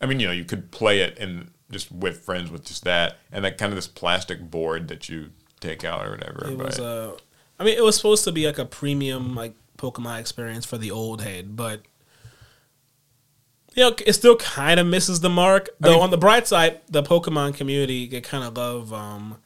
I 0.02 0.08
mean, 0.08 0.20
you 0.20 0.26
know, 0.26 0.34
you 0.34 0.46
could 0.46 0.72
play 0.72 1.02
it 1.02 1.20
and 1.20 1.52
just 1.70 1.92
with 1.92 2.22
friends 2.22 2.50
with 2.50 2.66
just 2.66 2.84
that, 2.86 3.18
and 3.32 3.44
like 3.44 3.60
kind 3.60 3.72
of 3.72 3.76
this 3.76 3.88
plastic 3.88 4.50
board 4.50 4.88
that 4.88 5.10
you 5.10 5.30
take 5.60 5.84
out 5.84 6.04
or 6.08 6.10
whatever. 6.10 6.48
It 6.48 6.58
but 6.58 6.66
was 6.66 6.80
uh, 6.80 7.16
I 7.60 7.66
mean, 7.66 7.78
it 7.78 7.84
was 7.84 7.98
supposed 7.98 8.24
to 8.24 8.32
be 8.32 8.48
like 8.48 8.58
a 8.58 8.66
premium 8.66 9.36
like 9.36 9.54
Pokemon 9.80 10.20
experience 10.20 10.66
for 10.66 10.78
the 10.78 10.92
old 10.92 11.22
head, 11.22 11.56
but 11.56 11.82
you 13.76 13.84
know, 13.84 13.96
it 14.06 14.14
still 14.14 14.36
kind 14.36 14.80
of 14.80 14.88
misses 14.88 15.22
the 15.22 15.30
mark. 15.30 15.70
Though 15.80 15.94
mean- 15.94 16.02
on 16.02 16.12
the 16.12 16.18
bright 16.18 16.48
side, 16.48 16.82
the 16.90 17.02
Pokemon 17.04 17.56
community 17.56 18.08
they 18.08 18.22
kind 18.22 18.44
of 18.44 18.58
love 18.58 18.94
um, 18.94 19.38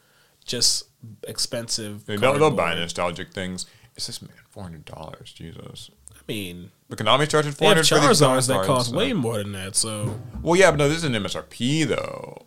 just 0.45 0.85
expensive. 1.27 2.05
they'll, 2.05 2.17
they'll 2.17 2.51
buy 2.51 2.75
nostalgic 2.75 3.31
things. 3.31 3.65
It's 3.95 4.07
this 4.07 4.21
man, 4.21 4.31
four 4.49 4.63
hundred 4.63 4.85
dollars, 4.85 5.31
Jesus. 5.31 5.91
I 6.11 6.19
mean, 6.27 6.71
But 6.89 6.99
Konami 6.99 7.29
charges 7.29 7.55
they 7.55 7.65
four 7.65 7.75
have 7.75 7.87
for 7.87 7.95
these 7.95 8.21
Charizards 8.21 8.47
that 8.47 8.65
cost 8.65 8.91
so- 8.91 8.97
way 8.97 9.13
more 9.13 9.37
than 9.37 9.51
that. 9.53 9.75
So 9.75 10.19
Well, 10.41 10.55
yeah, 10.55 10.71
but 10.71 10.77
no, 10.77 10.87
this 10.87 10.97
is 10.99 11.03
an 11.03 11.13
MSRP 11.13 11.87
though, 11.87 12.43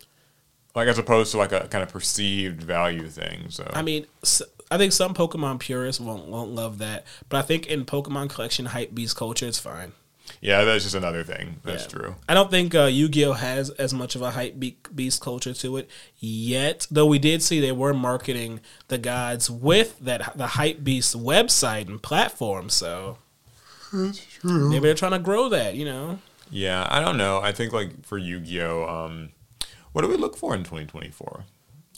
like 0.75 0.87
as 0.87 0.97
opposed 0.97 1.31
to 1.31 1.37
like 1.37 1.51
a 1.51 1.67
kind 1.67 1.83
of 1.83 1.89
perceived 1.89 2.63
value 2.63 3.07
thing. 3.07 3.49
So 3.49 3.69
I 3.73 3.81
mean, 3.81 4.07
I 4.69 4.77
think 4.77 4.91
some 4.93 5.13
Pokemon 5.13 5.59
purists 5.59 6.01
won't 6.01 6.25
won't 6.27 6.51
love 6.51 6.77
that, 6.79 7.05
but 7.29 7.37
I 7.37 7.41
think 7.41 7.67
in 7.67 7.85
Pokemon 7.85 8.29
collection 8.29 8.65
hype 8.67 8.93
beast 8.93 9.15
culture, 9.15 9.47
it's 9.47 9.59
fine. 9.59 9.93
yeah, 10.41 10.65
that's 10.65 10.83
just 10.83 10.93
another 10.95 11.23
thing. 11.23 11.61
That's 11.63 11.83
Yeah. 11.83 11.89
true. 11.89 12.15
I 12.27 12.33
don't 12.33 12.51
think 12.51 12.75
uh, 12.75 12.83
Yu-Gi-Oh 12.83 13.31
has 13.33 13.69
as 13.71 13.93
much 13.93 14.13
of 14.15 14.21
a 14.21 14.31
hype 14.31 14.59
be- 14.59 14.77
beast 14.93 15.21
culture 15.21 15.53
to 15.53 15.77
it 15.77 15.89
yet. 16.19 16.85
Though 16.91 17.05
we 17.05 17.17
did 17.17 17.41
see 17.41 17.61
they 17.61 17.71
were 17.71 17.93
marketing 17.93 18.59
the 18.89 18.97
gods 18.97 19.49
with 19.49 19.97
that 20.01 20.33
the 20.37 20.47
hype 20.47 20.83
beast 20.83 21.17
website 21.17 21.87
and 21.87 22.03
platform. 22.03 22.69
So 22.69 23.19
that's 23.93 24.19
true. 24.19 24.69
maybe 24.69 24.81
they're 24.83 24.95
trying 24.95 25.13
to 25.13 25.19
grow 25.19 25.47
that. 25.47 25.75
You 25.75 25.85
know, 25.85 26.19
Yeah, 26.51 26.85
I 26.91 26.99
don't 26.99 27.17
know. 27.17 27.39
I 27.39 27.53
think 27.53 27.71
like 27.71 28.05
for 28.05 28.17
Yu-Gi-Oh, 28.17 28.83
um, 28.85 29.29
what 29.93 30.01
do 30.01 30.09
we 30.09 30.17
look 30.17 30.35
for 30.37 30.53
in 30.53 30.63
2024? 30.63 31.45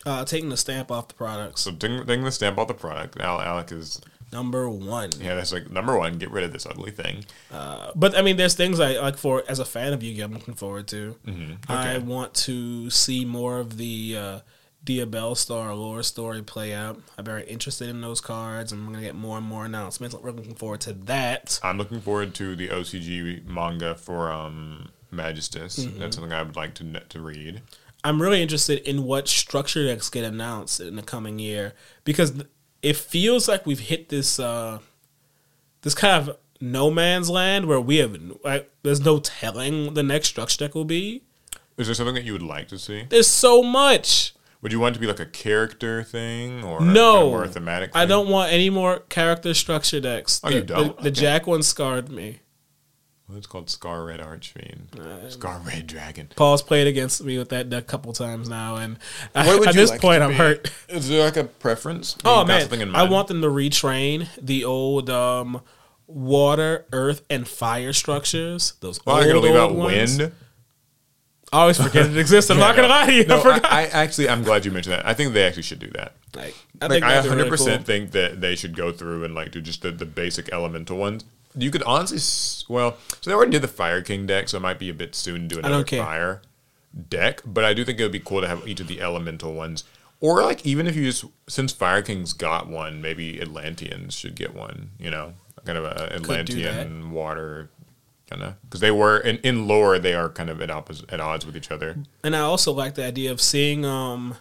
Uh, 0.06 0.26
taking 0.26 0.50
the 0.50 0.58
stamp 0.58 0.92
off 0.92 1.08
the 1.08 1.14
products. 1.14 1.62
So 1.62 1.72
taking, 1.72 2.06
taking 2.06 2.24
the 2.24 2.32
stamp 2.32 2.58
off 2.58 2.68
the 2.68 2.74
product. 2.74 3.20
Al 3.20 3.42
Alec 3.42 3.72
is 3.72 4.02
Number 4.32 4.70
one. 4.70 5.10
yeah, 5.20 5.36
that's 5.36 5.52
like 5.52 5.72
number 5.72 5.98
one. 5.98 6.18
Get 6.18 6.32
rid 6.32 6.44
of 6.44 6.54
this 6.54 6.66
ugly 6.66 6.92
thing. 6.92 7.26
But 7.50 8.16
I 8.16 8.22
mean, 8.22 8.38
there's 8.38 8.54
things 8.54 8.80
I 8.80 9.00
like 9.00 9.18
for 9.18 9.44
as 9.48 9.60
a 9.60 9.66
fan 9.66 9.94
of 9.94 10.04
Yu-Gi-Oh. 10.04 10.26
I'm 10.26 10.34
looking 10.34 10.54
forward 10.54 10.88
to. 10.90 11.16
Mm-hmm. 11.26 11.72
I 11.72 11.98
want 11.98 12.34
to 12.36 12.90
see 12.90 13.26
more 13.26 13.60
of 13.60 13.78
the 13.78 14.16
uh, 14.18 14.40
Diabell 14.86 15.36
Star 15.36 15.74
lore 15.74 16.04
story 16.04 16.42
play 16.42 16.74
out. 16.74 17.02
I'm 17.18 17.26
very 17.26 17.44
interested 17.46 17.90
in 17.90 18.02
those 18.02 18.22
cards. 18.22 18.72
I'm 18.72 18.86
gonna 18.86 19.02
get 19.02 19.16
more 19.16 19.38
and 19.38 19.46
more 19.46 19.66
announcements. 19.66 20.16
We're 20.16 20.32
looking 20.32 20.56
forward 20.56 20.82
to 20.82 20.94
that. 20.94 21.60
I'm 21.64 21.78
looking 21.78 22.02
forward 22.02 22.36
to 22.36 22.56
the 22.56 22.70
OCG 22.70 23.46
manga 23.46 23.96
for 23.96 24.32
um, 24.32 24.90
Magistus. 25.12 25.80
Mm-hmm. 25.80 26.00
That's 26.00 26.16
something 26.16 26.34
I 26.34 26.44
would 26.44 26.56
like 26.56 26.76
to 26.76 27.00
to 27.00 27.22
read. 27.22 27.62
I'm 28.04 28.22
really 28.22 28.42
interested 28.42 28.80
in 28.88 29.04
what 29.04 29.28
structure 29.28 29.86
decks 29.86 30.10
get 30.10 30.24
announced 30.24 30.80
in 30.80 30.96
the 30.96 31.02
coming 31.02 31.38
year 31.40 31.74
because 32.06 32.44
it 32.82 32.96
feels 32.96 33.48
like 33.48 33.66
we've 33.66 33.80
hit 33.80 34.10
this 34.10 34.40
uh, 34.40 34.80
this 35.82 35.94
kind 35.94 36.30
of 36.30 36.38
no 36.62 36.90
man's 36.90 37.30
land 37.30 37.66
where 37.66 37.80
we 37.80 37.98
have 37.98 38.18
like 38.44 38.72
there's 38.84 39.04
no 39.04 39.20
telling 39.20 39.94
the 39.94 40.04
next 40.04 40.30
structure 40.30 40.66
deck 40.66 40.76
will 40.76 40.86
be. 40.86 41.24
Is 41.78 41.88
there 41.88 41.94
something 41.94 42.16
that 42.16 42.26
you 42.26 42.34
would 42.34 42.42
like 42.42 42.68
to 42.70 42.78
see? 42.78 43.06
There's 43.10 43.28
so 43.28 43.64
much. 43.64 44.34
Would 44.62 44.74
you 44.74 44.80
want 44.82 44.94
it 44.94 44.96
to 44.96 45.00
be 45.00 45.08
like 45.08 45.22
a 45.22 45.26
character 45.26 46.04
thing 46.04 46.64
or 46.66 46.82
No, 46.82 47.30
or 47.30 47.46
a 47.46 47.48
thematic? 47.48 47.92
I 47.94 48.06
don't 48.06 48.28
want 48.28 48.52
any 48.52 48.70
more 48.70 49.00
character 49.08 49.54
structure 49.54 50.02
decks. 50.02 50.42
Oh, 50.44 50.50
the, 50.50 50.56
you 50.56 50.62
don't? 50.64 50.98
The, 50.98 51.04
the 51.04 51.10
Okay. 51.10 51.22
Jack 51.22 51.48
one 51.48 51.64
scarred 51.64 52.10
me. 52.10 52.40
Well, 53.30 53.38
it's 53.38 53.46
called 53.46 53.70
Scar 53.70 54.06
Red 54.06 54.20
Archfiend. 54.22 54.90
Scar 55.30 55.62
Red 55.64 55.86
Dragon. 55.86 56.30
Paul's 56.36 56.64
played 56.64 56.88
against 56.88 57.24
me 57.24 57.38
with 57.38 57.50
that 57.50 57.70
deck 57.70 57.84
a 57.84 57.86
couple 57.86 58.12
times 58.12 58.50
now, 58.50 58.78
and 58.78 58.98
I- 59.36 59.48
at 59.68 59.76
this 59.76 59.92
like 59.92 60.02
point, 60.02 60.24
I'm 60.24 60.30
be? 60.30 60.36
hurt. 60.36 60.72
Is 60.88 61.08
there 61.10 61.24
like 61.26 61.38
a 61.38 61.44
preference? 61.44 62.18
Oh 62.26 62.44
man, 62.44 62.62
something 62.62 62.82
in 62.82 62.96
I 62.96 63.04
want 63.08 63.28
them 63.28 63.42
to 63.44 63.48
retrain 63.48 64.28
the 64.42 64.66
old 64.66 65.12
um, 65.12 65.62
water, 66.08 66.86
earth, 66.92 67.22
and 67.30 67.48
fire 67.48 67.94
structures. 67.94 68.74
Those 68.80 69.00
Well, 69.06 69.18
old, 69.18 69.26
I'm 69.26 69.30
gonna 69.32 69.40
leave 69.42 69.56
out 69.56 69.76
ones. 69.76 70.18
wind. 70.18 70.32
I 71.54 71.62
always 71.62 71.80
forget 71.82 72.08
it 72.08 72.18
exists. 72.18 72.50
I'm 72.50 72.58
not 72.60 72.76
gonna 72.76 72.88
lie 72.88 73.06
to 73.08 73.14
you. 73.14 73.22
I 73.24 73.26
No, 73.28 73.40
forgot. 73.42 73.66
I, 73.66 73.82
I 73.84 73.86
actually, 73.90 74.28
I'm 74.30 74.44
glad 74.44 74.66
you 74.66 74.72
mentioned 74.72 74.94
that. 74.94 75.06
I 75.08 75.14
think 75.14 75.34
they 75.34 75.44
actually 75.46 75.64
should 75.64 75.80
do 75.80 75.90
that. 75.92 76.16
Like 76.36 76.56
I 76.82 76.86
Like 76.86 76.92
think 76.92 77.06
I 77.06 77.10
that'd 77.10 77.26
100 77.30 77.38
really 77.38 77.50
percent 77.50 77.78
cool. 77.78 77.86
think 77.86 78.12
that 78.12 78.42
they 78.42 78.56
should 78.56 78.76
go 78.76 78.92
through 78.92 79.24
and 79.24 79.36
like 79.36 79.52
do 79.52 79.62
just 79.62 79.84
the, 79.84 79.92
the 79.92 80.06
basic 80.06 80.52
elemental 80.52 80.98
ones. 80.98 81.26
You 81.56 81.72
could 81.72 81.84
honestly, 81.84 82.18
s- 82.18 82.66
well, 82.70 82.98
so 83.22 83.30
they 83.30 83.34
already 83.36 83.52
did 83.52 83.62
the 83.64 83.68
Fire 83.68 84.02
King 84.02 84.26
deck, 84.26 84.50
so 84.50 84.58
it 84.58 84.62
might 84.62 84.80
be 84.80 84.90
a 84.90 84.94
bit 84.94 85.16
soon 85.16 85.50
to 85.50 85.56
do 85.56 85.60
another 85.60 85.76
don't 85.76 85.88
care. 85.88 86.04
fire 86.04 86.42
deck. 87.10 87.42
But 87.46 87.66
I 87.66 87.74
do 87.74 87.84
think 87.84 88.00
it 88.00 88.04
would 88.04 88.12
be 88.12 88.20
cool 88.20 88.42
to 88.42 88.48
have 88.48 88.68
each 88.68 88.80
of 88.80 88.88
the 88.88 89.02
elemental 89.02 89.54
ones, 89.54 89.84
or 90.22 90.44
like 90.44 90.66
even 90.66 90.88
if 90.88 90.96
you 90.96 91.06
just 91.06 91.26
since 91.48 91.72
Fire 91.72 92.02
King's 92.02 92.34
got 92.34 92.68
one, 92.68 93.02
maybe 93.02 93.42
Atlanteans 93.42 94.16
should 94.16 94.36
get 94.36 94.54
one. 94.54 94.92
You 95.00 95.12
know, 95.12 95.34
kind 95.66 95.78
of 95.78 95.86
a 95.86 96.14
Atlantean 96.16 97.12
water. 97.12 97.70
Kind 98.30 98.44
of 98.44 98.62
because 98.62 98.80
they 98.80 98.92
were 98.92 99.18
in, 99.18 99.38
in 99.38 99.68
lore 99.68 99.98
they 99.98 100.14
are 100.14 100.30
kind 100.30 100.52
of 100.52 100.62
at 100.62 100.70
opposite 100.70 101.12
at 101.12 101.20
odds 101.20 101.48
with 101.48 101.58
each 101.58 101.72
other. 101.72 101.98
And 102.24 102.36
I 102.36 102.42
also 102.42 102.72
like 102.72 102.94
the 102.94 103.04
idea 103.04 103.32
of 103.32 103.42
seeing 103.42 103.86
um, 103.86 104.36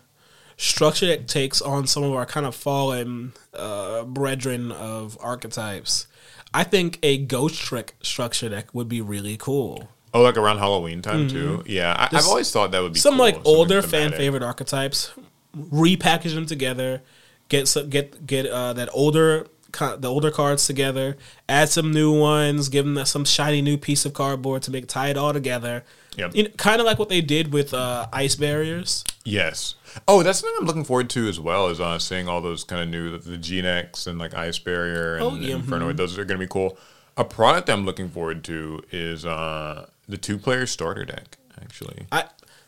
structure 0.58 1.06
that 1.06 1.26
takes 1.26 1.62
on 1.62 1.86
some 1.86 2.02
of 2.02 2.12
our 2.12 2.26
kind 2.26 2.44
of 2.44 2.54
fallen 2.54 3.32
uh, 3.54 4.04
brethren 4.04 4.70
of 4.72 5.16
archetypes. 5.22 6.06
I 6.54 6.64
think 6.64 6.98
a 7.02 7.24
Ghostrick 7.24 7.90
structure 8.02 8.48
deck 8.48 8.74
would 8.74 8.88
be 8.88 9.00
really 9.00 9.36
cool. 9.36 9.88
Oh, 10.14 10.22
like 10.22 10.38
around 10.38 10.58
Halloween 10.58 11.02
time 11.02 11.28
too. 11.28 11.62
Yeah, 11.66 11.94
I, 11.96 12.16
I've 12.16 12.26
always 12.26 12.50
thought 12.50 12.70
that 12.70 12.80
would 12.80 12.94
be 12.94 12.98
cool. 12.98 13.02
Some 13.02 13.16
cool, 13.16 13.24
like 13.24 13.40
older 13.44 13.82
fan 13.82 14.12
favorite 14.12 14.42
archetypes, 14.42 15.12
repackage 15.54 16.34
them 16.34 16.46
together, 16.46 17.02
get 17.48 17.68
some, 17.68 17.90
get 17.90 18.26
get 18.26 18.46
uh, 18.46 18.72
that 18.72 18.88
older 18.92 19.46
the 19.72 20.08
older 20.08 20.30
cards 20.30 20.66
together, 20.66 21.16
add 21.48 21.68
some 21.68 21.92
new 21.92 22.18
ones, 22.18 22.68
give 22.68 22.86
them 22.86 23.04
some 23.04 23.24
shiny 23.24 23.60
new 23.60 23.76
piece 23.76 24.06
of 24.06 24.14
cardboard 24.14 24.62
to 24.62 24.70
make 24.70 24.86
tie 24.86 25.08
it 25.08 25.16
all 25.16 25.32
together. 25.32 25.84
Yep. 26.18 26.34
You 26.34 26.42
know, 26.42 26.50
kind 26.56 26.80
of 26.80 26.86
like 26.86 26.98
what 26.98 27.08
they 27.08 27.20
did 27.20 27.52
with 27.52 27.72
uh, 27.72 28.08
ice 28.12 28.34
barriers. 28.34 29.04
Yes. 29.24 29.76
Oh, 30.08 30.24
that's 30.24 30.40
something 30.40 30.56
I'm 30.60 30.66
looking 30.66 30.84
forward 30.84 31.08
to 31.10 31.28
as 31.28 31.38
well. 31.38 31.68
Is 31.68 31.80
uh, 31.80 31.98
seeing 32.00 32.28
all 32.28 32.40
those 32.40 32.64
kind 32.64 32.82
of 32.82 32.88
new 32.88 33.16
the 33.16 33.38
Genex 33.38 34.06
and 34.08 34.18
like 34.18 34.34
Ice 34.34 34.58
Barrier 34.58 35.14
and 35.14 35.24
Oh, 35.24 35.34
yeah, 35.36 35.54
Inferno. 35.54 35.92
Those 35.92 36.18
are 36.18 36.24
going 36.24 36.40
to 36.40 36.44
be 36.44 36.50
cool. 36.50 36.76
A 37.16 37.24
product 37.24 37.70
I'm 37.70 37.84
looking 37.84 38.08
forward 38.08 38.42
to 38.44 38.82
is 38.90 39.24
uh, 39.24 39.88
the 40.08 40.16
two 40.16 40.38
player 40.38 40.66
starter 40.66 41.04
deck. 41.04 41.38
Actually, 41.60 42.06
I 42.10 42.24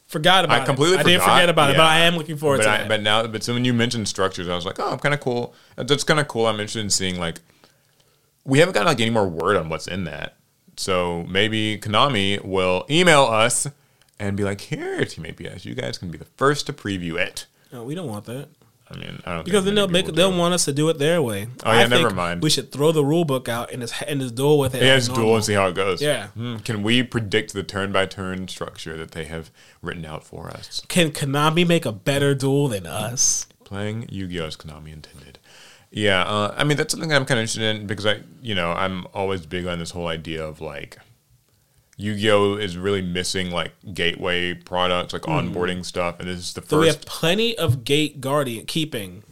forgot 0.07 0.45
about 0.45 0.63
I 0.63 0.65
completely 0.65 0.97
it. 0.97 1.01
I 1.01 1.03
didn't 1.03 1.23
forget 1.23 1.49
about 1.49 1.71
it, 1.71 1.77
but 1.77 1.87
I 1.87 2.01
am 2.01 2.17
looking 2.17 2.37
forward 2.37 2.59
but 2.59 2.65
to 2.65 2.71
I, 2.71 2.79
that. 2.79 2.89
But 2.89 3.03
now, 3.03 3.27
but 3.27 3.43
so 3.43 3.53
when 3.55 3.65
you 3.65 3.73
mentioned 3.73 4.07
structures, 4.07 4.49
I 4.49 4.55
was 4.55 4.65
like, 4.65 4.79
oh, 4.79 4.93
I'm 4.93 4.99
kind 4.99 5.15
of 5.15 5.21
cool. 5.21 5.55
That's 5.77 6.05
kind 6.05 6.21
of 6.21 6.29
cool. 6.29 6.47
I'm 6.47 6.55
interested 6.55 6.81
in 6.81 6.91
seeing 6.91 7.19
like 7.19 7.41
we 8.45 8.61
haven't 8.61 8.75
gotten 8.75 8.87
like 8.87 9.01
any 9.01 9.11
more 9.11 9.29
word 9.29 9.57
on 9.57 9.69
what's 9.69 9.89
in 9.89 10.05
that. 10.05 10.37
So 10.81 11.27
maybe 11.29 11.77
Konami 11.79 12.43
will 12.43 12.87
email 12.89 13.25
us 13.25 13.67
and 14.19 14.35
be 14.35 14.45
like, 14.45 14.63
here, 14.63 15.05
Team 15.05 15.25
APS, 15.25 15.67
you 15.67 15.75
guys 15.75 15.99
can 15.99 16.11
be 16.11 16.17
the 16.17 16.25
first 16.25 16.67
to 16.69 16.73
preview 16.73 17.19
it. 17.19 17.45
no, 17.71 17.85
we 17.85 17.95
don't 17.95 18.09
want 18.09 18.25
that. 18.25 18.49
I 18.91 18.97
mean, 18.97 19.21
I 19.27 19.35
don't 19.35 19.45
Because 19.45 19.67
then 19.67 19.75
they'll 19.75 19.89
make 19.89 20.07
they'll 20.07 20.33
do. 20.33 20.39
want 20.39 20.55
us 20.55 20.65
to 20.65 20.73
do 20.73 20.89
it 20.89 20.99
their 20.99 21.21
way. 21.23 21.49
Oh, 21.65 21.71
yeah, 21.71 21.81
I 21.81 21.87
never 21.87 22.05
think 22.09 22.15
mind. 22.17 22.43
We 22.43 22.49
should 22.51 22.73
throw 22.73 22.93
the 22.93 23.05
rule 23.05 23.25
book 23.27 23.47
out 23.49 23.71
and 23.71 23.83
just 23.83 23.95
and 24.03 24.21
just 24.23 24.35
duel 24.35 24.59
with 24.59 24.75
it. 24.75 24.83
Yeah, 24.83 24.97
just 24.97 25.15
duel 25.15 25.37
and 25.37 25.45
see 25.45 25.53
how 25.53 25.69
it 25.69 25.75
goes. 25.75 26.01
Yeah. 26.03 26.29
Hmm, 26.29 26.57
Can 26.57 26.83
we 26.83 27.03
predict 27.05 27.53
the 27.53 27.63
turn 27.63 27.93
by 27.93 28.07
turn 28.07 28.49
structure 28.49 28.97
that 28.97 29.11
they 29.13 29.27
have 29.27 29.51
written 29.83 30.05
out 30.07 30.25
for 30.25 30.49
us? 30.49 30.83
Can 30.89 31.11
Konami 31.13 31.65
make 31.67 31.85
a 31.87 31.93
better 31.93 32.35
duel 32.35 32.67
than 32.69 32.85
us? 32.87 33.47
Playing 33.65 34.07
Yu 34.09 34.27
Gi 34.27 34.41
Oh! 34.41 34.47
as 34.47 34.57
Konami 34.57 34.93
intended. 34.93 35.30
Yeah, 35.91 36.23
uh, 36.23 36.55
I 36.57 36.65
mean 36.65 36.77
that's 36.77 36.93
something 36.93 37.13
I'm 37.13 37.25
kind 37.25 37.39
of 37.39 37.43
interested 37.43 37.63
in 37.77 37.87
because 37.87 38.07
I, 38.07 38.21
you 38.41 38.55
know, 38.55 38.73
I'm 38.73 39.07
always 39.13 39.45
big 39.47 39.67
on 39.67 39.79
this 39.79 39.91
whole 39.91 40.07
idea 40.07 40.45
of 40.45 40.61
like 40.61 40.99
Yu 41.97 42.15
Gi 42.15 42.31
Oh! 42.31 42.55
is 42.55 42.77
really 42.77 43.03
missing 43.03 43.51
like 43.51 43.73
gateway 43.93 44.55
products, 44.55 45.13
like 45.13 45.23
onboarding 45.23 45.85
stuff, 45.85 46.21
and 46.21 46.29
this 46.29 46.39
is 46.39 46.53
the 46.55 46.61
first. 46.61 46.71
So 46.71 46.79
we 46.81 46.87
have 46.87 47.01
plenty 47.03 47.59
of 47.59 47.85
gate 47.85 48.21
guardian 48.21 48.67
keeping. 48.67 49.25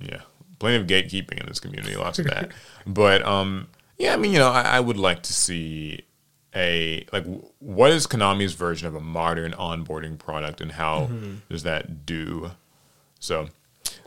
Yeah, 0.00 0.22
plenty 0.58 0.76
of 0.76 0.86
gatekeeping 0.88 1.40
in 1.40 1.46
this 1.46 1.60
community, 1.60 1.96
lots 1.96 2.18
of 2.18 2.26
that. 2.26 2.50
but 2.86 3.24
um, 3.24 3.68
yeah, 3.96 4.14
I 4.14 4.16
mean, 4.16 4.32
you 4.32 4.38
know, 4.40 4.50
I, 4.50 4.62
I 4.62 4.80
would 4.80 4.96
like 4.98 5.22
to 5.22 5.32
see 5.32 6.02
a 6.56 7.06
like 7.12 7.22
w- 7.24 7.48
what 7.60 7.92
is 7.92 8.06
Konami's 8.08 8.52
version 8.54 8.86
of 8.88 8.94
a 8.96 9.00
modern 9.00 9.52
onboarding 9.52 10.18
product, 10.18 10.60
and 10.60 10.72
how 10.72 11.02
Mm-hmm. 11.06 11.34
does 11.48 11.62
that 11.62 12.04
do? 12.04 12.50
So, 13.20 13.48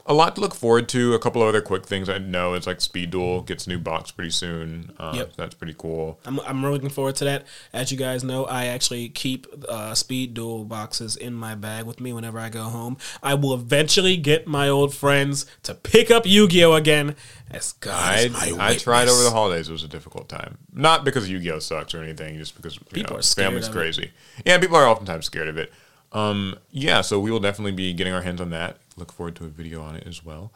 a 0.08 0.14
lot 0.14 0.36
to 0.36 0.42
look 0.42 0.56
forward 0.56 0.88
to. 0.90 1.14
A 1.14 1.20
couple 1.20 1.42
of 1.42 1.48
other 1.50 1.62
quick 1.62 1.86
things 1.86 2.08
I 2.10 2.18
know 2.18 2.54
it's 2.54 2.66
like 2.66 2.80
Speed 2.82 3.12
Duel 3.12 3.42
gets 3.42 3.66
a 3.68 3.70
new 3.70 3.78
box 3.80 4.10
pretty 4.12 4.32
soon. 4.32 4.92
Uh, 4.98 5.14
Yep. 5.16 5.34
that's 5.36 5.54
pretty 5.56 5.76
cool. 5.78 6.20
I'm 6.26 6.40
I'm 6.42 6.62
really 6.64 6.76
looking 6.76 6.90
forward 6.90 7.16
to 7.18 7.26
that. 7.26 7.46
As 7.74 7.92
you 7.92 7.98
guys 7.98 8.24
know, 8.24 8.46
I 8.46 8.66
actually 8.68 9.10
keep 9.10 9.46
uh, 9.68 9.94
speed 9.96 10.34
duel 10.34 10.64
boxes 10.64 11.16
in 11.16 11.34
my 11.34 11.56
bag 11.56 11.86
with 11.86 12.00
me 12.00 12.14
whenever 12.14 12.40
I 12.40 12.50
go 12.50 12.64
home. 12.64 12.98
I 13.22 13.34
will 13.36 13.54
eventually 13.54 14.18
get 14.18 14.48
my 14.48 14.70
old 14.70 14.94
friends 14.96 15.46
to 15.64 15.74
pick 15.74 16.10
up 16.10 16.26
Yu-Gi-Oh 16.26 16.74
again. 16.74 17.16
As 17.50 17.74
God 17.74 17.94
I 18.36 18.54
I 18.60 18.76
tried 18.76 19.08
over 19.08 19.24
the 19.24 19.32
holidays. 19.32 19.70
It 19.70 19.72
was 19.72 19.84
a 19.84 19.88
difficult 19.88 20.28
time. 20.28 20.58
Not 20.74 21.06
because 21.06 21.30
Yu 21.30 21.40
Gi 21.40 21.52
Oh 21.52 21.60
sucks 21.60 21.94
or 21.94 22.04
anything, 22.04 22.38
just 22.38 22.56
because 22.58 22.76
you 22.76 22.82
People 22.92 23.14
know, 23.14 23.20
are 23.20 23.24
family's 23.24 23.68
of 23.70 23.74
it. 23.76 23.78
crazy. 23.80 24.12
Yeah, 24.46 24.58
people 24.58 24.76
are 24.76 24.86
oftentimes 24.86 25.26
scared 25.26 25.48
of 25.48 25.58
it. 25.58 25.72
Um, 26.12 26.58
yeah, 26.72 27.02
so 27.02 27.20
we 27.20 27.32
will 27.32 27.40
definitely 27.40 27.74
be 27.74 27.94
getting 27.94 28.14
our 28.14 28.22
hands 28.22 28.42
on 28.42 28.50
that. 28.52 28.78
Look 28.96 29.12
forward 29.12 29.36
to 29.38 29.46
a 29.46 29.50
video 29.50 29.82
on 29.82 29.96
it 29.96 30.08
as 30.08 30.24
well. 30.24 30.52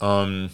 Um, 0.00 0.50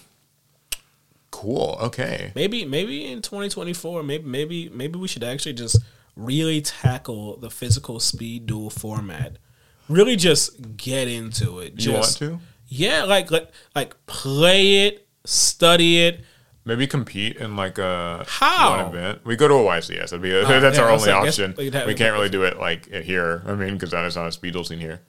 cool. 1.30 1.78
Okay. 1.80 2.32
Maybe 2.34 2.64
maybe 2.64 3.10
in 3.10 3.22
2024, 3.22 4.02
maybe 4.02 4.24
maybe 4.24 4.68
maybe 4.68 4.98
we 4.98 5.08
should 5.08 5.24
actually 5.24 5.54
just 5.54 5.78
really 6.16 6.60
tackle 6.60 7.36
the 7.36 7.50
physical 7.50 8.00
speed 8.00 8.46
duel 8.46 8.70
format. 8.70 9.38
Really 9.88 10.16
just 10.16 10.76
get 10.76 11.08
into 11.08 11.58
it. 11.58 11.84
You 11.84 11.94
want 11.94 12.16
to? 12.16 12.40
Yeah, 12.68 13.04
like 13.04 13.30
like 13.30 13.50
like 13.74 13.94
play 14.06 14.86
it, 14.86 15.06
study 15.24 15.98
it. 16.06 16.24
Maybe 16.66 16.86
compete 16.86 17.36
in 17.36 17.56
like 17.56 17.76
a 17.78 18.24
How? 18.26 18.84
one 18.84 18.94
event. 18.94 19.24
We 19.26 19.36
go 19.36 19.48
to 19.48 19.54
a 19.54 19.58
YCS. 19.58 20.10
That'd 20.10 20.22
be 20.22 20.30
that's 20.48 20.78
Oh, 20.78 20.82
yeah, 20.82 20.86
our 20.86 20.90
only 20.90 21.10
like, 21.10 21.28
option. 21.28 21.54
we 21.58 21.70
can't 21.94 22.14
really 22.14 22.30
do 22.30 22.44
it 22.44 22.58
like 22.58 22.90
here. 22.90 23.42
I 23.46 23.54
mean, 23.54 23.74
because 23.74 23.90
that 23.90 24.04
is 24.06 24.16
not 24.16 24.26
a 24.26 24.32
speed 24.32 24.54
scene 24.66 24.78
here. 24.80 25.00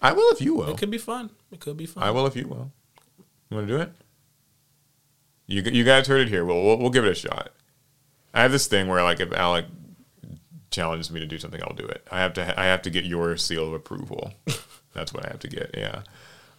I 0.00 0.12
will 0.12 0.30
if 0.30 0.40
you 0.40 0.54
will. 0.54 0.70
It 0.70 0.78
could 0.78 0.90
be 0.90 0.98
fun. 0.98 1.30
It 1.52 1.60
could 1.60 1.76
be 1.76 1.86
fun. 1.86 2.02
I 2.02 2.10
will 2.10 2.26
if 2.26 2.36
you 2.36 2.48
will. 2.48 2.72
You 3.50 3.56
want 3.56 3.68
to 3.68 3.76
do 3.76 3.82
it? 3.82 3.92
You 5.46 5.62
you 5.62 5.84
guys 5.84 6.06
heard 6.06 6.22
it 6.22 6.28
here. 6.28 6.44
We'll, 6.44 6.62
we'll 6.62 6.78
we'll 6.78 6.90
give 6.90 7.04
it 7.04 7.10
a 7.12 7.14
shot. 7.14 7.50
I 8.32 8.42
have 8.42 8.50
this 8.52 8.66
thing 8.66 8.88
where 8.88 9.02
like 9.02 9.20
if 9.20 9.30
Alec 9.32 9.66
challenges 10.70 11.10
me 11.10 11.20
to 11.20 11.26
do 11.26 11.38
something, 11.38 11.62
I'll 11.62 11.76
do 11.76 11.86
it. 11.86 12.06
I 12.10 12.20
have 12.20 12.32
to 12.34 12.58
I 12.58 12.64
have 12.64 12.82
to 12.82 12.90
get 12.90 13.04
your 13.04 13.36
seal 13.36 13.66
of 13.66 13.74
approval. 13.74 14.32
That's 14.94 15.12
what 15.12 15.26
I 15.26 15.28
have 15.28 15.40
to 15.40 15.48
get. 15.48 15.70
Yeah. 15.76 16.02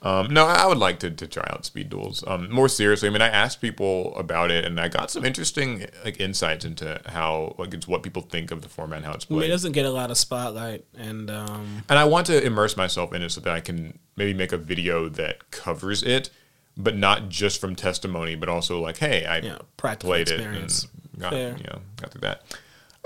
Um, 0.06 0.32
no, 0.32 0.46
I 0.46 0.68
would 0.68 0.78
like 0.78 1.00
to, 1.00 1.10
to 1.10 1.26
try 1.26 1.44
out 1.50 1.66
speed 1.66 1.90
duels. 1.90 2.24
Um, 2.28 2.52
more 2.52 2.70
seriously, 2.70 3.10
I 3.10 3.12
mean, 3.12 3.24
I 3.24 3.28
asked 3.28 3.60
people 3.60 4.16
about 4.16 4.52
it, 4.52 4.64
and 4.64 4.80
I 4.80 4.88
got 4.88 5.10
some 5.10 5.26
interesting 5.26 5.88
like 6.04 6.20
insights 6.20 6.64
into 6.64 7.02
how 7.08 7.56
like 7.58 7.74
it's 7.74 7.88
what 7.88 8.04
people 8.04 8.22
think 8.22 8.52
of 8.52 8.62
the 8.62 8.70
format 8.70 8.98
and 8.98 9.06
how 9.08 9.14
it's 9.14 9.26
I 9.28 9.34
mean, 9.34 9.40
played. 9.40 9.50
it 9.50 9.54
doesn't 9.54 9.72
get 9.72 9.86
a 9.88 9.90
lot 9.90 10.12
of 10.12 10.18
spotlight, 10.20 10.86
and 10.96 11.32
um, 11.32 11.84
And 11.90 11.98
I 11.98 12.04
want 12.06 12.28
to 12.28 12.40
immerse 12.46 12.78
myself 12.78 13.14
in 13.14 13.24
it 13.24 13.32
so 13.32 13.42
that 13.42 13.52
I 13.54 13.62
can 13.62 13.98
maybe 14.16 14.36
make 14.36 14.52
a 14.52 14.58
video 14.58 15.10
that 15.10 15.50
covers 15.50 16.04
it, 16.04 16.30
but 16.78 16.96
not 16.96 17.30
just 17.30 17.60
from 17.60 17.76
testimony, 17.76 18.36
but 18.36 18.48
also 18.48 18.80
like, 18.80 18.98
hey, 18.98 19.26
I 19.26 19.40
Yeah, 19.40 19.58
practical 19.76 20.12
played 20.12 20.30
experience. 20.30 20.84
it 20.84 20.90
and 21.14 21.22
got 21.22 21.32
Fair. 21.34 21.58
you 21.58 21.64
know 21.64 21.80
got 21.98 22.12
through 22.12 22.22
that. 22.22 22.44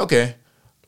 Okay, 0.01 0.35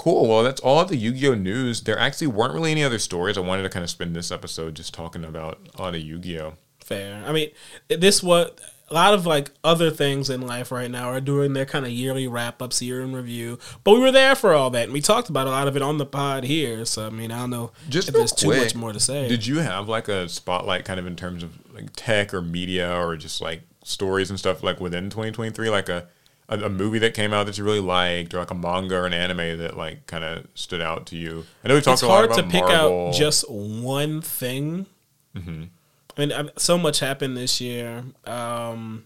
cool. 0.02 0.28
Well, 0.28 0.42
that's 0.42 0.60
all 0.62 0.80
of 0.80 0.90
the 0.90 0.98
Yu-Gi-Oh 0.98 1.36
news. 1.36 1.82
There 1.82 2.00
actually 2.00 2.26
weren't 2.26 2.56
really 2.56 2.72
any 2.72 2.84
other 2.84 2.98
stories. 2.98 3.38
I 3.38 3.42
wanted 3.42 3.62
to 3.62 3.70
kind 3.70 3.84
of 3.84 3.90
spend 3.92 4.16
this 4.16 4.32
episode 4.32 4.76
just 4.76 4.96
talking 4.96 5.24
about 5.24 5.60
a 5.76 5.82
lot 5.82 5.94
of 5.94 6.02
Yu-Gi-Oh. 6.02 6.54
fair. 6.84 7.24
I 7.24 7.32
mean, 7.32 7.52
this 7.88 8.24
what 8.24 8.60
a 8.90 8.96
lot 8.96 9.14
of 9.14 9.28
like 9.28 9.52
other 9.64 9.92
things 9.92 10.28
in 10.28 10.42
life 10.42 10.72
right 10.72 10.90
now 10.90 11.10
are 11.10 11.22
doing 11.22 11.54
their 11.54 11.68
kind 11.68 11.86
of 11.86 11.92
yearly 11.92 12.28
wrap 12.28 12.64
ups, 12.64 12.82
year 12.82 13.02
in 13.02 13.16
review. 13.16 13.60
But 13.84 13.94
we 13.94 14.00
were 14.00 14.12
there 14.12 14.34
for 14.34 14.54
all 14.54 14.72
that, 14.72 14.86
and 14.86 14.94
we 14.94 15.02
talked 15.02 15.30
about 15.30 15.46
a 15.46 15.52
lot 15.52 15.68
of 15.68 15.76
it 15.76 15.84
on 15.84 16.00
the 16.00 16.06
pod 16.08 16.46
here. 16.46 16.84
So 16.86 17.06
I 17.06 17.12
mean, 17.12 17.32
I 17.32 17.40
don't 17.42 17.52
know 17.52 17.72
Just 17.88 18.10
if 18.10 18.16
there's 18.16 18.32
too 18.32 18.50
much 18.50 18.74
more 18.74 18.92
to 18.94 19.00
say. 19.00 19.28
Did 19.28 19.46
you 19.46 19.60
have 19.60 19.88
like 19.88 20.08
a 20.08 20.28
spotlight 20.28 20.84
kind 20.84 21.00
of 21.00 21.06
in 21.06 21.16
terms 21.16 21.44
of 21.44 21.52
like 21.76 21.90
tech 21.96 22.34
or 22.34 22.42
media 22.42 22.92
or 22.92 23.18
just 23.18 23.40
like 23.40 23.62
stories 23.84 24.32
and 24.32 24.40
stuff 24.40 24.64
like 24.64 24.80
within 24.80 25.12
2023 25.12 25.70
like 25.70 25.90
a 25.90 26.08
a, 26.52 26.66
a 26.66 26.70
movie 26.70 27.00
that 27.00 27.14
came 27.16 27.34
out 27.34 27.46
that 27.48 27.58
you 27.58 27.64
really 27.64 27.80
liked 27.80 28.34
or 28.34 28.40
like 28.40 28.52
a 28.52 28.56
manga 28.56 28.96
or 28.96 29.06
an 29.08 29.14
anime 29.14 29.58
that 29.60 29.76
like 29.78 30.06
kind 30.06 30.24
of 30.24 30.46
stood 30.54 30.82
out 30.82 31.08
to 31.08 31.16
you? 31.16 31.46
I 31.64 31.70
know 31.70 31.76
we 31.76 31.82
talked 31.82 31.94
it's 31.96 32.02
a 32.04 32.08
lot 32.08 32.16
hard 32.18 32.26
about 32.32 32.36
to 32.38 32.44
pick 32.50 32.64
out 32.64 33.14
just 33.14 33.50
one 33.50 34.22
thing. 34.22 34.86
Mm-hmm. 35.36 35.64
I 36.18 36.20
mean, 36.20 36.32
I- 36.34 36.50
so 36.58 36.78
much 36.78 37.00
happened 37.00 37.36
this 37.38 37.60
year. 37.62 38.04
Um, 38.26 39.06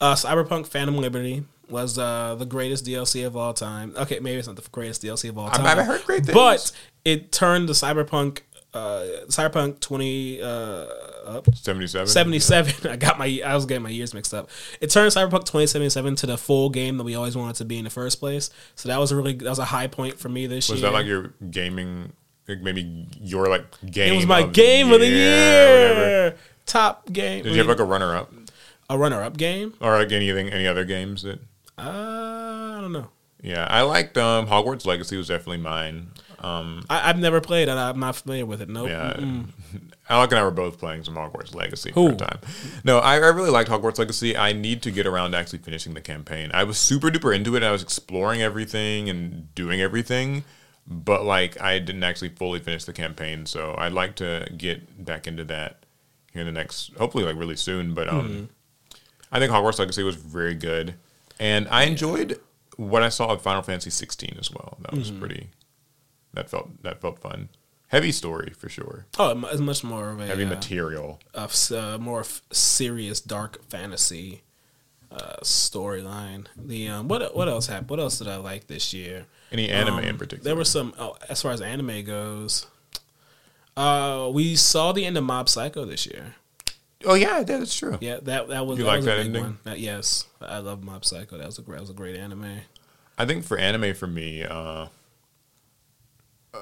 uh, 0.00 0.14
Cyberpunk: 0.14 0.66
Phantom 0.68 0.96
Liberty 0.96 1.44
was 1.68 1.98
uh, 1.98 2.36
the 2.38 2.46
greatest 2.46 2.84
DLC 2.86 3.26
of 3.26 3.36
all 3.36 3.52
time. 3.54 3.94
Okay, 3.96 4.20
maybe 4.20 4.38
it's 4.38 4.46
not 4.46 4.56
the 4.56 4.68
greatest 4.70 5.02
DLC 5.02 5.28
of 5.28 5.36
all 5.38 5.50
time. 5.50 5.66
I've 5.66 5.86
heard 5.86 6.04
great 6.04 6.24
things. 6.26 6.34
but 6.34 6.72
it 7.04 7.32
turned 7.32 7.68
the 7.68 7.72
Cyberpunk, 7.72 8.40
uh, 8.72 9.04
Cyberpunk 9.28 9.80
twenty 9.80 10.40
uh, 10.40 10.86
up 11.24 11.54
77 11.54 12.06
seventy 12.08 12.38
seven. 12.38 12.72
I 12.90 12.96
got 12.96 13.18
my, 13.18 13.40
I 13.44 13.54
was 13.54 13.66
getting 13.66 13.82
my 13.82 13.90
years 13.90 14.14
mixed 14.14 14.32
up. 14.34 14.48
It 14.80 14.90
turned 14.90 15.10
Cyberpunk 15.12 15.44
twenty 15.44 15.66
seventy 15.66 15.90
seven 15.90 16.14
to 16.16 16.26
the 16.26 16.36
full 16.38 16.70
game 16.70 16.96
that 16.98 17.04
we 17.04 17.14
always 17.14 17.36
wanted 17.36 17.56
to 17.56 17.64
be 17.64 17.78
in 17.78 17.84
the 17.84 17.90
first 17.90 18.20
place. 18.20 18.50
So 18.76 18.88
that 18.88 18.98
was 18.98 19.12
a 19.12 19.16
really, 19.16 19.34
that 19.34 19.48
was 19.50 19.58
a 19.58 19.64
high 19.66 19.86
point 19.86 20.18
for 20.18 20.28
me 20.28 20.46
this 20.46 20.68
was 20.68 20.80
year. 20.80 20.90
that 20.90 20.96
like 20.96 21.06
your 21.06 21.34
gaming 21.50 22.12
like 22.48 22.60
maybe 22.60 23.06
your 23.20 23.48
like 23.48 23.64
game 23.90 24.12
It 24.12 24.16
was 24.16 24.26
my 24.26 24.40
of 24.40 24.52
game 24.52 24.92
of 24.92 25.00
the 25.00 25.06
year. 25.08 26.36
top 26.66 27.10
game. 27.12 27.42
Did 27.44 27.52
you 27.52 27.58
have 27.58 27.66
like 27.68 27.78
a 27.80 27.84
runner 27.84 28.14
up 28.16 28.32
a 28.90 28.98
runner-up 28.98 29.36
game? 29.38 29.72
or 29.80 29.96
like 29.96 30.12
anything, 30.12 30.50
any 30.50 30.66
other 30.66 30.84
games 30.84 31.22
that? 31.22 31.38
Uh, 31.78 32.76
I 32.76 32.78
don't 32.82 32.92
know. 32.92 33.08
Yeah, 33.42 33.66
I 33.68 33.82
liked 33.82 34.16
um, 34.18 34.46
Hogwarts 34.46 34.86
Legacy 34.86 35.16
was 35.16 35.28
definitely 35.28 35.58
mine. 35.58 36.08
Um, 36.44 36.84
I, 36.90 37.08
I've 37.08 37.18
never 37.18 37.40
played 37.40 37.68
it. 37.68 37.72
I'm 37.72 37.98
not 37.98 38.16
familiar 38.16 38.44
with 38.44 38.60
it. 38.60 38.68
Nope. 38.68 38.88
yeah, 38.88 39.14
Mm-mm. 39.16 39.46
Alec 40.10 40.32
and 40.32 40.38
I 40.38 40.44
were 40.44 40.50
both 40.50 40.78
playing 40.78 41.02
some 41.02 41.14
Hogwarts 41.14 41.54
Legacy 41.54 41.90
Who? 41.94 42.08
for 42.08 42.14
a 42.14 42.16
time. 42.18 42.38
No, 42.84 42.98
I, 42.98 43.14
I 43.14 43.28
really 43.28 43.48
liked 43.48 43.70
Hogwarts 43.70 43.98
Legacy. 43.98 44.36
I 44.36 44.52
need 44.52 44.82
to 44.82 44.90
get 44.90 45.06
around 45.06 45.30
to 45.30 45.38
actually 45.38 45.60
finishing 45.60 45.94
the 45.94 46.02
campaign. 46.02 46.50
I 46.52 46.64
was 46.64 46.76
super 46.76 47.08
duper 47.08 47.34
into 47.34 47.56
it. 47.56 47.62
I 47.62 47.70
was 47.72 47.82
exploring 47.82 48.42
everything 48.42 49.08
and 49.08 49.54
doing 49.54 49.80
everything, 49.80 50.44
but 50.86 51.24
like 51.24 51.58
I 51.62 51.78
didn't 51.78 52.04
actually 52.04 52.28
fully 52.30 52.60
finish 52.60 52.84
the 52.84 52.92
campaign. 52.92 53.46
So 53.46 53.74
I'd 53.78 53.92
like 53.92 54.16
to 54.16 54.46
get 54.54 55.02
back 55.02 55.26
into 55.26 55.44
that 55.44 55.84
here 56.32 56.42
in 56.42 56.46
the 56.46 56.52
next, 56.52 56.92
hopefully 56.98 57.24
like 57.24 57.36
really 57.36 57.56
soon. 57.56 57.94
But 57.94 58.10
um, 58.10 58.50
I 59.32 59.38
think 59.38 59.50
Hogwarts 59.50 59.78
Legacy 59.78 60.02
was 60.02 60.16
very 60.16 60.54
good, 60.54 60.94
and 61.40 61.66
I 61.68 61.84
enjoyed 61.84 62.38
what 62.76 63.02
I 63.02 63.08
saw 63.08 63.28
of 63.28 63.40
Final 63.40 63.62
Fantasy 63.62 63.88
16 63.88 64.36
as 64.38 64.50
well. 64.50 64.76
That 64.82 64.92
was 64.92 65.10
pretty. 65.10 65.48
That 66.34 66.50
felt 66.50 66.82
that 66.82 67.00
felt 67.00 67.18
fun. 67.18 67.48
Heavy 67.88 68.12
story 68.12 68.52
for 68.56 68.68
sure. 68.68 69.06
Oh, 69.18 69.38
it's 69.52 69.60
much 69.60 69.84
more 69.84 70.10
of 70.10 70.20
a 70.20 70.26
Heavy 70.26 70.44
uh, 70.44 70.48
material. 70.48 71.20
of 71.32 71.54
uh, 71.72 71.96
more 71.98 72.20
f- 72.20 72.42
serious 72.50 73.20
dark 73.20 73.62
fantasy 73.68 74.42
uh, 75.12 75.36
storyline. 75.42 76.46
The 76.56 76.88
um, 76.88 77.08
what 77.08 77.36
what 77.36 77.48
else 77.48 77.68
happened? 77.68 77.90
What 77.90 78.00
else 78.00 78.18
did 78.18 78.26
I 78.28 78.36
like 78.36 78.66
this 78.66 78.92
year? 78.92 79.26
Any 79.52 79.68
anime 79.70 79.98
Um, 79.98 80.04
in 80.04 80.18
particular? 80.18 80.42
There 80.44 80.56
were 80.56 80.64
some. 80.64 80.92
Oh, 80.98 81.16
as 81.28 81.40
far 81.40 81.52
as 81.52 81.60
anime 81.60 82.02
goes, 82.04 82.66
uh, 83.76 84.28
we 84.32 84.56
saw 84.56 84.92
the 84.92 85.04
end 85.04 85.16
of 85.16 85.24
Mob 85.24 85.48
Psycho 85.48 85.84
this 85.84 86.06
year. 86.06 86.34
Oh 87.06 87.14
yeah, 87.14 87.42
that 87.42 87.60
is 87.60 87.74
true. 87.74 87.98
Yeah, 88.00 88.18
that 88.22 88.48
that 88.48 88.66
was 88.66 88.78
You 88.78 88.84
that 88.84 88.88
like 88.90 88.96
was 88.98 89.04
that 89.06 89.18
ending? 89.18 89.42
one. 89.42 89.58
That, 89.64 89.78
yes, 89.78 90.26
I 90.40 90.58
love 90.58 90.82
Mob 90.82 91.04
Psycho. 91.04 91.36
That 91.38 91.46
was 91.46 91.58
a 91.58 91.62
great, 91.62 91.76
that 91.76 91.82
was 91.82 91.90
a 91.90 91.94
great 91.94 92.16
anime. 92.16 92.60
I 93.18 93.26
think 93.26 93.44
for 93.44 93.58
anime 93.58 93.94
for 93.94 94.06
me, 94.08 94.42
uh, 94.42 94.86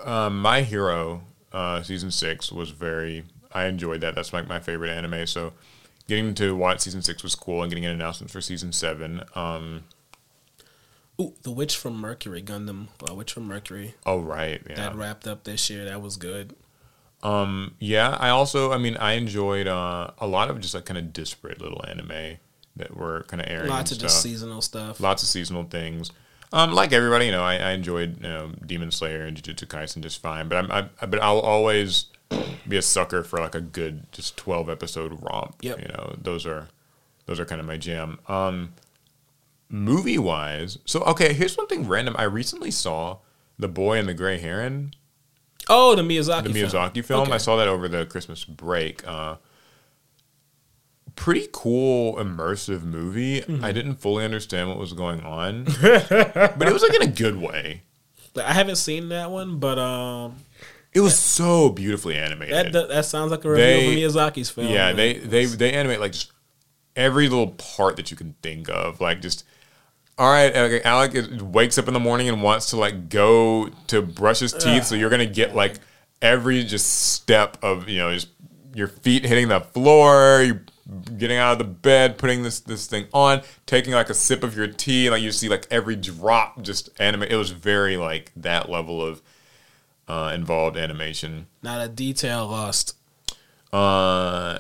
uh, 0.05 0.31
My 0.31 0.63
Hero 0.63 1.23
uh, 1.53 1.83
season 1.83 2.11
six 2.11 2.51
was 2.51 2.71
very. 2.71 3.25
I 3.53 3.67
enjoyed 3.67 4.01
that. 4.01 4.15
That's 4.15 4.33
like 4.33 4.49
my 4.49 4.61
favorite 4.61 4.91
anime. 4.91 5.27
So 5.27 5.53
getting 6.09 6.35
to 6.35 6.57
watch 6.57 6.81
season 6.81 7.03
six 7.03 7.23
was 7.23 7.35
cool, 7.35 7.63
and 7.63 7.71
getting 7.71 7.85
an 7.85 7.93
announcement 7.93 8.31
for 8.31 8.41
season 8.41 8.73
seven. 8.73 9.23
Um, 9.35 9.85
Ooh, 11.21 11.35
The 11.43 11.51
Witch 11.51 11.77
from 11.77 12.01
Mercury 12.01 12.43
Gundam. 12.43 12.89
Uh, 13.09 13.15
Witch 13.15 13.33
from 13.33 13.47
Mercury 13.47 13.95
oh 14.07 14.21
right, 14.21 14.63
yeah. 14.69 14.77
that 14.77 14.97
wrapped 14.97 15.27
up 15.27 15.45
this 15.45 15.69
year. 15.69 15.85
That 15.85 16.01
was 16.01 16.17
good. 16.17 16.57
Um, 17.23 17.75
yeah, 17.79 18.17
I 18.19 18.31
also, 18.31 18.73
I 18.73 18.79
mean, 18.79 18.97
I 18.97 19.13
enjoyed 19.13 19.69
uh, 19.69 20.11
a 20.19 20.27
lot 20.27 20.51
of 20.51 20.61
just 20.61 20.75
like 20.75 20.87
kind 20.87 20.99
of 20.99 21.13
disparate 21.13 21.61
little 21.61 21.85
anime 21.87 22.39
that 22.77 22.97
were 22.97 23.25
kind 23.29 23.41
of 23.41 23.49
airing. 23.49 23.69
Lots 23.69 23.93
of 23.93 23.97
and 23.97 24.03
just 24.03 24.23
seasonal 24.23 24.61
stuff. 24.61 24.99
Lots 24.99 25.23
of 25.23 25.29
seasonal 25.29 25.65
things. 25.65 26.11
Um, 26.53 26.73
like 26.73 26.93
everybody, 26.93 27.27
you 27.27 27.33
know, 27.33 27.43
I, 27.43 27.57
I 27.57 27.71
enjoyed 27.73 28.17
you 28.23 28.29
know, 28.29 28.53
Demon 28.67 28.91
Slayer 28.91 29.23
and 29.23 29.37
Jujutsu 29.37 29.67
Kaisen 29.67 30.03
just 30.03 30.21
fine. 30.21 30.49
But 30.49 30.59
I'm, 30.59 30.71
I, 30.73 31.07
but 31.07 31.23
I'll 31.23 31.41
always 31.41 32.07
be 32.69 32.77
a 32.77 32.83
sucker 32.83 33.23
for 33.23 33.41
like 33.41 33.55
a 33.55 33.61
good 33.61 34.11
just 34.13 34.37
twelve 34.37 34.69
episode 34.69 35.19
romp. 35.23 35.57
Yep. 35.63 35.81
You 35.81 35.89
know, 35.89 36.15
those 36.21 36.47
are 36.47 36.69
those 37.27 37.41
are 37.41 37.45
kind 37.45 37.61
of 37.61 37.67
my 37.67 37.77
jam. 37.77 38.19
Um, 38.29 38.75
movie 39.69 40.19
wise, 40.19 40.79
so 40.85 41.03
okay, 41.05 41.33
here's 41.33 41.57
one 41.57 41.67
thing 41.69 41.89
random. 41.89 42.15
I 42.19 42.25
recently 42.25 42.71
saw 42.71 43.19
The 43.59 43.69
Boy 43.69 43.99
and 43.99 44.09
the 44.09 44.15
Gray 44.15 44.39
Heron 44.39 44.95
Oh, 45.69 45.95
the 45.95 46.03
Miyazaki. 46.03 46.45
the 46.45 46.53
film. 46.53 46.71
Miyazaki 46.71 47.05
film. 47.05 47.23
Okay. 47.23 47.33
I 47.33 47.39
saw 47.39 47.57
that 47.57 47.69
over 47.69 47.89
the 47.89 48.05
Christmas 48.07 48.45
break. 48.45 49.07
Uh, 49.07 49.37
pretty 51.17 51.49
cool, 51.53 52.17
immersive 52.17 52.83
movie. 52.83 53.41
Mm-hmm. 53.43 53.65
I 53.65 53.73
didn't 53.73 53.97
fully 53.97 54.25
understand 54.25 54.69
what 54.69 54.79
was 54.79 54.93
going 54.93 55.21
on, 55.21 55.65
but 55.83 56.63
it 56.69 56.73
was 56.73 56.83
like 56.83 56.95
in 56.95 57.03
a 57.03 57.07
good 57.13 57.37
way. 57.41 57.83
I 58.37 58.53
haven't 58.53 58.77
seen 58.77 59.11
that 59.11 59.31
one, 59.31 59.59
but 59.59 59.79
um, 59.79 60.37
It 60.95 61.01
was 61.01 61.19
so 61.19 61.69
beautifully 61.69 62.17
animated. 62.17 62.55
that 62.55 62.73
that, 62.73 62.89
that 62.89 63.05
sounds 63.05 63.31
like 63.31 63.45
a 63.45 63.51
review 63.51 63.65
They- 63.65 64.05
of 64.05 64.13
Miyazaki's 64.15 64.51
film. 64.51 64.69
yeah, 64.69 64.87
man. 64.89 64.97
they 64.97 65.13
they 65.15 65.45
they 65.47 65.73
animate 65.73 66.01
like 66.01 66.13
just 66.13 66.33
every 66.97 67.29
little 67.29 67.49
part 67.53 67.97
that 67.97 68.11
you 68.11 68.17
can 68.17 68.35
think 68.43 68.69
of. 68.71 69.01
Like 69.01 69.21
just 69.21 69.45
all 70.19 70.31
right, 70.31 70.55
okay, 70.55 70.83
Alec 70.83 71.13
wakes 71.41 71.79
up 71.79 71.89
in 71.89 71.95
the 71.95 72.01
morning 72.01 72.29
and 72.29 72.43
wants 72.43 72.71
to 72.71 72.77
like 72.77 73.09
go 73.09 73.71
to 73.89 74.03
brush 74.03 74.41
his 74.41 74.53
teeth, 74.53 74.85
so 74.85 74.95
you're 74.95 75.09
gonna 75.11 75.25
get 75.27 75.55
like 75.55 75.77
every 76.21 76.63
just 76.65 77.13
step 77.13 77.57
of 77.63 77.89
you 77.89 77.99
know 77.99 78.13
just 78.13 78.29
your 78.75 78.89
feet 78.89 79.25
hitting 79.25 79.49
the 79.49 79.61
floor, 79.61 80.43
you 80.43 80.61
getting 81.19 81.37
out 81.39 81.53
of 81.53 81.59
the 81.59 81.65
bed, 81.65 82.19
putting 82.19 82.43
this 82.43 82.61
this 82.61 82.87
thing 82.87 83.07
on, 83.13 83.43
taking 83.67 83.93
like 83.95 84.11
a 84.11 84.15
sip 84.15 84.43
of 84.43 84.57
your 84.57 84.67
tea, 84.67 85.11
like 85.11 85.23
you 85.23 85.33
see 85.33 85.49
like 85.49 85.67
every 85.71 85.97
drop 85.97 86.63
just 86.63 86.89
animate. 87.01 87.33
It 87.33 87.37
was 87.37 87.51
very 87.51 87.97
like 87.97 88.33
that 88.37 88.69
level 88.69 89.05
of 89.05 89.23
uh, 90.09 90.33
involved 90.35 90.77
animation. 90.77 91.47
not 91.63 91.85
a 91.85 91.89
detail 91.89 92.47
lost. 92.49 92.97
Uh, 93.73 94.59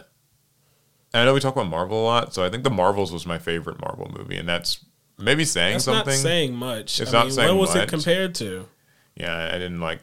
I 1.14 1.24
know 1.24 1.34
we 1.34 1.40
talk 1.40 1.54
about 1.54 1.68
Marvel 1.68 2.02
a 2.02 2.04
lot, 2.04 2.34
so 2.34 2.44
I 2.44 2.48
think 2.48 2.64
the 2.64 2.70
Marvels 2.70 3.12
was 3.12 3.26
my 3.26 3.38
favorite 3.38 3.80
Marvel 3.80 4.10
movie, 4.16 4.38
and 4.38 4.48
that's 4.48 4.82
maybe 5.18 5.44
saying 5.44 5.74
That's 5.74 5.84
something. 5.84 6.06
not 6.14 6.20
saying 6.20 6.54
much. 6.54 7.00
It's 7.00 7.12
I 7.12 7.18
not 7.18 7.26
mean, 7.26 7.34
saying 7.34 7.48
what 7.48 7.60
was 7.60 7.74
much. 7.74 7.84
it 7.84 7.88
compared 7.90 8.34
to? 8.36 8.66
yeah, 9.14 9.50
I 9.52 9.58
didn't 9.58 9.80
like. 9.80 10.00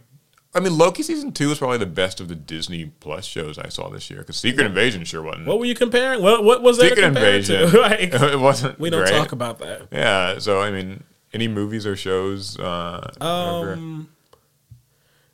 I 0.59 0.63
mean, 0.63 0.77
Loki 0.77 1.03
season 1.03 1.31
two 1.31 1.49
was 1.49 1.57
probably 1.59 1.77
the 1.77 1.85
best 1.85 2.19
of 2.19 2.27
the 2.27 2.35
Disney 2.35 2.91
Plus 2.99 3.25
shows 3.25 3.57
I 3.57 3.69
saw 3.69 3.89
this 3.89 4.09
year 4.09 4.19
because 4.19 4.35
Secret 4.37 4.65
Invasion 4.65 5.03
sure 5.05 5.21
wasn't. 5.21 5.47
What 5.47 5.59
were 5.59 5.65
you 5.65 5.75
comparing? 5.75 6.21
What 6.21 6.43
what 6.43 6.61
was 6.61 6.77
that 6.77 6.89
Secret 6.89 7.05
Invasion, 7.05 7.71
like, 7.81 7.99
it 8.13 8.39
wasn't. 8.39 8.79
we 8.79 8.89
don't 8.89 9.01
great. 9.05 9.11
talk 9.17 9.31
about 9.31 9.59
that. 9.59 9.87
Yeah, 9.91 10.37
so 10.39 10.61
I 10.61 10.71
mean, 10.71 11.03
any 11.33 11.47
movies 11.47 11.87
or 11.87 11.95
shows? 11.95 12.59
Uh. 12.59 13.09
Um, 13.21 14.09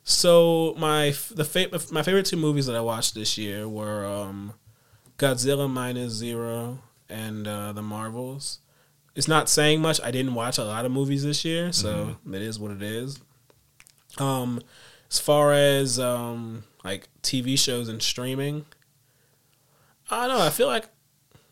so 0.04 0.74
my 0.78 1.14
the 1.32 1.44
fa- 1.44 1.68
my 1.90 2.02
favorite 2.02 2.26
two 2.26 2.36
movies 2.36 2.66
that 2.66 2.76
I 2.76 2.80
watched 2.80 3.14
this 3.14 3.36
year 3.36 3.68
were 3.68 4.04
um, 4.04 4.54
Godzilla 5.18 5.68
minus 5.68 6.12
zero 6.12 6.78
and 7.08 7.46
uh, 7.48 7.72
the 7.72 7.82
Marvels. 7.82 8.60
It's 9.14 9.28
not 9.28 9.48
saying 9.48 9.80
much. 9.80 10.00
I 10.02 10.10
didn't 10.10 10.34
watch 10.34 10.58
a 10.58 10.64
lot 10.64 10.84
of 10.84 10.92
movies 10.92 11.24
this 11.24 11.44
year, 11.44 11.72
so 11.72 11.88
Mm-hmm. 12.22 12.34
it 12.34 12.42
is 12.42 12.58
what 12.58 12.70
it 12.70 12.82
is. 12.82 13.18
Um, 14.18 14.60
as 15.10 15.18
far 15.18 15.52
as 15.52 15.98
um 15.98 16.64
like 16.84 17.08
TV 17.22 17.58
shows 17.58 17.88
and 17.88 18.02
streaming, 18.02 18.64
I 20.10 20.26
don't 20.26 20.38
know. 20.38 20.44
I 20.44 20.50
feel 20.50 20.66
like 20.68 20.88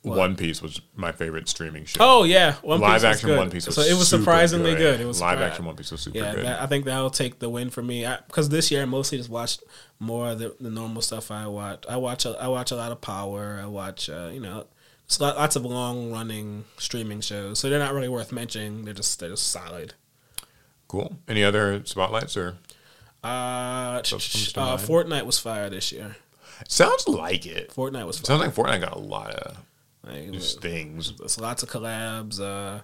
what? 0.05 0.19
One 0.19 0.37
Piece 0.37 0.61
was 0.61 0.83
my 0.95 1.13
favorite 1.13 1.49
streaming 1.49 1.87
show. 1.87 1.99
oh 2.01 2.25
yeah, 2.25 2.57
One 2.57 2.79
Piece 2.79 2.89
live 2.89 3.05
action 3.05 3.29
good. 3.31 3.39
One 3.39 3.51
Piece 3.51 3.67
was 3.67 3.77
so 3.77 3.81
it 3.83 3.97
was 3.97 4.07
surprisingly 4.07 4.75
good. 4.75 5.01
It 5.01 5.07
was 5.07 5.19
live 5.19 5.39
surpri- 5.39 5.43
action 5.43 5.65
One 5.65 5.77
Piece 5.77 5.91
was 5.91 6.03
super 6.03 6.19
yeah, 6.19 6.35
good. 6.35 6.45
that, 6.45 6.61
I 6.61 6.67
think 6.67 6.85
that'll 6.85 7.09
take 7.09 7.39
the 7.39 7.49
win 7.49 7.71
for 7.71 7.83
me 7.83 8.07
because 8.27 8.51
this 8.51 8.71
year 8.71 8.83
I 8.83 8.85
mostly 8.85 9.17
just 9.17 9.31
watched 9.31 9.63
more 9.99 10.31
of 10.31 10.39
the, 10.41 10.55
the 10.61 10.71
normal 10.71 11.01
stuff 11.01 11.31
I 11.31 11.47
watch. 11.47 11.85
I 11.89 11.97
watch 11.97 12.27
a, 12.27 12.37
I 12.39 12.49
watch 12.49 12.71
a 12.71 12.77
lot 12.77 12.93
of 12.93 13.01
Power. 13.01 13.59
I 13.63 13.67
watch 13.67 14.11
uh, 14.11 14.29
you 14.31 14.41
know 14.41 14.67
lots 15.21 15.57
of 15.57 15.65
long 15.65 16.13
running 16.13 16.67
streaming 16.77 17.23
shows, 17.23 17.59
so 17.59 17.71
they're 17.71 17.79
not 17.79 17.95
really 17.95 18.09
worth 18.09 18.31
mentioning. 18.31 18.85
They're 18.85 18.93
just 18.93 19.19
they're 19.21 19.31
just 19.31 19.47
solid. 19.47 19.95
cool. 20.87 21.17
Any 21.27 21.43
other 21.43 21.83
spotlights 21.87 22.37
or? 22.37 22.59
Uh, 23.25 24.03
So 24.05 24.19
sh- 24.19 24.53
comes 24.53 24.53
to 24.53 24.61
uh. 24.61 24.77
Fortnite 24.77 25.27
was 25.27 25.39
fire 25.39 25.71
this 25.71 25.91
year. 25.93 26.17
Sounds 26.69 27.09
like 27.09 27.47
it. 27.47 27.71
Fortnite 27.75 28.07
was 28.07 28.19
fire. 28.19 28.39
Sounds 28.39 28.41
like 28.41 28.55
Fortnite 28.55 28.81
got 28.83 28.93
a 28.97 28.99
lot 28.99 29.31
of 29.35 29.57
Like, 30.07 30.31
just 30.33 30.61
things. 30.61 31.13
There's 31.19 31.41
lots 31.41 31.63
of 31.63 31.69
collabs, 31.71 32.39
uh, 32.41 32.81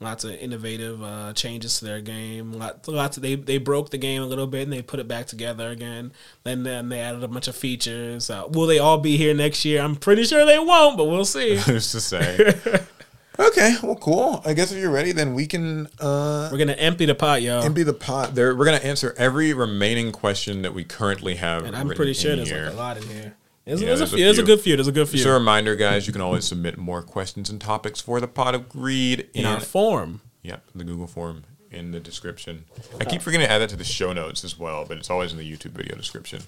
lots 0.00 0.24
of 0.24 0.32
innovative 0.32 1.02
uh, 1.02 1.32
changes 1.32 1.78
to 1.78 1.84
their 1.86 2.00
game. 2.00 2.52
Lot, 2.52 2.86
lots 2.88 3.16
of, 3.16 3.22
they 3.22 3.36
they 3.36 3.58
broke 3.58 3.90
the 3.90 3.98
game 3.98 4.22
a 4.22 4.26
little 4.26 4.46
bit 4.46 4.62
and 4.64 4.72
they 4.72 4.82
put 4.82 5.00
it 5.00 5.08
back 5.08 5.26
together 5.26 5.70
again. 5.70 6.12
Then 6.42 6.64
then 6.64 6.88
they 6.90 7.00
added 7.00 7.22
a 7.24 7.28
bunch 7.28 7.48
of 7.48 7.56
features. 7.56 8.28
Uh, 8.28 8.44
will 8.50 8.66
they 8.66 8.78
all 8.78 8.98
be 8.98 9.16
here 9.16 9.32
next 9.34 9.64
year? 9.64 9.80
I'm 9.80 9.96
pretty 9.96 10.24
sure 10.24 10.44
they 10.44 10.58
won't, 10.58 10.96
but 10.98 11.04
we'll 11.04 11.24
see. 11.24 11.56
Who's 11.66 11.90
to 11.92 12.00
say? 12.00 12.54
okay, 13.38 13.76
well, 13.82 13.96
cool. 13.96 14.42
I 14.44 14.54
guess 14.54 14.72
if 14.72 14.78
you're 14.78 14.90
ready, 14.90 15.12
then 15.12 15.34
we 15.34 15.46
can 15.46 15.86
uh, 16.00 16.48
We're 16.50 16.58
gonna 16.58 16.72
empty 16.72 17.06
the 17.06 17.14
pot, 17.14 17.42
y'all. 17.42 17.62
empty 17.62 17.82
the 17.82 17.94
pot. 17.94 18.34
There, 18.34 18.54
we're 18.54 18.64
gonna 18.64 18.78
answer 18.78 19.14
every 19.16 19.52
remaining 19.52 20.12
question 20.12 20.62
that 20.62 20.74
we 20.74 20.84
currently 20.84 21.36
have. 21.36 21.64
and 21.64 21.76
I'm 21.76 21.88
pretty 21.90 22.14
sure 22.14 22.36
there's 22.36 22.48
here. 22.48 22.66
like 22.66 22.74
a 22.74 22.76
lot 22.76 22.96
in 22.96 23.02
here. 23.04 23.34
There's, 23.64 23.80
Yeah, 23.80 23.86
there's, 23.88 23.98
there's 24.00 24.12
a 24.12 24.16
few. 24.16 24.24
There's 24.24 24.38
a 24.38 24.42
good 24.42 24.60
few. 24.60 24.76
There's 24.76 24.88
a 24.88 24.92
good 24.92 25.08
few 25.08 25.18
Just 25.18 25.28
a 25.28 25.32
reminder, 25.32 25.74
guys, 25.74 26.06
you 26.06 26.12
can 26.12 26.22
always 26.22 26.44
submit 26.44 26.76
more 26.76 27.02
questions 27.02 27.48
and 27.48 27.60
topics 27.60 28.00
for 28.00 28.20
the 28.20 28.28
pot 28.28 28.54
of 28.54 28.68
greed 28.68 29.28
in 29.32 29.46
our 29.46 29.60
form. 29.60 30.20
Yep, 30.42 30.62
the 30.74 30.84
Google 30.84 31.06
form 31.06 31.44
in 31.70 31.90
the 31.90 32.00
description. 32.00 32.66
I 33.00 33.04
keep 33.04 33.22
forgetting 33.22 33.46
to 33.46 33.52
add 33.52 33.58
that 33.58 33.70
to 33.70 33.76
the 33.76 33.84
show 33.84 34.12
notes 34.12 34.44
as 34.44 34.58
well, 34.58 34.84
but 34.86 34.98
it's 34.98 35.10
always 35.10 35.32
in 35.32 35.38
the 35.38 35.50
YouTube 35.50 35.72
video 35.72 35.96
description. 35.96 36.42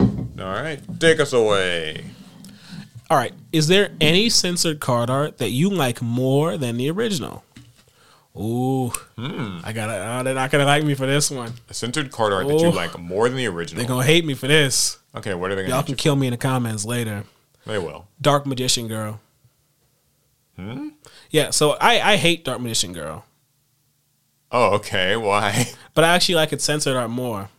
All 0.00 0.46
right, 0.46 0.80
take 1.00 1.20
us 1.20 1.32
away. 1.32 2.04
All 3.12 3.18
right. 3.18 3.34
Is 3.52 3.68
there 3.68 3.90
any 4.00 4.30
censored 4.30 4.80
card 4.80 5.10
art 5.10 5.36
that 5.36 5.50
you 5.50 5.68
like 5.68 6.00
more 6.00 6.56
than 6.56 6.78
the 6.78 6.90
original? 6.90 7.44
Ooh, 8.34 8.88
Hmm. 9.18 9.58
I 9.62 9.74
got 9.74 9.88
to 9.88 9.92
Oh, 10.18 10.22
they're 10.22 10.32
not 10.34 10.50
gonna 10.50 10.64
like 10.64 10.82
me 10.82 10.94
for 10.94 11.04
this 11.04 11.30
one. 11.30 11.52
A 11.68 11.74
censored 11.74 12.10
card 12.10 12.32
art 12.32 12.48
that 12.48 12.58
you 12.58 12.70
like 12.72 12.98
more 12.98 13.28
than 13.28 13.36
the 13.36 13.46
original. 13.48 13.82
They're 13.82 13.86
gonna 13.86 14.06
hate 14.06 14.24
me 14.24 14.32
for 14.32 14.46
this. 14.46 14.96
okay, 15.14 15.34
what 15.34 15.50
are 15.50 15.56
they 15.56 15.60
gonna 15.64 15.74
Y'all 15.74 15.82
can 15.82 15.94
kill 15.96 16.16
me 16.16 16.26
in 16.26 16.30
the 16.30 16.38
comments 16.38 16.86
later. 16.86 17.24
They 17.66 17.76
will. 17.76 18.06
Dark 18.18 18.46
Magician 18.46 18.88
Girl. 18.88 19.20
Hmm? 20.56 20.88
Yeah, 21.28 21.50
so 21.50 21.72
I, 21.82 22.12
I 22.12 22.16
hate 22.16 22.46
Dark 22.46 22.62
Magician 22.62 22.94
Girl. 22.94 23.26
Oh, 24.50 24.76
okay. 24.76 25.16
Why? 25.18 25.66
But 25.92 26.04
I 26.04 26.14
actually 26.14 26.36
like 26.36 26.54
it 26.54 26.62
censored 26.62 26.96
art 26.96 27.10
more. 27.10 27.50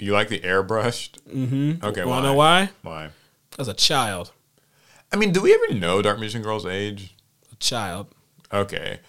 You 0.00 0.12
like 0.12 0.28
the 0.28 0.40
airbrushed? 0.40 1.20
Mm-hmm. 1.32 1.86
Okay, 1.86 2.04
Wanna 2.04 2.20
why? 2.20 2.22
know 2.22 2.34
why? 2.34 2.70
Why? 2.82 3.10
As 3.60 3.68
a 3.68 3.74
child. 3.74 4.32
I 5.12 5.16
mean, 5.16 5.32
do 5.32 5.40
we 5.40 5.54
ever 5.54 5.74
know 5.74 6.02
Dark 6.02 6.18
Magician 6.18 6.42
Girl's 6.42 6.66
age? 6.66 7.14
A 7.52 7.56
child. 7.56 8.08
Okay. 8.52 9.00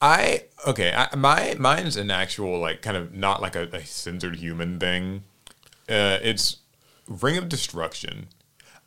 I 0.00 0.44
okay. 0.66 0.92
I, 0.94 1.14
my 1.16 1.54
mine's 1.58 1.96
an 1.96 2.10
actual 2.10 2.58
like 2.58 2.82
kind 2.82 2.96
of 2.96 3.14
not 3.14 3.40
like 3.40 3.56
a, 3.56 3.62
a 3.72 3.84
censored 3.84 4.36
human 4.36 4.78
thing. 4.78 5.24
Uh, 5.88 6.18
it's 6.22 6.58
Ring 7.08 7.36
of 7.36 7.48
Destruction. 7.48 8.26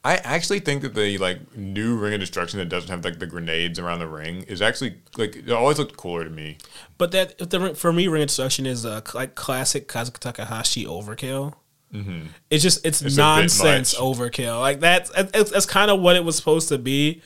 I 0.03 0.15
actually 0.17 0.59
think 0.59 0.81
that 0.83 0.93
the 0.93 1.17
like 1.17 1.57
new 1.57 1.97
Ring 1.97 2.13
of 2.13 2.19
Destruction 2.19 2.59
that 2.59 2.69
doesn't 2.69 2.89
have 2.89 3.03
like 3.03 3.19
the 3.19 3.27
grenades 3.27 3.79
around 3.79 3.99
the 3.99 4.07
ring 4.07 4.43
is 4.43 4.61
actually 4.61 4.95
like 5.17 5.35
it 5.35 5.51
always 5.51 5.79
looked 5.79 5.97
cooler 5.97 6.23
to 6.23 6.29
me. 6.29 6.57
But 6.97 7.11
that 7.11 7.37
the 7.37 7.73
for 7.75 7.91
me, 7.91 8.07
Ring 8.07 8.21
of 8.21 8.27
Destruction 8.27 8.65
is 8.65 8.85
a 8.85 9.03
like 9.13 9.35
classic 9.35 9.87
Kazuki 9.87 10.19
Takahashi 10.19 10.85
overkill. 10.85 11.55
Mm-hmm. 11.93 12.27
It's 12.49 12.63
just 12.63 12.85
it's, 12.85 13.01
It's 13.01 13.17
nonsense 13.17 13.95
overkill. 13.95 14.59
Like 14.59 14.79
that's 14.79 15.09
that's, 15.09 15.51
that's 15.51 15.65
kind 15.65 15.89
of 15.89 15.99
what 15.99 16.15
it 16.15 16.23
was 16.23 16.35
supposed 16.35 16.69
to 16.69 16.77
be. 16.77 17.21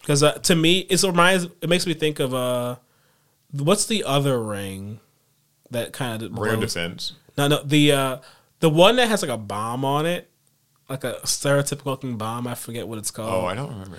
Because 0.00 0.22
uh, 0.22 0.32
to 0.32 0.56
me, 0.56 0.80
it 0.80 1.02
reminds 1.02 1.44
it 1.60 1.68
makes 1.68 1.86
me 1.86 1.94
think 1.94 2.18
of 2.18 2.34
uh, 2.34 2.76
what's 3.52 3.86
the 3.86 4.04
other 4.04 4.42
ring 4.42 5.00
that 5.70 5.92
kind 5.92 6.22
of 6.22 6.36
Ring 6.36 6.54
of 6.54 6.60
Defense. 6.60 7.12
No, 7.36 7.46
no, 7.46 7.62
the 7.62 7.92
uh, 7.92 8.18
the 8.60 8.70
one 8.70 8.96
that 8.96 9.08
has 9.08 9.22
like 9.22 9.30
a 9.30 9.38
bomb 9.38 9.84
on 9.84 10.06
it, 10.06 10.28
like 10.88 11.04
a 11.04 11.14
stereotypical 11.24 11.86
looking 11.86 12.16
bomb. 12.16 12.46
I 12.46 12.54
forget 12.54 12.88
what 12.88 12.98
it's 12.98 13.10
called. 13.10 13.32
Oh, 13.32 13.46
I 13.46 13.54
don't 13.54 13.70
remember. 13.70 13.98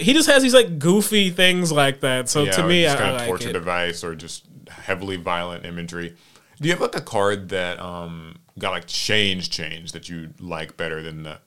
He 0.00 0.12
just 0.12 0.28
has 0.28 0.42
these 0.42 0.54
like 0.54 0.78
goofy 0.78 1.30
things 1.30 1.70
like 1.70 2.00
that. 2.00 2.28
So 2.28 2.44
yeah, 2.44 2.52
to 2.52 2.66
me, 2.66 2.82
just 2.82 2.96
I, 2.96 3.00
kind 3.00 3.16
I 3.16 3.20
of 3.20 3.26
torture 3.26 3.52
device 3.52 4.02
or 4.02 4.14
just 4.14 4.46
heavily 4.68 5.16
violent 5.16 5.64
imagery. 5.64 6.16
Do 6.60 6.68
you 6.68 6.74
have 6.74 6.80
like 6.80 6.96
a 6.96 7.00
card 7.00 7.50
that 7.50 7.78
um 7.80 8.36
got 8.58 8.70
like 8.70 8.86
change 8.86 9.50
change 9.50 9.92
that 9.92 10.08
you 10.08 10.34
like 10.38 10.76
better 10.76 11.02
than 11.02 11.22
the? 11.22 11.38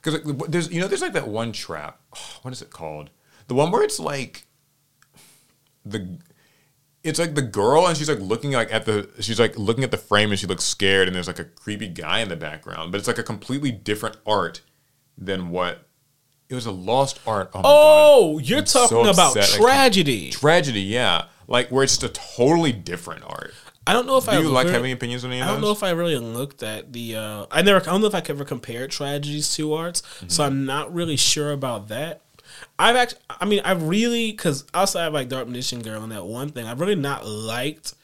Because 0.00 0.24
like, 0.24 0.50
there's 0.50 0.70
you 0.70 0.80
know 0.80 0.88
there's 0.88 1.02
like 1.02 1.12
that 1.12 1.28
one 1.28 1.52
trap. 1.52 2.00
what 2.42 2.52
is 2.52 2.62
it 2.62 2.70
called? 2.70 3.10
The 3.48 3.54
one 3.54 3.70
where 3.70 3.82
it's 3.82 4.00
like 4.00 4.46
the. 5.84 6.18
It's 7.04 7.18
like 7.18 7.34
the 7.34 7.42
girl, 7.42 7.88
and 7.88 7.96
she's 7.96 8.08
like 8.08 8.20
looking 8.20 8.52
like 8.52 8.72
at 8.72 8.84
the. 8.84 9.10
She's 9.20 9.40
like 9.40 9.58
looking 9.58 9.82
at 9.82 9.90
the 9.90 9.96
frame, 9.96 10.30
and 10.30 10.38
she 10.38 10.46
looks 10.46 10.62
scared, 10.62 11.08
and 11.08 11.16
there's 11.16 11.26
like 11.26 11.40
a 11.40 11.44
creepy 11.44 11.88
guy 11.88 12.20
in 12.20 12.28
the 12.28 12.36
background, 12.36 12.92
but 12.92 12.98
it's 12.98 13.08
like 13.08 13.18
a 13.18 13.24
completely 13.24 13.72
different 13.72 14.16
art 14.24 14.60
than 15.18 15.50
what. 15.50 15.88
It 16.48 16.54
was 16.54 16.66
a 16.66 16.70
lost 16.70 17.18
art. 17.26 17.50
Oh. 17.54 17.62
Oh, 17.64 18.38
you're 18.38 18.60
I'm 18.60 18.66
so 18.66 18.86
talking 18.86 19.08
about 19.08 19.36
upset 19.36 19.60
tragedy. 19.60 20.30
Tragedy, 20.30 20.82
yeah. 20.82 21.24
Like 21.48 21.70
where 21.70 21.82
it's 21.82 21.96
just 21.96 22.18
a 22.18 22.36
totally 22.36 22.72
different 22.72 23.24
art. 23.24 23.52
I 23.86 23.92
don't 23.92 24.06
know 24.06 24.16
if 24.18 24.26
Do 24.26 24.30
I 24.30 24.38
you 24.38 24.48
like 24.48 24.68
having 24.68 24.92
opinions 24.92 25.24
on 25.24 25.32
any 25.32 25.42
I 25.42 25.46
don't 25.48 25.60
know 25.60 25.72
if 25.72 25.82
I 25.82 25.90
really 25.90 26.16
looked 26.16 26.62
at 26.62 26.92
the. 26.92 27.16
Uh, 27.16 27.46
I 27.50 27.62
never. 27.62 27.80
I 27.80 27.84
don't 27.92 28.00
know 28.00 28.06
if 28.06 28.14
I 28.14 28.22
ever 28.28 28.44
compared 28.44 28.90
tragedies 28.90 29.54
to 29.56 29.74
arts, 29.74 30.02
Mm-hmm. 30.02 30.28
so 30.28 30.44
I'm 30.44 30.64
not 30.66 30.92
really 30.94 31.16
sure 31.16 31.50
about 31.52 31.88
that. 31.88 32.20
I've 32.78 32.94
actually. 32.96 33.20
I 33.28 33.44
mean, 33.44 33.60
I 33.64 33.72
really 33.72 34.30
because 34.30 34.64
outside 34.72 35.06
of 35.06 35.12
like 35.14 35.28
Dark 35.28 35.48
Magician 35.48 35.82
Girl 35.82 36.02
and 36.02 36.12
that 36.12 36.24
one 36.26 36.50
thing, 36.50 36.66
I've 36.66 36.80
really 36.80 36.94
not 36.94 37.26
liked 37.26 37.94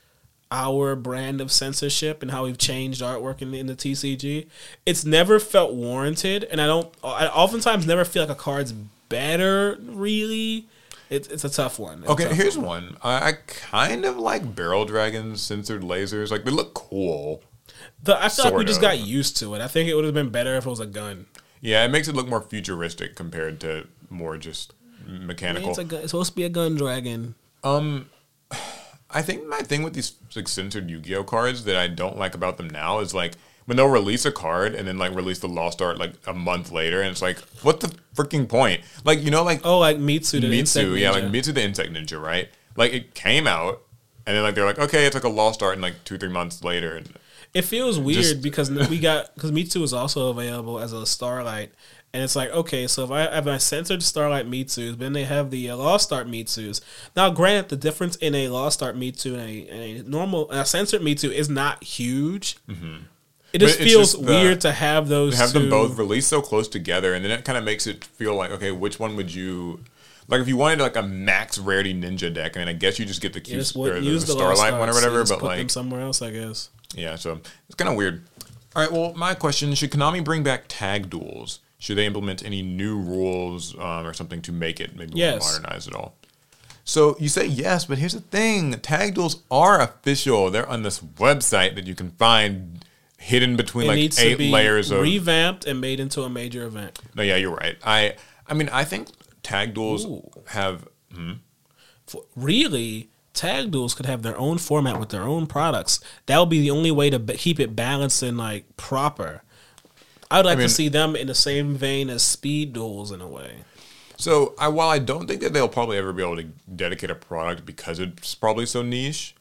our 0.51 0.97
brand 0.97 1.41
of 1.43 1.53
censorship 1.53 2.23
and 2.23 2.31
how 2.31 2.45
we've 2.45 2.57
changed 2.59 3.03
artwork 3.03 3.43
in 3.43 3.51
the, 3.51 3.59
in 3.61 3.67
the 3.67 3.77
TCG. 3.77 4.47
It's 4.87 5.05
never 5.05 5.39
felt 5.39 5.75
warranted, 5.75 6.45
and 6.45 6.61
I 6.61 6.67
don't. 6.67 6.93
I 7.05 7.29
oftentimes 7.29 7.87
never 7.87 8.05
feel 8.05 8.23
like 8.25 8.33
a 8.33 8.35
card's 8.41 8.73
better. 8.73 9.79
Really, 9.83 10.67
it's 11.11 11.29
it's 11.29 11.45
a 11.45 11.51
tough 11.51 11.79
one. 11.79 12.01
It's 12.03 12.11
Okay, 12.11 12.25
tough 12.25 12.37
here's 12.37 12.57
one. 12.59 12.67
one. 12.67 12.97
I, 13.03 13.29
I 13.29 13.33
kind 13.47 14.05
of 14.05 14.17
like 14.19 14.55
barrel 14.55 14.85
dragons 14.85 15.41
censored 15.41 15.83
lasers. 15.83 16.31
Like 16.31 16.45
they 16.45 16.51
look 16.51 16.75
cool. 16.75 17.43
The, 18.03 18.17
I 18.17 18.29
feel 18.29 18.47
like 18.47 18.55
we 18.55 18.59
Sort 18.59 18.67
just 18.67 18.81
got 18.81 18.99
used 18.99 19.37
to 19.39 19.55
it. 19.55 19.61
I 19.61 19.69
think 19.69 19.89
it 19.89 19.95
would 19.95 20.05
have 20.05 20.15
been 20.15 20.31
better 20.31 20.57
if 20.57 20.67
it 20.67 20.71
was 20.71 20.81
a 20.81 20.87
gun. 20.87 21.27
Yeah, 21.61 21.85
it 21.85 21.89
makes 21.89 22.09
it 22.09 22.15
look 22.15 22.29
more 22.29 22.41
futuristic 22.41 23.15
compared 23.17 23.61
to 23.61 23.87
more 24.11 24.37
just 24.39 24.73
I 25.07 25.11
mean, 25.11 25.27
mechanical. 25.27 25.71
it's, 25.71 25.79
a 25.79 25.85
gun, 25.85 26.01
it's 26.03 26.11
supposed 26.13 26.31
to 26.31 26.37
be 26.37 26.45
a 26.45 26.49
gun 26.49 26.77
dragon. 26.77 27.35
Um, 27.65 28.09
I 29.11 29.23
think 29.23 29.47
my 29.47 29.59
thing 29.61 29.83
with 29.83 29.95
these 29.95 30.13
like 30.37 30.49
censored 30.49 30.89
Yu-Gi-Oh 30.91 31.25
cards 31.25 31.65
that 31.65 31.77
I 31.77 31.89
don't 31.89 32.19
like 32.19 32.35
about 32.35 32.57
them 32.59 32.69
now 32.69 33.01
is 33.01 33.15
like 33.15 33.35
when 33.69 33.77
they'll 33.77 33.87
release 33.87 34.25
a 34.25 34.33
card 34.33 34.75
and 34.75 34.89
then 34.89 34.97
like 34.97 35.15
release 35.15 35.41
the 35.41 35.47
lost 35.49 35.83
art 35.83 35.99
like 35.99 36.15
a 36.27 36.33
month 36.33 36.73
later, 36.73 37.03
and 37.03 37.11
it's 37.11 37.21
like, 37.21 37.39
what 37.63 37.81
the 37.81 37.89
freaking 38.17 38.49
point? 38.49 38.81
Like 39.05 39.21
you 39.23 39.31
know, 39.31 39.45
like 39.45 39.61
Oh, 39.63 39.79
like 39.79 39.99
Mitsu. 39.99 40.41
The 40.41 40.47
Insect 40.59 40.89
Mitsu, 40.89 40.99
yeah, 40.99 41.11
like. 41.11 41.31
Mitsu 41.31 41.53
the 41.53 41.63
Insect 41.63 41.93
Ninja, 41.93 42.19
right? 42.21 42.49
Like 42.77 42.95
it 42.95 43.15
came 43.15 43.47
out, 43.47 43.83
and 44.27 44.35
then 44.35 44.43
like 44.43 44.55
they're 44.55 44.65
like, 44.65 44.79
okay, 44.79 45.05
it's 45.05 45.15
like 45.15 45.25
a 45.25 45.29
lost 45.29 45.63
art, 45.63 45.75
and 45.75 45.83
like 45.83 46.03
two 46.05 46.17
three 46.17 46.31
months 46.31 46.65
later, 46.65 46.97
and 46.97 47.11
It 47.53 47.63
feels 47.67 47.99
weird 47.99 48.23
Just- 48.23 48.41
because 48.43 48.71
we 48.89 48.99
got 49.01 49.35
because 49.35 49.53
Mitsu 49.53 49.83
is 49.83 49.93
also 49.93 50.31
available 50.31 50.79
as 50.81 50.95
a 50.95 51.05
Starlight, 51.05 51.71
and 52.15 52.23
it's 52.23 52.35
like 52.37 52.51
okay, 52.51 52.87
so 52.87 53.05
if 53.05 53.11
I 53.11 53.21
have 53.35 53.45
my 53.45 53.59
censored 53.59 54.03
Starlight 54.03 54.47
Mitsu's, 54.49 54.97
then 54.97 55.13
they 55.13 55.25
have 55.25 55.51
the 55.51 55.69
uh, 55.69 55.77
Lost 55.77 56.11
Art 56.11 56.27
Mitsu's. 56.27 56.81
Now, 57.15 57.29
grant 57.29 57.69
the 57.69 57.77
difference 57.77 58.17
in 58.17 58.35
a 58.35 58.49
Lost 58.49 58.83
Art 58.83 58.97
Mitsu 58.97 59.35
and 59.35 59.43
a, 59.43 59.69
and 59.69 60.07
a 60.07 60.09
normal 60.11 60.51
a 60.51 60.65
censored 60.65 61.03
Mitsu 61.03 61.31
is 61.31 61.51
not 61.51 61.85
huge. 61.85 62.57
It 63.53 63.61
just 63.61 63.79
feels 63.79 64.13
just 64.13 64.25
the- 64.25 64.31
weird 64.33 64.61
to 64.63 64.73
have 64.73 65.09
those. 65.09 65.37
have 65.39 65.53
them 65.53 65.71
both 65.71 65.97
released 65.97 66.29
so 66.29 66.43
close 66.43 66.69
together, 66.69 67.15
and 67.15 67.25
then 67.25 67.31
it 67.33 67.45
kind 67.45 67.57
of 67.57 67.65
makes 67.65 67.87
it 67.87 68.05
feel 68.05 68.35
like, 68.35 68.51
okay, 68.51 68.71
which 68.73 68.99
one 69.01 69.17
would 69.17 69.35
you? 69.35 69.81
Like 70.29 70.43
if 70.43 70.49
you 70.49 70.59
wanted 70.59 70.81
like 70.81 70.97
a 70.97 71.03
max 71.03 71.59
rarity 71.59 71.95
ninja 71.95 72.33
deck, 72.33 72.57
I 72.57 72.61
mean, 72.61 72.69
I 72.69 72.75
guess 72.75 72.99
you 72.99 73.07
just 73.07 73.23
get 73.23 73.33
the 73.33 73.41
Q 73.41 73.59
or 73.59 73.61
the, 73.99 74.01
the 74.11 74.21
Starlight 74.21 74.75
one 74.79 74.91
or 74.91 74.93
whatever, 74.93 75.25
but 75.25 75.43
like 75.43 75.71
somewhere 75.71 76.03
else, 76.03 76.21
I 76.21 76.31
guess. 76.31 76.69
Yeah, 76.95 77.17
so 77.17 77.41
it's 77.67 77.75
kind 77.77 77.89
of 77.91 77.97
weird. 77.97 78.25
All 78.77 78.83
right, 78.83 78.93
well, 78.93 79.15
my 79.15 79.33
question 79.35 79.75
should 79.75 79.91
Konami 79.91 80.23
bring 80.23 80.43
back 80.43 80.65
tag 80.69 81.09
duels? 81.09 81.61
Should 81.79 81.97
they 81.97 82.05
implement 82.07 82.45
any 82.45 82.61
new 82.61 82.99
rules 82.99 83.75
um, 83.79 84.05
or 84.07 84.13
something 84.13 84.43
to 84.43 84.53
make 84.53 84.81
it 84.81 84.95
maybe 84.97 85.13
Yes. 85.15 85.41
more 85.43 85.53
modernized 85.63 85.89
at 85.89 85.95
all? 85.95 86.15
So 86.85 87.17
you 87.19 87.29
say 87.29 87.47
yes, 87.47 87.87
but 87.87 87.99
here's 87.99 88.13
the 88.15 88.21
thing 88.21 88.73
tag 88.81 89.15
duels 89.15 89.43
are 89.51 89.81
official. 89.81 90.51
They're 90.51 90.69
on 90.69 90.83
this 90.83 90.99
website 91.01 91.75
that 91.77 91.87
you 91.87 91.95
can 91.95 92.11
find 92.13 92.85
hidden 93.19 93.57
between 93.57 93.85
It 93.87 93.89
like 93.89 94.19
eight 94.21 94.39
layers 94.41 94.91
of. 94.91 95.03
revamped 95.03 95.67
and 95.67 95.81
made 95.81 96.01
into 96.01 96.23
a 96.23 96.29
major 96.31 96.65
event. 96.65 96.99
no, 97.15 97.23
yeah, 97.23 97.37
you're 97.37 97.55
right. 97.55 97.77
I, 97.85 98.15
I 98.47 98.55
mean, 98.55 98.69
I 98.71 98.85
think 98.85 99.09
tag 99.43 99.75
duels 99.75 100.07
Ooh. 100.07 100.31
have. 100.49 100.89
Hmm? 101.13 101.33
For- 102.07 102.25
really 102.37 103.11
tag 103.35 103.71
duels 103.71 103.95
could 103.95 104.07
have 104.07 104.23
their 104.23 104.37
own 104.39 104.59
format 104.59 104.99
with 104.99 105.11
their 105.11 105.23
own 105.23 105.47
products 105.47 106.01
that 106.27 106.39
would 106.39 106.49
be 106.49 106.61
the 106.61 106.71
only 106.71 106.91
way 106.91 107.09
to 107.11 107.19
b- 107.19 107.37
keep 107.37 107.61
it 107.61 107.77
balanced 107.77 108.21
and 108.23 108.37
like 108.37 108.65
proper 108.77 109.43
i 110.31 110.39
would 110.39 110.47
like 110.47 110.59
mean- 110.59 110.67
to 110.67 110.73
see 110.75 110.89
them 110.89 111.15
in 111.15 111.27
the 111.29 111.35
same 111.37 111.77
vein 111.77 112.11
as 112.11 112.23
speed 112.23 112.73
duels 112.73 113.13
in 113.13 113.21
a 113.21 113.29
way 113.29 113.59
So 114.17 114.55
I, 114.59 114.67
while 114.69 114.89
I 114.89 114.99
don't 114.99 115.29
think 115.29 115.41
that 115.43 115.53
they'll 115.53 115.69
probably 115.69 115.99
ever 115.99 116.13
be 116.13 116.23
able 116.23 116.37
to 116.37 116.49
dedicate 116.75 117.11
a 117.11 117.15
product 117.15 117.65
because 117.65 118.01
it's 118.01 118.35
probably 118.35 118.67
so 118.67 118.83
niche, 118.83 119.37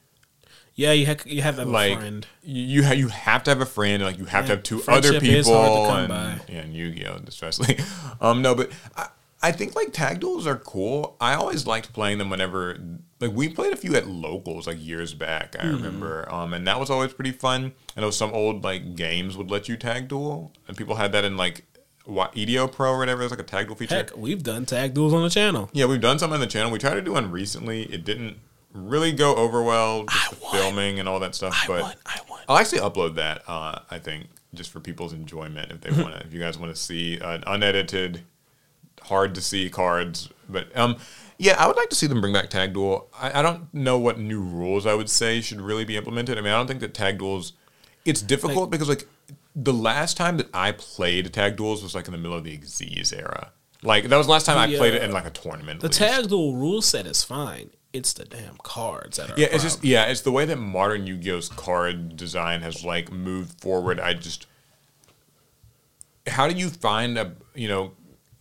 yeah 0.78 0.94
you, 0.94 1.06
ha- 1.06 1.16
you 1.26 1.42
have 1.42 1.56
to 1.56 1.62
have 1.62 1.70
like 1.70 1.92
a 1.92 1.96
friend 2.00 2.28
you 2.44 2.84
ha- 2.86 2.94
you 2.94 3.10
have 3.10 3.44
to 3.44 3.52
have 3.52 3.60
a 3.60 3.66
friend, 3.66 4.02
like 4.04 4.18
you 4.18 4.24
have 4.26 4.46
to 4.46 4.52
have 4.52 4.64
two 4.64 4.82
other 4.88 5.20
people, 5.20 5.54
hard 5.54 6.08
to 6.08 6.08
come 6.08 6.12
and, 6.18 6.42
yeah, 6.48 6.60
and 6.62 6.74
Yu-Gi-Oh 6.74 7.20
especially. 7.28 7.78
um, 8.22 8.42
no, 8.42 8.56
but 8.56 8.72
I, 8.96 9.10
I 9.42 9.52
think 9.52 9.76
like 9.76 9.92
tag 9.92 10.20
duels 10.22 10.48
are 10.48 10.56
cool. 10.58 11.18
I 11.20 11.34
always 11.34 11.68
liked 11.68 11.92
playing 11.94 12.18
them 12.20 12.30
whenever 12.30 12.78
like 13.20 13.32
we 13.34 13.50
played 13.50 13.74
a 13.74 13.76
few 13.76 13.96
at 13.96 14.08
locals 14.08 14.66
like 14.68 14.78
years 14.80 15.14
back. 15.14 15.56
I 15.60 15.64
Mm-hmm. 15.66 15.76
remember, 15.76 16.34
um, 16.34 16.54
and 16.54 16.66
that 16.68 16.80
was 16.80 16.90
always 16.90 17.12
pretty 17.14 17.32
fun. 17.34 17.74
I 17.98 18.02
know 18.02 18.10
some 18.12 18.32
old 18.32 18.64
like 18.64 18.96
games 18.96 19.36
would 19.36 19.52
let 19.52 19.68
you 19.68 19.76
tag 19.78 20.08
duel, 20.08 20.54
and 20.68 20.78
people 20.78 20.96
had 20.96 21.12
that 21.12 21.26
in 21.26 21.36
like 21.38 21.66
what 22.06 22.32
EDO 22.38 22.70
Pro 22.70 22.94
or 22.94 23.00
whatever. 23.00 23.20
There's 23.20 23.32
like 23.32 23.40
a 23.42 23.44
tag 23.44 23.66
duel 23.68 23.76
feature. 23.76 23.96
heck 23.96 24.16
we've 24.16 24.42
done 24.44 24.66
tag 24.66 24.94
duels 24.94 25.14
on 25.14 25.22
the 25.24 25.30
channel 25.30 25.70
Yeah, 25.74 25.86
we've 25.86 26.00
done 26.02 26.18
some 26.20 26.32
on 26.32 26.40
the 26.40 26.48
channel. 26.48 26.72
We 26.72 26.80
tried 26.80 26.94
to 26.96 27.02
do 27.02 27.12
one 27.14 27.30
recently. 27.32 27.84
It 27.84 28.06
didn't 28.06 28.38
really 28.74 29.12
go 29.12 29.36
over 29.36 29.64
well, 29.64 30.06
just 30.06 30.30
the 30.32 30.36
filming 30.36 31.00
and 31.00 31.08
all 31.10 31.20
that 31.20 31.34
stuff. 31.36 31.54
i 31.64 31.68
but 31.68 31.82
won 31.82 31.96
i 32.06 32.20
won 32.30 32.40
I'll 32.50 32.58
actually 32.58 32.80
upload 32.80 33.16
that. 33.16 33.44
Uh, 33.48 33.80
I 33.92 34.00
think 34.00 34.28
just 34.54 34.70
for 34.72 34.80
people's 34.80 35.14
enjoyment, 35.14 35.72
if 35.72 35.82
they 35.82 35.92
want 35.92 36.16
to, 36.16 36.26
if 36.26 36.34
you 36.34 36.40
guys 36.40 36.58
want 36.58 36.74
to 36.74 36.82
see 36.82 37.18
an 37.20 37.44
unedited, 37.46 38.22
hard 39.04 39.36
to 39.36 39.42
see 39.42 39.70
cards. 39.70 40.30
But 40.50 40.76
um, 40.78 40.98
yeah, 41.38 41.56
I 41.60 41.68
would 41.68 41.76
like 41.76 41.90
to 41.90 41.96
see 41.96 42.08
them 42.08 42.22
bring 42.22 42.34
back 42.34 42.50
Tag 42.50 42.74
Duel. 42.74 43.10
I, 43.20 43.40
I 43.40 43.42
don't 43.42 43.74
know 43.74 43.98
what 43.98 44.18
new 44.18 44.40
rules 44.42 44.86
I 44.86 44.94
would 44.94 45.10
say 45.10 45.42
should 45.42 45.60
really 45.60 45.84
be 45.86 45.98
implemented. 45.98 46.38
I 46.38 46.42
mean, 46.42 46.54
I 46.54 46.58
don't 46.58 46.68
think 46.68 46.80
that 46.80 46.94
Tag 46.94 47.18
Duels. 47.20 47.54
It's 48.06 48.22
difficult 48.22 48.70
because 48.72 48.88
like 48.88 49.06
the 49.54 49.74
last 49.74 50.16
time 50.16 50.38
that 50.38 50.48
I 50.54 50.72
played 50.72 51.34
Tag 51.34 51.58
Duels 51.58 51.84
was 51.84 51.94
like 51.96 52.06
in 52.08 52.14
the 52.14 52.18
middle 52.18 52.38
of 52.38 52.46
the 52.46 52.58
Xyz 52.58 53.12
era. 53.18 53.52
Like 53.84 54.06
that 54.06 54.16
was 54.18 54.28
the 54.28 54.32
last 54.32 54.46
time 54.46 54.58
I 54.58 54.68
The, 54.68 54.78
played 54.78 54.94
it 54.94 55.02
uh, 55.02 55.06
in 55.06 55.12
like 55.12 55.26
a 55.26 55.30
tournament. 55.32 55.82
the 55.82 55.88
least. 55.88 56.00
tag 56.00 56.30
duel 56.30 56.56
rule 56.56 56.82
set 56.82 57.06
is 57.06 57.24
fine 57.24 57.70
it's 57.98 58.14
the 58.14 58.26
damn 58.26 58.58
cards 58.64 59.18
that 59.18 59.32
are 59.32 59.34
Yeah, 59.38 59.48
it's 59.52 59.64
just 59.64 59.84
yeah, 59.84 60.06
it's 60.06 60.22
the 60.22 60.32
way 60.32 60.46
that 60.46 60.58
modern 60.58 61.08
Yu-Gi-Oh's 61.08 61.50
card 61.50 62.16
design 62.16 62.62
has 62.62 62.86
like 62.86 63.12
moved 63.12 63.60
forward. 63.60 64.00
I 64.00 64.14
just 64.14 64.46
how 66.28 66.48
do 66.48 66.56
you 66.56 66.70
find 66.70 67.18
a 67.18 67.34
you 67.56 67.68
know 67.68 67.92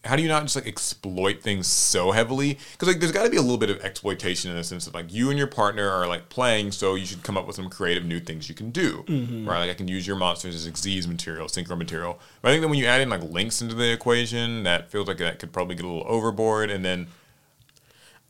how 0.05 0.15
do 0.15 0.23
you 0.23 0.28
not 0.28 0.43
just 0.43 0.55
like 0.55 0.66
exploit 0.66 1.43
things 1.43 1.66
so 1.66 2.12
heavily? 2.12 2.59
Because 2.73 2.89
like 2.89 3.01
there's 3.01 3.12
got 3.12 3.24
to 3.24 3.31
be 3.31 3.37
a 3.37 3.43
little 3.43 3.59
bit 3.59 3.70
of 3.70 3.81
exploitation 3.81 4.51
in 4.51 4.57
the 4.57 4.62
sense 4.62 4.87
of 4.87 4.95
like 4.95 5.12
you 5.12 5.31
and 5.31 5.39
your 5.39 5.49
partner 5.49 5.89
are 5.89 6.07
like 6.07 6.28
playing, 6.28 6.73
so 6.73 6.95
you 6.95 7.07
should 7.07 7.23
come 7.23 7.37
up 7.37 7.47
with 7.47 7.57
some 7.57 7.69
creative 7.69 8.05
new 8.05 8.20
things 8.20 8.49
you 8.49 8.55
can 8.55 8.70
do, 8.70 9.05
mm-hmm. 9.07 9.49
right? 9.49 9.61
Like 9.61 9.70
I 9.70 9.74
can 9.74 9.89
use 9.89 10.07
your 10.07 10.16
monsters 10.16 10.55
as 10.55 10.70
Xyz 10.70 11.09
material, 11.09 11.49
synchro 11.49 11.77
material. 11.77 12.20
But 12.41 12.51
I 12.51 12.53
think 12.53 12.62
that 12.62 12.69
when 12.69 12.78
you 12.78 12.87
add 12.87 13.01
in 13.01 13.09
like 13.09 13.23
links 13.23 13.61
into 13.61 13.74
the 13.74 13.93
equation, 13.93 14.62
that 14.62 14.91
feels 14.91 15.09
like 15.09 15.19
that 15.19 15.39
could 15.39 15.53
probably 15.53 15.74
get 15.74 15.85
a 15.85 15.89
little 15.89 16.07
overboard, 16.07 16.70
and 16.70 16.85
then 16.85 17.09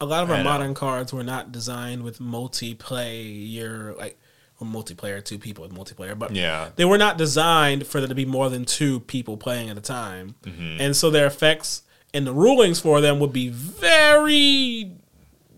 a 0.00 0.04
lot 0.06 0.22
of 0.22 0.30
our 0.30 0.42
modern 0.44 0.74
cards 0.74 1.12
were 1.12 1.22
not 1.24 1.52
designed 1.52 2.02
with 2.02 2.18
multiplayer 2.18 3.96
like 3.96 4.18
or 4.60 4.66
multiplayer 4.66 5.22
two 5.24 5.38
people 5.38 5.62
with 5.66 5.72
multiplayer 5.74 6.18
but 6.18 6.30
Yeah. 6.34 6.70
they 6.76 6.84
were 6.84 6.98
not 6.98 7.18
designed 7.18 7.86
for 7.86 8.00
there 8.00 8.08
to 8.08 8.14
be 8.14 8.24
more 8.24 8.48
than 8.50 8.64
two 8.64 9.00
people 9.00 9.36
playing 9.36 9.68
at 9.70 9.76
a 9.76 9.82
time 9.82 10.34
Mm-hmm. 10.44 10.80
and 10.80 10.96
so 10.96 11.10
their 11.10 11.26
effects 11.26 11.82
and 12.14 12.26
the 12.26 12.32
rulings 12.32 12.80
for 12.80 13.00
them 13.00 13.18
would 13.20 13.32
be 13.32 13.48
very 13.48 14.92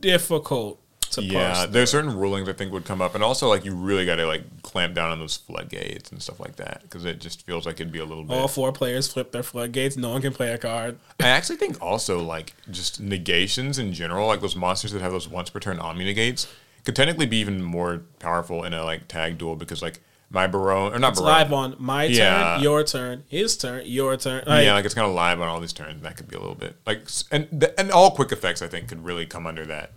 difficult 0.01 0.81
to 1.11 1.23
yeah, 1.23 1.67
there's 1.67 1.91
certain 1.91 2.17
rulings 2.17 2.49
I 2.49 2.53
think 2.53 2.73
would 2.73 2.85
come 2.85 3.01
up, 3.03 3.15
and 3.15 3.23
also 3.25 3.49
like 3.49 3.65
you 3.65 3.75
really 3.75 4.05
got 4.07 4.17
to 4.17 4.27
like 4.27 4.63
clamp 4.63 4.95
down 4.95 5.11
on 5.11 5.19
those 5.19 5.37
floodgates 5.37 6.11
and 6.11 6.23
stuff 6.23 6.39
like 6.41 6.57
that 6.57 6.83
because 6.83 7.05
it 7.05 7.21
just 7.21 7.45
feels 7.47 7.67
like 7.67 7.77
it'd 7.81 7.93
be 7.93 7.99
a 7.99 8.05
little 8.05 8.25
bit. 8.25 8.37
all 8.37 8.49
four 8.49 8.73
players 8.73 9.09
flip 9.13 9.33
their 9.33 9.43
floodgates 9.43 9.97
no 9.97 10.11
one 10.11 10.21
can 10.23 10.33
play 10.33 10.53
a 10.53 10.59
card 10.59 10.99
I 11.21 11.29
actually 11.29 11.57
think 11.57 11.81
also 11.83 12.21
like 12.23 12.55
just 12.71 13.01
negations 13.01 13.79
in 13.79 13.93
general, 13.93 14.27
like 14.27 14.41
those 14.41 14.57
monsters 14.57 14.93
that 14.93 15.03
have 15.03 15.13
those 15.13 15.29
once 15.29 15.51
per 15.51 15.61
turn 15.61 15.79
omni 15.79 16.05
negates, 16.05 16.47
could 16.85 16.95
technically 16.97 17.27
be 17.27 17.39
even 17.39 17.63
more 17.63 18.03
powerful 18.19 18.65
in 18.65 18.73
a 18.75 18.85
like 18.85 19.09
tag 19.09 19.39
duel 19.39 19.57
because 19.57 19.83
like 19.83 20.01
my 20.31 20.47
Baronne 20.47 20.93
or 20.95 20.99
not 20.99 21.13
it's 21.13 21.21
Baronne, 21.21 21.33
live 21.39 21.53
on 21.55 21.77
my 21.79 22.05
Yeah. 22.05 22.55
turn 22.57 22.63
your 22.63 22.85
turn 22.85 23.25
his 23.29 23.57
turn 23.57 23.83
your 23.87 24.15
turn 24.19 24.45
like, 24.47 24.65
yeah, 24.67 24.75
like 24.75 24.85
it's 24.85 24.93
kind 24.95 25.07
of 25.09 25.15
live 25.15 25.41
on 25.41 25.49
all 25.49 25.59
these 25.59 25.73
turns. 25.73 25.95
and 25.95 26.03
That 26.03 26.19
could 26.19 26.29
be 26.29 26.37
a 26.37 26.39
little 26.39 26.55
bit 26.55 26.77
like 26.87 27.09
and 27.31 27.49
th- 27.61 27.73
and 27.79 27.91
all 27.91 28.11
quick 28.11 28.31
effects 28.31 28.61
I 28.61 28.67
think 28.69 28.89
could 28.89 29.03
really 29.05 29.25
come 29.25 29.47
under 29.47 29.65
that 29.67 29.93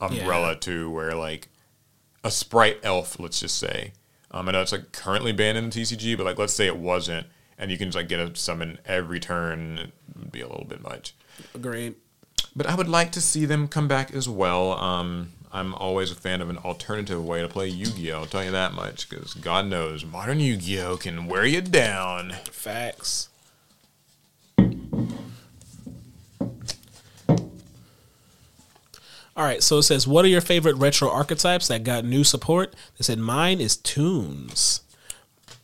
umbrella 0.00 0.48
Yeah. 0.52 0.58
too, 0.60 0.90
where 0.90 1.14
like 1.14 1.48
a 2.24 2.30
sprite 2.30 2.78
elf, 2.82 3.18
let's 3.20 3.40
just 3.40 3.58
say. 3.58 3.92
Um, 4.30 4.48
I 4.48 4.52
know 4.52 4.60
it's 4.62 4.72
like 4.72 4.92
currently 4.92 5.32
banned 5.32 5.56
in 5.58 5.70
the 5.70 5.80
TCG, 5.80 6.16
but 6.16 6.24
like 6.26 6.38
let's 6.38 6.52
say 6.52 6.66
it 6.66 6.76
wasn't, 6.76 7.26
and 7.58 7.70
you 7.70 7.78
can 7.78 7.88
just 7.88 7.96
like 7.96 8.08
get 8.08 8.20
a 8.20 8.34
summon 8.36 8.78
every 8.84 9.20
turn, 9.20 9.78
it 9.78 9.92
would 10.18 10.32
be 10.32 10.40
a 10.40 10.48
little 10.48 10.66
bit 10.66 10.82
much. 10.82 11.14
agreed 11.54 11.94
But 12.54 12.66
I 12.66 12.74
would 12.74 12.88
like 12.88 13.12
to 13.12 13.20
see 13.20 13.44
them 13.44 13.68
come 13.68 13.86
back 13.88 14.12
as 14.12 14.28
well. 14.28 14.72
Um, 14.72 15.32
I'm 15.52 15.72
always 15.74 16.10
a 16.10 16.14
fan 16.14 16.42
of 16.42 16.50
an 16.50 16.58
alternative 16.58 17.24
way 17.24 17.40
to 17.40 17.48
play 17.48 17.68
Yu-Gi-Oh. 17.68 18.18
I'll 18.20 18.26
tell 18.26 18.44
you 18.44 18.50
that 18.50 18.74
much, 18.74 19.08
because 19.08 19.32
God 19.32 19.66
knows 19.66 20.04
modern 20.04 20.40
Yu-Gi-Oh 20.40 20.98
can 20.98 21.26
wear 21.28 21.46
you 21.46 21.60
down. 21.62 22.32
Facts. 22.50 23.28
All 29.36 29.44
right, 29.44 29.62
so 29.62 29.78
it 29.78 29.82
says, 29.82 30.06
"What 30.06 30.24
are 30.24 30.28
your 30.28 30.40
favorite 30.40 30.76
retro 30.76 31.10
archetypes 31.10 31.68
that 31.68 31.84
got 31.84 32.04
new 32.04 32.24
support?" 32.24 32.74
They 32.98 33.02
said, 33.02 33.18
"Mine 33.18 33.60
is 33.60 33.76
Toons." 33.76 34.80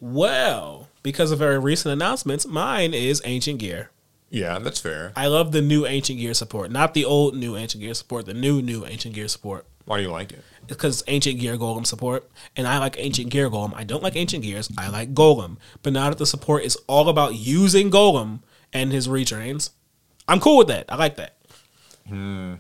Well, 0.01 0.89
because 1.03 1.31
of 1.31 1.39
very 1.39 1.59
recent 1.59 1.93
announcements, 1.93 2.47
mine 2.47 2.93
is 2.93 3.23
Ancient 3.25 3.59
Gear. 3.61 3.91
Yeah, 4.31 4.59
that's 4.59 4.81
fair. 4.81 5.13
I 5.15 5.27
love 5.27 5.53
the 5.53 5.63
new 5.63 5.87
Ancient 5.87 6.19
Gear 6.19 6.35
support, 6.35 6.71
not 6.71 6.95
the 6.95 7.05
old 7.05 7.35
new 7.37 7.57
Ancient 7.57 7.83
Gear 7.83 7.95
support, 7.95 8.27
the 8.27 8.35
new 8.35 8.61
new 8.61 8.85
Ancient 8.85 9.15
Gear 9.15 9.29
support. 9.29 9.67
Why 9.85 9.97
do 9.99 10.03
you 10.03 10.11
like 10.11 10.33
it? 10.33 10.45
because 10.67 11.01
it's 11.01 11.11
Ancient 11.11 11.41
Gear 11.41 11.57
Golem 11.57 11.87
support, 11.87 12.29
and 12.57 12.67
I 12.67 12.79
like 12.79 12.97
Ancient 12.99 13.31
Gear 13.31 13.51
Golem. 13.51 13.75
I 13.75 13.85
don't 13.85 14.03
like 14.03 14.17
Ancient 14.17 14.43
Gears. 14.43 14.71
I 14.79 14.89
like 14.89 15.15
Golem. 15.15 15.57
But 15.83 15.93
now 15.93 16.09
that 16.09 16.19
the 16.19 16.27
support 16.27 16.65
is 16.65 16.77
all 16.87 17.09
about 17.09 17.35
using 17.35 17.91
Golem 17.91 18.41
and 18.73 18.93
his 18.93 19.09
retrains, 19.09 19.71
I'm 20.29 20.41
cool 20.41 20.59
with 20.59 20.69
that. 20.69 20.87
I 20.89 20.97
like 20.97 21.17
that. 21.17 21.37
Hmm. 22.09 22.55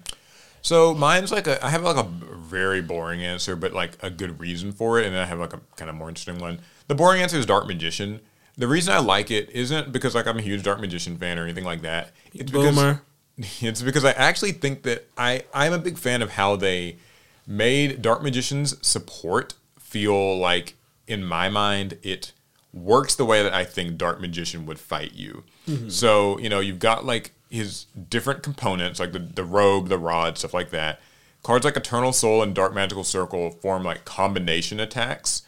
So 0.62 0.94
mine's 0.94 1.32
like 1.32 1.46
a 1.46 1.64
I 1.64 1.70
have 1.70 1.82
like 1.82 1.96
a 1.96 2.08
very 2.08 2.80
boring 2.80 3.22
answer, 3.22 3.56
but 3.56 3.72
like 3.72 3.98
a 4.02 4.10
good 4.10 4.40
reason 4.40 4.72
for 4.72 4.98
it, 5.00 5.06
and 5.06 5.14
then 5.14 5.22
I 5.22 5.26
have 5.26 5.38
like 5.38 5.52
a 5.52 5.60
kind 5.76 5.90
of 5.90 5.96
more 5.96 6.08
interesting 6.08 6.38
one. 6.38 6.60
The 6.88 6.94
boring 6.94 7.20
answer 7.20 7.36
is 7.36 7.46
Dark 7.46 7.66
Magician. 7.66 8.20
The 8.56 8.68
reason 8.68 8.94
I 8.94 8.98
like 8.98 9.30
it 9.30 9.50
isn't 9.50 9.92
because 9.92 10.14
like 10.14 10.26
I'm 10.26 10.38
a 10.38 10.42
huge 10.42 10.62
Dark 10.62 10.80
Magician 10.80 11.16
fan 11.18 11.38
or 11.38 11.44
anything 11.44 11.64
like 11.64 11.82
that. 11.82 12.12
It's 12.32 12.50
because 12.50 12.98
it's 13.60 13.82
because 13.82 14.04
I 14.04 14.12
actually 14.12 14.52
think 14.52 14.84
that 14.84 15.08
I 15.18 15.42
I'm 15.52 15.72
a 15.72 15.78
big 15.78 15.98
fan 15.98 16.22
of 16.22 16.30
how 16.30 16.56
they 16.56 16.98
made 17.46 18.00
Dark 18.00 18.22
Magician's 18.22 18.86
support 18.86 19.54
feel 19.78 20.38
like 20.38 20.74
in 21.06 21.24
my 21.24 21.48
mind 21.48 21.98
it 22.02 22.32
works 22.72 23.14
the 23.14 23.24
way 23.24 23.42
that 23.42 23.52
I 23.52 23.64
think 23.64 23.96
Dark 23.96 24.20
Magician 24.20 24.64
would 24.66 24.78
fight 24.78 25.12
you. 25.14 25.44
Mm-hmm. 25.68 25.88
So, 25.90 26.38
you 26.38 26.48
know, 26.48 26.60
you've 26.60 26.78
got 26.78 27.04
like 27.04 27.32
his 27.52 27.84
different 28.08 28.42
components, 28.42 28.98
like 28.98 29.12
the, 29.12 29.18
the 29.18 29.44
robe, 29.44 29.88
the 29.88 29.98
rod, 29.98 30.38
stuff 30.38 30.54
like 30.54 30.70
that. 30.70 31.00
Cards 31.42 31.64
like 31.64 31.76
Eternal 31.76 32.12
Soul 32.12 32.42
and 32.42 32.54
Dark 32.54 32.72
Magical 32.72 33.04
Circle 33.04 33.50
form 33.50 33.82
like 33.82 34.06
combination 34.06 34.80
attacks, 34.80 35.42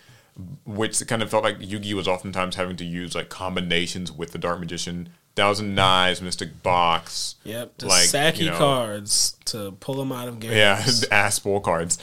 which 0.66 1.04
kind 1.06 1.22
of 1.22 1.30
felt 1.30 1.44
like 1.44 1.60
Yugi 1.60 1.94
was 1.94 2.06
oftentimes 2.06 2.56
having 2.56 2.76
to 2.76 2.84
use 2.84 3.14
like 3.14 3.30
combinations 3.30 4.12
with 4.12 4.32
the 4.32 4.38
Dark 4.38 4.60
Magician. 4.60 5.08
Thousand 5.34 5.74
Knives, 5.74 6.22
Mystic 6.22 6.62
Box. 6.62 7.34
Yep, 7.42 7.78
the 7.78 7.86
like, 7.86 8.04
Saki 8.04 8.44
you 8.44 8.50
know, 8.50 8.56
cards 8.58 9.36
to 9.46 9.72
pull 9.80 9.96
them 9.96 10.12
out 10.12 10.28
of 10.28 10.38
games. 10.38 10.54
yeah, 10.54 10.84
ass 11.10 11.40
full 11.40 11.60
cards. 11.60 11.98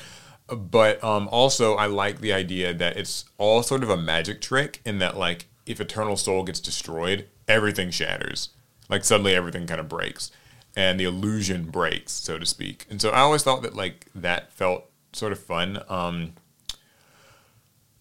But 0.48 1.02
um, 1.02 1.30
also, 1.30 1.76
I 1.76 1.86
like 1.86 2.20
the 2.20 2.34
idea 2.34 2.74
that 2.74 2.98
it's 2.98 3.24
all 3.38 3.64
sort 3.64 3.84
of 3.84 3.90
a 3.90 3.96
magic 3.96 4.42
trick 4.42 4.82
in 4.84 5.00
that, 5.00 5.16
like, 5.16 5.46
if 5.66 5.80
Eternal 5.80 6.18
Soul 6.18 6.44
gets 6.44 6.60
destroyed, 6.60 7.26
everything 7.48 7.90
shatters. 7.90 8.50
Like, 8.92 9.04
suddenly 9.04 9.34
everything 9.34 9.66
kind 9.66 9.80
of 9.80 9.90
breaks. 9.90 10.30
And 10.76 11.00
the 11.00 11.06
illusion 11.06 11.66
breaks, 11.72 12.12
so 12.14 12.38
to 12.38 12.46
speak. 12.46 12.86
And 12.90 13.02
so 13.02 13.10
I 13.10 13.22
always 13.22 13.42
thought 13.42 13.64
that, 13.64 13.76
like, 13.76 14.06
that 14.14 14.54
felt 14.54 14.86
sort 15.14 15.32
of 15.32 15.40
fun. 15.40 15.82
Um, 15.90 16.34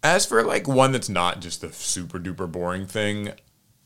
as 0.03 0.27
for, 0.27 0.43
like, 0.45 0.69
one 0.69 0.93
that's 0.93 1.09
not 1.09 1.41
just 1.41 1.63
the 1.63 1.73
super 1.73 2.19
duper 2.19 2.51
boring 2.51 2.87
thing, 2.87 3.33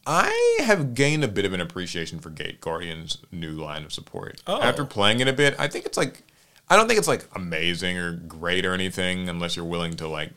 I 0.07 0.59
have 0.65 0.95
gained 0.95 1.25
a 1.25 1.29
bit 1.29 1.45
of 1.45 1.53
an 1.53 1.61
appreciation 1.61 2.19
for 2.19 2.31
Gate 2.31 2.61
Guardian's 2.61 3.19
new 3.33 3.53
line 3.53 3.85
of 3.85 3.93
support. 3.93 4.43
Oh. 4.47 4.61
After 4.61 4.85
playing 4.85 5.21
it 5.21 5.29
a 5.29 5.33
bit, 5.33 5.55
I 5.59 5.69
think 5.69 5.87
it's 5.87 5.97
like 5.97 6.23
I 6.69 6.77
don't 6.77 6.89
think 6.89 6.99
it's 6.99 7.09
like 7.09 7.27
amazing 7.35 7.99
or 7.99 8.13
great 8.13 8.67
or 8.67 8.75
anything 8.75 9.29
unless 9.29 9.57
you're 9.57 9.65
willing 9.65 9.95
to 9.95 10.09
like 10.09 10.31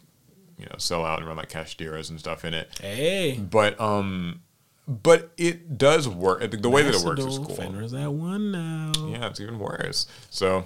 you 0.58 0.66
know 0.66 0.76
sell 0.78 1.06
out 1.06 1.20
and 1.20 1.28
run 1.28 1.38
like 1.38 1.50
Kashtiras 1.50 2.10
and 2.10 2.20
stuff 2.20 2.46
in 2.46 2.54
it. 2.54 2.70
Hey, 2.80 3.38
But 3.38 3.80
um 3.80 4.42
but 4.88 5.32
it 5.38 5.78
does 5.78 6.08
work. 6.08 6.50
The 6.50 6.70
way 6.70 6.84
that 6.84 6.96
it 6.96 7.04
works 7.04 7.24
is 7.24 7.38
cool. 7.38 7.98
At 7.98 8.14
one 8.14 8.52
now. 8.52 8.92
Yeah, 9.08 9.28
it's 9.28 9.40
even 9.42 9.60
worse. 9.60 10.08
So, 10.30 10.66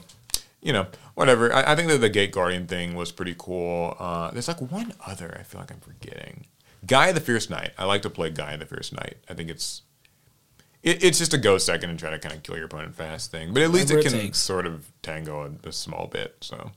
you 0.61 0.73
know, 0.73 0.87
whatever. 1.15 1.51
I, 1.53 1.71
I 1.71 1.75
think 1.75 1.87
that 1.89 1.97
the 1.99 2.09
Gate 2.09 2.31
Guardian 2.31 2.67
thing 2.67 2.93
was 2.93 3.11
pretty 3.11 3.35
cool. 3.37 3.95
Uh, 3.99 4.29
there's 4.31 4.47
like 4.47 4.61
one 4.61 4.93
other 5.05 5.35
I 5.39 5.43
feel 5.43 5.59
like 5.61 5.71
I'm 5.71 5.79
forgetting. 5.79 6.45
Guy 6.85 7.11
the 7.11 7.19
Fierce 7.19 7.49
Knight. 7.49 7.71
I 7.77 7.85
like 7.85 8.01
to 8.03 8.09
play 8.09 8.29
Guy 8.29 8.55
the 8.57 8.65
Fierce 8.65 8.91
Knight. 8.91 9.17
I 9.29 9.33
think 9.33 9.49
it's 9.49 9.81
it, 10.83 11.03
it's 11.03 11.17
just 11.19 11.33
a 11.33 11.37
go 11.37 11.57
second 11.57 11.89
and 11.89 11.97
try 11.99 12.09
to 12.11 12.19
kind 12.19 12.33
of 12.35 12.43
kill 12.43 12.55
your 12.57 12.65
opponent 12.65 12.95
fast 12.95 13.31
thing. 13.31 13.53
But 13.53 13.63
at 13.63 13.71
least 13.71 13.85
Whatever 13.89 13.99
it 13.99 14.05
it 14.05 14.09
can 14.09 14.19
takes. 14.19 14.37
sort 14.39 14.65
of 14.65 14.91
tango 15.01 15.51
a, 15.63 15.69
a 15.69 15.71
small 15.71 16.07
bit. 16.07 16.37
So 16.41 16.71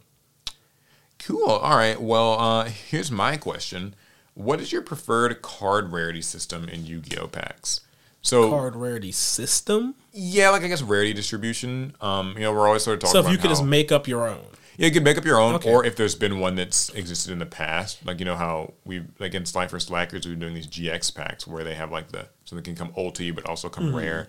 cool. 1.19 1.49
All 1.49 1.77
right. 1.77 2.01
Well, 2.01 2.39
uh, 2.39 2.65
here's 2.65 3.11
my 3.11 3.37
question. 3.37 3.95
What 4.35 4.61
is 4.61 4.73
your 4.73 4.83
preferred 4.83 5.43
card 5.43 5.93
rarity 5.93 6.23
system 6.23 6.69
in 6.69 6.85
Yu-Gi-Oh 6.87 7.29
packs? 7.29 7.81
So 8.23 8.49
Card 8.51 8.75
rarity 8.75 9.13
system. 9.13 9.95
yeah, 10.13 10.49
like 10.51 10.63
I 10.63 10.69
guess 10.69 10.83
rarity 10.83 11.13
distribution. 11.13 11.95
Um, 12.01 12.33
you 12.35 12.41
know, 12.41 12.53
we're 12.53 12.67
always 12.67 12.83
sort 12.83 12.95
of 12.95 13.01
talking 13.01 13.13
So 13.23 13.27
if 13.27 13.31
you 13.33 13.39
could 13.39 13.51
just 13.51 13.65
make 13.65 13.93
up 13.93 14.09
your 14.09 14.27
own. 14.27 14.41
yeah, 14.79 14.87
you 14.87 14.93
can 14.93 15.03
make 15.05 15.19
up 15.19 15.27
your 15.27 15.39
own, 15.39 15.55
Okay. 15.57 15.71
or 15.71 15.85
if 15.85 15.95
there's 15.97 16.15
been 16.15 16.41
one 16.41 16.55
that's 16.57 16.89
existed 16.91 17.33
in 17.33 17.39
the 17.39 17.45
past, 17.47 18.05
like 18.07 18.19
you 18.19 18.25
know 18.25 18.35
how 18.37 18.73
we 18.87 19.03
like 19.19 19.35
in 19.35 19.45
Slifer 19.45 19.79
Slackers 19.79 20.27
we've 20.27 20.33
been 20.39 20.41
doing 20.41 20.55
these 20.55 20.67
GX 20.67 21.15
packs 21.15 21.47
where 21.47 21.65
they 21.65 21.75
have 21.75 21.93
like 21.93 22.13
the 22.13 22.27
so 22.45 22.57
they 22.57 22.63
can 22.63 22.75
come 22.75 22.93
ulti 22.95 23.33
but 23.35 23.45
also 23.47 23.69
come 23.69 23.89
Mm-hmm. 23.89 23.97
rare, 23.97 24.29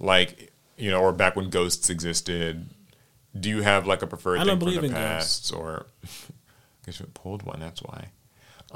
like 0.00 0.52
you 0.76 0.90
know, 0.90 1.00
or 1.00 1.12
back 1.12 1.36
when 1.36 1.48
ghosts 1.48 1.88
existed. 1.88 2.66
Do 3.38 3.48
you 3.48 3.62
have 3.62 3.86
like 3.86 4.02
a 4.02 4.06
preferred 4.08 4.38
I 4.38 4.40
thing 4.40 4.46
don't 4.48 4.58
from 4.58 4.64
believe 4.66 4.80
the 4.80 4.88
in 4.88 4.92
past, 4.92 5.54
or 5.54 5.86
I 6.04 6.08
guess 6.84 6.98
you 6.98 7.06
pulled 7.14 7.44
one? 7.44 7.60
That's 7.60 7.80
why. 7.80 8.08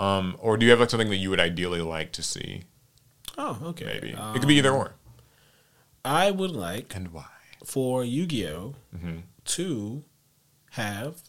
Um, 0.00 0.36
or 0.38 0.56
do 0.56 0.64
you 0.64 0.70
have 0.70 0.80
like 0.80 0.90
something 0.90 1.10
that 1.10 1.16
you 1.16 1.30
would 1.30 1.40
ideally 1.40 1.80
like 1.82 2.12
to 2.12 2.22
see? 2.22 2.62
Oh, 3.36 3.58
okay. 3.64 3.84
Maybe 3.84 4.14
Um, 4.14 4.34
it 4.34 4.38
could 4.40 4.48
be 4.48 4.54
either 4.56 4.70
or. 4.72 4.94
I 6.04 6.30
would 6.30 6.50
like 6.52 6.94
And 6.96 7.12
why? 7.12 7.26
for 7.64 8.02
Yu-Gi-Oh 8.04 8.74
Mm-hmm. 8.96 9.16
to 9.44 10.04
have 10.72 11.20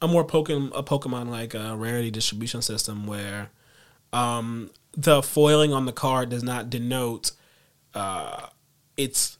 a 0.00 0.08
more 0.08 0.24
Pokemon 0.26 0.72
a 0.74 0.82
Pokemon 0.82 1.28
like 1.28 1.52
a 1.54 1.76
rarity 1.76 2.10
distribution 2.10 2.62
system 2.62 3.06
where 3.06 3.50
um, 4.12 4.70
the 4.96 5.22
foiling 5.22 5.72
on 5.72 5.84
the 5.84 5.92
card 5.92 6.30
does 6.30 6.42
not 6.42 6.70
denote 6.70 7.32
uh, 7.94 8.46
it's 8.96 9.36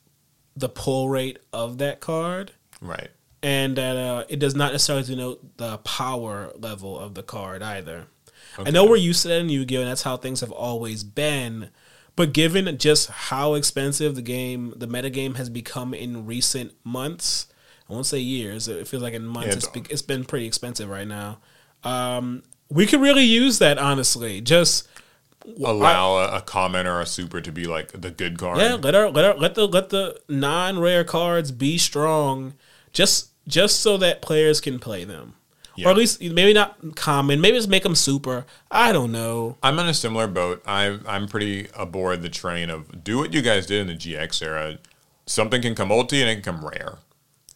the 0.56 0.68
pull 0.68 1.08
rate 1.08 1.38
of 1.52 1.78
that 1.78 2.00
card, 2.00 2.52
Right. 2.80 3.08
and 3.42 3.76
that 3.76 3.96
uh, 3.96 4.24
it 4.28 4.38
does 4.40 4.54
not 4.54 4.72
necessarily 4.72 5.04
denote 5.06 5.56
the 5.56 5.78
power 5.78 6.52
level 6.58 6.98
of 6.98 7.14
the 7.14 7.22
card 7.22 7.62
either. 7.62 8.06
I 8.58 8.70
know 8.70 8.84
we're 8.84 8.96
used 8.96 9.22
to 9.22 9.28
that 9.28 9.40
in 9.40 9.48
Yu-Gi-Oh, 9.48 9.80
and 9.80 9.88
that's 9.88 10.02
how 10.02 10.16
things 10.16 10.40
have 10.40 10.52
always 10.52 11.04
been. 11.04 11.70
But 12.16 12.32
given 12.32 12.76
just 12.78 13.08
how 13.08 13.54
expensive 13.54 14.14
the 14.14 14.22
game, 14.22 14.74
the 14.76 14.88
metagame 14.88 15.36
has 15.36 15.48
become 15.48 15.94
in 15.94 16.26
recent 16.26 16.72
months, 16.84 17.46
I 17.88 17.92
won't 17.92 18.06
say 18.06 18.18
years. 18.18 18.68
It 18.68 18.86
feels 18.86 19.02
like 19.02 19.14
in 19.14 19.26
months. 19.26 19.56
It's, 19.56 19.66
be, 19.68 19.82
it's 19.88 20.02
been 20.02 20.24
pretty 20.24 20.46
expensive 20.46 20.88
right 20.88 21.06
now. 21.06 21.38
Um, 21.82 22.42
we 22.68 22.86
could 22.86 23.00
really 23.00 23.24
use 23.24 23.58
that 23.58 23.78
honestly. 23.78 24.40
Just 24.40 24.86
Allow 25.64 26.18
a, 26.18 26.36
a 26.36 26.40
common 26.42 26.86
or 26.86 27.00
a 27.00 27.06
super 27.06 27.40
to 27.40 27.50
be 27.50 27.64
like 27.64 27.98
the 27.98 28.10
good 28.10 28.38
card. 28.38 28.58
yeah, 28.58 28.74
let 28.74 28.94
our 28.94 29.10
let 29.10 29.24
our 29.24 29.34
let 29.34 29.54
the 29.54 29.66
let 29.66 29.88
the 29.88 30.20
non 30.28 30.78
rare 30.78 31.02
cards 31.02 31.50
be 31.50 31.78
strong, 31.78 32.54
just 32.92 33.30
just 33.48 33.80
so 33.80 33.96
that 33.96 34.20
players 34.20 34.60
can 34.60 34.78
play 34.78 35.04
them, 35.04 35.36
Yeah. 35.80 35.88
or 35.88 35.90
at 35.92 35.96
least 35.96 36.20
maybe 36.20 36.52
not 36.52 36.96
common. 36.96 37.40
Maybe 37.40 37.56
just 37.56 37.68
make 37.68 37.82
them 37.82 37.94
super. 37.94 38.44
I 38.70 38.92
don't 38.92 39.12
know. 39.12 39.56
I'm 39.62 39.78
in 39.78 39.86
a 39.86 39.94
similar 39.94 40.26
boat. 40.26 40.62
I'm 40.66 41.02
I'm 41.06 41.26
pretty 41.28 41.68
aboard 41.74 42.22
the 42.22 42.28
train 42.28 42.70
of 42.70 43.02
do 43.04 43.18
what 43.18 43.32
you 43.32 43.42
guys 43.42 43.66
did 43.66 43.80
in 43.80 43.86
the 43.88 43.94
GX 43.94 44.42
era. 44.42 44.78
Something 45.26 45.62
can 45.62 45.74
come 45.74 45.90
ulti 45.90 46.20
and 46.20 46.28
it 46.30 46.42
can 46.42 46.54
come 46.54 46.64
rare. 46.64 46.98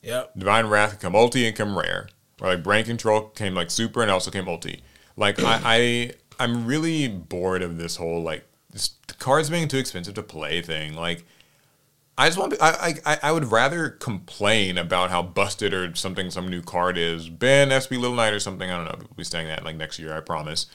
Yep. 0.03 0.33
Divine 0.39 0.67
Wrath 0.67 0.91
can 0.91 0.99
come 1.01 1.13
ulti 1.15 1.47
and 1.47 1.57
come 1.57 1.77
rare. 1.77 2.09
Or 2.41 2.49
like 2.49 2.63
Brain 2.63 2.85
Control 2.85 3.29
came 3.29 3.55
like 3.55 3.71
super 3.71 4.03
and 4.03 4.11
also 4.11 4.31
came 4.31 4.47
ulti. 4.47 4.81
Like 5.17 5.41
I, 5.41 5.61
I 5.65 6.11
I'm 6.39 6.67
really 6.67 7.09
bored 7.09 7.63
of 7.63 7.79
this 7.79 7.97
whole 7.97 8.23
like 8.23 8.45
this 8.71 8.91
cards 9.19 9.51
being 9.51 9.69
too 9.69 9.79
expensive 9.79 10.15
to 10.15 10.23
play 10.23 10.61
thing. 10.61 10.95
Like 10.95 11.25
I 12.17 12.29
just 12.29 12.39
want 12.39 12.55
I, 12.61 12.95
I 13.05 13.19
I 13.25 13.33
would 13.33 13.51
rather 13.51 13.91
complain 13.91 14.79
about 14.79 15.11
how 15.11 15.23
busted 15.23 15.75
or 15.75 15.95
something 15.97 16.31
some 16.31 16.49
new 16.49 16.63
card 16.63 16.97
is. 16.97 17.29
Ben 17.29 17.71
SP 17.75 17.99
Little 17.99 18.15
Knight 18.15 18.33
or 18.33 18.41
something. 18.41 18.71
I 18.71 18.77
don't 18.77 18.85
know. 18.87 18.97
We'll 18.99 19.17
be 19.17 19.25
saying 19.25 19.49
that 19.49 19.65
like 19.65 19.77
next 19.77 19.99
year, 19.99 20.17
I 20.17 20.21
promise. 20.21 20.67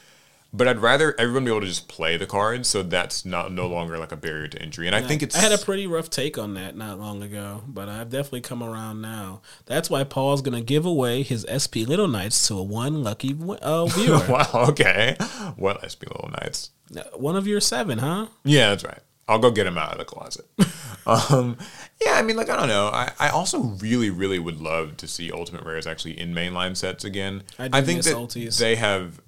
But 0.51 0.67
I'd 0.67 0.79
rather 0.79 1.13
everyone 1.19 1.45
be 1.45 1.51
able 1.51 1.61
to 1.61 1.67
just 1.67 1.87
play 1.87 2.17
the 2.17 2.25
cards, 2.25 2.67
so 2.67 2.81
that's 2.81 3.23
not 3.23 3.51
no 3.51 3.67
longer 3.67 3.99
like 3.99 4.11
a 4.11 4.15
barrier 4.17 4.47
to 4.47 4.59
entry. 4.59 4.87
And 4.87 4.95
I 4.95 5.01
think 5.03 5.21
it's 5.21 5.37
I 5.37 5.41
had 5.41 5.51
a 5.51 5.59
pretty 5.59 5.85
rough 5.85 6.09
take 6.09 6.39
on 6.39 6.55
that 6.55 6.75
not 6.75 6.99
long 6.99 7.21
ago, 7.21 7.61
but 7.67 7.87
I've 7.87 8.09
definitely 8.09 8.41
come 8.41 8.63
around 8.63 8.99
now. 8.99 9.41
That's 9.67 9.91
why 9.91 10.03
Paul's 10.03 10.41
gonna 10.41 10.61
give 10.61 10.87
away 10.87 11.21
his 11.21 11.45
SP 11.47 11.85
Little 11.87 12.07
Knights 12.07 12.47
to 12.47 12.55
a 12.57 12.63
one 12.63 13.03
lucky 13.03 13.37
uh, 13.61 13.85
viewer. 13.89 14.25
wow. 14.27 14.49
Okay. 14.69 15.15
Well, 15.55 15.77
SP 15.85 16.09
Little 16.09 16.31
Knights. 16.31 16.71
one 17.13 17.35
of 17.35 17.45
your 17.45 17.61
seven, 17.61 17.99
huh? 17.99 18.27
Yeah, 18.43 18.69
that's 18.71 18.83
right. 18.83 18.99
I'll 19.29 19.39
go 19.39 19.51
get 19.51 19.65
him 19.67 19.77
out 19.77 19.91
of 19.93 19.97
the 19.99 20.05
closet. 20.05 20.45
um, 21.05 21.55
yeah, 22.03 22.13
I 22.13 22.21
mean, 22.21 22.35
like 22.35 22.49
I 22.49 22.57
don't 22.57 22.67
know. 22.67 22.87
I, 22.87 23.11
I 23.19 23.29
also 23.29 23.59
really, 23.59 24.09
really 24.09 24.39
would 24.39 24.59
love 24.59 24.97
to 24.97 25.07
see 25.07 25.31
Ultimate 25.31 25.63
Rares 25.63 25.87
actually 25.87 26.19
in 26.19 26.33
mainline 26.33 26.75
sets 26.75 27.03
again. 27.05 27.43
I 27.57 27.67
do 27.67 27.85
think 27.85 28.03
that 28.03 28.13
they 28.57 28.75
have 28.75 29.21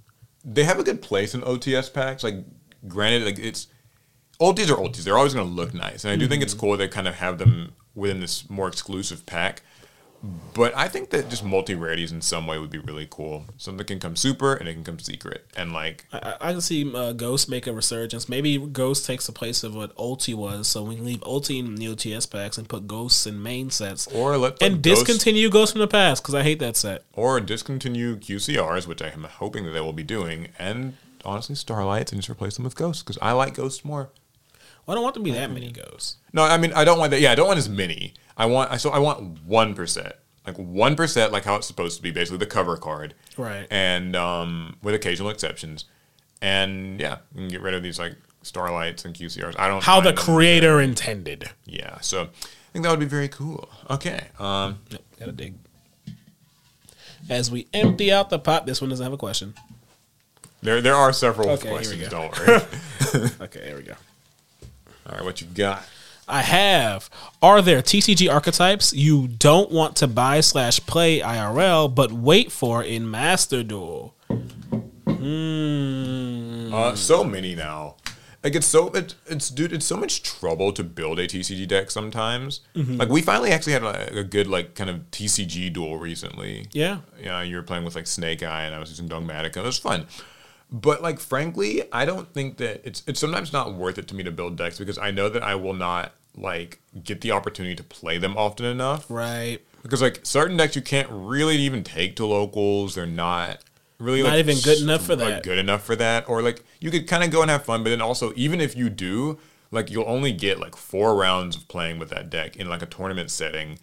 they 0.43 0.63
have 0.63 0.79
a 0.79 0.83
good 0.83 1.01
place 1.01 1.33
in 1.35 1.41
OTS 1.41 1.93
packs. 1.93 2.23
Like, 2.23 2.35
granted, 2.87 3.23
like 3.23 3.39
it's 3.39 3.67
ultis 4.39 4.69
are 4.71 4.75
ultis. 4.77 5.03
They're 5.03 5.17
always 5.17 5.33
going 5.35 5.47
to 5.47 5.53
look 5.53 5.73
nice, 5.73 6.03
and 6.03 6.11
I 6.11 6.15
do 6.15 6.27
think 6.27 6.39
Mm-hmm. 6.41 6.43
it's 6.45 6.53
cool 6.55 6.75
they 6.77 6.87
kind 6.87 7.07
of 7.07 7.15
have 7.15 7.37
them 7.37 7.73
within 7.93 8.19
this 8.21 8.49
more 8.49 8.67
exclusive 8.67 9.25
pack. 9.25 9.61
But 10.53 10.75
I 10.77 10.87
think 10.87 11.09
that 11.09 11.29
just 11.29 11.43
multi 11.43 11.73
rarities 11.73 12.11
in 12.11 12.21
some 12.21 12.45
way 12.45 12.59
would 12.59 12.69
be 12.69 12.77
really 12.77 13.07
cool. 13.09 13.45
Something 13.57 13.85
can 13.87 13.99
come 13.99 14.15
super 14.15 14.53
and 14.53 14.69
it 14.69 14.73
can 14.73 14.83
come 14.83 14.99
secret, 14.99 15.47
and 15.57 15.73
like 15.73 16.05
I, 16.13 16.35
I 16.39 16.51
can 16.51 16.61
see 16.61 16.93
uh, 16.93 17.13
Ghost 17.13 17.49
make 17.49 17.65
a 17.65 17.73
resurgence. 17.73 18.29
Maybe 18.29 18.57
Ghost 18.57 19.05
takes 19.05 19.25
the 19.25 19.31
place 19.31 19.63
of 19.63 19.73
what 19.75 19.95
Ulti 19.95 20.35
was, 20.35 20.67
so 20.67 20.83
we 20.83 20.95
can 20.95 21.05
leave 21.05 21.21
Ulti 21.21 21.57
in 21.59 21.75
the 21.75 21.87
OTS 21.87 22.29
packs 22.29 22.57
and 22.59 22.69
put 22.69 22.87
Ghosts 22.87 23.25
in 23.25 23.41
main 23.41 23.71
sets. 23.71 24.07
or 24.07 24.37
let 24.37 24.61
and 24.61 24.81
Ghost- 24.83 25.05
discontinue 25.07 25.49
Ghosts 25.49 25.71
from 25.73 25.81
the 25.81 25.87
past 25.87 26.21
because 26.21 26.35
I 26.35 26.43
hate 26.43 26.59
that 26.59 26.75
set. 26.75 27.03
or 27.13 27.39
discontinue 27.39 28.17
QCRs, 28.17 28.85
which 28.85 29.01
I 29.01 29.07
am 29.09 29.23
hoping 29.23 29.65
that 29.65 29.71
they 29.71 29.81
will 29.81 29.93
be 29.93 30.03
doing, 30.03 30.49
and 30.59 30.97
honestly, 31.25 31.55
Starlights, 31.55 32.11
and 32.11 32.21
just 32.21 32.29
replace 32.29 32.55
them 32.55 32.65
with 32.65 32.75
Ghosts 32.75 33.01
because 33.01 33.17
I 33.21 33.31
like 33.31 33.55
Ghosts 33.55 33.83
more. 33.83 34.09
Well, 34.85 34.93
I 34.93 34.95
don't 34.95 35.03
want 35.03 35.15
to 35.15 35.21
be 35.21 35.31
that 35.31 35.51
many 35.51 35.71
Ghosts. 35.71 36.17
No, 36.33 36.43
I 36.43 36.57
mean 36.57 36.73
I 36.73 36.83
don't 36.83 36.97
want 36.99 37.11
that. 37.11 37.21
Yeah, 37.21 37.31
I 37.31 37.35
don't 37.35 37.47
want 37.47 37.59
as 37.59 37.69
many. 37.69 38.13
I 38.37 38.45
want 38.45 38.71
I 38.71 38.77
so 38.77 38.89
I 38.89 38.99
want 38.99 39.43
one 39.45 39.73
percent, 39.75 40.13
like 40.47 40.57
one 40.57 40.95
percent, 40.95 41.31
like 41.31 41.43
how 41.45 41.55
it's 41.55 41.67
supposed 41.67 41.97
to 41.97 42.03
be, 42.03 42.11
basically 42.11 42.37
the 42.39 42.45
cover 42.47 42.77
card, 42.77 43.13
Right. 43.37 43.67
And 43.69 44.15
um, 44.15 44.77
with 44.81 44.95
occasional 44.95 45.29
exceptions, 45.29 45.85
and 46.41 46.99
yeah, 46.99 47.17
you 47.35 47.41
can 47.41 47.47
get 47.49 47.61
rid 47.61 47.73
of 47.73 47.83
these 47.83 47.99
like 47.99 48.15
Starlights 48.43 49.05
and 49.05 49.13
QCRs. 49.13 49.55
I 49.59 49.67
don't 49.67 49.83
How 49.83 49.99
the 50.01 50.05
find 50.09 50.17
them- 50.17 50.23
creator 50.25 50.81
intended. 50.81 51.49
yeah. 51.65 51.99
So 52.01 52.23
I 52.23 52.27
think 52.73 52.83
that 52.83 52.89
would 52.89 52.99
be 52.99 53.05
very 53.05 53.27
cool. 53.27 53.69
Okay. 53.89 54.27
Um, 54.39 54.79
Yep, 54.89 55.01
gotta 55.19 55.31
dig. 55.33 55.53
As 57.29 57.51
we 57.51 57.67
empty 57.73 58.11
out 58.11 58.29
the 58.31 58.39
pot, 58.39 58.65
this 58.65 58.81
one 58.81 58.89
doesn't 58.89 59.03
have 59.03 59.13
a 59.13 59.17
question. 59.17 59.53
there 60.63 60.81
there 60.81 60.95
are 60.95 61.13
several 61.13 61.49
Okay, 61.51 61.69
questions. 61.69 62.07
Don't 62.09 62.35
worry. 62.47 62.61
Okay, 63.41 63.67
here 63.67 63.75
we 63.77 63.83
go. 63.83 63.93
All 65.11 65.17
right, 65.17 65.25
what 65.25 65.41
you 65.41 65.47
got? 65.47 65.85
I 66.27 66.41
have. 66.41 67.09
Are 67.41 67.61
there 67.61 67.81
TCG 67.81 68.31
archetypes 68.31 68.93
you 68.93 69.27
don't 69.27 69.69
want 69.69 69.97
to 69.97 70.07
buy 70.07 70.39
slash 70.39 70.79
play 70.85 71.19
IRL 71.19 71.93
but 71.93 72.13
wait 72.13 72.51
for 72.51 72.81
in 72.81 73.11
Master 73.11 73.63
Duel? 73.63 74.15
Hmm. 75.07 76.73
Uh, 76.73 76.95
so 76.95 77.25
many 77.25 77.53
now. 77.55 77.95
Like 78.43 78.55
it's 78.55 78.65
so 78.65 78.87
it, 78.89 79.15
it's 79.27 79.49
dude, 79.49 79.73
it's 79.73 79.85
so 79.85 79.97
much 79.97 80.23
trouble 80.23 80.71
to 80.73 80.83
build 80.83 81.19
a 81.19 81.27
TCG 81.27 81.67
deck 81.67 81.91
sometimes. 81.91 82.61
Mm-hmm. 82.75 82.95
Like 82.97 83.09
we 83.09 83.21
finally 83.21 83.51
actually 83.51 83.73
had 83.73 83.83
a, 83.83 84.19
a 84.19 84.23
good 84.23 84.47
like 84.47 84.73
kind 84.73 84.89
of 84.89 85.11
TCG 85.11 85.73
duel 85.73 85.97
recently. 85.97 86.67
Yeah. 86.71 86.99
Yeah, 87.21 87.41
you 87.41 87.57
were 87.57 87.63
playing 87.63 87.83
with 87.83 87.95
like 87.95 88.07
Snake 88.07 88.41
Eye 88.41 88.63
and 88.63 88.73
I 88.73 88.79
was 88.79 88.89
using 88.89 89.09
Dogmatika. 89.09 89.57
It 89.57 89.63
was 89.63 89.77
fun. 89.77 90.07
But 90.71 91.01
like 91.01 91.19
frankly, 91.19 91.83
I 91.91 92.05
don't 92.05 92.33
think 92.33 92.57
that 92.57 92.81
it's 92.85 93.03
it's 93.05 93.19
sometimes 93.19 93.51
not 93.51 93.73
worth 93.73 93.97
it 93.97 94.07
to 94.09 94.15
me 94.15 94.23
to 94.23 94.31
build 94.31 94.55
decks 94.55 94.79
because 94.79 94.97
I 94.97 95.11
know 95.11 95.27
that 95.29 95.43
I 95.43 95.55
will 95.55 95.73
not 95.73 96.13
like 96.35 96.79
get 97.03 97.21
the 97.21 97.31
opportunity 97.31 97.75
to 97.75 97.83
play 97.83 98.17
them 98.17 98.37
often 98.37 98.65
enough. 98.65 99.05
Right. 99.09 99.59
Because 99.83 100.01
like 100.01 100.21
certain 100.23 100.57
decks 100.57 100.75
you 100.75 100.81
can't 100.81 101.09
really 101.11 101.57
even 101.57 101.83
take 101.83 102.15
to 102.17 102.25
locals. 102.25 102.95
They're 102.95 103.05
not 103.05 103.59
really 103.99 104.23
Not 104.23 104.29
like, 104.29 104.39
even 104.39 104.57
good 104.59 104.81
enough 104.81 105.05
for 105.05 105.15
like, 105.15 105.27
that. 105.27 105.43
good 105.43 105.57
enough 105.57 105.83
for 105.83 105.95
that. 105.97 106.29
Or 106.29 106.41
like 106.41 106.63
you 106.79 106.89
could 106.89 107.07
kind 107.07 107.23
of 107.23 107.31
go 107.31 107.41
and 107.41 107.51
have 107.51 107.65
fun, 107.65 107.83
but 107.83 107.89
then 107.89 108.01
also 108.01 108.31
even 108.35 108.61
if 108.61 108.75
you 108.75 108.89
do, 108.89 109.39
like 109.71 109.91
you'll 109.91 110.07
only 110.07 110.31
get 110.31 110.59
like 110.59 110.75
four 110.75 111.15
rounds 111.15 111.55
of 111.55 111.67
playing 111.67 111.99
with 111.99 112.09
that 112.09 112.29
deck 112.29 112.55
in 112.55 112.69
like 112.69 112.81
a 112.81 112.85
tournament 112.85 113.29
setting, 113.29 113.77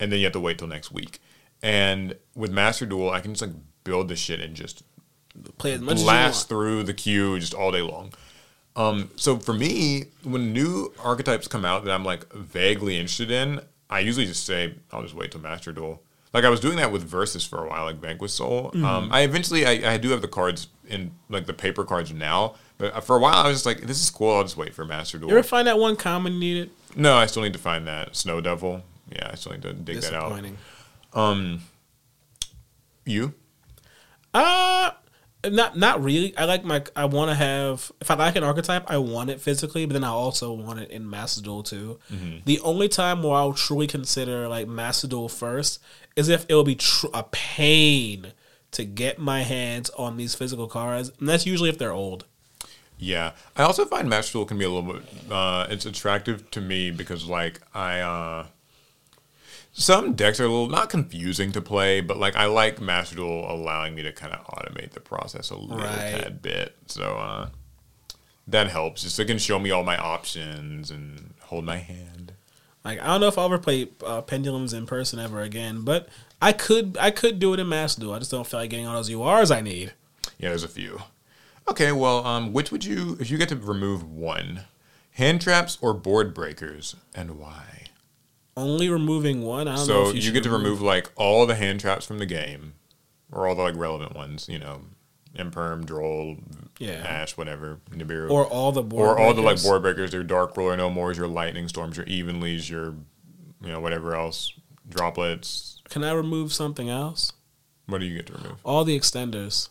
and 0.00 0.10
then 0.10 0.18
you 0.18 0.24
have 0.24 0.32
to 0.32 0.40
wait 0.40 0.58
till 0.58 0.68
next 0.68 0.92
week. 0.92 1.20
And 1.62 2.16
with 2.34 2.50
Master 2.50 2.86
Duel, 2.86 3.10
I 3.10 3.20
can 3.20 3.34
just 3.34 3.42
like 3.42 3.56
build 3.84 4.08
the 4.08 4.16
shit 4.16 4.40
and 4.40 4.54
just 4.54 4.82
Play 5.58 5.72
as 5.72 5.80
much 5.80 5.98
blast 5.98 6.48
through 6.48 6.82
the 6.84 6.94
queue 6.94 7.38
just 7.38 7.54
all 7.54 7.72
day 7.72 7.80
long. 7.82 8.12
Um, 8.74 9.10
so 9.16 9.38
for 9.38 9.52
me, 9.52 10.04
when 10.22 10.52
new 10.52 10.92
archetypes 11.02 11.46
come 11.46 11.64
out 11.64 11.84
that 11.84 11.92
I'm 11.92 12.04
like 12.04 12.30
vaguely 12.32 12.96
interested 12.96 13.30
in, 13.30 13.60
I 13.90 14.00
usually 14.00 14.26
just 14.26 14.44
say 14.44 14.74
I'll 14.90 15.02
just 15.02 15.14
wait 15.14 15.32
till 15.32 15.40
Master 15.40 15.72
Duel. 15.72 16.02
Like 16.32 16.44
I 16.44 16.48
was 16.48 16.60
doing 16.60 16.76
that 16.76 16.90
with 16.90 17.02
Versus 17.02 17.44
for 17.44 17.64
a 17.64 17.68
while, 17.68 17.84
like 17.84 17.96
Vanquish 17.96 18.32
Soul. 18.32 18.70
Mm-hmm. 18.70 18.84
Um, 18.84 19.08
I 19.12 19.20
eventually 19.22 19.66
I, 19.66 19.94
I 19.94 19.98
do 19.98 20.10
have 20.10 20.22
the 20.22 20.28
cards 20.28 20.68
in 20.88 21.12
like 21.28 21.44
the 21.46 21.52
paper 21.52 21.84
cards 21.84 22.12
now, 22.12 22.54
but 22.78 23.04
for 23.04 23.16
a 23.16 23.20
while 23.20 23.34
I 23.44 23.48
was 23.48 23.56
just 23.56 23.66
like, 23.66 23.82
this 23.82 24.02
is 24.02 24.08
cool. 24.08 24.36
I'll 24.36 24.42
just 24.42 24.56
wait 24.56 24.72
for 24.72 24.84
Master 24.86 25.18
Duel. 25.18 25.30
You 25.30 25.36
ever 25.36 25.46
find 25.46 25.68
that 25.68 25.78
one 25.78 25.96
common 25.96 26.38
needed? 26.38 26.70
no, 26.96 27.16
I 27.16 27.26
still 27.26 27.42
need 27.42 27.52
to 27.52 27.58
find 27.58 27.86
that 27.86 28.16
Snow 28.16 28.40
Devil. 28.40 28.82
Yeah, 29.10 29.28
I 29.30 29.34
still 29.34 29.52
need 29.52 29.62
to 29.62 29.74
dig 29.74 30.00
that 30.00 30.14
out. 30.14 30.30
Disappointing. 30.30 31.60
You? 33.04 33.34
Uh 34.32 34.92
not 35.50 35.76
not 35.76 36.02
really. 36.02 36.36
I 36.36 36.44
like 36.44 36.64
my. 36.64 36.82
I 36.94 37.04
want 37.06 37.30
to 37.30 37.34
have. 37.34 37.90
If 38.00 38.10
I 38.10 38.14
like 38.14 38.36
an 38.36 38.44
archetype, 38.44 38.90
I 38.90 38.98
want 38.98 39.30
it 39.30 39.40
physically, 39.40 39.86
but 39.86 39.94
then 39.94 40.04
I 40.04 40.08
also 40.08 40.52
want 40.52 40.80
it 40.80 40.90
in 40.90 41.08
Master 41.08 41.42
Duel 41.42 41.62
too. 41.62 41.98
The 42.44 42.60
only 42.60 42.88
time 42.88 43.22
where 43.22 43.34
I'll 43.34 43.52
truly 43.52 43.86
consider 43.86 44.48
like 44.48 44.68
Master 44.68 45.08
Duel 45.08 45.28
first 45.28 45.80
is 46.16 46.28
if 46.28 46.46
it 46.48 46.54
will 46.54 46.64
be 46.64 46.76
tr- 46.76 47.06
a 47.12 47.24
pain 47.24 48.32
to 48.72 48.84
get 48.84 49.18
my 49.18 49.42
hands 49.42 49.90
on 49.90 50.16
these 50.16 50.34
physical 50.34 50.66
cards, 50.66 51.10
and 51.18 51.28
that's 51.28 51.46
usually 51.46 51.68
if 51.68 51.78
they're 51.78 51.92
old. 51.92 52.24
Yeah, 52.98 53.32
I 53.56 53.64
also 53.64 53.84
find 53.84 54.08
Master 54.08 54.32
Duel 54.34 54.44
can 54.44 54.58
be 54.58 54.64
a 54.64 54.70
little 54.70 54.92
bit. 54.92 55.02
Uh, 55.30 55.66
it's 55.68 55.86
attractive 55.86 56.50
to 56.52 56.60
me 56.60 56.90
because 56.90 57.26
like 57.26 57.60
I. 57.74 58.00
Uh, 58.00 58.46
some 59.72 60.12
decks 60.14 60.38
are 60.40 60.44
a 60.44 60.48
little 60.48 60.68
not 60.68 60.90
confusing 60.90 61.52
to 61.52 61.60
play, 61.62 62.00
but 62.00 62.16
like 62.18 62.36
I 62.36 62.44
like 62.46 62.80
Master 62.80 63.16
Duel 63.16 63.50
allowing 63.50 63.94
me 63.94 64.02
to 64.02 64.12
kind 64.12 64.32
of 64.32 64.44
automate 64.46 64.90
the 64.92 65.00
process 65.00 65.50
a 65.50 65.56
little 65.56 65.78
Right. 65.78 66.10
tad 66.22 66.42
bit. 66.42 66.76
So 66.86 67.02
uh, 67.16 67.48
that 68.48 68.68
helps. 68.68 69.02
Just 69.02 69.18
it 69.18 69.26
can 69.26 69.38
show 69.38 69.58
me 69.58 69.70
all 69.70 69.82
my 69.84 69.96
options 69.96 70.90
and 70.90 71.34
hold 71.40 71.64
my 71.64 71.76
hand. 71.78 72.32
Like 72.84 73.00
I 73.00 73.06
don't 73.06 73.20
know 73.20 73.28
if 73.28 73.38
I'll 73.38 73.46
ever 73.46 73.58
play 73.58 73.88
uh, 74.04 74.22
pendulums 74.22 74.72
in 74.72 74.86
person 74.86 75.18
ever 75.18 75.40
again, 75.40 75.82
but 75.82 76.08
I 76.40 76.52
could. 76.52 76.98
I 77.00 77.10
could 77.12 77.38
do 77.38 77.54
it 77.54 77.60
in 77.60 77.68
Master 77.68 78.00
Duel. 78.00 78.14
I 78.14 78.18
just 78.18 78.30
don't 78.32 78.46
feel 78.46 78.58
like 78.60 78.70
getting 78.70 78.86
all 78.86 78.96
those 78.96 79.08
URs 79.10 79.54
I 79.54 79.60
need. 79.60 79.92
Yeah, 80.38 80.48
there's 80.48 80.64
a 80.64 80.68
few. 80.68 81.00
Okay, 81.68 81.92
well, 81.92 82.26
um, 82.26 82.52
which 82.52 82.72
would 82.72 82.84
you 82.84 83.16
if 83.20 83.30
you 83.30 83.38
get 83.38 83.48
to 83.50 83.56
remove 83.56 84.02
one, 84.02 84.62
hand 85.12 85.40
traps 85.40 85.78
or 85.80 85.94
board 85.94 86.34
breakers, 86.34 86.96
and 87.14 87.38
why? 87.38 87.81
Only 88.56 88.88
removing 88.88 89.42
one. 89.42 89.66
I 89.68 89.76
don't 89.76 89.88
know 89.88 90.04
So 90.04 90.08
if 90.10 90.16
you, 90.16 90.20
should 90.22 90.34
get 90.34 90.42
to 90.44 90.50
remove 90.50 90.82
like 90.82 91.10
all 91.16 91.46
the 91.46 91.54
hand 91.54 91.80
traps 91.80 92.04
from 92.06 92.18
the 92.18 92.26
game, 92.26 92.74
or 93.30 93.46
all 93.48 93.54
the 93.54 93.62
like 93.62 93.76
relevant 93.76 94.14
ones. 94.14 94.46
You 94.48 94.58
know, 94.58 94.82
Imperm, 95.36 95.86
Droll, 95.86 96.36
Yeah. 96.78 96.92
Ash, 97.06 97.36
whatever, 97.36 97.78
Nibiru. 97.90 98.30
Or 98.30 98.46
all 98.46 98.72
the 98.72 98.82
board 98.82 99.08
or 99.08 99.18
all 99.18 99.32
the 99.32 99.40
like 99.40 99.62
board 99.62 99.82
breakers, 99.82 100.12
your 100.12 100.22
Dark 100.22 100.56
Ruler, 100.56 100.76
No 100.76 100.90
Mores, 100.90 101.16
your 101.16 101.28
Lightning 101.28 101.68
Storms, 101.68 101.96
your 101.96 102.06
Evenlies, 102.06 102.68
your 102.68 102.94
you 103.62 103.68
know 103.68 103.80
whatever 103.80 104.14
else, 104.14 104.52
droplets. 104.88 105.80
Can 105.88 106.04
I 106.04 106.12
remove 106.12 106.52
something 106.52 106.90
else? 106.90 107.32
What 107.86 107.98
do 108.00 108.06
you 108.06 108.16
get 108.16 108.26
to 108.26 108.34
remove? 108.34 108.56
All 108.64 108.84
the 108.84 108.98
extenders. 108.98 109.68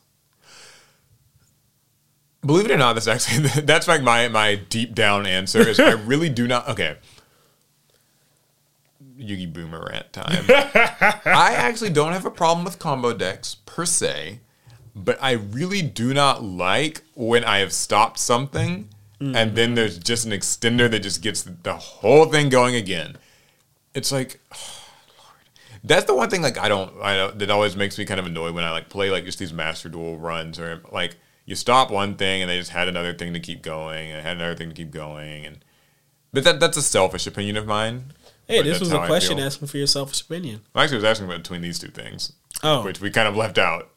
Believe 2.44 2.66
it 2.66 2.72
or 2.72 2.78
not, 2.78 2.94
that's 2.94 3.08
actually 3.08 3.48
that's 3.62 3.88
like 3.88 4.02
my 4.02 4.28
my 4.28 4.56
deep 4.56 4.96
down 4.96 5.28
answer 5.28 5.60
is 5.68 5.80
I 5.80 5.92
really 6.06 6.30
do 6.30 6.48
not. 6.48 6.68
Okay, 6.70 6.98
Yugi 9.22 9.52
Boomer 9.52 9.88
rant 9.92 10.12
time. 10.14 10.46
I 10.50 11.54
actually 11.56 11.92
don't 11.92 12.14
have 12.14 12.26
a 12.26 12.32
problem 12.32 12.66
with 12.66 12.80
combo 12.80 13.14
decks 13.14 13.56
per 13.66 13.86
se, 13.86 14.40
but 14.96 15.18
I 15.22 15.32
really 15.32 15.82
do 15.82 16.14
not 16.14 16.44
like 16.44 17.04
when 17.14 17.44
I 17.44 17.60
have 17.60 17.74
stopped 17.74 18.20
something 18.20 18.90
and 19.22 19.52
mm. 19.52 19.56
then 19.56 19.76
there's 19.76 20.00
just 20.00 20.26
an 20.26 20.32
extender 20.32 20.90
that 20.90 21.02
just 21.02 21.22
gets 21.22 21.44
the 21.44 21.76
whole 21.76 22.26
thing 22.26 22.50
going 22.50 22.76
again. 22.76 23.18
It's 23.94 24.12
like. 24.12 24.40
That's 25.84 26.06
the 26.06 26.14
one 26.14 26.30
thing 26.30 26.44
like 26.44 26.60
I 26.60 26.70
don't 26.70 26.94
I 27.02 27.18
don't 27.18 27.40
that 27.40 27.50
always 27.50 27.76
makes 27.76 27.98
me 27.98 28.06
kind 28.06 28.20
of 28.20 28.28
annoyed 28.28 28.54
when 28.54 28.64
I 28.64 28.70
like 28.70 28.88
play 28.88 29.10
like 29.10 29.26
just 29.26 29.40
these 29.40 29.52
master 29.52 29.90
duel 29.90 30.16
runs 30.20 30.60
or 30.60 30.84
like 30.92 31.16
you 31.46 31.56
stop 31.56 31.90
one 31.90 32.18
thing 32.18 32.44
and 32.44 32.52
they 32.52 32.60
just 32.60 32.70
had 32.70 32.88
another 32.88 33.16
thing 33.16 33.34
to 33.34 33.40
keep 33.40 33.64
going 33.64 34.12
and 34.12 34.22
had 34.22 34.36
another 34.38 34.54
thing 34.54 34.70
to 34.70 34.76
keep 34.76 34.92
going 34.92 35.44
and 35.44 35.66
but 36.34 36.44
that 36.44 36.60
that's 36.60 36.78
a 36.78 36.82
selfish 36.84 37.26
opinion 37.26 37.58
of 37.58 37.66
mine. 37.66 38.14
Hey, 38.52 38.60
But 38.60 38.66
this 38.66 38.80
was 38.80 38.92
a 38.92 39.06
question 39.06 39.40
asking 39.40 39.68
for 39.68 39.78
your 39.78 39.88
selfish 39.88 40.22
opinion. 40.22 40.62
I 40.76 40.84
actually 40.84 40.98
was 40.98 41.04
asking 41.06 41.26
about 41.28 41.40
between 41.40 41.62
these 41.62 41.80
two 41.80 41.88
things, 41.90 42.34
Oh, 42.64 42.84
which 42.84 43.00
we 43.02 43.10
kind 43.10 43.28
of 43.28 43.36
left 43.36 43.58
out. 43.58 43.90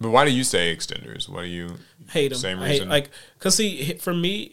But 0.00 0.10
why 0.10 0.24
do 0.24 0.30
you 0.32 0.42
say 0.44 0.74
extenders? 0.74 1.28
Why 1.28 1.42
do 1.42 1.48
you 1.48 1.76
hate 2.10 2.28
them. 2.30 2.38
Same 2.38 2.58
I 2.58 2.66
hate, 2.66 2.72
reason. 2.74 2.88
like, 2.88 3.10
cause 3.38 3.54
see, 3.56 3.94
for 3.94 4.12
me, 4.12 4.52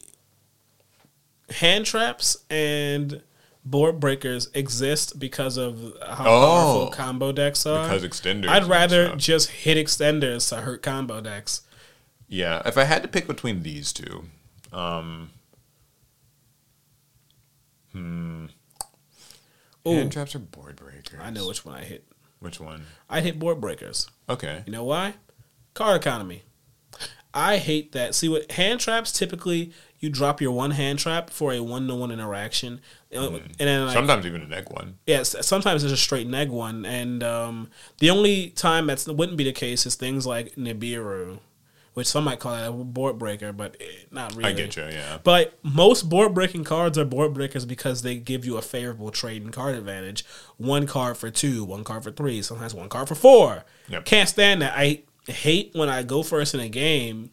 hand 1.49 1.85
traps 1.85 2.37
and 2.49 3.21
board 3.65 3.99
breakers 3.99 4.49
exist 4.53 5.19
because 5.19 5.57
of 5.57 5.93
how 6.05 6.25
Oh. 6.25 6.39
powerful 6.41 6.87
combo 6.91 7.31
decks 7.31 7.65
are. 7.65 7.83
because 7.83 8.03
extenders? 8.03 8.47
I'd 8.49 8.65
rather 8.65 9.15
just 9.15 9.49
hit 9.49 9.77
extenders 9.77 10.47
to 10.49 10.57
hurt 10.61 10.81
combo 10.83 11.21
decks. 11.21 11.61
Yeah, 12.27 12.61
if 12.65 12.77
I 12.77 12.83
had 12.83 13.01
to 13.01 13.07
pick 13.07 13.25
between 13.27 13.63
these 13.63 13.91
two, 13.91 14.25
um, 14.71 15.31
Ooh, 17.95 18.47
hand 19.85 20.11
traps 20.11 20.35
or 20.35 20.39
board 20.39 20.75
breakers? 20.75 21.19
I 21.21 21.29
know 21.29 21.47
which 21.47 21.65
one 21.65 21.75
I 21.75 21.83
hit. 21.83 22.05
which 22.39 22.59
one. 22.59 22.83
I 23.09 23.21
hit 23.21 23.39
board 23.39 23.59
breakers. 23.61 24.09
Okay. 24.29 24.63
You 24.65 24.71
know 24.71 24.83
why? 24.83 25.15
Car 25.73 25.95
economy. 25.95 26.43
I 27.33 27.57
hate 27.57 27.91
that. 27.91 28.15
See 28.15 28.27
what 28.27 28.51
hand 28.53 28.79
traps 28.79 29.11
typically 29.11 29.71
you 29.99 30.09
drop 30.09 30.39
your 30.41 30.51
one 30.51 30.71
hand 30.71 30.97
trap 30.99 31.29
for 31.29 31.53
a 31.53 31.59
one 31.59 31.87
to 31.87 31.95
one 31.95 32.11
interaction, 32.11 32.81
Uh, 33.13 33.27
and 33.35 33.53
then 33.59 33.85
like, 33.85 33.93
Sometimes 33.93 34.25
even 34.25 34.41
an 34.41 34.53
egg 34.53 34.69
one. 34.69 34.97
Yes, 35.05 35.35
sometimes 35.45 35.83
it's 35.83 35.91
a 35.93 35.97
straight 35.97 36.25
neg 36.27 36.49
one, 36.49 36.85
and 36.85 37.21
um, 37.21 37.69
the 37.99 38.09
only 38.09 38.49
time 38.51 38.87
that 38.87 39.05
wouldn't 39.07 39.37
be 39.37 39.43
the 39.43 39.51
case 39.51 39.85
is 39.85 39.95
things 39.95 40.25
like 40.25 40.55
Nibiru, 40.55 41.39
which 41.99 42.07
some 42.07 42.23
might 42.23 42.39
call 42.39 42.55
that 42.55 42.69
a 42.69 42.71
board 42.71 43.17
breaker, 43.17 43.51
but 43.51 43.75
eh, 43.81 43.83
not 44.09 44.33
really. 44.33 44.51
I 44.51 44.53
get 44.53 44.73
you. 44.77 44.83
Yeah. 44.83 45.17
But 45.21 45.59
most 45.63 46.07
board 46.07 46.33
breaking 46.33 46.63
cards 46.63 46.97
are 46.97 47.03
board 47.03 47.33
breakers 47.33 47.65
because 47.65 48.03
they 48.03 48.15
give 48.15 48.45
you 48.45 48.55
a 48.55 48.61
favorable 48.61 49.11
trade 49.11 49.43
and 49.43 49.51
card 49.51 49.75
advantage. 49.75 50.25
One 50.55 50.87
card 50.87 51.17
for 51.17 51.29
two, 51.29 51.65
one 51.65 51.83
card 51.83 52.05
for 52.05 52.11
three, 52.11 52.41
sometimes 52.41 52.73
one 52.73 52.87
card 52.87 53.09
for 53.09 53.15
four. 53.15 53.65
Yep. 53.89 54.05
Can't 54.05 54.29
stand 54.29 54.61
that. 54.61 54.71
I 54.77 55.03
hate 55.27 55.71
when 55.73 55.89
I 55.89 56.03
go 56.03 56.23
first 56.23 56.53
in 56.53 56.61
a 56.61 56.69
game 56.69 57.31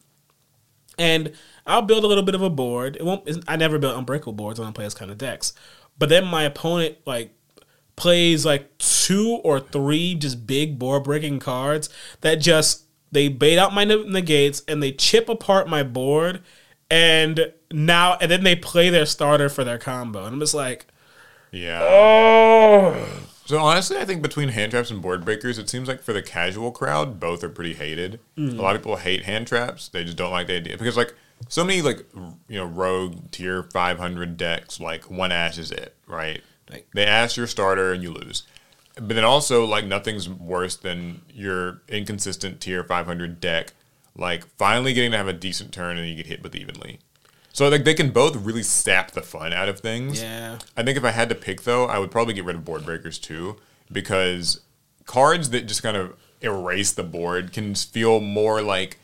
and 0.99 1.31
I'll 1.65 1.81
build 1.81 2.03
a 2.03 2.07
little 2.07 2.25
bit 2.25 2.35
of 2.35 2.41
a 2.41 2.49
board. 2.49 2.97
It 2.97 3.05
won't. 3.05 3.25
I 3.47 3.55
never 3.55 3.79
build 3.79 3.97
unbreakable 3.97 4.33
boards 4.33 4.59
when 4.59 4.67
I 4.67 4.73
play 4.73 4.83
this 4.83 4.93
kind 4.93 5.09
of 5.09 5.17
decks. 5.17 5.53
But 5.97 6.09
then 6.09 6.25
my 6.25 6.43
opponent 6.43 6.97
like 7.05 7.33
plays 7.95 8.45
like 8.45 8.77
two 8.79 9.39
or 9.45 9.61
three 9.61 10.13
just 10.13 10.45
big 10.45 10.77
board 10.77 11.05
breaking 11.05 11.39
cards 11.39 11.89
that 12.19 12.35
just 12.35 12.83
they 13.11 13.27
bait 13.29 13.57
out 13.57 13.73
my 13.73 13.83
ne- 13.83 14.07
negates 14.07 14.61
and 14.67 14.81
they 14.83 14.91
chip 14.91 15.29
apart 15.29 15.67
my 15.69 15.83
board. 15.83 16.41
And 16.89 17.51
now 17.71 18.15
and 18.21 18.31
then 18.31 18.43
they 18.43 18.55
play 18.55 18.89
their 18.89 19.05
starter 19.05 19.49
for 19.49 19.63
their 19.65 19.77
combo, 19.77 20.23
and 20.23 20.33
I'm 20.35 20.39
just 20.39 20.53
like, 20.53 20.85
Yeah. 21.51 21.81
oh, 21.83 23.05
So 23.45 23.57
honestly, 23.59 23.97
I 23.97 24.05
think 24.05 24.21
between 24.21 24.49
hand 24.49 24.71
traps 24.71 24.89
and 24.89 25.01
board 25.01 25.25
breakers, 25.25 25.57
it 25.59 25.69
seems 25.69 25.87
like 25.89 26.01
for 26.01 26.13
the 26.13 26.21
casual 26.21 26.71
crowd, 26.71 27.19
both 27.19 27.43
are 27.43 27.49
pretty 27.49 27.73
hated. 27.73 28.19
Mm. 28.37 28.57
A 28.57 28.61
lot 28.61 28.75
of 28.77 28.81
people 28.83 28.95
hate 28.95 29.23
hand 29.23 29.47
traps; 29.47 29.89
they 29.89 30.03
just 30.05 30.15
don't 30.17 30.31
like 30.31 30.47
the 30.47 30.55
idea 30.55 30.77
because, 30.77 30.95
like, 30.95 31.13
so 31.49 31.63
many 31.65 31.81
like 31.81 32.05
you 32.47 32.57
know 32.57 32.65
rogue 32.65 33.31
tier 33.31 33.63
five 33.63 33.97
hundred 33.99 34.37
decks, 34.37 34.79
like 34.79 35.09
one 35.11 35.33
ash 35.33 35.57
is 35.57 35.71
it, 35.71 35.93
right? 36.07 36.41
Like- 36.69 36.87
they 36.93 37.05
ash 37.05 37.35
your 37.37 37.47
starter 37.47 37.91
and 37.91 38.01
you 38.01 38.11
lose. 38.11 38.43
But 38.99 39.15
then 39.15 39.23
also, 39.23 39.65
like, 39.65 39.85
nothing's 39.85 40.27
worse 40.27 40.75
than 40.75 41.21
your 41.31 41.81
inconsistent 41.87 42.59
tier 42.61 42.83
five 42.83 43.05
hundred 43.05 43.39
deck, 43.39 43.73
like 44.15 44.45
finally 44.57 44.93
getting 44.93 45.11
to 45.11 45.17
have 45.17 45.27
a 45.27 45.33
decent 45.33 45.71
turn 45.71 45.97
and 45.97 46.07
you 46.07 46.15
get 46.15 46.25
hit 46.27 46.41
with 46.43 46.55
evenly. 46.55 46.99
So 47.53 47.67
like 47.69 47.85
they 47.85 47.95
can 47.95 48.11
both 48.11 48.35
really 48.35 48.61
sap 48.61 49.11
the 49.11 49.21
fun 49.23 49.51
out 49.51 49.67
of 49.67 49.79
things. 49.79 50.21
yeah. 50.21 50.59
I 50.75 50.83
think 50.83 50.95
if 50.95 51.03
I 51.03 51.09
had 51.09 51.27
to 51.29 51.35
pick 51.35 51.63
though, 51.63 51.85
I 51.85 51.97
would 51.97 52.11
probably 52.11 52.35
get 52.35 52.45
rid 52.45 52.55
of 52.55 52.63
board 52.63 52.85
breakers 52.85 53.17
too, 53.17 53.57
because 53.91 54.61
cards 55.05 55.49
that 55.49 55.67
just 55.67 55.81
kind 55.81 55.97
of 55.97 56.15
erase 56.41 56.91
the 56.91 57.01
board 57.03 57.51
can 57.53 57.73
feel 57.73 58.19
more 58.19 58.61
like 58.61 58.99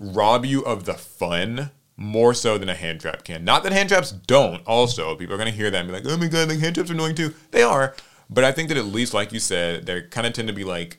rob 0.00 0.46
you 0.46 0.62
of 0.64 0.84
the 0.84 0.94
fun 0.94 1.70
more 1.98 2.32
so 2.32 2.56
than 2.56 2.68
a 2.68 2.74
hand 2.74 3.00
trap 3.00 3.24
can. 3.24 3.44
Not 3.44 3.62
that 3.64 3.72
hand 3.72 3.88
traps 3.90 4.12
don't. 4.12 4.66
Also, 4.66 5.14
people 5.16 5.34
are 5.34 5.38
gonna 5.38 5.50
hear 5.50 5.70
that 5.70 5.78
and 5.80 5.88
be 5.88 5.92
like, 5.92 6.06
"Oh 6.06 6.16
my 6.16 6.28
god, 6.28 6.48
like 6.48 6.60
hand 6.60 6.76
traps 6.76 6.90
are 6.90 6.94
annoying 6.94 7.14
too." 7.14 7.34
They 7.50 7.62
are, 7.62 7.94
but 8.30 8.44
I 8.44 8.52
think 8.52 8.68
that 8.68 8.76
at 8.78 8.86
least, 8.86 9.14
like 9.14 9.32
you 9.32 9.40
said, 9.40 9.86
they 9.86 10.02
kind 10.02 10.26
of 10.26 10.32
tend 10.32 10.48
to 10.48 10.54
be 10.54 10.64
like 10.64 10.98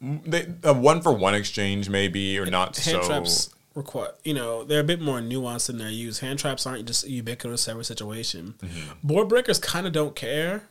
they, 0.00 0.46
a 0.62 0.72
one 0.74 1.00
for 1.00 1.12
one 1.12 1.34
exchange 1.34 1.88
maybe, 1.88 2.38
or 2.38 2.46
not 2.46 2.76
hand 2.76 3.02
so. 3.02 3.06
traps 3.08 3.50
require 3.74 4.10
you 4.22 4.32
know 4.34 4.62
they're 4.62 4.80
a 4.80 4.84
bit 4.84 5.00
more 5.00 5.20
nuanced 5.20 5.70
in 5.70 5.78
their 5.78 5.88
use. 5.90 6.20
Hand 6.20 6.38
traps 6.38 6.66
aren't 6.66 6.86
just 6.86 7.08
ubiquitous 7.08 7.66
every 7.68 7.84
situation. 7.84 8.54
Mm-hmm. 8.62 9.06
Board 9.06 9.28
breakers 9.28 9.58
kind 9.58 9.86
of 9.86 9.92
don't 9.92 10.14
care. 10.14 10.64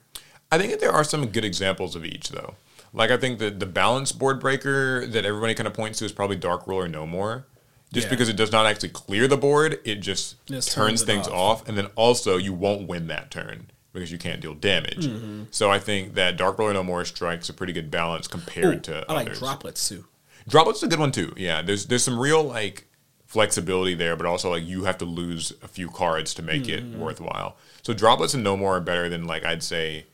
I 0.52 0.57
think 0.57 0.72
that 0.72 0.80
there 0.80 0.91
are 0.91 1.03
some 1.03 1.27
good 1.27 1.44
examples 1.44 1.95
of 1.95 2.06
each, 2.06 2.30
though. 2.30 2.56
Like 2.94 3.10
I 3.10 3.18
think 3.18 3.40
that 3.40 3.60
the 3.60 3.65
balance 3.65 4.11
board 4.11 4.40
breaker 4.40 5.06
that 5.07 5.26
everybody 5.26 5.56
kind 5.56 5.65
of 5.68 5.73
points 5.73 5.99
to 5.99 6.06
is 6.06 6.11
probably 6.11 6.35
Dark 6.35 6.68
Ruler 6.68 6.88
No 6.88 7.07
More, 7.07 7.48
just 7.91 8.06
Yeah. 8.06 8.11
because 8.11 8.30
it 8.30 8.35
does 8.35 8.52
not 8.52 8.68
actually 8.68 8.90
clear 8.90 9.27
the 9.27 9.38
board; 9.38 9.80
it 9.84 9.95
just, 9.95 10.45
Just 10.45 10.72
turns 10.72 11.02
turns 11.02 11.03
things 11.03 11.27
off. 11.27 11.61
off. 11.61 11.68
and 11.68 11.76
then 11.76 11.88
also 11.95 12.38
you 12.38 12.53
won't 12.53 12.88
win 12.88 13.07
that 13.07 13.31
turn 13.31 13.72
because 13.94 14.11
you 14.11 14.18
can't 14.18 14.41
deal 14.41 14.53
damage. 14.53 15.06
Mm-hmm. 15.07 15.44
So 15.52 15.70
I 15.72 15.80
think 15.80 16.15
that 16.15 16.36
Dark 16.36 16.57
Ruler 16.60 16.74
No 16.74 16.84
More 16.84 17.06
strikes 17.06 17.48
a 17.49 17.53
pretty 17.53 17.74
good 17.74 17.90
balance 17.91 18.28
compared 18.28 18.76
Ooh, 18.76 18.80
to 18.91 19.06
I 19.07 19.14
like 19.14 19.28
others. 19.28 19.40
droplets 19.40 19.88
too. 19.88 20.06
Droplet's 20.49 20.80
is 20.80 20.84
a 20.84 20.88
good 20.88 20.99
one 20.99 21.11
too. 21.11 21.34
Yeah, 21.38 21.61
there's 21.61 21.86
there's 21.86 22.03
some 22.03 22.20
real 22.20 22.44
like 22.44 22.88
flexibility 23.26 23.94
there, 23.95 24.15
but 24.15 24.26
also 24.26 24.49
like 24.52 24.64
you 24.64 24.84
have 24.84 24.98
to 24.99 25.06
lose 25.06 25.53
a 25.64 25.68
few 25.68 25.90
cards 25.90 26.34
to 26.36 26.41
make 26.44 26.64
Mm-hmm. 26.64 26.94
it 26.95 26.99
worthwhile. 26.99 27.56
So 27.82 27.94
droplets 27.94 28.34
and 28.34 28.44
no 28.44 28.56
more 28.57 28.78
are 28.78 28.82
better 28.82 29.10
than 29.10 29.26
like 29.26 29.45
I'd 29.45 29.64
say 29.64 30.06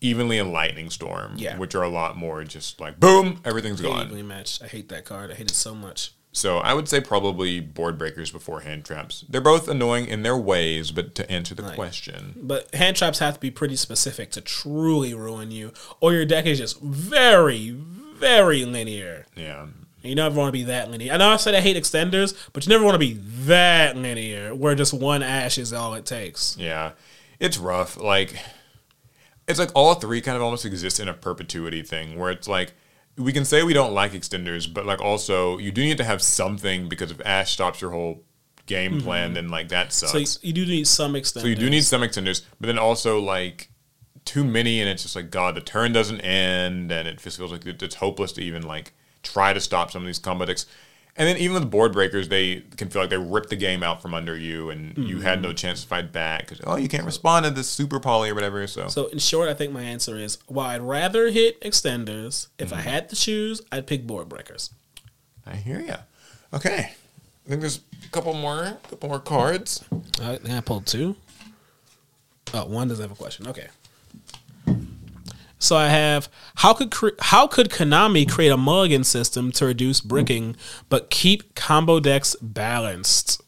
evenly 0.00 0.38
and 0.38 0.52
lightning 0.52 0.90
storm, 0.90 1.32
Yeah. 1.36 1.58
which 1.58 1.74
are 1.74 1.82
a 1.82 1.88
lot 1.88 2.16
more 2.16 2.44
just 2.44 2.80
like 2.80 3.00
boom, 3.00 3.40
everything's 3.44 3.80
gone. 3.80 4.02
Evenly 4.06 4.22
matched. 4.22 4.62
I 4.62 4.66
hate 4.68 4.88
that 4.90 5.04
card. 5.04 5.30
I 5.30 5.34
hate 5.34 5.50
it 5.50 5.54
so 5.56 5.74
much. 5.74 6.12
So 6.38 6.58
I 6.58 6.72
would 6.72 6.88
say 6.88 7.00
probably 7.00 7.58
board 7.60 7.98
breakers 7.98 8.30
before 8.30 8.60
hand 8.60 8.84
traps. 8.84 9.24
They're 9.28 9.40
both 9.40 9.66
annoying 9.66 10.06
in 10.06 10.22
their 10.22 10.36
ways, 10.36 10.92
but 10.92 11.14
to 11.16 11.28
answer 11.30 11.52
the 11.54 11.64
Right. 11.64 11.74
question, 11.74 12.34
But 12.36 12.72
hand 12.74 12.96
traps 12.96 13.18
have 13.18 13.34
to 13.34 13.40
be 13.40 13.50
pretty 13.50 13.74
specific 13.74 14.30
to 14.32 14.40
truly 14.40 15.14
ruin 15.14 15.50
you, 15.50 15.72
or 16.00 16.12
your 16.12 16.24
deck 16.24 16.46
is 16.46 16.58
just 16.58 16.80
very, 16.80 17.70
very 17.70 18.64
linear. 18.64 19.26
yeah. 19.36 19.66
You 20.00 20.14
never 20.14 20.36
want 20.38 20.48
to 20.48 20.52
be 20.52 20.62
that 20.62 20.92
linear. 20.92 21.12
I 21.12 21.16
know 21.16 21.30
I 21.30 21.36
said 21.38 21.56
I 21.56 21.60
hate 21.60 21.76
extenders, 21.76 22.32
but 22.52 22.64
you 22.64 22.70
never 22.70 22.84
want 22.84 22.94
to 22.94 23.00
be 23.00 23.14
that 23.46 23.96
linear 23.96 24.54
where 24.54 24.76
just 24.76 24.94
one 24.94 25.24
ash 25.24 25.58
is 25.58 25.72
all 25.72 25.92
it 25.94 26.06
takes. 26.06 26.56
Yeah, 26.56 26.92
it's 27.40 27.58
rough. 27.58 27.96
Like, 27.96 28.36
it's 29.48 29.58
like 29.58 29.70
all 29.74 29.94
three 29.94 30.20
kind 30.20 30.36
of 30.36 30.42
almost 30.42 30.64
exist 30.64 31.00
in 31.00 31.08
a 31.08 31.14
perpetuity 31.14 31.82
thing 31.82 32.16
where 32.16 32.30
it's 32.30 32.46
like 32.46 32.74
we 33.18 33.32
can 33.32 33.44
say 33.44 33.62
we 33.62 33.74
don't 33.74 33.92
like 33.92 34.12
extenders, 34.12 34.72
but 34.72 34.86
like 34.86 35.00
also 35.00 35.58
you 35.58 35.70
do 35.70 35.82
need 35.82 35.98
to 35.98 36.04
have 36.04 36.22
something 36.22 36.88
because 36.88 37.10
if 37.10 37.20
Ash 37.26 37.52
stops 37.52 37.80
your 37.80 37.90
whole 37.90 38.22
game 38.66 39.00
plan, 39.00 39.32
then 39.32 39.48
like 39.48 39.68
that 39.68 39.92
sucks. 39.92 40.12
So 40.12 40.38
you 40.42 40.52
do 40.52 40.64
need 40.64 40.86
some 40.86 41.14
extenders. 41.14 41.40
So 41.40 41.46
you 41.48 41.56
do 41.56 41.68
need 41.68 41.84
some 41.84 42.02
extenders, 42.02 42.42
but 42.60 42.68
then 42.68 42.78
also 42.78 43.20
like 43.20 43.70
too 44.24 44.44
many, 44.44 44.80
and 44.80 44.88
it's 44.88 45.02
just 45.02 45.16
like 45.16 45.30
God, 45.30 45.54
the 45.54 45.60
turn 45.60 45.92
doesn't 45.92 46.20
end, 46.20 46.92
and 46.92 47.08
it 47.08 47.18
just 47.18 47.38
feels 47.38 47.50
like 47.50 47.66
it's 47.66 47.94
hopeless 47.96 48.32
to 48.32 48.42
even 48.42 48.62
like 48.62 48.92
try 49.22 49.52
to 49.52 49.60
stop 49.60 49.90
some 49.90 50.02
of 50.02 50.06
these 50.06 50.18
combo 50.18 50.44
decks. 50.44 50.66
And 51.18 51.26
then 51.28 51.36
even 51.38 51.54
with 51.54 51.68
board 51.68 51.92
breakers, 51.92 52.28
they 52.28 52.62
can 52.76 52.88
feel 52.90 53.02
like 53.02 53.10
they 53.10 53.18
ripped 53.18 53.50
the 53.50 53.56
game 53.56 53.82
out 53.82 54.00
from 54.00 54.14
under 54.14 54.36
you, 54.36 54.70
and 54.70 54.96
you 54.96 55.18
had 55.20 55.40
Mm-hmm. 55.40 55.48
no 55.48 55.52
chance 55.52 55.82
to 55.82 55.88
fight 55.88 56.12
back 56.12 56.42
because 56.48 56.60
oh, 56.64 56.76
you 56.76 56.88
can't 56.88 57.04
respond 57.04 57.44
to 57.44 57.50
this 57.50 57.68
super 57.68 57.98
poly 57.98 58.30
or 58.30 58.36
whatever. 58.36 58.64
So, 58.68 58.86
So 58.86 59.06
in 59.08 59.18
short, 59.18 59.48
I 59.48 59.54
think 59.54 59.72
my 59.72 59.82
answer 59.82 60.16
is 60.16 60.38
while 60.46 60.68
I'd 60.68 60.80
rather 60.80 61.28
hit 61.30 61.60
extenders, 61.60 62.46
if 62.58 62.68
Mm-hmm. 62.70 62.78
I 62.78 62.82
had 62.82 63.08
to 63.10 63.16
choose, 63.16 63.60
I'd 63.72 63.86
pick 63.88 64.06
board 64.06 64.28
breakers. 64.28 64.70
I 65.44 65.56
hear 65.56 65.80
ya. 65.80 65.96
Okay, 66.54 66.92
I 67.46 67.48
think 67.48 67.60
there's 67.62 67.80
a 68.06 68.08
couple 68.10 68.32
more, 68.34 68.78
couple 68.88 69.08
more 69.08 69.18
cards. 69.20 69.84
I 70.22 70.36
think 70.36 70.54
I 70.54 70.60
pulled 70.60 70.86
two. 70.86 71.16
Oh, 72.54 72.64
one 72.66 72.86
doesn't 72.88 73.02
have 73.02 73.10
a 73.12 73.20
question. 73.20 73.46
Okay. 73.48 73.66
So 75.58 75.76
I 75.76 75.88
have 75.88 76.28
how 76.56 76.72
could 76.74 76.90
cre- 76.90 77.18
how 77.20 77.46
could 77.46 77.68
Konami 77.70 78.30
create 78.30 78.50
a 78.50 78.56
mulligan 78.56 79.02
system 79.04 79.50
to 79.52 79.66
reduce 79.66 80.00
bricking 80.00 80.56
but 80.88 81.10
keep 81.10 81.54
combo 81.54 81.98
decks 82.00 82.36
balanced? 82.40 83.42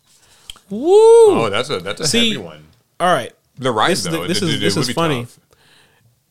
Woo! 0.68 0.88
Oh, 0.88 1.48
that's 1.50 1.70
a 1.70 1.78
that's 1.80 2.00
a 2.00 2.06
See, 2.06 2.30
heavy 2.32 2.42
one. 2.44 2.64
All 2.98 3.12
right. 3.12 3.32
The 3.56 3.70
rise 3.72 4.04
This, 4.04 4.12
though, 4.12 4.26
this 4.26 4.42
is 4.42 4.54
it- 4.54 4.56
it 4.56 4.60
this 4.60 4.76
is 4.76 4.90
funny. 4.90 5.22
tough. 5.22 5.38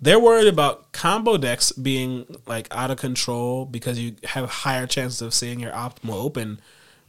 They're 0.01 0.19
worried 0.19 0.47
about 0.47 0.91
combo 0.93 1.37
decks 1.37 1.71
being 1.73 2.25
like 2.47 2.67
out 2.71 2.89
of 2.89 2.97
control 2.97 3.65
because 3.65 3.99
you 3.99 4.15
have 4.23 4.49
higher 4.49 4.87
chances 4.87 5.21
of 5.21 5.33
seeing 5.33 5.59
your 5.59 5.71
optimal 5.71 6.13
open. 6.13 6.59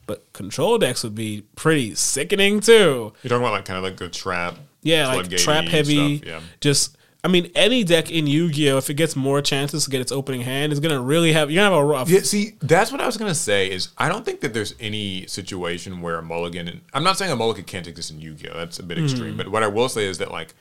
But 0.07 0.33
control 0.33 0.77
decks 0.77 1.05
would 1.05 1.15
be 1.15 1.45
pretty 1.55 1.95
sickening 1.95 2.59
too. 2.61 3.13
You're 3.23 3.29
talking 3.29 3.37
about 3.43 3.53
like 3.53 3.65
kind 3.65 3.79
of 3.79 3.85
like 3.85 3.97
the 3.97 4.09
trap. 4.09 4.57
Yeah, 4.83 5.07
like 5.15 5.31
trap 5.31 5.67
heavy. 5.67 6.19
stuff, 6.19 6.29
yeah. 6.29 6.41
Just, 6.61 6.97
I 7.23 7.29
mean, 7.29 7.51
any 7.55 7.85
deck 7.85 8.11
in 8.11 8.27
Yu 8.27 8.51
Gi 8.51 8.71
Oh, 8.71 8.79
if 8.79 8.89
it 8.89 8.95
gets 8.95 9.15
more 9.15 9.43
chances 9.43 9.85
to 9.85 9.91
get 9.91 10.01
its 10.01 10.11
opening 10.11 10.41
hand, 10.41 10.73
is 10.73 10.81
gonna 10.81 11.01
really 11.01 11.33
have. 11.33 11.51
You're 11.51 11.63
gonna 11.63 11.75
have 11.75 11.85
a 11.85 11.87
rough. 11.87 12.09
Yeah, 12.09 12.21
see, 12.21 12.55
that's 12.61 12.91
what 12.91 13.01
I 13.01 13.07
was 13.07 13.17
gonna 13.17 13.35
say. 13.35 13.71
Is 13.71 13.91
I 13.99 14.09
don't 14.09 14.25
think 14.25 14.41
that 14.41 14.55
there's 14.55 14.75
any 14.81 15.27
situation 15.27 16.01
where 16.01 16.17
a 16.17 16.23
mulligan. 16.23 16.67
And, 16.69 16.81
I'm 16.95 17.05
not 17.05 17.19
saying 17.19 17.31
a 17.31 17.37
mulligan 17.37 17.65
can't 17.65 17.87
exist 17.87 18.11
in 18.11 18.21
Yu-Gi-Oh. 18.21 18.57
That's 18.57 18.79
a 18.79 18.83
bit 18.83 18.97
hmm. 18.97 19.05
extreme. 19.05 19.37
But 19.37 19.49
what 19.49 19.63
I 19.63 19.67
will 19.67 19.89
say 19.89 20.07
is 20.07 20.19
that 20.19 20.31
like, 20.31 20.55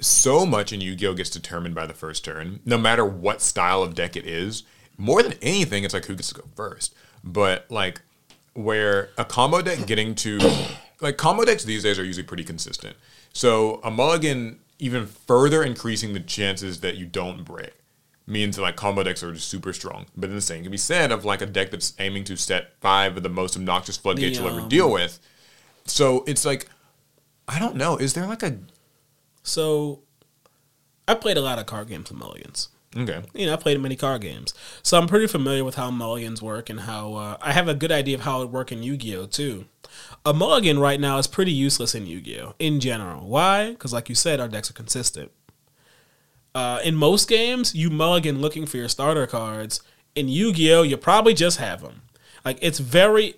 so 0.00 0.46
much 0.46 0.72
in 0.72 0.80
Yu-Gi-Oh 0.80 1.14
gets 1.14 1.30
determined 1.30 1.74
by 1.74 1.86
the 1.86 1.94
first 1.94 2.24
turn, 2.24 2.60
no 2.64 2.78
matter 2.78 3.04
what 3.04 3.42
style 3.42 3.82
of 3.82 3.94
deck 3.94 4.16
it 4.16 4.26
is. 4.26 4.62
More 4.98 5.22
than 5.22 5.34
anything, 5.42 5.84
it's 5.84 5.92
like 5.92 6.06
who 6.06 6.14
gets 6.14 6.28
to 6.28 6.34
go 6.34 6.44
first. 6.54 6.94
But 7.22 7.70
like, 7.70 8.00
where 8.54 9.10
a 9.18 9.24
combo 9.24 9.60
deck 9.60 9.86
getting 9.86 10.14
to, 10.16 10.38
like 11.00 11.16
combo 11.16 11.44
decks 11.44 11.64
these 11.64 11.82
days 11.82 11.98
are 11.98 12.04
usually 12.04 12.26
pretty 12.26 12.44
consistent. 12.44 12.96
So 13.32 13.80
a 13.84 13.90
mulligan 13.90 14.60
even 14.78 15.06
further 15.06 15.62
increasing 15.62 16.12
the 16.12 16.20
chances 16.20 16.80
that 16.80 16.96
you 16.96 17.06
don't 17.06 17.44
break 17.44 17.72
means 18.26 18.56
that 18.56 18.62
like 18.62 18.76
combo 18.76 19.02
decks 19.02 19.22
are 19.22 19.32
just 19.32 19.48
super 19.48 19.72
strong. 19.72 20.06
But 20.16 20.28
then 20.28 20.36
the 20.36 20.42
same 20.42 20.62
can 20.62 20.72
be 20.72 20.76
said 20.76 21.12
of 21.12 21.24
like 21.24 21.40
a 21.40 21.46
deck 21.46 21.70
that's 21.70 21.94
aiming 21.98 22.24
to 22.24 22.36
set 22.36 22.72
five 22.80 23.16
of 23.16 23.22
the 23.22 23.28
most 23.28 23.56
obnoxious 23.56 23.96
floodgates 23.96 24.38
The, 24.38 24.44
you'll 24.44 24.52
ever 24.52 24.62
um, 24.62 24.68
deal 24.68 24.90
with. 24.90 25.20
So 25.84 26.24
it's 26.26 26.44
like, 26.44 26.68
I 27.48 27.58
don't 27.58 27.76
know. 27.76 27.96
Is 27.96 28.14
there 28.14 28.26
like 28.26 28.42
a 28.42 28.58
So, 29.42 30.00
I 31.06 31.14
played 31.14 31.36
a 31.36 31.40
lot 31.40 31.60
of 31.60 31.66
card 31.66 31.88
games 31.88 32.10
with 32.10 32.18
mulligans. 32.18 32.68
Okay? 32.96 33.22
You 33.34 33.46
know, 33.46 33.52
I 33.54 33.56
played 33.56 33.80
many 33.80 33.96
card 33.96 34.22
games, 34.22 34.54
so 34.82 34.98
I'm 34.98 35.06
pretty 35.06 35.26
familiar 35.26 35.64
with 35.64 35.74
how 35.74 35.90
mulligans 35.90 36.42
work 36.42 36.70
and 36.70 36.80
how 36.80 37.14
uh, 37.14 37.36
I 37.40 37.52
have 37.52 37.68
a 37.68 37.74
good 37.74 37.92
idea 37.92 38.16
of 38.16 38.22
how 38.22 38.42
it 38.42 38.50
work 38.50 38.72
in 38.72 38.82
Yu 38.82 38.96
Gi 38.96 39.16
Oh 39.16 39.26
too. 39.26 39.66
A 40.24 40.32
mulligan 40.32 40.78
right 40.78 41.00
now 41.00 41.18
is 41.18 41.26
pretty 41.26 41.52
useless 41.52 41.94
in 41.94 42.06
Yu 42.06 42.20
Gi 42.20 42.40
Oh 42.40 42.54
in 42.58 42.80
general. 42.80 43.26
Why? 43.26 43.70
Because 43.70 43.92
like 43.92 44.08
you 44.08 44.14
said, 44.14 44.40
our 44.40 44.48
decks 44.48 44.70
are 44.70 44.74
consistent. 44.74 45.30
Uh, 46.54 46.80
in 46.84 46.94
most 46.94 47.28
games, 47.28 47.74
you 47.74 47.90
mulligan 47.90 48.40
looking 48.40 48.64
for 48.66 48.78
your 48.78 48.88
starter 48.88 49.26
cards. 49.26 49.82
In 50.14 50.28
Yu 50.28 50.52
Gi 50.52 50.72
Oh, 50.72 50.82
you 50.82 50.96
probably 50.96 51.34
just 51.34 51.58
have 51.58 51.82
them. 51.82 52.02
Like 52.44 52.58
it's 52.62 52.78
very 52.78 53.34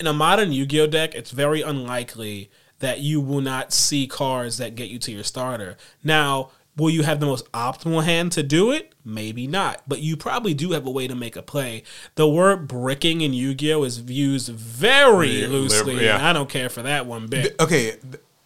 in 0.00 0.06
a 0.06 0.12
modern 0.12 0.52
Yu 0.52 0.66
Gi 0.66 0.80
Oh 0.80 0.86
deck, 0.86 1.14
it's 1.14 1.30
very 1.30 1.62
unlikely 1.62 2.50
that 2.80 3.00
you 3.00 3.20
will 3.20 3.40
not 3.40 3.72
see 3.72 4.06
cards 4.06 4.58
that 4.58 4.74
get 4.74 4.88
you 4.88 4.98
to 5.00 5.12
your 5.12 5.24
starter. 5.24 5.76
Now, 6.04 6.50
will 6.78 6.90
you 6.90 7.02
have 7.02 7.20
the 7.20 7.26
most 7.26 7.50
optimal 7.52 8.04
hand 8.04 8.32
to 8.32 8.42
do 8.42 8.70
it? 8.70 8.94
Maybe 9.04 9.46
not, 9.46 9.82
but 9.86 10.00
you 10.00 10.16
probably 10.16 10.54
do 10.54 10.72
have 10.72 10.86
a 10.86 10.90
way 10.90 11.06
to 11.08 11.14
make 11.14 11.36
a 11.36 11.42
play. 11.42 11.82
The 12.14 12.28
word 12.28 12.66
bricking 12.68 13.20
in 13.20 13.32
Yu 13.34 13.54
Gi 13.54 13.72
Oh 13.74 13.82
is 13.84 14.00
used 14.02 14.48
very 14.48 15.42
Yeah, 15.42 15.48
loosely. 15.48 16.04
yeah. 16.04 16.26
I 16.28 16.32
don't 16.32 16.48
care 16.48 16.68
for 16.68 16.82
that 16.82 17.04
one 17.06 17.26
bit. 17.26 17.54
Okay. 17.60 17.96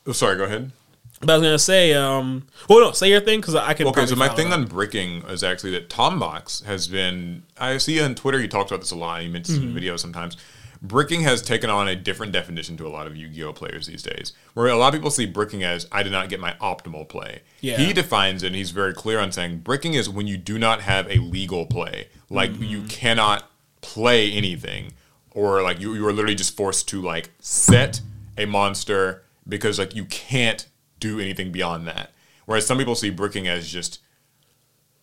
Oh, 0.06 0.12
sorry. 0.12 0.36
Go 0.36 0.44
ahead. 0.44 0.72
But 1.20 1.30
I 1.30 1.36
was 1.36 1.42
gonna 1.46 1.58
say, 1.60 1.94
um, 1.94 2.48
well, 2.68 2.80
no, 2.80 2.90
say 2.90 3.08
your 3.08 3.20
thing 3.20 3.40
because 3.40 3.54
I 3.54 3.74
can. 3.74 3.86
Okay, 3.86 4.06
so 4.06 4.16
my 4.16 4.28
thing 4.28 4.48
up. 4.48 4.54
on 4.54 4.64
bricking 4.64 5.22
is 5.28 5.44
actually 5.44 5.70
that 5.72 5.88
Tombox 5.88 6.64
has 6.64 6.88
been. 6.88 7.44
I 7.56 7.78
see 7.78 8.00
on 8.00 8.16
Twitter 8.16 8.40
you 8.40 8.48
talked 8.48 8.72
about 8.72 8.80
this 8.80 8.90
a 8.90 8.96
lot. 8.96 9.22
You 9.22 9.30
mentioned 9.30 9.60
Mm-hmm. 9.62 9.78
videos 9.78 10.00
sometimes. 10.00 10.36
Bricking 10.84 11.20
has 11.22 11.40
taken 11.42 11.70
on 11.70 11.86
a 11.86 11.94
different 11.94 12.32
definition 12.32 12.76
to 12.78 12.86
a 12.86 12.90
lot 12.90 13.06
of 13.06 13.16
Yu-Gi-Oh 13.16 13.52
players 13.52 13.86
these 13.86 14.02
days. 14.02 14.32
Where 14.54 14.66
a 14.66 14.76
lot 14.76 14.88
of 14.92 14.98
people 14.98 15.12
see 15.12 15.26
bricking 15.26 15.62
as 15.62 15.86
I 15.92 16.02
did 16.02 16.10
not 16.10 16.28
get 16.28 16.40
my 16.40 16.54
optimal 16.54 17.08
play. 17.08 17.42
Yeah. 17.60 17.76
He 17.76 17.92
defines 17.92 18.42
it 18.42 18.48
and 18.48 18.56
he's 18.56 18.72
very 18.72 18.92
clear 18.92 19.20
on 19.20 19.30
saying 19.30 19.58
bricking 19.58 19.94
is 19.94 20.08
when 20.10 20.26
you 20.26 20.36
do 20.36 20.58
not 20.58 20.80
have 20.82 21.08
a 21.08 21.18
legal 21.18 21.66
play. 21.66 22.08
Like 22.28 22.50
Mm-hmm. 22.50 22.64
you 22.64 22.82
cannot 22.88 23.48
play 23.80 24.32
anything. 24.32 24.92
Or 25.30 25.62
like 25.62 25.80
you, 25.80 25.94
you 25.94 26.04
are 26.06 26.12
literally 26.12 26.34
just 26.34 26.56
forced 26.56 26.88
to 26.88 27.00
like 27.00 27.30
set 27.38 28.00
a 28.36 28.44
monster 28.46 29.22
because 29.48 29.78
like 29.78 29.94
you 29.94 30.04
can't 30.06 30.66
do 30.98 31.20
anything 31.20 31.52
beyond 31.52 31.86
that. 31.86 32.10
Whereas 32.44 32.66
some 32.66 32.76
people 32.78 32.96
see 32.96 33.10
bricking 33.10 33.46
as 33.46 33.70
just 33.70 34.00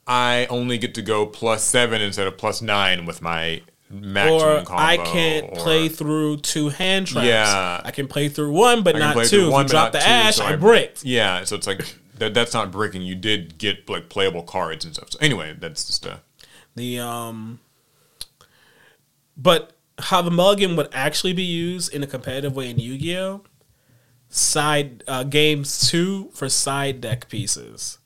I 0.08 0.46
only 0.50 0.78
get 0.78 0.94
to 0.96 1.02
go 1.02 1.26
plus 1.26 1.64
seven 1.64 2.02
instead 2.02 2.28
of 2.28 2.38
plus 2.38 2.62
nine 2.62 3.06
with 3.06 3.22
my 3.22 3.62
maximum 3.90 4.42
or 4.42 4.66
combo. 4.66 4.84
I 4.84 4.98
can't 4.98 5.50
or- 5.50 5.56
play 5.58 5.90
through 5.90 6.38
two 6.38 6.70
hand 6.70 7.08
traps. 7.08 7.28
Yeah. 7.28 7.82
I 7.84 7.92
can 7.92 8.08
play 8.08 8.30
through 8.30 8.52
one, 8.52 8.84
but 8.84 8.96
I 8.96 9.00
not 9.00 9.14
two. 9.16 9.24
through 9.26 9.56
If 9.56 9.64
you 9.64 9.70
drop 9.70 9.92
the 9.92 10.00
two, 10.00 10.06
ash, 10.06 10.36
so 10.36 10.46
I 10.46 10.56
bricked. 10.56 11.04
Yeah, 11.04 11.44
so 11.44 11.56
it's 11.56 11.68
like 11.68 11.82
that, 12.18 12.34
that's 12.34 12.54
not 12.54 12.72
bricking. 12.72 13.02
You 13.02 13.16
did 13.16 13.58
get 13.58 13.90
like 13.90 14.10
playable 14.10 14.44
cards 14.44 14.86
and 14.86 14.94
stuff. 14.94 15.12
So 15.12 15.20
anyway, 15.22 15.56
that's 15.60 15.86
just 15.86 16.06
uh 16.06 16.18
The 16.76 17.00
um, 17.00 17.60
but 19.36 19.74
how 19.98 20.22
the 20.22 20.32
mulligan 20.32 20.76
would 20.76 20.90
actually 20.94 21.34
be 21.34 21.44
used 21.44 21.94
in 21.94 22.04
a 22.04 22.08
competitive 22.08 22.56
way 22.56 22.70
in 22.70 22.78
Yu 22.80 22.98
Gi 22.98 23.18
Oh, 23.18 23.44
side 24.30 25.04
uh, 25.08 25.24
games 25.24 25.90
two 25.90 26.30
for 26.34 26.48
side 26.50 27.02
deck 27.02 27.28
pieces. 27.30 27.98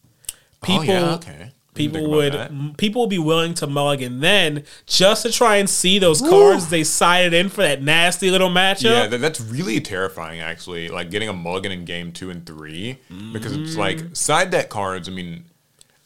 People, 0.64 0.82
oh, 0.82 0.84
yeah, 0.84 1.14
okay. 1.16 1.52
Didn't 1.74 1.94
people 1.94 2.10
would 2.12 2.34
that. 2.34 2.52
people 2.78 3.02
would 3.02 3.10
be 3.10 3.18
willing 3.18 3.54
to 3.56 3.68
mulligan 3.68 4.20
then 4.20 4.64
just 4.86 5.24
to 5.24 5.32
try 5.32 5.56
and 5.58 5.70
see 5.70 5.98
those 6.00 6.22
cards 6.22 6.70
they 6.70 6.84
sided 6.84 7.34
in 7.34 7.50
for 7.50 7.62
that 7.64 7.82
nasty 7.82 8.30
little 8.30 8.50
matchup. 8.50 8.84
Yeah, 8.92 9.08
that, 9.08 9.18
that's 9.22 9.42
really 9.42 9.80
terrifying, 9.82 10.40
actually. 10.40 10.90
Like 10.90 11.10
getting 11.10 11.30
a 11.30 11.34
mulligan 11.34 11.72
in 11.72 11.86
game 11.86 12.12
two 12.12 12.30
and 12.30 12.46
three 12.46 13.00
because 13.32 13.54
it's 13.56 13.76
like 13.76 13.98
Mm. 13.98 14.16
side 14.18 14.52
deck 14.52 14.70
cards. 14.70 15.08
I 15.10 15.12
mean, 15.12 15.46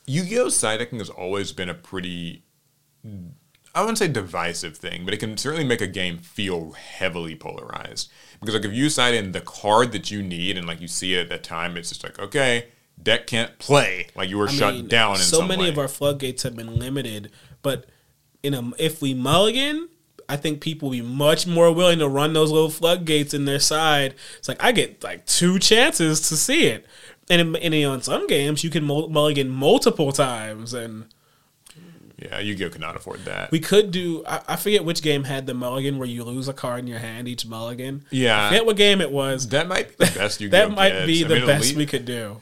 Yu 0.06 0.24
Gi 0.24 0.40
Oh! 0.40 0.50
side 0.50 0.80
decking 0.80 1.00
has 1.00 1.10
always 1.10 1.52
been 1.52 1.68
a 1.70 1.74
pretty, 1.74 2.44
I 3.76 3.82
wouldn't 3.82 3.98
say 3.98 4.08
divisive 4.08 4.78
thing, 4.78 5.04
but 5.06 5.14
it 5.14 5.18
can 5.18 5.38
certainly 5.38 5.66
make 5.66 5.82
a 5.82 5.88
game 5.88 6.18
feel 6.18 6.72
heavily 6.72 7.36
polarized. 7.36 8.10
Because 8.40 8.56
like 8.56 8.66
if 8.66 8.72
you 8.74 8.90
side 8.90 9.14
in 9.16 9.34
the 9.34 9.42
card 9.42 9.92
that 9.92 10.10
you 10.12 10.24
need 10.24 10.58
and 10.58 10.66
like 10.68 10.80
you 10.80 10.88
see 10.88 11.14
it 11.16 11.22
at 11.24 11.30
that 11.30 11.44
time, 11.44 11.76
it's 11.76 11.90
just 11.90 12.04
like 12.04 12.18
okay, 12.20 12.68
deck 13.02 13.28
can't 13.28 13.58
play. 13.60 14.08
Like 14.16 14.30
you 14.30 14.38
were 14.38 14.48
I 14.50 14.52
shut 14.52 14.74
mean, 14.76 14.88
down. 14.88 15.18
So 15.18 15.42
many 15.42 15.64
way. 15.64 15.70
of 15.70 15.78
our 15.78 15.88
floodgates 15.88 16.44
have 16.44 16.56
been 16.56 16.78
limited, 16.78 17.32
but 17.62 17.86
in 18.44 18.54
a 18.54 18.72
if 18.78 19.02
we 19.02 19.14
mulligan, 19.14 19.90
I 20.30 20.38
think 20.38 20.62
people 20.62 20.90
will 20.90 20.98
be 20.98 21.02
much 21.02 21.48
more 21.48 21.72
willing 21.72 22.00
to 22.00 22.08
run 22.08 22.34
those 22.34 22.52
little 22.52 22.70
floodgates 22.70 23.34
in 23.34 23.46
their 23.46 23.60
side. 23.60 24.16
It's 24.38 24.48
like 24.48 24.64
I 24.64 24.72
get 24.72 25.04
like 25.04 25.26
two 25.26 25.60
chances 25.60 26.28
to 26.30 26.36
see 26.38 26.68
it, 26.68 26.86
and 27.30 27.42
in, 27.42 27.56
and, 27.56 27.74
in 27.74 28.02
some 28.02 28.28
games 28.28 28.64
you 28.64 28.70
can 28.70 28.84
mulligan 28.84 29.50
multiple 29.50 30.12
times, 30.12 30.74
and 30.74 31.06
yeah, 32.18 32.40
Yu 32.40 32.56
Gi 32.56 32.66
Oh! 32.66 32.70
cannot 32.70 32.96
afford 32.96 33.26
that. 33.26 33.52
we 33.52 33.60
could 33.60 33.92
do. 33.92 34.24
I, 34.28 34.42
I 34.50 34.56
forget 34.56 34.84
which 34.84 35.02
game 35.04 35.24
had 35.26 35.46
the 35.46 35.54
mulligan 35.54 36.00
where 36.00 36.08
you 36.08 36.24
lose 36.24 36.48
a 36.48 36.54
card 36.54 36.80
in 36.80 36.88
your 36.88 37.00
hand 37.00 37.28
each 37.28 37.46
mulligan. 37.46 38.06
Yeah. 38.10 38.46
I 38.46 38.50
forget 38.50 38.66
what 38.66 38.76
game 38.76 39.02
it 39.02 39.12
was. 39.12 39.50
that 39.50 39.68
might 39.68 39.98
be 39.98 40.06
the 40.06 40.12
best 40.16 40.42
Yu 40.42 40.50
Gi 40.50 40.56
Oh! 40.56 40.60
That 40.60 40.76
might 40.76 41.06
be 41.06 41.24
the 41.24 41.46
best 41.46 41.76
we 41.76 41.86
could 41.86 42.06
do. 42.06 42.42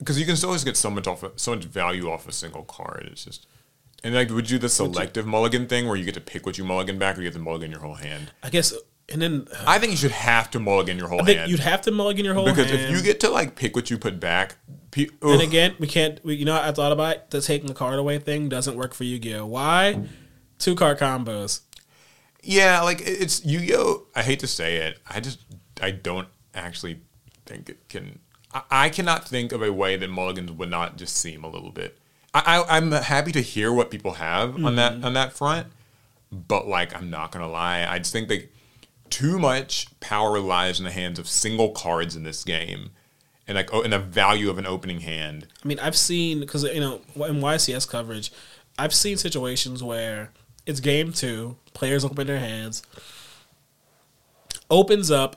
Because 0.00 0.18
you 0.18 0.26
can 0.26 0.34
still 0.34 0.48
always 0.48 0.64
get 0.64 0.76
so 0.76 0.90
much 0.90 1.06
off 1.06 1.22
so 1.36 1.54
much 1.54 1.64
value 1.66 2.10
off 2.10 2.26
a 2.26 2.32
single 2.32 2.64
card. 2.64 3.08
It's 3.12 3.24
just 3.24 3.46
and 4.02 4.14
like 4.14 4.30
would 4.30 4.50
you 4.50 4.58
do 4.58 4.62
the 4.62 4.68
selective 4.68 5.26
mulligan 5.26 5.66
thing 5.68 5.86
where 5.86 5.96
you 5.96 6.04
get 6.04 6.14
to 6.14 6.20
pick 6.20 6.44
what 6.46 6.58
you 6.58 6.64
mulligan 6.64 6.98
back 6.98 7.16
or 7.16 7.20
you 7.22 7.28
get 7.28 7.34
to 7.34 7.38
mulligan 7.38 7.70
your 7.70 7.80
whole 7.80 7.94
hand? 7.94 8.32
I 8.42 8.50
guess, 8.50 8.72
and 9.08 9.20
then 9.22 9.46
uh, 9.52 9.64
I 9.66 9.78
think 9.78 9.92
you 9.92 9.96
should 9.98 10.10
have 10.10 10.50
to 10.52 10.58
mulligan 10.58 10.98
your 10.98 11.08
whole 11.08 11.20
I 11.22 11.24
think 11.24 11.38
hand 11.38 11.50
you'd 11.50 11.60
have 11.60 11.82
to 11.82 11.90
mulligan 11.92 12.24
your 12.24 12.34
whole 12.34 12.46
hand. 12.46 12.56
because 12.56 12.70
hand. 12.72 12.82
if 12.84 12.90
you 12.90 13.02
get 13.02 13.20
to 13.20 13.28
like 13.30 13.54
pick 13.56 13.76
what 13.76 13.90
you 13.90 13.98
put 13.98 14.18
back, 14.18 14.56
pe- 14.90 15.08
And 15.22 15.40
again, 15.42 15.74
we 15.78 15.86
can't. 15.86 16.22
We, 16.24 16.34
you 16.34 16.44
know, 16.44 16.56
I 16.60 16.72
thought 16.72 16.92
about 16.92 17.16
it, 17.16 17.30
the 17.30 17.40
taking 17.42 17.66
the 17.68 17.74
card 17.74 17.98
away 17.98 18.18
thing 18.18 18.48
doesn't 18.48 18.76
work 18.76 18.94
for 18.94 19.04
Yu 19.04 19.18
Gi 19.18 19.34
Oh. 19.36 19.46
Why? 19.46 20.02
Two 20.58 20.74
card 20.74 20.98
combos. 20.98 21.60
yeah, 22.42 22.80
like 22.82 23.02
it's 23.04 23.44
Yu 23.44 23.60
Gi 23.60 23.74
Oh. 23.76 24.06
I 24.16 24.22
hate 24.22 24.40
to 24.40 24.46
say 24.46 24.76
it, 24.76 24.98
I 25.08 25.20
just 25.20 25.40
I 25.82 25.90
don't 25.90 26.28
actually 26.54 27.00
think 27.44 27.68
it 27.68 27.88
can. 27.88 28.18
I, 28.52 28.62
I 28.70 28.88
cannot 28.88 29.26
think 29.26 29.52
of 29.52 29.62
a 29.62 29.72
way 29.72 29.96
that 29.96 30.08
mulligans 30.08 30.52
would 30.52 30.70
not 30.70 30.96
just 30.96 31.16
seem 31.16 31.44
a 31.44 31.48
little 31.48 31.70
bit. 31.70 31.98
I, 32.34 32.42
I 32.46 32.76
I'm 32.76 32.92
happy 32.92 33.32
to 33.32 33.40
hear 33.40 33.72
what 33.72 33.90
people 33.90 34.12
have 34.14 34.62
on 34.64 34.76
that 34.76 34.94
mm-hmm. 34.94 35.04
on 35.04 35.14
that 35.14 35.32
front, 35.32 35.68
but 36.32 36.68
like 36.68 36.94
I'm 36.94 37.10
not 37.10 37.32
gonna 37.32 37.48
lie, 37.48 37.86
I 37.88 37.98
just 37.98 38.12
think 38.12 38.28
that 38.28 38.50
too 39.10 39.38
much 39.38 39.88
power 40.00 40.38
lies 40.38 40.78
in 40.78 40.84
the 40.84 40.92
hands 40.92 41.18
of 41.18 41.28
single 41.28 41.70
cards 41.70 42.14
in 42.14 42.22
this 42.22 42.44
game, 42.44 42.90
and 43.46 43.56
like 43.56 43.72
oh, 43.72 43.82
and 43.82 43.92
the 43.92 43.98
value 43.98 44.48
of 44.50 44.58
an 44.58 44.66
opening 44.66 45.00
hand. 45.00 45.46
I 45.64 45.68
mean, 45.68 45.80
I've 45.80 45.96
seen 45.96 46.40
because 46.40 46.62
you 46.62 46.80
know 46.80 47.00
in 47.16 47.40
YCS 47.40 47.88
coverage, 47.88 48.32
I've 48.78 48.94
seen 48.94 49.16
situations 49.16 49.82
where 49.82 50.32
It's 50.66 50.80
game 50.80 51.12
two. 51.12 51.56
Players 51.74 52.04
open 52.04 52.26
their 52.26 52.38
hands. 52.38 52.82
Opens 54.70 55.10
up 55.10 55.36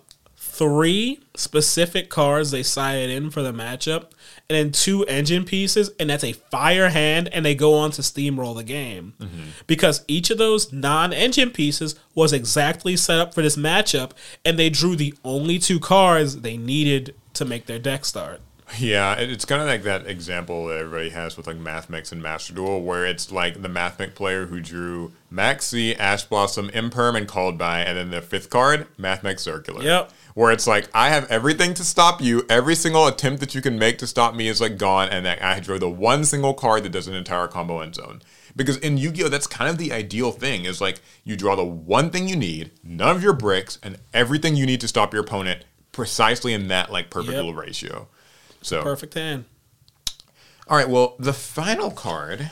three 0.54 1.20
specific 1.36 2.12
cards 2.12 2.52
they 2.52 2.62
sided 2.62 3.10
in 3.10 3.32
for 3.32 3.42
the 3.42 3.52
matchup, 3.52 4.12
and 4.48 4.56
then 4.56 4.72
two 4.72 5.04
engine 5.06 5.46
pieces, 5.46 5.90
and 6.00 6.12
that's 6.12 6.24
a 6.24 6.34
fire 6.34 6.90
hand, 6.90 7.28
and 7.34 7.44
they 7.44 7.56
go 7.56 7.74
on 7.74 7.90
to 7.90 8.04
steamroll 8.04 8.56
the 8.56 8.64
game. 8.64 9.14
Mm-hmm. 9.20 9.42
Because 9.66 10.06
each 10.08 10.30
of 10.30 10.38
those 10.38 10.72
non 10.72 11.12
engine 11.12 11.50
pieces 11.50 11.96
was 12.14 12.34
exactly 12.34 12.96
set 12.96 13.18
up 13.18 13.34
for 13.34 13.42
this 13.42 13.58
matchup, 13.58 14.12
and 14.46 14.60
they 14.60 14.70
drew 14.70 14.96
the 14.96 15.16
only 15.26 15.58
two 15.58 15.80
cards 15.80 16.42
they 16.42 16.56
needed 16.56 17.16
to 17.34 17.46
make 17.46 17.66
their 17.66 17.80
deck 17.80 18.06
start. 18.06 18.40
Yeah, 18.78 19.16
it's 19.16 19.46
kind 19.46 19.62
of 19.62 19.68
like 19.68 19.84
that 19.84 20.08
example 20.08 20.68
that 20.68 20.78
everybody 20.78 21.10
has 21.10 21.38
with 21.38 21.48
like 21.48 21.58
Mathmech 21.58 22.12
and 22.12 22.22
Master 22.22 22.54
Duel, 22.54 22.82
where 22.82 23.06
it's 23.06 23.32
like 23.32 23.62
the 23.62 23.68
Mathmech 23.68 24.16
player 24.16 24.46
who 24.46 24.60
drew 24.60 25.14
Max 25.30 25.66
C, 25.66 25.96
Ash 25.96 26.24
Blossom, 26.24 26.70
Imperm, 26.70 27.18
and 27.18 27.28
Called 27.28 27.58
By, 27.58 27.82
and 27.82 27.98
then 27.98 28.12
the 28.12 28.22
fifth 28.22 28.50
card, 28.50 28.88
Mathmech 28.98 29.40
Circular. 29.40 29.84
Yep. 29.84 30.12
Where 30.34 30.52
it's 30.52 30.66
like, 30.66 30.90
I 30.96 31.10
have 31.10 31.30
everything 31.30 31.74
to 31.76 31.84
stop 31.84 32.20
you. 32.20 32.44
Every 32.50 32.74
single 32.76 33.06
attempt 33.08 33.40
that 33.42 33.54
you 33.54 33.62
can 33.62 33.78
make 33.78 34.00
to 34.00 34.08
stop 34.08 34.34
me 34.34 34.48
is 34.48 34.60
like 34.60 34.78
gone, 34.80 35.10
and 35.10 35.26
that 35.26 35.44
I 35.44 35.60
drew 35.60 35.78
the 35.78 35.90
one 35.90 36.26
single 36.26 36.54
card 36.56 36.84
that 36.84 36.90
does 36.92 37.08
an 37.08 37.14
entire 37.14 37.48
combo 37.48 37.82
end 37.82 37.96
zone. 37.96 38.22
Because 38.56 38.78
in 38.78 38.98
Yu 38.98 39.12
Gi 39.12 39.24
Oh!, 39.26 39.30
that's 39.30 39.46
kind 39.48 39.70
of 39.70 39.78
the 39.78 39.92
ideal 39.94 40.32
thing 40.32 40.66
is 40.66 40.82
like 40.82 41.02
you 41.24 41.36
draw 41.36 41.56
the 41.56 41.64
one 41.64 42.10
thing 42.10 42.28
you 42.28 42.36
need, 42.36 42.72
none 42.84 43.16
of 43.16 43.22
your 43.24 43.34
bricks, 43.34 43.78
and 43.84 43.98
everything 44.14 44.56
you 44.56 44.66
need 44.66 44.82
to 44.82 44.88
stop 44.88 45.14
your 45.14 45.24
opponent 45.24 45.66
precisely 45.92 46.54
in 46.54 46.68
that 46.70 46.92
like 46.92 47.10
perfect 47.12 47.34
Yep. 47.34 47.38
little 47.38 47.54
ratio. 47.54 48.08
So 48.62 48.82
Perfect 48.82 49.14
hand. 49.14 49.46
all 50.68 50.78
right, 50.78 50.90
well, 50.90 51.16
the 51.20 51.34
final 51.34 51.92
card. 51.92 52.50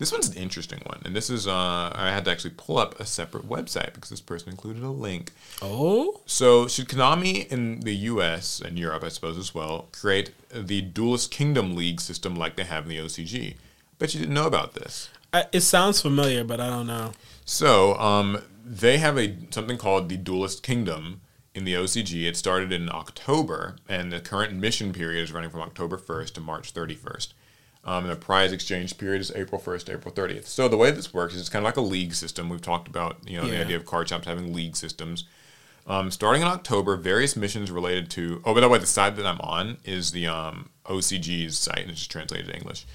This 0.00 0.12
one's 0.12 0.30
an 0.30 0.36
interesting 0.36 0.80
one, 0.86 1.02
and 1.04 1.14
this 1.14 1.28
is 1.28 1.46
uh, 1.46 1.92
I 1.94 2.08
had 2.08 2.24
to 2.24 2.30
actually 2.30 2.54
pull 2.56 2.78
up 2.78 2.98
a 2.98 3.04
separate 3.04 3.46
website 3.46 3.92
because 3.92 4.08
this 4.08 4.22
person 4.22 4.48
included 4.48 4.82
a 4.82 4.88
link. 4.88 5.30
Oh, 5.60 6.22
So, 6.24 6.66
should 6.68 6.88
Konami 6.88 7.46
in 7.48 7.80
the 7.80 7.94
U.S. 7.94 8.62
and 8.62 8.78
Europe, 8.78 9.04
I 9.04 9.08
suppose 9.10 9.36
as 9.36 9.54
well, 9.54 9.88
create 9.92 10.32
the 10.50 10.80
Duelist 10.80 11.30
Kingdom 11.30 11.76
League 11.76 12.00
system 12.00 12.34
like 12.34 12.56
they 12.56 12.64
have 12.64 12.84
in 12.84 12.88
the 12.88 12.96
OCG? 12.96 13.56
Bet 13.98 14.14
you 14.14 14.20
didn't 14.20 14.32
know 14.32 14.46
about 14.46 14.72
this. 14.72 15.10
I, 15.34 15.44
it 15.52 15.60
sounds 15.60 16.00
familiar, 16.00 16.44
but 16.44 16.60
I 16.60 16.70
don't 16.70 16.86
know. 16.86 17.12
So, 17.44 17.94
um, 17.98 18.42
they 18.64 18.96
have 18.96 19.18
a 19.18 19.36
something 19.50 19.76
called 19.76 20.08
the 20.08 20.16
Duelist 20.16 20.62
Kingdom 20.62 21.20
in 21.54 21.64
the 21.64 21.74
OCG. 21.74 22.26
It 22.26 22.38
started 22.38 22.72
in 22.72 22.88
October, 22.90 23.76
and 23.86 24.10
the 24.10 24.20
current 24.20 24.54
mission 24.54 24.94
period 24.94 25.24
is 25.24 25.30
running 25.30 25.50
from 25.50 25.60
October 25.60 25.98
1st 25.98 26.32
to 26.32 26.40
March 26.40 26.72
31st. 26.72 27.34
Um, 27.82 28.04
and 28.04 28.12
the 28.12 28.16
prize 28.16 28.52
exchange 28.52 28.98
period 28.98 29.20
is 29.20 29.32
April 29.34 29.60
1st 29.60 29.84
to 29.84 29.92
April 29.92 30.14
30th. 30.14 30.44
So 30.44 30.68
the 30.68 30.76
way 30.76 30.90
this 30.90 31.14
works 31.14 31.34
is 31.34 31.40
it's 31.40 31.48
kind 31.48 31.64
of 31.64 31.64
like 31.64 31.76
a 31.76 31.80
league 31.80 32.14
system. 32.14 32.48
We've 32.48 32.60
talked 32.60 32.88
about 32.88 33.16
you 33.26 33.38
know 33.38 33.46
the 33.46 33.58
idea 33.58 33.76
of 33.76 33.86
card 33.86 34.08
shops 34.08 34.26
having 34.26 34.52
league 34.52 34.76
systems. 34.76 35.24
Um, 35.86 36.10
starting 36.10 36.42
in 36.42 36.48
October, 36.48 36.96
various 36.96 37.36
missions 37.36 37.70
related 37.70 38.10
to. 38.10 38.42
Oh, 38.44 38.54
by 38.54 38.60
the 38.60 38.68
way, 38.68 38.78
the 38.78 38.86
side 38.86 39.16
that 39.16 39.26
I'm 39.26 39.40
on 39.40 39.78
is 39.84 40.12
the 40.12 40.26
um, 40.26 40.68
OCG's 40.84 41.58
site, 41.58 41.80
and 41.80 41.90
it's 41.90 42.00
just 42.00 42.10
translated 42.10 42.48
to 42.48 42.56
English. 42.56 42.86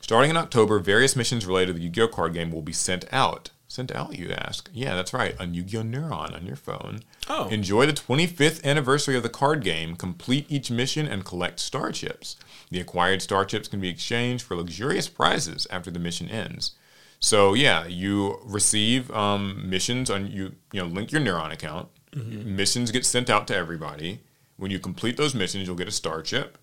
Starting 0.00 0.30
in 0.30 0.36
October, 0.36 0.78
various 0.78 1.16
missions 1.16 1.46
related 1.46 1.68
to 1.68 1.72
the 1.78 1.84
Yu-Gi-Oh 1.84 2.08
card 2.08 2.34
game 2.34 2.52
will 2.52 2.62
be 2.62 2.74
sent 2.74 3.06
out. 3.12 3.50
Sent 3.74 3.92
out, 3.92 4.16
you 4.16 4.30
ask? 4.30 4.70
Yeah, 4.72 4.94
that's 4.94 5.12
right. 5.12 5.34
On 5.40 5.52
Yu-Gi-Oh 5.52 5.82
Neuron 5.82 6.32
on 6.32 6.46
your 6.46 6.54
phone. 6.54 7.00
Oh. 7.28 7.48
Enjoy 7.48 7.86
the 7.86 7.92
25th 7.92 8.62
anniversary 8.62 9.16
of 9.16 9.24
the 9.24 9.28
card 9.28 9.64
game. 9.64 9.96
Complete 9.96 10.46
each 10.48 10.70
mission 10.70 11.08
and 11.08 11.24
collect 11.24 11.58
star 11.58 11.90
chips. 11.90 12.36
The 12.70 12.78
acquired 12.78 13.20
star 13.20 13.44
chips 13.44 13.66
can 13.66 13.80
be 13.80 13.88
exchanged 13.88 14.44
for 14.44 14.54
luxurious 14.54 15.08
prizes 15.08 15.66
after 15.70 15.90
the 15.90 15.98
mission 15.98 16.28
ends. 16.28 16.76
So 17.18 17.54
yeah, 17.54 17.84
you 17.86 18.38
receive 18.44 19.10
um, 19.10 19.68
missions 19.68 20.08
on 20.08 20.28
you. 20.30 20.52
You 20.72 20.82
know, 20.82 20.86
link 20.86 21.10
your 21.10 21.20
Neuron 21.20 21.52
account. 21.52 21.88
Missions 22.14 22.92
get 22.92 23.04
sent 23.04 23.28
out 23.28 23.48
to 23.48 23.56
everybody. 23.56 24.20
When 24.56 24.70
you 24.70 24.78
complete 24.78 25.16
those 25.16 25.34
missions, 25.34 25.66
you'll 25.66 25.74
get 25.74 25.88
a 25.88 25.90
star 25.90 26.22
chip, 26.22 26.58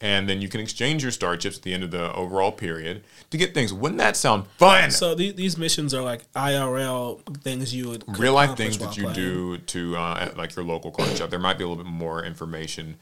and 0.00 0.28
then 0.28 0.40
you 0.42 0.48
can 0.48 0.60
exchange 0.60 1.02
your 1.02 1.12
star 1.12 1.36
chips 1.36 1.56
at 1.56 1.62
the 1.62 1.72
end 1.72 1.82
of 1.82 1.90
the 1.90 2.12
overall 2.14 2.52
period 2.52 3.04
to 3.30 3.38
get 3.38 3.54
things. 3.54 3.72
Wouldn't 3.72 3.98
that 3.98 4.16
sound 4.16 4.46
fun? 4.58 4.90
So 4.90 5.14
these, 5.14 5.34
these 5.34 5.56
missions 5.56 5.94
are 5.94 6.02
like 6.02 6.30
IRL 6.32 7.20
things 7.42 7.74
you 7.74 7.88
would 7.90 8.04
real 8.18 8.34
life 8.34 8.56
things 8.56 8.78
that 8.78 8.96
you 8.96 9.04
playing. 9.04 9.16
do 9.16 9.58
to 9.58 9.96
uh, 9.96 10.18
at 10.20 10.36
like 10.36 10.54
your 10.56 10.64
local 10.64 10.90
card 10.90 11.16
shop. 11.16 11.30
There 11.30 11.38
might 11.38 11.58
be 11.58 11.64
a 11.64 11.68
little 11.68 11.82
bit 11.82 11.90
more 11.90 12.24
information 12.24 12.96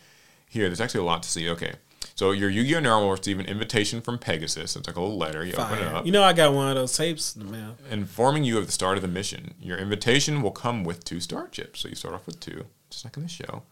here. 0.49 0.69
There's 0.69 0.81
actually 0.81 1.01
a 1.01 1.05
lot 1.05 1.23
to 1.23 1.29
see. 1.29 1.49
Okay, 1.49 1.73
so 2.15 2.31
your 2.31 2.51
Yu-Gi-Oh! 2.51 2.81
Neuron 2.81 3.01
will 3.01 3.13
receive 3.13 3.41
an 3.41 3.47
invitation 3.47 4.01
from 4.01 4.19
Pegasus. 4.19 4.77
It's 4.77 4.87
like 4.87 4.97
a 4.97 5.01
little 5.01 5.17
letter. 5.17 5.45
You 5.45 5.55
open 5.55 5.79
it 5.79 5.87
up, 5.87 6.07
You 6.07 6.13
know, 6.13 6.23
I 6.23 6.33
got 6.33 6.53
one 6.53 6.69
of 6.69 6.75
those 6.75 6.97
tapes 6.97 7.35
in 7.35 7.47
the 7.47 7.53
mail. 7.53 7.77
informing 7.91 8.45
you 8.45 8.59
of 8.59 8.67
the 8.67 8.73
start 8.73 8.97
of 8.99 9.03
the 9.03 9.09
mission. 9.09 9.55
Your 9.61 9.79
invitation 9.79 10.43
will 10.43 10.51
come 10.51 10.85
with 10.85 11.05
two 11.05 11.21
star 11.21 11.49
chips. 11.49 11.81
So 11.81 11.89
you 11.89 11.95
start 11.95 12.15
off 12.15 12.27
with 12.27 12.39
two, 12.39 12.67
just 12.91 13.05
like 13.05 13.17
in 13.17 13.23
the 13.23 13.29
show. 13.29 13.63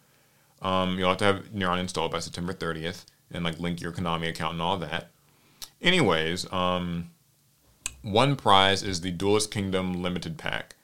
Um, 0.62 0.99
you'll 0.99 1.09
have 1.09 1.19
to 1.19 1.24
have 1.24 1.45
Neuron 1.55 1.78
installed 1.81 2.12
by 2.12 2.19
September 2.19 2.53
30th 2.53 3.05
and 3.32 3.45
like 3.45 3.59
link 3.59 3.81
your 3.81 3.93
Konami 3.93 4.28
account 4.28 4.55
and 4.55 4.62
all 4.62 4.77
that. 4.78 5.11
Anyways, 5.81 6.51
um, 6.53 7.11
one 8.03 8.37
prize 8.37 8.82
is 8.82 9.01
the 9.01 9.11
Duelist 9.11 9.51
Kingdom 9.51 10.03
limited 10.03 10.37
pack. 10.39 10.74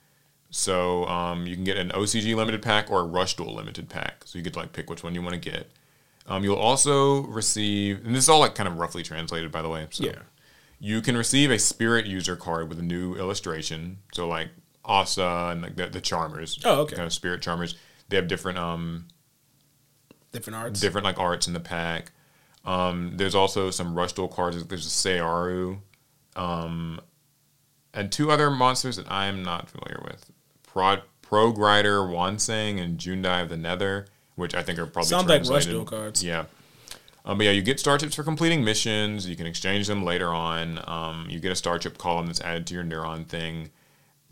So 0.51 1.05
um, 1.07 1.47
you 1.47 1.55
can 1.55 1.65
get 1.65 1.77
an 1.77 1.91
OCG 1.91 2.35
limited 2.35 2.63
pack 2.63 2.91
or 2.91 3.01
a 3.01 3.05
Rush 3.05 3.37
Duel 3.37 3.55
limited 3.55 3.89
pack. 3.89 4.23
So 4.25 4.39
you 4.39 4.45
get 4.45 4.55
to 4.55 4.61
like 4.61 4.73
pick 4.73 4.89
which 4.89 5.03
one 5.03 5.15
you 5.15 5.21
want 5.23 5.35
to 5.35 5.51
get. 5.51 5.71
Um, 6.27 6.43
you'll 6.45 6.57
also 6.57 7.23
receive, 7.27 8.05
and 8.07 8.15
this 8.15 8.25
is 8.25 8.29
all 8.29 8.41
like 8.41 8.55
kind 8.55 8.69
of 8.69 8.79
roughly 8.79 9.03
translated, 9.03 9.53
by 9.53 9.63
the 9.63 9.69
way. 9.69 9.87
So 9.91 10.05
Yeah. 10.05 10.21
you 10.81 11.03
can 11.03 11.17
receive 11.17 11.51
a 11.51 11.59
Spirit 11.59 12.07
user 12.07 12.37
card 12.37 12.69
with 12.69 12.79
a 12.79 12.83
new 12.83 13.15
illustration. 13.17 13.99
So 14.13 14.27
like 14.27 14.49
Aussa 14.85 15.53
and 15.53 15.63
like 15.63 15.77
the, 15.77 15.87
the 15.89 16.01
Charmers. 16.01 16.59
Oh, 16.65 16.81
okay. 16.83 16.97
Kind 16.97 17.07
of 17.07 17.13
Spirit 17.13 17.43
Charmers. 17.43 17.75
They 18.09 18.17
have 18.17 18.29
different 18.29 18.57
um, 18.59 19.07
Different 20.37 20.57
arts. 20.57 20.81
different 20.81 21.05
like 21.07 21.19
arts 21.19 21.47
in 21.47 21.55
the 21.55 21.61
pack. 21.61 22.13
Um, 22.67 23.13
there's 23.17 23.35
also 23.35 23.71
some 23.71 23.95
Rush 23.95 24.13
Duel 24.13 24.29
cards. 24.29 24.63
There's 24.65 24.87
a 24.87 24.91
Searu, 24.91 25.79
um, 26.35 27.01
and 27.95 28.13
two 28.13 28.31
other 28.31 28.51
monsters 28.51 28.97
that 28.97 29.11
I'm 29.11 29.43
not 29.43 29.71
familiar 29.71 30.03
with. 30.05 30.31
Pro 30.63 30.99
Pro 31.23 31.53
Grider 31.53 32.01
Wansang 32.01 32.79
and 32.79 32.99
Jundai 32.99 33.43
of 33.43 33.49
the 33.49 33.57
Nether, 33.57 34.07
which 34.35 34.55
I 34.55 34.63
think 34.63 34.79
are 34.79 34.87
probably 34.87 35.09
Sound 35.09 35.29
like 35.29 35.45
Rush. 35.49 35.67
Duel 35.67 35.85
cards. 35.85 36.23
Yeah. 36.23 36.45
Um, 37.25 37.39
but 37.39 37.45
yeah, 37.45 37.53
you 37.53 37.63
get 37.63 37.81
star 37.81 37.99
chips 37.99 38.15
for 38.15 38.23
completing 38.23 38.63
missions. 38.63 39.29
You 39.29 39.37
can 39.37 39.47
exchange 39.47 39.89
them 39.89 40.05
later 40.05 40.29
on. 40.29 40.79
Um, 40.87 41.27
you 41.29 41.41
get 41.41 41.51
a 41.51 41.57
star 41.57 41.79
chip 41.79 41.99
column 41.99 42.27
that's 42.27 42.41
added 42.41 42.67
to 42.69 42.75
your 42.75 42.85
neuron 42.85 43.27
thing. 43.27 43.71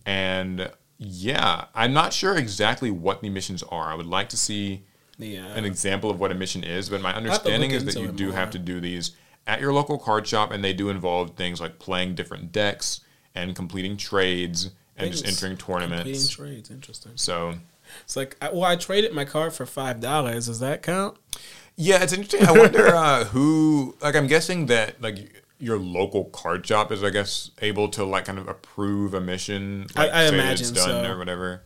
And 0.07 0.71
yeah, 0.99 1.65
I'm 1.75 1.93
not 1.93 2.13
sure 2.13 2.37
exactly 2.37 2.91
what 2.91 3.21
the 3.21 3.31
missions 3.31 3.63
are. 3.65 3.91
I 3.91 3.95
would 3.95 4.07
like 4.07 4.29
to 4.29 4.37
see 4.37 4.85
Yeah. 5.19 5.47
an 5.55 5.65
example 5.65 6.11
of 6.11 6.19
what 6.21 6.31
a 6.33 6.35
mission 6.35 6.65
is, 6.65 6.89
but 6.89 7.01
my 7.01 7.15
understanding 7.15 7.71
is 7.71 7.85
that 7.85 7.97
you 8.01 8.09
do 8.13 8.27
more. 8.29 8.35
have 8.37 8.51
to 8.51 8.59
do 8.59 8.81
these 8.81 9.13
at 9.47 9.61
your 9.61 9.73
local 9.73 9.99
card 9.99 10.27
shop, 10.27 10.51
and 10.51 10.65
they 10.65 10.73
do 10.73 10.89
involve 10.89 11.37
things 11.37 11.61
like 11.61 11.79
playing 11.79 12.15
different 12.15 12.51
decks 12.53 13.01
and 13.35 13.55
completing 13.55 13.97
trades 13.97 14.71
and 14.97 15.11
just 15.13 15.27
entering 15.27 15.57
Completing 15.57 15.89
tournaments. 15.91 16.29
trades. 16.29 16.71
Interesting. 16.71 17.13
So 17.17 17.55
It's 18.03 18.17
like, 18.17 18.37
I- 18.41 18.51
well, 18.53 18.65
I 18.65 18.77
traded 18.77 19.13
my 19.13 19.25
card 19.25 19.53
for 19.53 19.67
five 19.67 20.01
dollars. 20.01 20.47
Does 20.47 20.61
that 20.61 20.83
count? 20.83 21.17
yeah, 21.77 22.03
it's 22.03 22.13
interesting. 22.13 22.49
I 22.49 22.53
wonder 22.53 22.87
uh, 22.95 23.25
who. 23.25 23.97
Like, 24.01 24.15
I'm 24.17 24.27
guessing 24.27 24.67
that 24.67 25.01
like 25.03 25.43
your 25.59 25.79
local 25.79 26.25
card 26.27 26.67
shop 26.67 26.91
is, 26.93 27.03
I 27.05 27.11
guess, 27.11 27.51
able 27.61 27.89
to 27.91 28.05
like 28.05 28.25
kind 28.25 28.39
of 28.39 28.49
approve 28.49 29.15
a 29.15 29.21
mission. 29.21 29.87
I- 29.97 30.03
Like, 30.07 30.13
I 30.13 30.29
say 30.29 30.35
imagine 30.35 30.69
it's 30.69 30.71
done 30.71 31.05
so. 31.05 31.11
or 31.13 31.19
whatever. 31.19 31.63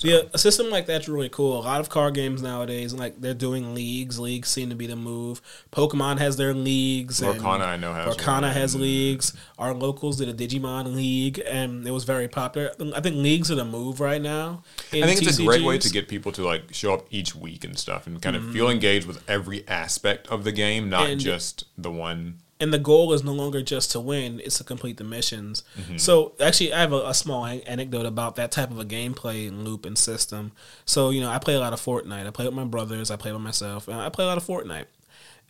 Yeah, 0.00 0.20
a 0.32 0.38
system 0.38 0.70
like 0.70 0.86
that's 0.86 1.08
really 1.08 1.28
cool. 1.28 1.58
A 1.58 1.62
lot 1.62 1.80
of 1.80 1.88
card 1.88 2.14
games 2.14 2.40
nowadays, 2.42 2.92
like 2.94 3.20
they're 3.20 3.34
doing 3.34 3.74
leagues. 3.74 4.18
Leagues 4.18 4.48
seem 4.48 4.68
to 4.70 4.76
be 4.76 4.86
the 4.86 4.94
move. 4.96 5.42
Pokemon 5.72 6.18
has 6.18 6.36
their 6.36 6.54
leagues. 6.54 7.20
and 7.20 7.40
Lorcana, 7.40 7.62
I 7.66 7.76
know, 7.76 7.92
has 7.92 8.16
Lorcana 8.16 8.42
one. 8.42 8.52
has 8.52 8.76
leagues. 8.76 9.32
Our 9.58 9.74
locals 9.74 10.18
did 10.18 10.28
a 10.28 10.34
Digimon 10.34 10.94
league, 10.94 11.42
and 11.46 11.86
it 11.86 11.90
was 11.90 12.04
very 12.04 12.28
popular. 12.28 12.70
I 12.94 13.00
think 13.00 13.16
leagues 13.16 13.50
are 13.50 13.56
the 13.56 13.64
move 13.64 13.98
right 14.00 14.22
now. 14.22 14.62
I 14.92 15.02
think 15.02 15.20
it's 15.22 15.38
a 15.38 15.44
great 15.44 15.64
way 15.64 15.78
to 15.78 15.90
get 15.90 16.06
people 16.08 16.30
to 16.32 16.42
like 16.44 16.72
show 16.72 16.94
up 16.94 17.06
each 17.10 17.34
week 17.34 17.64
and 17.64 17.78
stuff, 17.78 18.06
and 18.06 18.20
kind 18.22 18.36
of 18.36 18.42
Mm-hmm. 18.42 18.52
feel 18.52 18.70
engaged 18.70 19.06
with 19.06 19.28
every 19.28 19.66
aspect 19.68 20.28
of 20.28 20.44
the 20.44 20.52
game, 20.52 20.88
not 20.88 21.08
And- 21.10 21.20
just 21.20 21.64
the 21.76 21.90
one. 21.90 22.38
And 22.60 22.72
the 22.72 22.78
goal 22.78 23.12
is 23.12 23.22
no 23.22 23.32
longer 23.32 23.62
just 23.62 23.90
to 23.92 24.00
win; 24.00 24.40
it's 24.44 24.58
to 24.58 24.64
complete 24.64 24.96
the 24.96 25.04
missions. 25.04 25.62
Mm-hmm. 25.78 25.96
So, 25.96 26.34
actually, 26.40 26.72
I 26.72 26.80
have 26.80 26.92
a, 26.92 27.08
a 27.08 27.14
small 27.14 27.44
an- 27.44 27.60
anecdote 27.62 28.06
about 28.06 28.36
that 28.36 28.50
type 28.50 28.70
of 28.70 28.78
a 28.78 28.84
gameplay 28.84 29.50
loop 29.50 29.86
and 29.86 29.96
system. 29.96 30.52
So, 30.84 31.10
you 31.10 31.20
know, 31.20 31.30
I 31.30 31.38
play 31.38 31.54
a 31.54 31.60
lot 31.60 31.72
of 31.72 31.80
Fortnite. 31.80 32.26
I 32.26 32.30
play 32.30 32.46
with 32.46 32.54
my 32.54 32.64
brothers. 32.64 33.10
I 33.10 33.16
play 33.16 33.32
with 33.32 33.42
myself. 33.42 33.88
And 33.88 33.96
I 33.96 34.08
play 34.08 34.24
a 34.24 34.28
lot 34.28 34.38
of 34.38 34.44
Fortnite, 34.44 34.86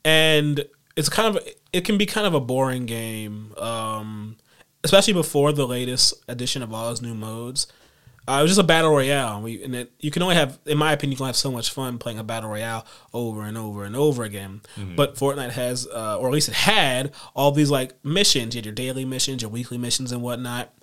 and 0.04 0.64
it's 0.96 1.08
kind 1.08 1.36
of 1.36 1.48
it 1.72 1.84
can 1.84 1.96
be 1.96 2.06
kind 2.06 2.26
of 2.26 2.34
a 2.34 2.40
boring 2.40 2.86
game, 2.86 3.54
um, 3.56 4.36
especially 4.84 5.14
before 5.14 5.52
the 5.52 5.66
latest 5.66 6.14
edition 6.28 6.62
of 6.62 6.72
all 6.72 6.90
its 6.90 7.00
new 7.00 7.14
modes. 7.14 7.66
Uh, 8.28 8.40
it 8.40 8.42
was 8.42 8.50
just 8.50 8.60
a 8.60 8.64
battle 8.64 8.90
royale, 8.90 9.40
we, 9.40 9.64
and 9.64 9.74
it, 9.74 9.92
you 10.00 10.10
can 10.10 10.22
only 10.22 10.34
have, 10.34 10.58
in 10.66 10.76
my 10.76 10.92
opinion, 10.92 11.12
you 11.12 11.16
can 11.16 11.26
have 11.26 11.36
so 11.36 11.50
much 11.50 11.70
fun 11.70 11.96
playing 11.96 12.18
a 12.18 12.24
battle 12.24 12.50
royale 12.50 12.84
over 13.14 13.42
and 13.42 13.56
over 13.56 13.84
and 13.84 13.96
over 13.96 14.22
again. 14.22 14.60
But 14.96 15.14
Fortnite 15.14 15.52
has, 15.52 15.86
uh, 15.86 16.18
or 16.18 16.28
at 16.28 16.34
least 16.34 16.50
it 16.50 16.54
had, 16.54 17.12
all 17.34 17.52
these 17.52 17.70
like 17.70 17.94
missions. 18.04 18.54
You 18.54 18.58
had 18.58 18.66
your 18.66 18.74
daily 18.74 19.06
missions, 19.06 19.40
your 19.40 19.50
weekly 19.50 19.78
missions, 19.78 20.12
and 20.12 20.20
whatnot. 20.20 20.74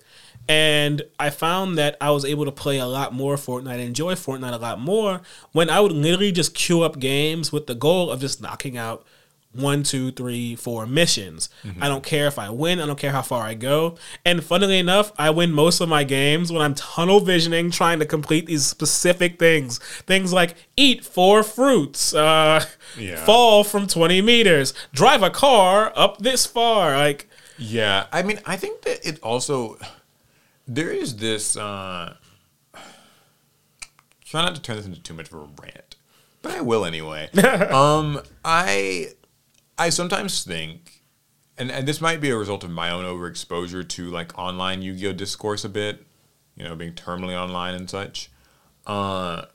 And 0.48 1.02
I 1.20 1.30
found 1.30 1.78
that 1.78 1.96
I 2.00 2.10
was 2.10 2.24
able 2.24 2.44
to 2.46 2.52
play 2.52 2.78
a 2.78 2.86
lot 2.86 3.12
more 3.12 3.36
Fortnite, 3.36 3.78
enjoy 3.78 4.14
Fortnite 4.14 4.52
a 4.52 4.58
lot 4.58 4.80
more 4.80 5.20
when 5.52 5.70
I 5.70 5.78
would 5.80 5.92
literally 5.92 6.32
just 6.32 6.54
queue 6.54 6.82
up 6.82 6.98
games 6.98 7.52
with 7.52 7.66
the 7.66 7.74
goal 7.74 8.10
of 8.10 8.20
just 8.20 8.40
knocking 8.40 8.76
out 8.76 9.04
one, 9.56 9.82
two, 9.82 10.10
three, 10.12 10.54
four 10.56 10.86
missions. 10.86 11.48
Mm-hmm. 11.64 11.82
I 11.82 11.88
don't 11.88 12.04
care 12.04 12.26
if 12.26 12.38
I 12.38 12.50
win. 12.50 12.80
I 12.80 12.86
don't 12.86 12.98
care 12.98 13.12
how 13.12 13.22
far 13.22 13.42
I 13.44 13.54
go. 13.54 13.96
And 14.24 14.42
funnily 14.44 14.78
enough, 14.78 15.12
I 15.18 15.30
win 15.30 15.52
most 15.52 15.80
of 15.80 15.88
my 15.88 16.04
games 16.04 16.52
when 16.52 16.62
I'm 16.62 16.74
tunnel 16.74 17.20
visioning, 17.20 17.70
trying 17.70 17.98
to 18.00 18.06
complete 18.06 18.46
these 18.46 18.64
specific 18.66 19.38
things. 19.38 19.78
Things 20.06 20.32
like 20.32 20.54
eat 20.76 21.04
four 21.04 21.42
fruits, 21.42 22.14
uh, 22.14 22.64
Yeah. 22.98 23.24
fall 23.24 23.64
from 23.64 23.86
20 23.86 24.22
meters, 24.22 24.74
drive 24.92 25.22
a 25.22 25.30
car 25.30 25.92
up 25.96 26.18
this 26.18 26.46
far. 26.46 26.96
Like, 26.96 27.28
Yeah, 27.58 28.06
I 28.12 28.22
mean, 28.22 28.40
I 28.44 28.56
think 28.56 28.82
that 28.82 29.06
it 29.06 29.18
also 29.22 29.78
there 30.68 30.90
is 30.90 31.16
this. 31.16 31.56
Uh, 31.56 32.16
try 34.24 34.42
not 34.42 34.54
to 34.54 34.60
turn 34.62 34.76
this 34.76 34.86
into 34.86 35.00
too 35.00 35.14
much 35.14 35.28
of 35.28 35.34
a 35.34 35.38
rant, 35.62 35.96
but 36.42 36.52
I 36.52 36.60
will 36.60 36.84
anyway. 36.84 37.30
um, 37.70 38.20
I 38.44 39.08
I 39.78 39.90
sometimes 39.90 40.42
think, 40.44 41.02
and 41.58 41.70
and 41.70 41.86
this 41.86 42.00
might 42.00 42.20
be 42.20 42.30
a 42.30 42.36
result 42.36 42.64
of 42.64 42.70
my 42.70 42.90
own 42.90 43.04
overexposure 43.04 43.86
to 43.88 44.10
like 44.10 44.36
online 44.38 44.82
Yu-Gi-Oh 44.82 45.12
discourse 45.12 45.64
a 45.64 45.68
bit, 45.68 46.04
you 46.54 46.64
know, 46.64 46.74
being 46.74 46.92
terminally 46.92 47.34
online 47.34 47.74
and 47.74 47.88
such. 47.88 48.30
Uh, 48.86 49.46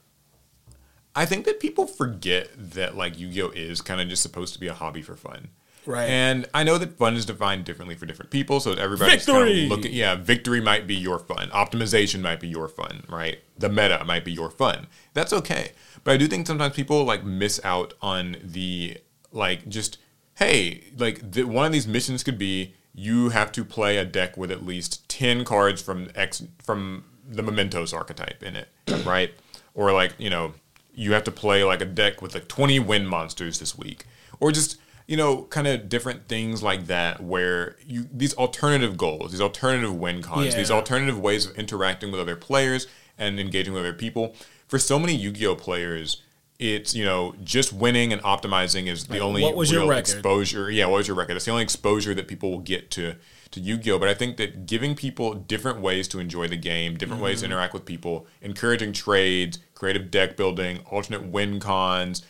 I 1.15 1.25
think 1.25 1.45
that 1.45 1.59
people 1.59 1.87
forget 1.87 2.49
that 2.55 2.95
like 2.95 3.19
Yu-Gi-Oh 3.19 3.49
is 3.49 3.81
kind 3.81 3.99
of 4.01 4.07
just 4.07 4.21
supposed 4.21 4.53
to 4.53 4.59
be 4.59 4.67
a 4.67 4.73
hobby 4.73 5.01
for 5.01 5.15
fun. 5.15 5.49
Right. 5.85 6.07
And 6.07 6.47
I 6.53 6.63
know 6.63 6.77
that 6.77 6.97
fun 6.97 7.15
is 7.15 7.25
defined 7.25 7.65
differently 7.65 7.95
for 7.95 8.05
different 8.05 8.29
people, 8.29 8.59
so 8.59 8.73
everybody's 8.73 9.25
kind 9.25 9.49
of 9.49 9.55
looking. 9.67 9.93
Yeah, 9.93 10.15
victory 10.15 10.61
might 10.61 10.85
be 10.85 10.95
your 10.95 11.17
fun. 11.17 11.49
Optimization 11.49 12.21
might 12.21 12.39
be 12.39 12.47
your 12.47 12.67
fun, 12.67 13.03
right? 13.09 13.39
The 13.57 13.69
meta 13.69 14.03
might 14.05 14.23
be 14.23 14.31
your 14.31 14.51
fun. 14.51 14.87
That's 15.13 15.33
okay. 15.33 15.71
But 16.03 16.11
I 16.13 16.17
do 16.17 16.27
think 16.27 16.45
sometimes 16.45 16.75
people 16.75 17.03
like 17.03 17.23
miss 17.23 17.59
out 17.63 17.95
on 18.01 18.37
the 18.43 18.97
like 19.31 19.67
just 19.69 19.97
hey, 20.35 20.83
like 20.97 21.31
the, 21.31 21.43
one 21.43 21.65
of 21.65 21.71
these 21.71 21.87
missions 21.87 22.23
could 22.23 22.37
be 22.37 22.75
you 22.93 23.29
have 23.29 23.51
to 23.53 23.63
play 23.63 23.97
a 23.97 24.05
deck 24.05 24.35
with 24.37 24.51
at 24.51 24.65
least 24.65 25.07
ten 25.09 25.45
cards 25.45 25.81
from 25.81 26.09
X 26.15 26.43
from 26.63 27.05
the 27.27 27.43
Mementos 27.43 27.93
archetype 27.93 28.43
in 28.43 28.55
it, 28.55 28.69
right? 29.05 29.31
Or 29.73 29.91
like 29.91 30.13
you 30.17 30.29
know 30.29 30.53
you 30.93 31.13
have 31.13 31.23
to 31.23 31.31
play 31.31 31.63
like 31.63 31.81
a 31.81 31.85
deck 31.85 32.21
with 32.21 32.33
like 32.33 32.47
20 32.47 32.79
wind 32.79 33.07
monsters 33.07 33.59
this 33.59 33.77
week. 33.77 34.05
Or 34.39 34.51
just 34.51 34.77
you 35.07 35.17
know 35.17 35.43
kind 35.43 35.67
of 35.67 35.89
different 35.89 36.27
things 36.27 36.61
like 36.61 36.87
that 36.87 37.21
where 37.21 37.75
you 37.85 38.07
these 38.11 38.33
alternative 38.35 38.97
goals 38.97 39.31
these 39.31 39.41
alternative 39.41 39.93
win 39.95 40.21
cons 40.21 40.55
these 40.55 40.71
alternative 40.71 41.19
ways 41.19 41.45
of 41.45 41.55
interacting 41.57 42.11
with 42.11 42.19
other 42.19 42.35
players 42.35 42.87
and 43.17 43.39
engaging 43.39 43.73
with 43.73 43.81
other 43.83 43.93
people. 43.93 44.35
For 44.67 44.79
so 44.79 44.97
many 44.97 45.13
yu-gi-oh 45.13 45.55
players 45.55 46.23
it's 46.61 46.93
you 46.93 47.03
know 47.03 47.33
just 47.43 47.73
winning 47.73 48.13
and 48.13 48.21
optimizing 48.21 48.85
is 48.87 49.07
the 49.07 49.19
only 49.19 49.41
what 49.41 49.55
was 49.55 49.71
your 49.71 49.87
record? 49.87 49.99
exposure 49.99 50.69
yeah 50.69 50.85
what 50.85 50.97
was 50.97 51.07
your 51.07 51.17
record 51.17 51.33
that's 51.33 51.45
the 51.45 51.51
only 51.51 51.63
exposure 51.63 52.13
that 52.13 52.27
people 52.27 52.51
will 52.51 52.59
get 52.59 52.91
to 52.91 53.15
to 53.49 53.59
Yu-Gi-Oh! 53.59 53.99
But 53.99 54.07
I 54.07 54.13
think 54.13 54.37
that 54.37 54.65
giving 54.65 54.95
people 54.95 55.33
different 55.33 55.81
ways 55.81 56.07
to 56.07 56.19
enjoy 56.19 56.47
the 56.47 56.55
game, 56.55 56.95
different 56.95 57.21
ways 57.21 57.41
to 57.41 57.45
Mm-hmm. 57.45 57.51
interact 57.51 57.73
with 57.73 57.83
people, 57.83 58.25
encouraging 58.41 58.93
trades, 58.93 59.59
creative 59.73 60.09
deck 60.09 60.37
building, 60.37 60.79
alternate 60.89 61.25
win 61.25 61.59
cons, 61.59 62.21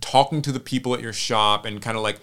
talking 0.00 0.42
to 0.42 0.52
the 0.52 0.60
people 0.60 0.94
at 0.94 1.00
your 1.00 1.12
shop, 1.12 1.64
and 1.64 1.82
kind 1.82 1.96
of 1.96 2.04
like 2.04 2.20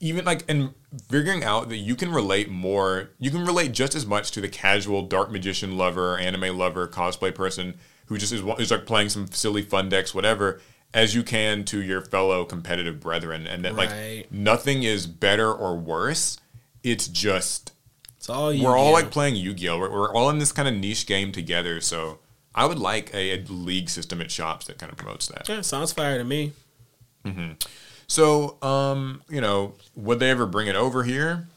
even 0.00 0.26
like 0.26 0.44
and 0.50 0.74
figuring 1.10 1.42
out 1.42 1.70
that 1.70 1.78
you 1.78 1.96
can 1.96 2.12
relate 2.12 2.50
more 2.50 3.10
you 3.18 3.30
can 3.30 3.44
relate 3.46 3.72
just 3.72 3.94
as 3.94 4.04
much 4.04 4.30
to 4.30 4.40
the 4.40 4.48
casual 4.48 5.02
dark 5.02 5.30
magician 5.30 5.78
lover 5.78 6.18
anime 6.18 6.56
lover 6.58 6.86
cosplay 6.86 7.34
person 7.34 7.74
who 8.06 8.18
just 8.18 8.32
is, 8.32 8.42
is 8.58 8.70
like 8.70 8.86
playing 8.86 9.08
some 9.08 9.26
silly 9.28 9.62
fun 9.62 9.88
decks 9.88 10.14
whatever 10.14 10.60
as 10.92 11.14
you 11.14 11.22
can 11.22 11.64
to 11.64 11.82
your 11.82 12.00
fellow 12.00 12.44
competitive 12.44 13.00
brethren 13.00 13.46
and 13.46 13.64
that 13.64 13.74
Right. 13.74 14.18
like 14.22 14.32
nothing 14.32 14.82
is 14.82 15.06
better 15.06 15.52
or 15.52 15.76
worse 15.76 16.38
it's 16.82 17.08
just 17.08 17.72
it's 18.16 18.28
all 18.28 18.52
you. 18.52 18.64
we're 18.64 18.76
all 18.76 18.92
like 18.92 19.10
playing 19.10 19.36
yu-gi-oh 19.36 19.78
we're, 19.78 19.90
we're 19.90 20.14
all 20.14 20.30
in 20.30 20.38
this 20.38 20.52
kind 20.52 20.68
of 20.68 20.74
niche 20.74 21.06
game 21.06 21.32
together 21.32 21.80
so 21.80 22.18
i 22.54 22.64
would 22.66 22.78
like 22.78 23.12
a, 23.14 23.32
a 23.38 23.42
league 23.48 23.88
system 23.90 24.20
at 24.20 24.30
shops 24.30 24.66
that 24.66 24.78
kind 24.78 24.92
of 24.92 24.96
promotes 24.98 25.26
that 25.28 25.48
Yeah, 25.48 25.60
sounds 25.62 25.92
fire 25.92 26.18
to 26.18 26.24
me. 26.24 26.52
So, 28.06 28.58
um, 28.62 29.22
you 29.30 29.40
know, 29.40 29.74
would 29.96 30.20
they 30.20 30.30
ever 30.30 30.44
bring 30.46 30.66
it 30.68 30.76
over 30.76 31.04
here? 31.04 31.48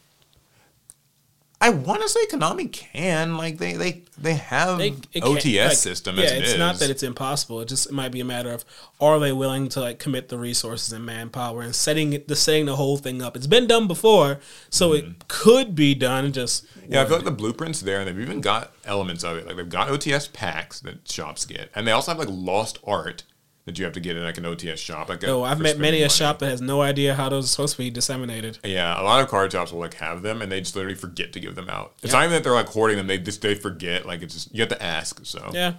I 1.60 1.72
want 1.72 2.04
to 2.04 2.10
say 2.10 2.24
Konami 2.28 2.72
can. 2.72 3.36
Like 3.36 3.58
they 3.58 3.74
they 3.74 4.04
they 4.16 4.36
have 4.36 4.78
They- 4.78 4.92
OTS 4.92 5.68
like, 5.70 5.78
system 5.78 6.16
Yeah, 6.18 6.26
it 6.26 6.42
it's 6.44 6.52
is. 6.54 6.58
not 6.60 6.78
that 6.80 6.92
it's 6.92 7.02
impossible. 7.02 7.62
It 7.62 7.68
just 7.68 7.88
it 7.88 7.94
might 7.94 8.12
be 8.12 8.20
a 8.20 8.26
matter 8.26 8.52
of 8.52 8.64
are 9.02 9.20
they 9.20 9.32
willing 9.32 9.68
to 9.70 9.80
like 9.80 9.98
commit 9.98 10.30
the 10.30 10.38
resources 10.38 10.94
and 10.94 11.04
manpower 11.04 11.62
and 11.64 11.74
setting 11.74 12.14
it, 12.14 12.28
the 12.28 12.36
setting 12.36 12.68
the 12.68 12.76
whole 12.76 12.98
thing 12.98 13.24
up. 13.24 13.36
It's 13.36 13.48
been 13.48 13.66
done 13.66 13.88
before, 13.88 14.40
so 14.70 14.94
it 14.94 15.28
could 15.28 15.74
be 15.74 15.96
done. 15.96 16.32
Just 16.32 16.66
Mm-hmm. 16.68 16.94
yeah, 16.94 17.02
I 17.02 17.06
feel 17.06 17.16
like 17.18 17.26
the 17.26 17.32
blueprint's 17.32 17.82
there, 17.82 18.00
and 18.00 18.08
they've 18.08 18.20
even 18.20 18.40
got 18.40 18.72
elements 18.86 19.24
of 19.24 19.38
it. 19.38 19.48
Like 19.48 19.56
they've 19.58 19.68
got 19.68 19.90
OTS 19.90 20.32
packs 20.32 20.80
that 20.82 21.10
shops 21.10 21.44
get, 21.46 21.70
and 21.76 21.88
they 21.88 21.92
also 21.92 22.12
have 22.12 22.20
like 22.20 22.30
lost 22.32 22.78
art 22.86 23.24
that 23.68 23.78
you 23.78 23.84
have 23.84 23.94
to 23.94 24.00
get 24.00 24.16
in 24.16 24.24
like 24.24 24.38
an 24.38 24.46
OTS 24.46 24.78
shop. 24.78 25.10
Like 25.10 25.28
oh, 25.28 25.44
I've 25.44 25.60
met 25.60 25.78
many 25.78 25.98
a 25.98 26.04
money. 26.04 26.10
shop 26.10 26.40
that 26.40 26.48
has 26.48 26.62
no 26.62 26.82
idea 26.82 27.14
how 27.14 27.28
those 27.28 27.44
are 27.46 27.48
supposed 27.50 27.74
to 27.74 27.80
be 27.80 27.90
disseminated. 27.90 28.58
Yeah, 28.64 29.00
a 29.00 29.04
lot 29.04 29.22
of 29.22 29.28
card 29.28 29.52
shops 29.52 29.74
will 29.74 29.82
like 29.82 29.96
have 29.96 30.22
them, 30.22 30.42
and 30.42 30.50
they 30.50 30.62
just 30.62 30.74
literally 30.74 30.96
forget 30.96 31.34
to 31.34 31.42
give 31.42 31.56
them 31.56 31.70
out. 31.70 31.94
It's 32.02 32.14
Yeah. 32.14 32.20
not 32.20 32.26
even 32.26 32.32
that 32.36 32.44
they're 32.46 32.54
like 32.54 32.70
hoarding 32.70 32.96
them; 32.96 33.08
they 33.08 33.18
just 33.18 33.42
they 33.42 33.56
forget. 33.56 34.06
Like 34.06 34.22
it's 34.22 34.34
just 34.34 34.56
you 34.56 34.62
have 34.62 34.70
to 34.70 34.82
ask. 34.82 35.20
So 35.26 35.52
Yeah. 35.54 35.74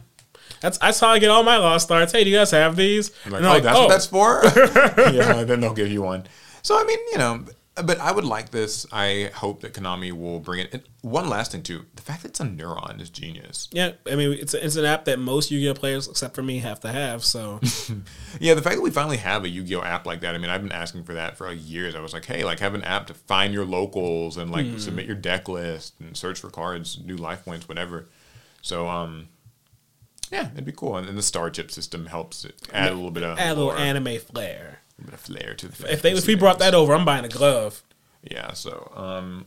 That's 0.60 0.76
that's 0.78 1.00
how 1.00 1.08
I 1.08 1.18
get 1.18 1.30
all 1.30 1.42
my 1.42 1.56
lost 1.56 1.86
starts. 1.86 2.12
Hey, 2.12 2.24
do 2.24 2.30
you 2.30 2.36
guys 2.36 2.50
have 2.50 2.76
these? 2.76 3.10
I'm 3.24 3.32
like, 3.32 3.42
oh, 3.42 3.52
they're 3.52 3.60
that's 3.60 3.78
what 3.78 3.86
oh. 3.86 3.88
that's 3.88 4.06
for. 4.06 4.42
yeah, 5.12 5.44
then 5.44 5.60
they'll 5.60 5.72
give 5.74 5.90
you 5.90 6.02
one. 6.02 6.24
So 6.62 6.78
I 6.78 6.84
mean, 6.84 6.98
you 7.12 7.18
know, 7.18 7.44
but 7.82 7.98
I 8.00 8.12
would 8.12 8.24
like 8.24 8.50
this. 8.50 8.86
I 8.92 9.30
hope 9.34 9.60
that 9.62 9.72
Konami 9.74 10.12
will 10.12 10.40
bring 10.40 10.60
it. 10.60 10.68
And 10.72 10.82
one 11.02 11.28
last 11.28 11.52
thing 11.52 11.62
too, 11.62 11.84
the 11.94 12.02
fact 12.02 12.22
that 12.22 12.28
it's 12.30 12.40
a 12.40 12.44
Neuron 12.44 13.00
is 13.00 13.10
genius. 13.10 13.68
Yeah, 13.72 13.92
I 14.10 14.14
mean 14.16 14.32
it's 14.32 14.54
it's 14.54 14.76
an 14.76 14.84
app 14.84 15.04
that 15.06 15.18
most 15.18 15.50
Yu-Gi-Oh 15.50 15.74
players, 15.74 16.08
except 16.08 16.34
for 16.34 16.42
me, 16.42 16.58
have 16.58 16.80
to 16.80 16.88
have. 16.92 17.24
So 17.24 17.60
Yeah, 18.40 18.54
the 18.54 18.62
fact 18.62 18.76
that 18.76 18.82
we 18.82 18.90
finally 18.90 19.16
have 19.18 19.44
a 19.44 19.48
Yu-Gi-Oh 19.48 19.82
app 19.82 20.06
like 20.06 20.20
that. 20.20 20.34
I 20.34 20.38
mean, 20.38 20.50
I've 20.50 20.62
been 20.62 20.72
asking 20.72 21.04
for 21.04 21.14
that 21.14 21.36
for 21.36 21.48
like 21.48 21.58
years. 21.60 21.94
I 21.94 22.00
was 22.00 22.12
like, 22.12 22.24
hey, 22.24 22.44
like 22.44 22.60
have 22.60 22.74
an 22.74 22.84
app 22.84 23.06
to 23.08 23.14
find 23.14 23.52
your 23.54 23.64
locals 23.64 24.36
and 24.36 24.50
like 24.50 24.66
Hmm. 24.66 24.78
submit 24.78 25.06
your 25.06 25.16
deck 25.16 25.48
list 25.48 25.94
and 26.00 26.16
search 26.16 26.38
for 26.40 26.50
cards, 26.50 26.98
new 27.04 27.16
life 27.16 27.44
points, 27.44 27.68
whatever. 27.68 28.06
So 28.62 28.88
um. 28.88 29.28
Yeah, 30.30 30.50
it'd 30.52 30.66
be 30.66 30.72
cool, 30.72 30.98
and, 30.98 31.08
and 31.08 31.16
the 31.16 31.22
star 31.22 31.48
chip 31.48 31.70
system 31.70 32.04
helps 32.04 32.44
it 32.44 32.54
add 32.70 32.92
a 32.92 32.94
little 32.94 33.10
bit 33.10 33.22
of 33.22 33.38
add 33.38 33.52
a 33.52 33.54
little 33.54 33.72
anime 33.72 34.18
flair. 34.18 34.77
A 34.98 35.04
bit 35.04 35.14
of 35.14 35.20
flair 35.20 35.54
to 35.54 35.68
the. 35.68 35.92
If 35.92 36.02
they 36.02 36.12
if 36.12 36.26
we 36.26 36.34
brought 36.34 36.58
that 36.58 36.74
over, 36.74 36.94
I'm 36.94 37.04
buying 37.04 37.24
a 37.24 37.28
glove. 37.28 37.82
Yeah, 38.22 38.52
so 38.52 38.92
um 38.96 39.46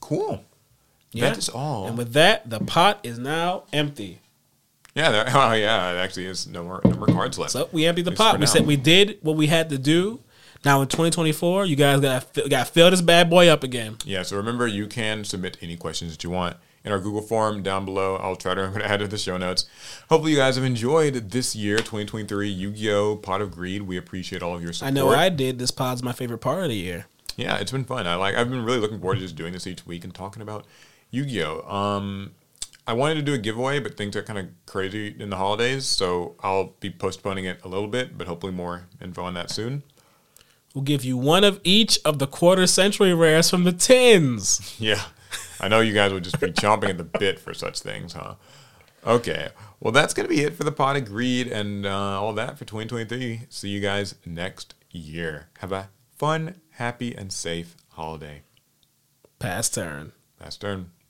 cool. 0.00 0.44
Yeah. 1.12 1.28
That 1.28 1.38
is 1.38 1.48
all. 1.48 1.86
And 1.86 1.96
with 1.96 2.12
that, 2.14 2.50
the 2.50 2.60
pot 2.60 3.00
is 3.04 3.18
now 3.18 3.64
empty. 3.72 4.20
yeah, 4.94 5.10
there, 5.10 5.24
oh 5.34 5.52
yeah, 5.52 5.92
it 5.92 5.96
actually 5.96 6.26
is 6.26 6.46
no 6.46 6.64
more 6.64 6.80
no 6.84 6.96
more 6.96 7.06
cards 7.06 7.38
left. 7.38 7.52
So 7.52 7.68
we 7.72 7.86
emptied 7.86 8.04
the 8.04 8.12
pot. 8.12 8.34
We 8.34 8.40
now. 8.40 8.46
said 8.46 8.66
we 8.66 8.76
did 8.76 9.18
what 9.22 9.36
we 9.36 9.46
had 9.46 9.70
to 9.70 9.78
do. 9.78 10.20
Now 10.64 10.80
in 10.80 10.88
2024, 10.88 11.66
you 11.66 11.76
guys 11.76 12.00
got 12.00 12.32
got 12.48 12.66
to 12.66 12.72
fill 12.72 12.90
this 12.90 13.02
bad 13.02 13.28
boy 13.28 13.48
up 13.48 13.62
again. 13.62 13.98
Yeah, 14.04 14.22
so 14.22 14.36
remember 14.36 14.66
you 14.66 14.86
can 14.86 15.24
submit 15.24 15.58
any 15.60 15.76
questions 15.76 16.12
that 16.12 16.24
you 16.24 16.30
want 16.30 16.56
in 16.84 16.92
our 16.92 16.98
Google 17.00 17.22
form 17.22 17.62
down 17.62 17.84
below. 17.84 18.16
I'll 18.16 18.36
try 18.36 18.54
to 18.54 18.62
I'm 18.64 18.72
gonna 18.74 18.84
add 18.84 19.00
to 19.00 19.08
the 19.08 19.18
show 19.18 19.36
notes. 19.36 19.66
Hopefully 20.08 20.32
you 20.32 20.38
guys 20.38 20.56
have 20.56 20.64
enjoyed 20.64 21.30
this 21.30 21.56
year, 21.56 21.78
2023 21.78 22.48
Yu-Gi-Oh! 22.48 23.16
Pot 23.16 23.40
of 23.40 23.50
Greed. 23.50 23.82
We 23.82 23.96
appreciate 23.96 24.42
all 24.42 24.54
of 24.54 24.62
your 24.62 24.72
support. 24.72 24.90
I 24.90 24.94
know 24.94 25.08
I 25.10 25.28
did. 25.28 25.58
This 25.58 25.70
pod's 25.70 26.02
my 26.02 26.12
favorite 26.12 26.38
part 26.38 26.62
of 26.62 26.68
the 26.68 26.76
year. 26.76 27.06
Yeah, 27.36 27.56
it's 27.56 27.72
been 27.72 27.84
fun. 27.84 28.06
I 28.06 28.14
like. 28.14 28.34
I've 28.36 28.48
been 28.50 28.64
really 28.64 28.78
looking 28.78 29.00
forward 29.00 29.16
to 29.16 29.20
just 29.22 29.36
doing 29.36 29.52
this 29.52 29.66
each 29.66 29.86
week 29.86 30.04
and 30.04 30.14
talking 30.14 30.42
about 30.42 30.66
Yu-Gi-Oh. 31.10 31.62
Um, 31.68 32.32
I 32.86 32.92
wanted 32.92 33.14
to 33.14 33.22
do 33.22 33.32
a 33.32 33.38
giveaway, 33.38 33.80
but 33.80 33.96
things 33.96 34.14
got 34.14 34.26
kind 34.26 34.38
of 34.38 34.46
crazy 34.66 35.16
in 35.18 35.30
the 35.30 35.36
holidays, 35.36 35.86
so 35.86 36.34
I'll 36.42 36.74
be 36.80 36.90
postponing 36.90 37.46
it 37.46 37.58
a 37.64 37.68
little 37.68 37.88
bit. 37.88 38.18
But 38.18 38.26
hopefully, 38.28 38.52
more 38.52 38.86
info 39.00 39.22
on 39.24 39.34
that 39.34 39.50
soon. 39.50 39.82
We'll 40.74 40.84
give 40.84 41.04
you 41.04 41.16
one 41.16 41.44
of 41.44 41.60
each 41.64 41.98
of 42.04 42.18
the 42.18 42.26
quarter 42.26 42.66
century 42.66 43.14
rares 43.14 43.48
from 43.48 43.64
the 43.64 43.72
tins. 43.72 44.74
Yeah, 44.80 45.02
I 45.60 45.68
know 45.68 45.80
you 45.80 45.92
guys 45.92 46.12
would 46.12 46.24
just 46.24 46.40
be 46.40 46.48
chomping 46.48 46.90
at 46.90 46.98
the 46.98 47.04
bit 47.04 47.38
for 47.38 47.54
such 47.54 47.80
things, 47.80 48.12
huh? 48.12 48.34
Okay, 49.06 49.48
well 49.80 49.92
that's 49.92 50.14
gonna 50.14 50.28
be 50.28 50.42
it 50.42 50.54
for 50.54 50.64
the 50.64 50.72
pot 50.72 50.96
of 50.96 51.04
greed 51.04 51.46
and 51.46 51.84
uh, 51.86 52.20
all 52.20 52.32
that 52.34 52.58
for 52.58 52.64
2023. 52.64 53.42
See 53.48 53.68
you 53.68 53.80
guys 53.80 54.14
next 54.24 54.74
year. 54.90 55.48
Have 55.58 55.72
a 55.72 55.90
fun, 56.16 56.60
happy, 56.70 57.14
and 57.14 57.32
safe 57.32 57.76
holiday. 57.90 58.42
Pass 59.38 59.68
turn. 59.68 60.12
Last 60.40 60.60
turn. 60.60 60.90